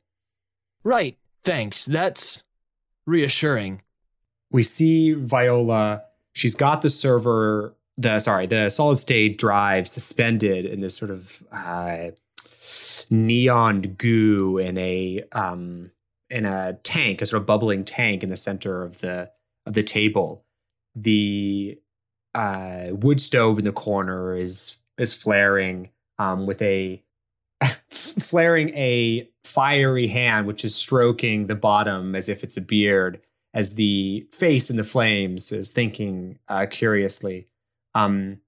right. 0.84 1.18
Thanks. 1.44 1.86
That's 1.86 2.44
reassuring. 3.08 3.82
we 4.52 4.62
see 4.62 5.14
Viola. 5.14 6.04
She's 6.34 6.54
got 6.54 6.82
the 6.84 6.90
server, 6.90 7.76
the 7.98 8.20
sorry, 8.20 8.46
the 8.46 8.70
solid 8.70 9.00
state 9.00 9.38
drive 9.40 9.88
suspended 9.88 10.66
in 10.66 10.82
this 10.82 10.96
sort 10.96 11.10
of 11.10 11.42
uh, 11.52 12.12
neon 13.10 13.82
goo 13.98 14.60
in 14.60 14.78
a 14.78 15.24
um, 15.32 15.92
in 16.30 16.46
a 16.46 16.74
tank, 16.84 17.22
a 17.22 17.26
sort 17.26 17.42
of 17.42 17.48
bubbling 17.48 17.84
tank 17.84 18.22
in 18.22 18.30
the 18.30 18.38
center 18.38 18.84
of 18.84 19.00
the 19.00 19.32
of 19.66 19.74
the 19.74 19.84
table. 19.84 20.46
The 20.94 21.80
uh, 22.36 22.90
wood 22.92 23.20
stove 23.20 23.58
in 23.58 23.66
the 23.66 23.72
corner 23.72 24.36
is 24.36 24.78
is 25.02 25.14
flaring 25.14 25.90
um, 26.20 26.46
with 26.46 26.62
a 26.62 27.04
flaring 27.90 28.70
a 28.70 29.30
fiery 29.44 30.08
hand, 30.08 30.48
which 30.48 30.64
is 30.64 30.76
stroking 30.76 31.48
the 31.48 31.56
bottom 31.56 32.16
as 32.16 32.30
if 32.30 32.44
it's 32.44 32.58
a 32.58 32.62
beard 32.62 33.22
as 33.54 33.76
the 33.76 34.28
face 34.32 34.70
in 34.70 34.78
the 34.78 34.84
flames 34.84 35.52
is 35.52 35.72
thinking 35.72 36.40
uh, 36.48 36.66
curiously. 36.70 37.48
Um, 37.94 38.40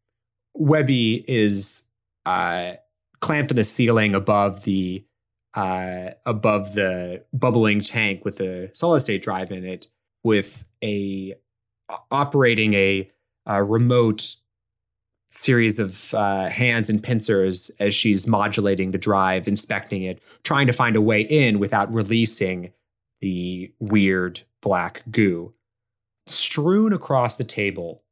Webby 0.53 1.25
is 1.27 1.83
uh, 2.25 2.73
clamped 3.19 3.49
to 3.49 3.55
the 3.55 3.63
ceiling 3.63 4.15
above 4.15 4.63
the 4.63 5.05
uh, 5.55 6.11
above 6.25 6.73
the 6.73 7.23
bubbling 7.31 7.81
tank 7.81 8.25
with 8.25 8.39
a 8.39 8.71
solid 8.73 9.01
state 9.01 9.21
drive 9.21 9.51
in 9.51 9.65
it, 9.65 9.87
with 10.23 10.67
a 10.83 11.35
operating 12.11 12.73
a, 12.73 13.11
a 13.45 13.63
remote 13.63 14.37
series 15.33 15.79
of 15.79 16.13
uh, 16.13 16.47
hands 16.47 16.89
and 16.89 17.01
pincers 17.01 17.71
as 17.79 17.95
she's 17.95 18.27
modulating 18.27 18.91
the 18.91 18.97
drive, 18.97 19.47
inspecting 19.47 20.03
it, 20.03 20.21
trying 20.43 20.67
to 20.67 20.73
find 20.73 20.95
a 20.95 21.01
way 21.01 21.21
in 21.21 21.59
without 21.59 21.91
releasing 21.93 22.71
the 23.19 23.71
weird 23.79 24.41
black 24.61 25.03
goo. 25.09 25.53
Strewn 26.27 26.93
across 26.93 27.35
the 27.35 27.43
table 27.43 28.03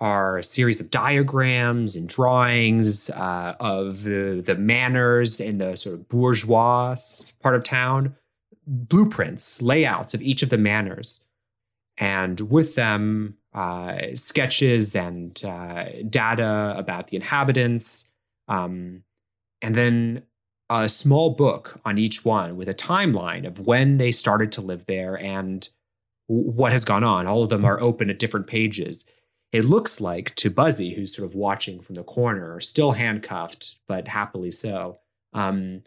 are 0.00 0.36
a 0.36 0.42
series 0.42 0.80
of 0.80 0.90
diagrams 0.90 1.94
and 1.94 2.08
drawings 2.08 3.10
uh, 3.10 3.54
of 3.60 4.02
the, 4.02 4.42
the 4.44 4.56
manners 4.56 5.40
in 5.40 5.58
the 5.58 5.76
sort 5.76 5.94
of 5.94 6.08
bourgeois 6.08 6.96
part 7.40 7.54
of 7.54 7.62
town, 7.62 8.16
blueprints, 8.66 9.62
layouts 9.62 10.14
of 10.14 10.20
each 10.20 10.42
of 10.42 10.50
the 10.50 10.58
manors. 10.58 11.24
And 11.96 12.40
with 12.50 12.74
them, 12.74 13.38
uh, 13.54 13.98
sketches 14.14 14.96
and 14.96 15.44
uh, 15.44 15.84
data 16.08 16.74
about 16.76 17.08
the 17.08 17.16
inhabitants, 17.16 18.10
um, 18.48 19.04
and 19.62 19.74
then 19.74 20.22
a 20.70 20.88
small 20.88 21.30
book 21.30 21.80
on 21.84 21.98
each 21.98 22.24
one 22.24 22.56
with 22.56 22.68
a 22.68 22.74
timeline 22.74 23.46
of 23.46 23.66
when 23.66 23.98
they 23.98 24.10
started 24.10 24.50
to 24.52 24.60
live 24.60 24.86
there 24.86 25.18
and 25.18 25.68
what 26.26 26.72
has 26.72 26.84
gone 26.84 27.04
on. 27.04 27.26
All 27.26 27.42
of 27.42 27.50
them 27.50 27.64
are 27.64 27.80
open 27.80 28.10
at 28.10 28.18
different 28.18 28.46
pages. 28.46 29.04
It 29.52 29.64
looks 29.64 30.00
like 30.00 30.34
to 30.36 30.50
Buzzy, 30.50 30.94
who's 30.94 31.14
sort 31.14 31.28
of 31.28 31.34
watching 31.34 31.80
from 31.80 31.94
the 31.94 32.02
corner, 32.02 32.58
still 32.60 32.92
handcuffed, 32.92 33.76
but 33.86 34.08
happily 34.08 34.50
so. 34.50 34.98
Um, 35.32 35.82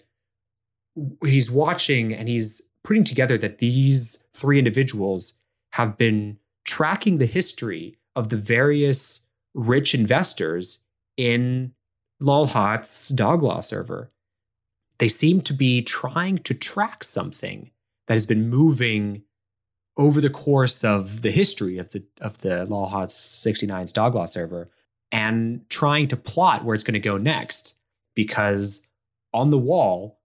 he's 1.23 1.51
watching 1.51 2.13
and 2.13 2.29
he's 2.29 2.61
putting 2.83 3.03
together 3.03 3.37
that 3.37 3.57
these 3.57 4.23
three 4.33 4.57
individuals 4.57 5.33
have 5.71 5.97
been 5.97 6.37
tracking 6.67 7.17
the 7.17 7.25
history 7.25 7.97
of 8.15 8.29
the 8.29 8.37
various 8.37 9.25
rich 9.55 9.95
investors 9.95 10.83
in 11.15 11.73
Lolhot's 12.21 13.09
dog 13.09 13.41
law 13.41 13.61
server. 13.61 14.11
They 14.99 15.07
seem 15.07 15.41
to 15.41 15.53
be 15.53 15.81
trying 15.81 16.39
to 16.39 16.53
track 16.53 17.03
something 17.03 17.71
that 18.07 18.13
has 18.13 18.25
been 18.25 18.49
moving 18.49 19.23
over 19.95 20.21
the 20.21 20.29
course 20.29 20.83
of 20.83 21.21
the 21.23 21.31
history 21.31 21.77
of 21.77 21.91
the 21.91 22.03
of 22.21 22.41
the 22.41 22.65
Lolhot's 22.69 23.15
69's 23.15 23.91
dog 23.91 24.13
law 24.13 24.25
server 24.25 24.69
and 25.11 25.67
trying 25.69 26.07
to 26.09 26.17
plot 26.17 26.63
where 26.63 26.75
it's 26.75 26.83
going 26.83 26.93
to 26.93 26.99
go 26.99 27.17
next 27.17 27.75
because 28.13 28.87
on 29.33 29.49
the 29.49 29.57
wall 29.57 30.19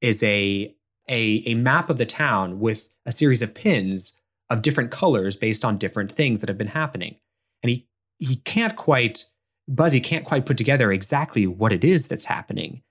is 0.00 0.22
a 0.22 0.74
a 1.08 1.42
a 1.46 1.54
map 1.54 1.90
of 1.90 1.98
the 1.98 2.06
town 2.06 2.60
with 2.60 2.88
a 3.04 3.12
series 3.12 3.42
of 3.42 3.54
pins 3.54 4.16
of 4.50 4.62
different 4.62 4.90
colors 4.90 5.36
based 5.36 5.64
on 5.64 5.78
different 5.78 6.12
things 6.12 6.40
that 6.40 6.48
have 6.48 6.58
been 6.58 6.68
happening. 6.68 7.16
And 7.62 7.70
he 7.70 7.86
he 8.18 8.36
can't 8.36 8.76
quite 8.76 9.24
Buzzy 9.66 10.00
can't 10.00 10.24
quite 10.24 10.44
put 10.44 10.58
together 10.58 10.92
exactly 10.92 11.46
what 11.46 11.72
it 11.72 11.84
is 11.84 12.06
that's 12.06 12.26
happening, 12.26 12.82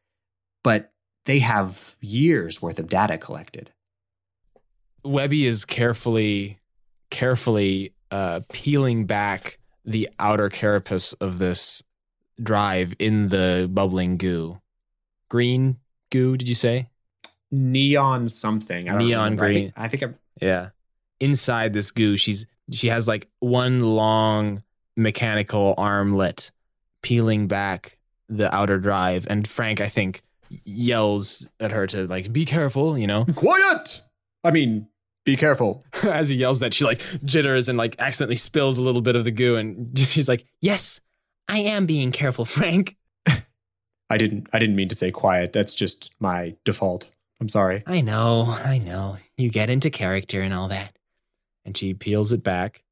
but 0.63 0.91
they 1.25 1.39
have 1.39 1.95
years 2.01 2.61
worth 2.61 2.79
of 2.79 2.89
data 2.89 3.17
collected. 3.17 3.71
Webby 5.03 5.45
is 5.45 5.65
carefully, 5.65 6.59
carefully 7.11 7.93
uh, 8.09 8.41
peeling 8.51 9.05
back 9.05 9.59
the 9.85 10.09
outer 10.17 10.49
carapace 10.49 11.13
of 11.13 11.37
this 11.37 11.83
drive 12.41 12.95
in 12.97 13.29
the 13.29 13.69
bubbling 13.71 14.17
goo. 14.17 14.59
Green 15.29 15.77
goo, 16.09 16.37
did 16.37 16.49
you 16.49 16.55
say? 16.55 16.89
Neon 17.51 18.29
something. 18.29 18.89
I 18.89 18.97
Neon 18.97 19.23
remember. 19.23 19.43
I 19.43 19.47
green. 19.47 19.63
think, 19.65 19.73
I 19.77 19.87
think 19.89 20.03
I'm 20.03 20.15
Yeah. 20.41 20.69
Inside 21.19 21.73
this 21.73 21.91
goo, 21.91 22.17
she's 22.17 22.45
she 22.71 22.87
has 22.87 23.07
like 23.07 23.29
one 23.39 23.79
long 23.79 24.63
mechanical 24.95 25.73
armlet 25.77 26.51
peeling 27.01 27.47
back 27.47 27.97
the 28.29 28.53
outer 28.53 28.77
drive, 28.79 29.27
and 29.29 29.47
Frank, 29.47 29.81
I 29.81 29.87
think, 29.87 30.21
yells 30.63 31.47
at 31.59 31.71
her 31.71 31.87
to 31.87 32.07
like 32.07 32.31
be 32.31 32.45
careful, 32.45 32.97
you 32.97 33.07
know. 33.07 33.25
quiet. 33.35 34.01
I 34.43 34.51
mean, 34.51 34.87
be 35.25 35.35
careful. 35.35 35.85
As 36.03 36.29
he 36.29 36.35
yells 36.35 36.59
that, 36.59 36.73
she 36.73 36.83
like 36.83 37.01
jitters 37.23 37.69
and 37.69 37.77
like 37.77 37.95
accidentally 37.99 38.35
spills 38.35 38.77
a 38.77 38.83
little 38.83 39.01
bit 39.01 39.15
of 39.15 39.23
the 39.23 39.31
goo, 39.31 39.55
and 39.55 39.97
she's 40.07 40.27
like, 40.27 40.45
"Yes, 40.61 40.99
I 41.47 41.59
am 41.59 41.85
being 41.85 42.11
careful, 42.11 42.45
Frank." 42.45 42.97
I 44.09 44.17
didn't 44.17 44.47
I 44.53 44.59
didn't 44.59 44.75
mean 44.75 44.89
to 44.89 44.95
say 44.95 45.11
quiet. 45.11 45.53
That's 45.53 45.73
just 45.73 46.11
my 46.19 46.55
default. 46.65 47.09
I'm 47.41 47.49
sorry. 47.49 47.83
I 47.87 48.01
know, 48.01 48.45
I 48.63 48.77
know. 48.77 49.17
You 49.37 49.49
get 49.49 49.69
into 49.69 49.89
character 49.89 50.41
and 50.41 50.53
all 50.53 50.67
that. 50.67 50.95
And 51.65 51.77
she 51.77 51.93
peels 51.93 52.33
it 52.33 52.43
back 52.43 52.83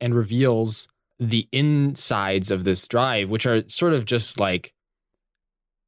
and 0.00 0.14
reveals 0.14 0.88
the 1.18 1.48
insides 1.52 2.50
of 2.50 2.64
this 2.64 2.86
drive, 2.86 3.30
which 3.30 3.46
are 3.46 3.68
sort 3.68 3.92
of 3.92 4.04
just 4.04 4.38
like 4.38 4.72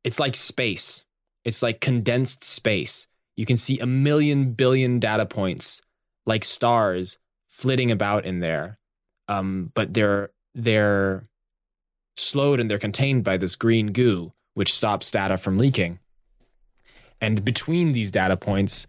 it's 0.05 0.18
like 0.18 0.36
space. 0.36 1.05
It's 1.44 1.62
like 1.62 1.80
condensed 1.80 2.44
space. 2.44 3.06
You 3.36 3.46
can 3.46 3.56
see 3.56 3.78
a 3.78 3.86
million 3.86 4.52
billion 4.52 4.98
data 4.98 5.26
points 5.26 5.82
like 6.26 6.44
stars 6.44 7.18
flitting 7.48 7.90
about 7.90 8.24
in 8.24 8.40
there. 8.40 8.78
Um, 9.28 9.70
but 9.74 9.94
they're 9.94 10.30
they're 10.55 11.28
slowed 12.16 12.60
and 12.60 12.70
they're 12.70 12.78
contained 12.78 13.24
by 13.24 13.36
this 13.36 13.56
green 13.56 13.92
goo, 13.92 14.32
which 14.55 14.74
stops 14.74 15.10
data 15.10 15.36
from 15.36 15.59
leaking. 15.59 15.98
And 17.20 17.44
between 17.44 17.92
these 17.92 18.10
data 18.10 18.36
points 18.36 18.86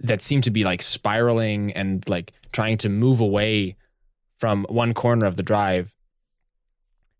that 0.00 0.22
seem 0.22 0.40
to 0.42 0.50
be 0.50 0.64
like 0.64 0.82
spiraling 0.82 1.72
and 1.72 2.08
like 2.08 2.32
trying 2.52 2.76
to 2.78 2.88
move 2.88 3.20
away 3.20 3.76
from 4.36 4.64
one 4.68 4.94
corner 4.94 5.26
of 5.26 5.36
the 5.36 5.42
drive, 5.42 5.94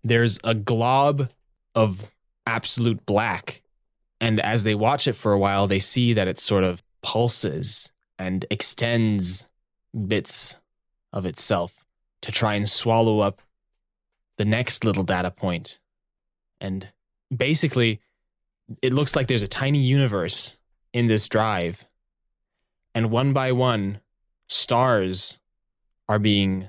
there's 0.03 0.39
a 0.45 0.55
glob 0.55 1.31
of 1.75 2.13
absolute 2.47 3.07
black. 3.07 3.63
And 4.21 4.41
as 4.41 4.65
they 4.65 4.75
watch 4.75 5.07
it 5.07 5.15
for 5.15 5.33
a 5.33 5.39
while, 5.39 5.67
they 5.67 5.79
see 5.79 6.13
that 6.13 6.29
it 6.29 6.39
sort 6.39 6.65
of 6.65 6.83
pulses 7.03 7.93
and 8.19 8.45
extends 8.51 9.49
bits 10.07 10.57
of 11.13 11.27
itself 11.27 11.85
to 12.23 12.33
try 12.33 12.55
and 12.55 12.69
swallow 12.69 13.21
up 13.21 13.43
the 14.39 14.45
next 14.45 14.85
little 14.85 15.03
data 15.03 15.31
point. 15.31 15.79
And 16.61 16.93
basically, 17.35 18.01
it 18.81 18.93
looks 18.93 19.15
like 19.17 19.27
there's 19.27 19.43
a 19.43 19.49
tiny 19.49 19.81
universe 19.81 20.57
in 20.93 21.07
this 21.07 21.29
drive. 21.29 21.87
And 22.95 23.11
one 23.11 23.33
by 23.33 23.53
one, 23.53 24.01
stars 24.49 25.39
are 26.09 26.19
being 26.19 26.69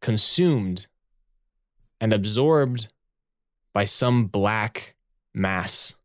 consumed 0.00 0.86
and 2.00 2.12
absorbed 2.12 2.88
by 3.72 3.84
some 3.84 4.26
black 4.26 4.96
mass. 5.34 5.96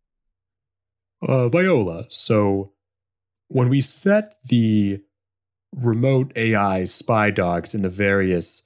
Uh, 1.22 1.50
Viola, 1.50 2.06
so 2.10 2.72
when 3.48 3.70
we 3.70 3.82
set 3.82 4.38
the 4.46 5.02
remote 5.76 6.32
AI 6.36 6.86
spy 6.86 7.32
dogs 7.32 7.74
in 7.74 7.82
the 7.82 7.90
various 7.90 8.64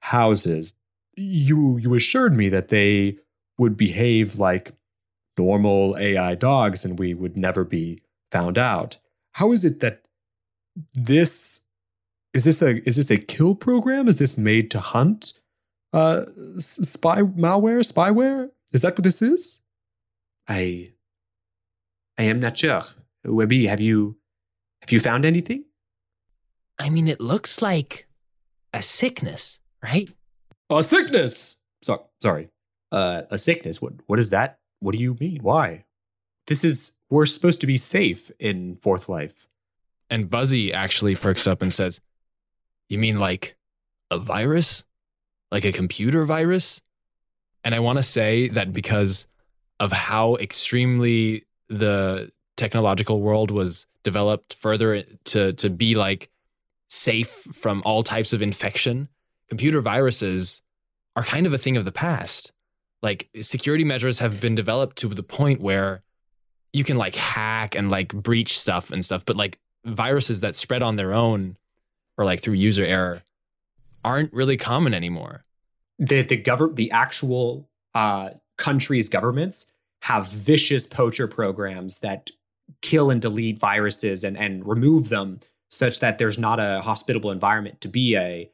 houses, 0.00 0.74
you 1.16 1.78
you 1.78 1.94
assured 1.94 2.36
me 2.36 2.48
that 2.50 2.68
they 2.68 3.16
would 3.58 3.76
behave 3.76 4.38
like 4.38 4.72
normal 5.38 5.96
AI 5.98 6.34
dogs 6.34 6.84
and 6.84 6.98
we 6.98 7.14
would 7.14 7.36
never 7.36 7.64
be 7.64 8.02
found 8.30 8.58
out. 8.58 8.98
How 9.32 9.52
is 9.52 9.64
it 9.64 9.80
that 9.80 10.02
this 10.94 11.60
is 12.34 12.44
this 12.44 12.62
a 12.62 12.86
is 12.88 12.96
this 12.96 13.10
a 13.10 13.16
kill 13.16 13.54
program? 13.54 14.08
Is 14.08 14.18
this 14.18 14.36
made 14.36 14.70
to 14.72 14.80
hunt 14.80 15.32
uh 15.92 16.26
spy 16.58 17.22
malware, 17.22 17.80
spyware? 17.80 18.50
Is 18.72 18.82
that 18.82 18.94
what 18.94 19.04
this 19.04 19.22
is? 19.22 19.60
I 20.48 20.92
I 22.18 22.24
am 22.24 22.40
not 22.40 22.58
sure. 22.58 22.82
Webby, 23.24 23.66
have 23.66 23.80
you 23.80 24.16
have 24.82 24.92
you 24.92 25.00
found 25.00 25.24
anything? 25.24 25.64
I 26.78 26.90
mean, 26.90 27.08
it 27.08 27.20
looks 27.20 27.62
like 27.62 28.06
a 28.72 28.82
sickness, 28.82 29.58
right? 29.82 30.10
A 30.68 30.82
sickness. 30.82 31.58
So, 31.82 32.06
sorry. 32.20 32.50
Uh, 32.92 33.22
a 33.30 33.38
sickness. 33.38 33.80
What 33.80 33.94
what 34.06 34.18
is 34.18 34.30
that? 34.30 34.58
What 34.80 34.92
do 34.92 34.98
you 34.98 35.16
mean? 35.18 35.40
Why? 35.42 35.84
This 36.46 36.64
is 36.64 36.92
we're 37.10 37.26
supposed 37.26 37.60
to 37.60 37.66
be 37.66 37.76
safe 37.76 38.30
in 38.38 38.76
fourth 38.76 39.08
life. 39.08 39.46
And 40.10 40.30
Buzzy 40.30 40.72
actually 40.72 41.16
perks 41.16 41.46
up 41.46 41.62
and 41.62 41.72
says, 41.72 42.00
You 42.88 42.98
mean 42.98 43.18
like 43.18 43.56
a 44.10 44.18
virus? 44.18 44.84
Like 45.50 45.64
a 45.64 45.72
computer 45.72 46.24
virus? 46.24 46.80
And 47.64 47.74
I 47.74 47.80
want 47.80 47.98
to 47.98 48.02
say 48.02 48.48
that 48.48 48.72
because 48.72 49.26
of 49.80 49.92
how 49.92 50.36
extremely 50.36 51.44
the 51.68 52.30
technological 52.56 53.20
world 53.20 53.50
was 53.50 53.86
developed 54.02 54.54
further 54.54 55.02
to, 55.24 55.52
to 55.54 55.68
be 55.68 55.94
like 55.94 56.30
safe 56.88 57.28
from 57.28 57.82
all 57.84 58.02
types 58.02 58.32
of 58.32 58.40
infection, 58.40 59.08
computer 59.48 59.80
viruses 59.80 60.62
are 61.16 61.24
kind 61.24 61.46
of 61.46 61.52
a 61.52 61.58
thing 61.58 61.76
of 61.76 61.84
the 61.84 61.92
past. 61.92 62.52
Like 63.02 63.28
security 63.40 63.84
measures 63.84 64.20
have 64.20 64.40
been 64.40 64.54
developed 64.54 64.96
to 64.98 65.08
the 65.08 65.22
point 65.22 65.60
where 65.60 66.02
you 66.72 66.84
can 66.84 66.96
like 66.96 67.14
hack 67.14 67.74
and 67.74 67.90
like 67.90 68.12
breach 68.14 68.58
stuff 68.58 68.90
and 68.90 69.04
stuff, 69.04 69.24
but 69.24 69.36
like 69.36 69.58
viruses 69.86 70.40
that 70.40 70.56
spread 70.56 70.82
on 70.82 70.96
their 70.96 71.12
own 71.12 71.56
or 72.18 72.24
like 72.24 72.40
through 72.40 72.54
user 72.54 72.84
error 72.84 73.22
aren't 74.04 74.32
really 74.32 74.56
common 74.56 74.94
anymore. 74.94 75.44
The 75.98 76.22
the 76.22 76.36
govern 76.36 76.74
the 76.74 76.90
actual 76.90 77.68
uh, 77.94 78.30
countries' 78.58 79.08
governments 79.08 79.72
have 80.02 80.28
vicious 80.28 80.86
poacher 80.86 81.26
programs 81.26 81.98
that 81.98 82.30
kill 82.82 83.10
and 83.10 83.20
delete 83.20 83.58
viruses 83.58 84.24
and 84.24 84.36
and 84.36 84.66
remove 84.66 85.08
them 85.08 85.40
such 85.70 86.00
that 86.00 86.18
there's 86.18 86.38
not 86.38 86.60
a 86.60 86.80
hospitable 86.82 87.30
environment 87.30 87.80
to 87.80 87.88
be 87.88 88.16
a 88.16 88.50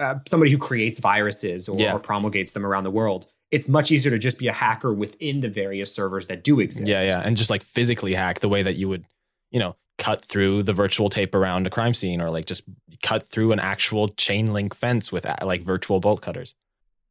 uh, 0.00 0.16
somebody 0.26 0.50
who 0.50 0.58
creates 0.58 0.98
viruses 0.98 1.68
or, 1.68 1.78
Yeah. 1.78 1.92
or 1.94 2.00
promulgates 2.00 2.52
them 2.52 2.66
around 2.66 2.84
the 2.84 2.90
world. 2.90 3.26
It's 3.52 3.68
much 3.68 3.92
easier 3.92 4.10
to 4.10 4.18
just 4.18 4.38
be 4.38 4.48
a 4.48 4.52
hacker 4.52 4.92
within 4.92 5.40
the 5.40 5.48
various 5.48 5.94
servers 5.94 6.26
that 6.26 6.42
do 6.42 6.58
exist. 6.58 6.90
Yeah, 6.90 7.04
yeah. 7.04 7.20
And 7.24 7.36
just 7.36 7.50
like 7.50 7.62
physically 7.62 8.14
hack 8.14 8.40
the 8.40 8.48
way 8.48 8.64
that 8.64 8.74
you 8.74 8.88
would, 8.88 9.04
you 9.52 9.60
know, 9.60 9.76
cut 9.98 10.24
through 10.24 10.62
the 10.62 10.72
virtual 10.72 11.08
tape 11.08 11.34
around 11.34 11.66
a 11.66 11.70
crime 11.70 11.94
scene 11.94 12.20
or 12.20 12.30
like 12.30 12.46
just 12.46 12.62
cut 13.02 13.22
through 13.22 13.52
an 13.52 13.60
actual 13.60 14.08
chain 14.08 14.52
link 14.52 14.74
fence 14.74 15.10
with 15.10 15.26
uh, 15.26 15.36
like 15.42 15.62
virtual 15.62 16.00
bolt 16.00 16.20
cutters. 16.20 16.54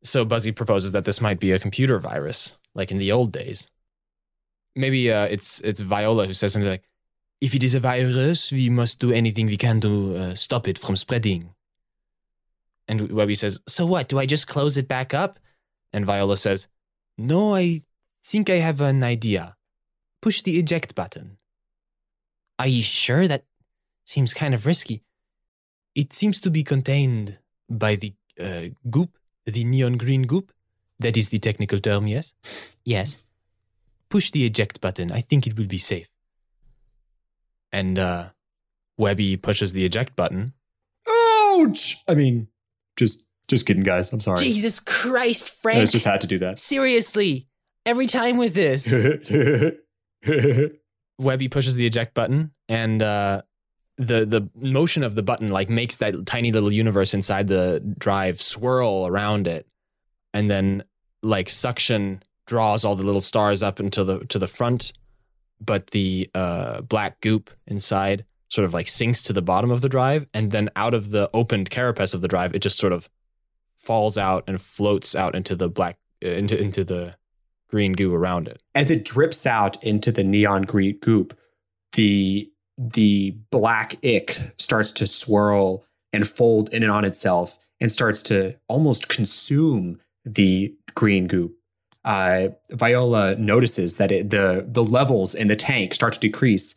So 0.04 0.24
Buzzy 0.24 0.52
proposes 0.52 0.92
that 0.92 1.06
this 1.06 1.20
might 1.20 1.40
be 1.40 1.52
a 1.52 1.60
computer 1.60 1.98
virus, 1.98 2.58
like 2.76 2.92
in 2.92 3.00
the 3.00 3.12
old 3.12 3.32
days. 3.32 3.70
Maybe 4.76 5.12
uh, 5.12 5.26
it's 5.26 5.62
it's 5.62 5.80
Viola 5.80 6.28
who 6.28 6.34
says 6.34 6.54
something 6.54 6.70
like, 6.70 6.84
"If 7.42 7.56
it 7.56 7.64
is 7.64 7.74
a 7.74 7.80
virus, 7.80 8.52
we 8.52 8.70
must 8.70 9.00
do 9.00 9.12
anything 9.12 9.48
we 9.48 9.58
can 9.58 9.80
to 9.82 10.16
uh, 10.16 10.36
stop 10.36 10.68
it 10.68 10.78
from 10.78 10.96
spreading." 10.96 11.56
And 12.88 13.12
Webby 13.12 13.34
says, 13.34 13.60
So 13.68 13.84
what? 13.84 14.10
Do 14.10 14.20
I 14.20 14.28
just 14.28 14.48
close 14.48 14.78
it 14.78 14.88
back 14.88 15.12
up? 15.12 15.40
and 15.96 16.06
Viola 16.06 16.36
says, 16.36 16.68
No, 17.18 17.56
I 17.56 17.82
think 18.22 18.50
I 18.50 18.58
have 18.58 18.82
an 18.82 19.02
idea. 19.02 19.56
Push 20.22 20.42
the 20.42 20.60
eject 20.60 20.94
button. 20.94 21.38
Are 22.60 22.68
you 22.68 22.84
sure? 22.84 23.28
That 23.28 23.46
seems 24.06 24.34
kind 24.34 24.54
of 24.54 24.66
risky. 24.66 25.04
It 25.94 26.14
seems 26.14 26.40
to 26.42 26.50
be 26.50 26.64
contained 26.64 27.40
by 27.70 27.96
the 27.96 28.14
uh, 28.40 28.70
goop, 28.90 29.18
the 29.46 29.64
neon 29.64 29.94
green 29.98 30.24
goop. 30.24 30.52
That 31.00 31.18
is 31.18 31.30
the 31.30 31.40
technical 31.40 31.80
term, 31.80 32.08
yes? 32.08 32.34
Yes. 32.86 33.18
Push 34.10 34.32
the 34.32 34.46
eject 34.46 34.80
button. 34.80 35.12
I 35.12 35.22
think 35.22 35.46
it 35.46 35.58
will 35.58 35.66
be 35.68 35.78
safe. 35.78 36.10
And 37.72 38.00
uh, 38.00 38.30
Webby 38.98 39.36
pushes 39.36 39.74
the 39.74 39.84
eject 39.84 40.16
button. 40.16 40.54
Ouch! 41.08 41.98
I 42.08 42.16
mean, 42.16 42.48
just 42.96 43.26
just 43.48 43.66
kidding, 43.66 43.84
guys. 43.84 44.12
I'm 44.14 44.22
sorry. 44.22 44.40
Jesus 44.40 44.80
Christ, 44.80 45.50
Frank! 45.62 45.80
I 45.80 45.86
just 45.86 46.06
had 46.06 46.22
to 46.22 46.28
do 46.28 46.40
that. 46.40 46.60
Seriously. 46.60 47.48
Every 47.86 48.08
time 48.08 48.38
with 48.38 48.54
this. 48.54 48.88
Webby 51.18 51.48
pushes 51.48 51.76
the 51.76 51.86
eject 51.86 52.14
button, 52.14 52.52
and 52.68 53.02
uh, 53.02 53.42
the 53.98 54.26
the 54.26 54.50
motion 54.56 55.04
of 55.04 55.16
the 55.16 55.24
button 55.24 55.50
like 55.50 55.70
makes 55.70 55.98
that 55.98 56.26
tiny 56.26 56.52
little 56.52 56.72
universe 56.72 57.14
inside 57.14 57.48
the 57.48 57.82
drive 57.98 58.42
swirl 58.42 59.08
around 59.08 59.48
it, 59.48 59.68
and 60.34 60.50
then 60.50 60.84
like 61.24 61.50
suction 61.50 62.22
draws 62.46 62.86
all 62.86 62.96
the 62.96 63.04
little 63.04 63.22
stars 63.22 63.64
up 63.64 63.80
into 63.80 64.04
the 64.04 64.20
to 64.26 64.38
the 64.38 64.48
front, 64.48 64.94
but 65.60 65.88
the 65.88 66.30
uh, 66.36 66.82
black 66.82 67.22
goop 67.22 67.50
inside 67.68 68.26
sort 68.50 68.66
of 68.66 68.74
like 68.74 68.88
sinks 68.88 69.22
to 69.24 69.34
the 69.34 69.42
bottom 69.42 69.72
of 69.72 69.82
the 69.82 69.90
drive, 69.90 70.28
and 70.34 70.52
then 70.52 70.70
out 70.76 70.94
of 70.94 71.12
the 71.12 71.30
opened 71.34 71.70
carapace 71.70 72.14
of 72.14 72.22
the 72.22 72.28
drive, 72.28 72.54
it 72.54 72.60
just 72.60 72.78
sort 72.78 72.94
of 72.94 73.10
falls 73.76 74.18
out 74.18 74.44
and 74.48 74.62
floats 74.62 75.16
out 75.16 75.36
into 75.36 75.56
the 75.56 75.70
black 75.70 75.98
uh, 76.24 76.30
into 76.30 76.60
into 76.60 76.84
the 76.84 77.16
green 77.70 77.94
goo 77.94 78.14
around 78.14 78.48
it. 78.48 78.62
As 78.74 78.92
it 78.92 79.06
drips 79.06 79.46
out 79.46 79.82
into 79.84 80.12
the 80.12 80.24
neon 80.24 80.64
green 80.64 80.98
goop, 81.00 81.38
the 81.94 82.52
the 82.78 83.38
black 83.52 83.98
ick 84.04 84.54
starts 84.58 84.92
to 84.92 85.08
swirl 85.08 85.86
and 86.12 86.28
fold 86.28 86.70
in 86.74 86.84
and 86.84 86.92
on 86.92 87.06
itself 87.06 87.58
and 87.80 87.92
starts 87.92 88.22
to 88.24 88.56
almost 88.68 89.08
consume 89.08 90.00
the 90.26 90.76
green 90.94 91.28
goop. 91.28 91.56
Uh, 92.04 92.50
Viola 92.72 93.36
notices 93.36 93.96
that 93.96 94.12
it, 94.12 94.30
the 94.30 94.66
the 94.68 94.84
levels 94.84 95.34
in 95.34 95.48
the 95.48 95.56
tank 95.56 95.94
start 95.94 96.14
to 96.14 96.20
decrease, 96.20 96.76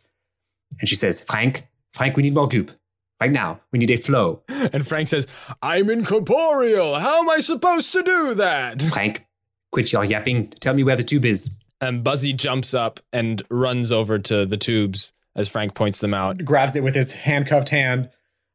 and 0.79 0.87
she 0.87 0.95
says, 0.95 1.21
"Frank, 1.21 1.67
Frank, 1.93 2.15
we 2.15 2.23
need 2.23 2.33
more 2.33 2.47
goop 2.47 2.71
right 3.19 3.31
now. 3.31 3.59
We 3.71 3.79
need 3.79 3.91
a 3.91 3.97
flow. 3.97 4.43
And 4.47 4.87
Frank 4.87 5.07
says, 5.07 5.27
I'm 5.61 5.89
incorporeal. 5.89 6.99
How 6.99 7.19
am 7.19 7.29
I 7.29 7.39
supposed 7.39 7.91
to 7.93 8.03
do 8.03 8.33
that? 8.35 8.81
Frank, 8.81 9.25
quit 9.71 9.91
your 9.91 10.05
yapping. 10.05 10.49
Tell 10.59 10.73
me 10.73 10.83
where 10.83 10.95
the 10.95 11.03
tube 11.03 11.25
is." 11.25 11.51
And 11.81 12.03
Buzzy 12.03 12.33
jumps 12.33 12.73
up 12.73 12.99
and 13.13 13.41
runs 13.49 13.91
over 13.91 14.19
to 14.19 14.45
the 14.45 14.57
tubes 14.57 15.13
as 15.35 15.47
Frank 15.47 15.75
points 15.75 15.99
them 15.99 16.13
out. 16.13 16.43
grabs 16.43 16.75
it 16.75 16.83
with 16.83 16.95
his 16.95 17.13
handcuffed 17.13 17.69
hand 17.69 18.09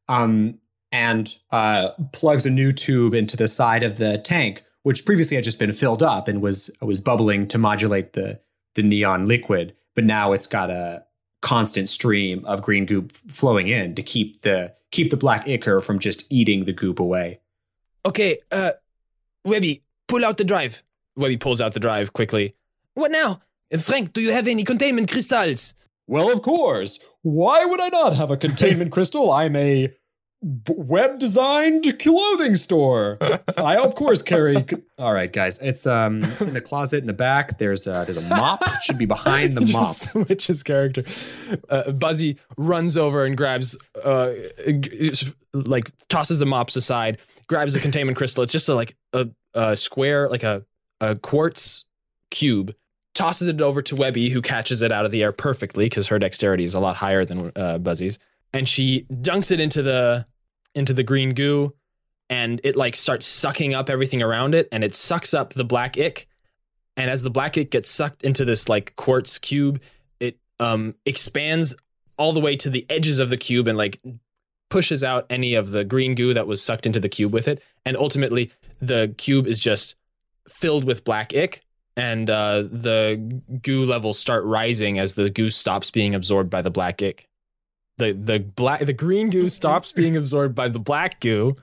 um, 0.09 0.59
and 0.93 1.37
uh, 1.51 1.91
plugs 2.13 2.45
a 2.45 2.51
new 2.51 2.73
tube 2.73 3.15
into 3.15 3.37
the 3.37 3.49
side 3.49 3.83
of 3.83 3.97
the 3.97 4.19
tank, 4.19 4.63
which 4.83 5.07
previously 5.07 5.37
had 5.37 5.45
just 5.45 5.59
been 5.59 5.73
filled 5.73 6.03
up 6.03 6.29
and 6.29 6.43
was 6.43 6.71
was 6.81 7.01
bubbling 7.01 7.49
to 7.49 7.59
modulate 7.59 8.13
the 8.13 8.41
the 8.75 8.83
neon 8.83 9.27
liquid. 9.27 9.75
But 9.95 10.05
now 10.05 10.33
it's 10.33 10.47
got 10.47 10.71
a 10.71 11.05
constant 11.41 11.89
stream 11.89 12.45
of 12.47 12.63
green 12.63 12.87
goop 12.87 13.13
flowing 13.29 13.69
in 13.69 13.95
to 13.95 14.03
keep 14.03 14.43
the 14.43 14.75
keep 14.91 15.11
the 15.11 15.17
black 15.17 15.49
ichor 15.49 15.81
from 15.81 15.99
just 15.99 16.31
eating 16.31 16.65
the 16.65 16.73
goop 16.73 16.99
away. 17.01 17.41
Okay, 18.07 18.39
uh, 18.53 18.73
Webby, 19.45 19.83
pull 20.09 20.25
out 20.25 20.37
the 20.37 20.45
drive. 20.45 20.83
Webby 21.17 21.37
pulls 21.37 21.61
out 21.61 21.73
the 21.75 21.81
drive 21.81 22.13
quickly. 22.13 22.55
What 22.95 23.11
now? 23.11 23.41
Frank, 23.81 24.13
do 24.13 24.21
you 24.21 24.33
have 24.33 24.47
any 24.49 24.65
containment 24.65 25.11
crystals? 25.11 25.75
Well, 26.07 26.33
of 26.33 26.43
course. 26.43 26.99
Why 27.23 27.65
would 27.65 27.81
I 27.81 27.89
not 27.89 28.15
have 28.17 28.31
a 28.31 28.37
containment 28.37 28.93
crystal? 28.97 29.33
I'm 29.33 29.57
a 29.57 29.93
web 30.69 31.19
designed 31.19 31.99
clothing 31.99 32.55
store. 32.57 33.17
I 33.57 33.77
of 33.79 33.95
course 33.95 34.21
carry. 34.21 34.67
All 34.99 35.13
right, 35.15 35.33
guys, 35.33 35.59
it's 35.63 35.87
um 35.87 36.23
in 36.41 36.53
the 36.53 36.61
closet 36.61 36.99
in 36.99 37.07
the 37.07 37.15
back. 37.15 37.57
There's 37.59 37.87
a, 37.87 38.05
there's 38.07 38.19
a 38.19 38.29
mop. 38.37 38.61
It 38.67 38.83
should 38.83 38.99
be 38.99 39.07
behind 39.07 39.55
the 39.55 39.61
mop. 39.73 39.97
just 39.97 40.11
switches 40.11 40.63
character. 40.63 41.05
Uh, 41.71 41.93
Buzzy 41.93 42.37
runs 42.59 42.99
over 42.99 43.25
and 43.25 43.37
grabs, 43.39 43.75
uh, 44.05 44.33
g- 44.81 45.13
like 45.55 45.91
tosses 46.09 46.39
the 46.39 46.47
mops 46.47 46.77
aside, 46.77 47.19
grabs 47.47 47.73
the 47.73 47.81
containment 47.81 48.19
crystal. 48.19 48.45
It's 48.45 48.53
just 48.53 48.69
a, 48.69 48.75
like 48.75 48.97
a, 49.15 49.29
a 49.55 49.77
square, 49.79 50.29
like 50.29 50.43
a, 50.43 50.65
a 51.11 51.17
quartz 51.17 51.85
cube, 52.31 52.75
tosses 53.15 53.49
it 53.49 53.61
over 53.61 53.81
to 53.83 53.95
Webby, 53.95 54.31
who 54.31 54.43
catches 54.43 54.83
it 54.83 54.93
out 54.93 55.05
of 55.05 55.13
the 55.13 55.23
air 55.23 55.33
perfectly 55.33 55.87
because 55.87 56.09
her 56.09 56.19
dexterity 56.19 56.65
is 56.65 56.75
a 56.75 56.81
lot 56.81 56.97
higher 56.97 57.25
than 57.25 57.53
uh, 57.57 57.79
Buzzy's, 57.79 58.19
and 58.53 58.69
she 58.69 59.07
dunks 59.11 59.51
it 59.51 59.61
into 59.61 59.83
the 59.83 60.27
into 60.75 60.93
the 60.93 61.05
green 61.05 61.35
goo, 61.35 61.73
and 62.29 62.61
it 62.65 62.77
like 62.77 62.97
starts 62.97 63.27
sucking 63.27 63.75
up 63.75 63.89
everything 63.89 64.23
around 64.23 64.55
it, 64.55 64.69
and 64.73 64.83
it 64.83 64.95
sucks 64.95 65.33
up 65.33 65.55
the 65.55 65.65
black 65.65 65.97
ick, 65.99 66.27
and 66.97 67.11
as 67.11 67.23
the 67.23 67.31
black 67.31 67.57
ick 67.57 67.71
gets 67.71 67.89
sucked 67.89 68.23
into 68.23 68.45
this 68.45 68.69
like 68.69 68.95
quartz 68.97 69.39
cube, 69.39 69.81
it 70.21 70.39
um 70.59 70.95
expands 71.07 71.75
all 72.17 72.33
the 72.33 72.41
way 72.41 72.57
to 72.57 72.71
the 72.71 72.87
edges 72.89 73.19
of 73.19 73.29
the 73.29 73.37
cube 73.37 73.67
and 73.67 73.77
like 73.77 74.01
pushes 74.71 75.05
out 75.05 75.27
any 75.31 75.55
of 75.55 75.71
the 75.71 75.85
green 75.85 76.15
goo 76.15 76.35
that 76.35 76.47
was 76.47 76.63
sucked 76.63 76.87
into 76.87 76.99
the 76.99 77.09
cube 77.09 77.33
with 77.33 77.47
it, 77.47 77.63
and 77.87 77.97
ultimately 77.97 78.51
the 78.81 79.15
cube 79.17 79.47
is 79.47 79.61
just 79.61 79.95
filled 80.49 80.85
with 80.85 81.05
black 81.05 81.35
ick 81.35 81.65
and 81.97 82.29
uh, 82.29 82.63
the 82.63 83.41
goo 83.63 83.85
levels 83.85 84.19
start 84.19 84.45
rising 84.45 84.99
as 84.99 85.15
the 85.15 85.31
goo 85.31 85.51
stops 85.51 85.91
being 85.91 86.15
absorbed 86.15 86.51
by 86.51 86.63
the 86.63 86.71
black 86.71 87.03
ick. 87.03 87.29
The 87.99 88.13
the 88.13 88.41
black 88.41 88.85
the 88.85 88.93
green 88.93 89.31
goo 89.31 89.49
stops 89.61 89.93
being 89.93 90.17
absorbed 90.17 90.55
by 90.55 90.69
the 90.69 90.81
black 90.81 91.21
goo. 91.21 91.55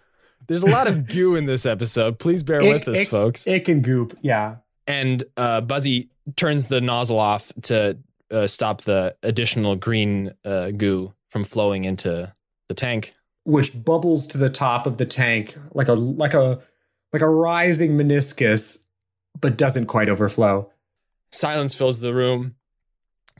There's 0.48 0.64
a 0.64 0.68
lot 0.68 0.88
of 0.88 1.08
goo 1.08 1.36
in 1.36 1.46
this 1.46 1.66
episode. 1.66 2.20
Please 2.20 2.44
bear 2.44 2.62
Ick, 2.62 2.74
with 2.74 2.88
us, 2.88 3.00
ick, 3.00 3.08
folks. 3.10 3.48
Ick 3.48 3.68
and 3.68 3.84
goop. 3.84 4.18
Yeah. 4.22 4.58
And 4.88 5.24
uh, 5.38 5.62
Buzzy 5.62 6.10
turns 6.36 6.66
the 6.66 6.82
nozzle 6.82 7.20
off 7.20 7.52
to 7.64 7.98
uh, 8.32 8.48
stop 8.48 8.82
the 8.82 9.16
additional 9.22 9.76
green 9.76 10.34
uh, 10.44 10.72
goo 10.72 11.14
from 11.30 11.44
flowing 11.44 11.86
into 11.86 12.34
the 12.68 12.74
tank. 12.74 13.14
Which 13.44 13.84
bubbles 13.84 14.28
to 14.28 14.38
the 14.38 14.50
top 14.50 14.88
of 14.88 14.98
the 14.98 15.06
tank 15.06 15.58
like 15.74 15.88
a 15.88 15.94
like 15.94 16.34
a 16.34 16.62
like 17.14 17.22
a 17.22 17.30
rising 17.30 17.98
meniscus, 17.98 18.86
but 19.40 19.58
doesn't 19.58 19.88
quite 19.88 20.10
overflow. 20.10 20.72
Silence 21.32 21.74
fills 21.74 22.00
the 22.00 22.14
room. 22.14 22.56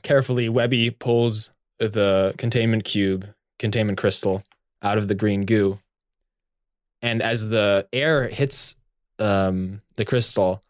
Carefully, 0.02 0.48
Webby 0.48 0.90
pulls 0.90 1.50
the 1.78 2.34
containment 2.38 2.84
cube, 2.84 3.28
containment 3.58 3.98
crystal, 3.98 4.42
out 4.82 4.98
of 4.98 5.08
the 5.08 5.14
green 5.14 5.44
goo. 5.44 5.78
And 7.00 7.22
as 7.22 7.48
the 7.48 7.86
air 7.92 8.28
hits 8.28 8.76
um, 9.18 9.82
the 9.96 10.04
crystal, 10.04 10.62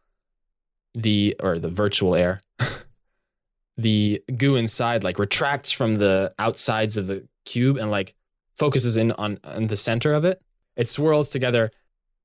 the 0.94 1.36
or 1.40 1.58
the 1.58 1.68
virtual 1.68 2.14
air, 2.14 2.40
the 3.76 4.22
goo 4.36 4.56
inside 4.56 5.04
like 5.04 5.18
retracts 5.18 5.70
from 5.70 5.96
the 5.96 6.34
outsides 6.38 6.96
of 6.96 7.06
the 7.06 7.26
cube 7.44 7.76
and 7.76 7.90
like 7.90 8.14
focuses 8.56 8.96
in 8.96 9.12
on, 9.12 9.38
on 9.44 9.66
the 9.66 9.76
center 9.76 10.12
of 10.12 10.24
it. 10.24 10.40
It 10.76 10.88
swirls 10.88 11.28
together 11.28 11.70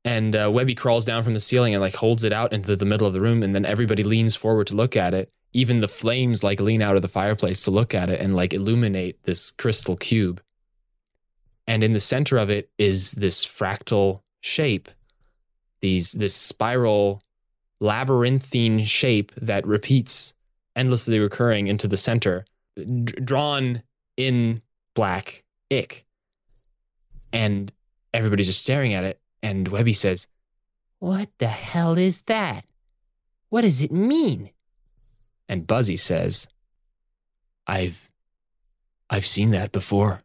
and 0.08 0.38
uh, 0.38 0.50
Webby 0.50 0.74
crawls 0.74 1.04
down 1.04 1.22
from 1.22 1.34
the 1.34 1.40
ceiling 1.42 1.74
and 1.74 1.82
like 1.82 1.98
holds 1.98 2.24
it 2.24 2.32
out 2.32 2.54
into 2.54 2.78
the 2.78 2.86
middle 2.86 3.06
of 3.06 3.12
the 3.12 3.20
room, 3.20 3.44
and 3.44 3.54
then 3.54 3.66
everybody 3.66 4.04
leans 4.06 4.38
forward 4.38 4.68
to 4.68 4.76
look 4.76 4.96
at 4.96 5.14
it. 5.14 5.34
Even 5.52 5.82
the 5.82 5.88
flames 5.90 6.46
like 6.46 6.62
lean 6.62 6.82
out 6.82 6.96
of 6.96 7.02
the 7.02 7.10
fireplace 7.10 7.62
to 7.64 7.72
look 7.72 7.94
at 7.94 8.10
it 8.10 8.22
and 8.22 8.34
like 8.34 8.54
illuminate 8.54 9.22
this 9.24 9.52
crystal 9.52 9.98
cube. 9.98 10.42
And 11.68 11.84
in 11.84 11.92
the 11.92 12.00
center 12.00 12.38
of 12.38 12.50
it 12.50 12.70
is 12.78 13.12
this 13.12 13.46
fractal 13.46 14.22
shape, 14.40 14.88
these 15.82 16.14
this 16.14 16.34
spiral 16.34 17.22
labyrinthine 17.82 18.86
shape 18.86 19.34
that 19.36 19.68
repeats 19.68 20.34
endlessly 20.74 21.20
recurring 21.20 21.68
into 21.68 21.86
the 21.86 21.98
center, 21.98 22.46
d- 22.78 23.02
drawn 23.04 23.84
in 24.16 24.62
black 24.96 25.44
ick. 25.70 26.06
And 27.34 27.74
everybody's 28.14 28.48
just 28.48 28.62
staring 28.62 28.94
at 28.94 29.04
it. 29.04 29.20
And 29.41 29.68
Webby 29.68 29.93
says, 29.93 30.27
What 30.99 31.30
the 31.38 31.47
hell 31.47 31.97
is 31.97 32.22
that? 32.22 32.65
What 33.49 33.61
does 33.61 33.81
it 33.81 33.91
mean? 33.91 34.51
and 35.49 35.65
Buzzy 35.65 35.97
says, 35.97 36.47
I've 37.65 38.11
I've 39.09 39.26
seen 39.26 39.51
that 39.51 39.72
before. 39.72 40.22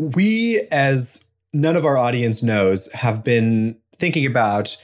we, 0.00 0.60
as 0.70 1.28
none 1.52 1.74
of 1.74 1.84
our 1.84 1.98
audience 1.98 2.40
knows, 2.40 2.90
have 2.92 3.24
been 3.24 3.76
thinking 3.96 4.24
about 4.24 4.76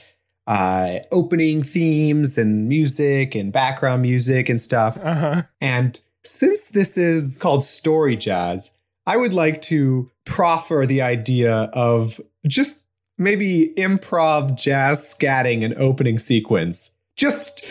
uh, 0.47 0.99
opening 1.11 1.63
themes 1.63 2.37
and 2.37 2.67
music 2.67 3.35
and 3.35 3.51
background 3.51 4.01
music 4.01 4.49
and 4.49 4.61
stuff. 4.61 4.97
Uh-huh. 5.01 5.43
And 5.59 5.99
since 6.23 6.67
this 6.67 6.97
is 6.97 7.39
called 7.39 7.63
story 7.63 8.15
jazz, 8.15 8.73
I 9.05 9.17
would 9.17 9.33
like 9.33 9.61
to 9.63 10.11
proffer 10.25 10.85
the 10.87 11.01
idea 11.01 11.69
of 11.73 12.19
just 12.47 12.83
maybe 13.17 13.73
improv 13.77 14.57
jazz 14.57 14.99
scatting 14.99 15.63
an 15.63 15.73
opening 15.77 16.19
sequence. 16.19 16.91
Just 17.15 17.65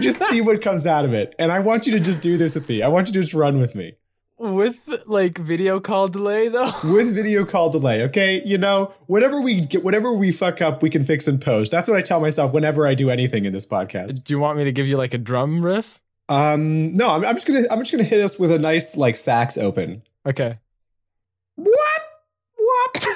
just 0.00 0.18
see 0.28 0.40
what 0.40 0.60
comes 0.60 0.86
out 0.86 1.04
of 1.04 1.14
it. 1.14 1.34
And 1.38 1.50
I 1.50 1.60
want 1.60 1.86
you 1.86 1.92
to 1.92 2.00
just 2.00 2.22
do 2.22 2.36
this 2.36 2.54
with 2.54 2.68
me. 2.68 2.82
I 2.82 2.88
want 2.88 3.06
you 3.06 3.14
to 3.14 3.20
just 3.20 3.32
run 3.32 3.58
with 3.58 3.74
me. 3.74 3.94
With 4.36 4.88
like 5.06 5.38
video 5.38 5.78
call 5.78 6.08
delay 6.08 6.48
though. 6.48 6.72
with 6.84 7.14
video 7.14 7.44
call 7.44 7.70
delay. 7.70 8.02
Okay, 8.02 8.42
you 8.44 8.58
know, 8.58 8.92
whatever 9.06 9.40
we 9.40 9.60
get, 9.60 9.84
whatever 9.84 10.12
we 10.12 10.32
fuck 10.32 10.60
up, 10.60 10.82
we 10.82 10.90
can 10.90 11.04
fix 11.04 11.28
in 11.28 11.38
post. 11.38 11.70
That's 11.70 11.88
what 11.88 11.96
I 11.96 12.02
tell 12.02 12.18
myself 12.18 12.52
whenever 12.52 12.86
I 12.86 12.94
do 12.94 13.10
anything 13.10 13.44
in 13.44 13.52
this 13.52 13.64
podcast. 13.64 14.24
Do 14.24 14.34
you 14.34 14.40
want 14.40 14.58
me 14.58 14.64
to 14.64 14.72
give 14.72 14.88
you 14.88 14.96
like 14.96 15.14
a 15.14 15.18
drum 15.18 15.64
riff? 15.64 16.00
Um, 16.28 16.94
no, 16.94 17.10
I'm, 17.10 17.24
I'm 17.24 17.36
just 17.36 17.46
gonna, 17.46 17.66
I'm 17.70 17.78
just 17.78 17.92
gonna 17.92 18.02
hit 18.02 18.20
us 18.20 18.36
with 18.38 18.50
a 18.50 18.58
nice 18.58 18.96
like 18.96 19.14
sax 19.14 19.56
open. 19.56 20.02
Okay. 20.26 20.58
What? 21.54 22.02
What? 22.56 23.06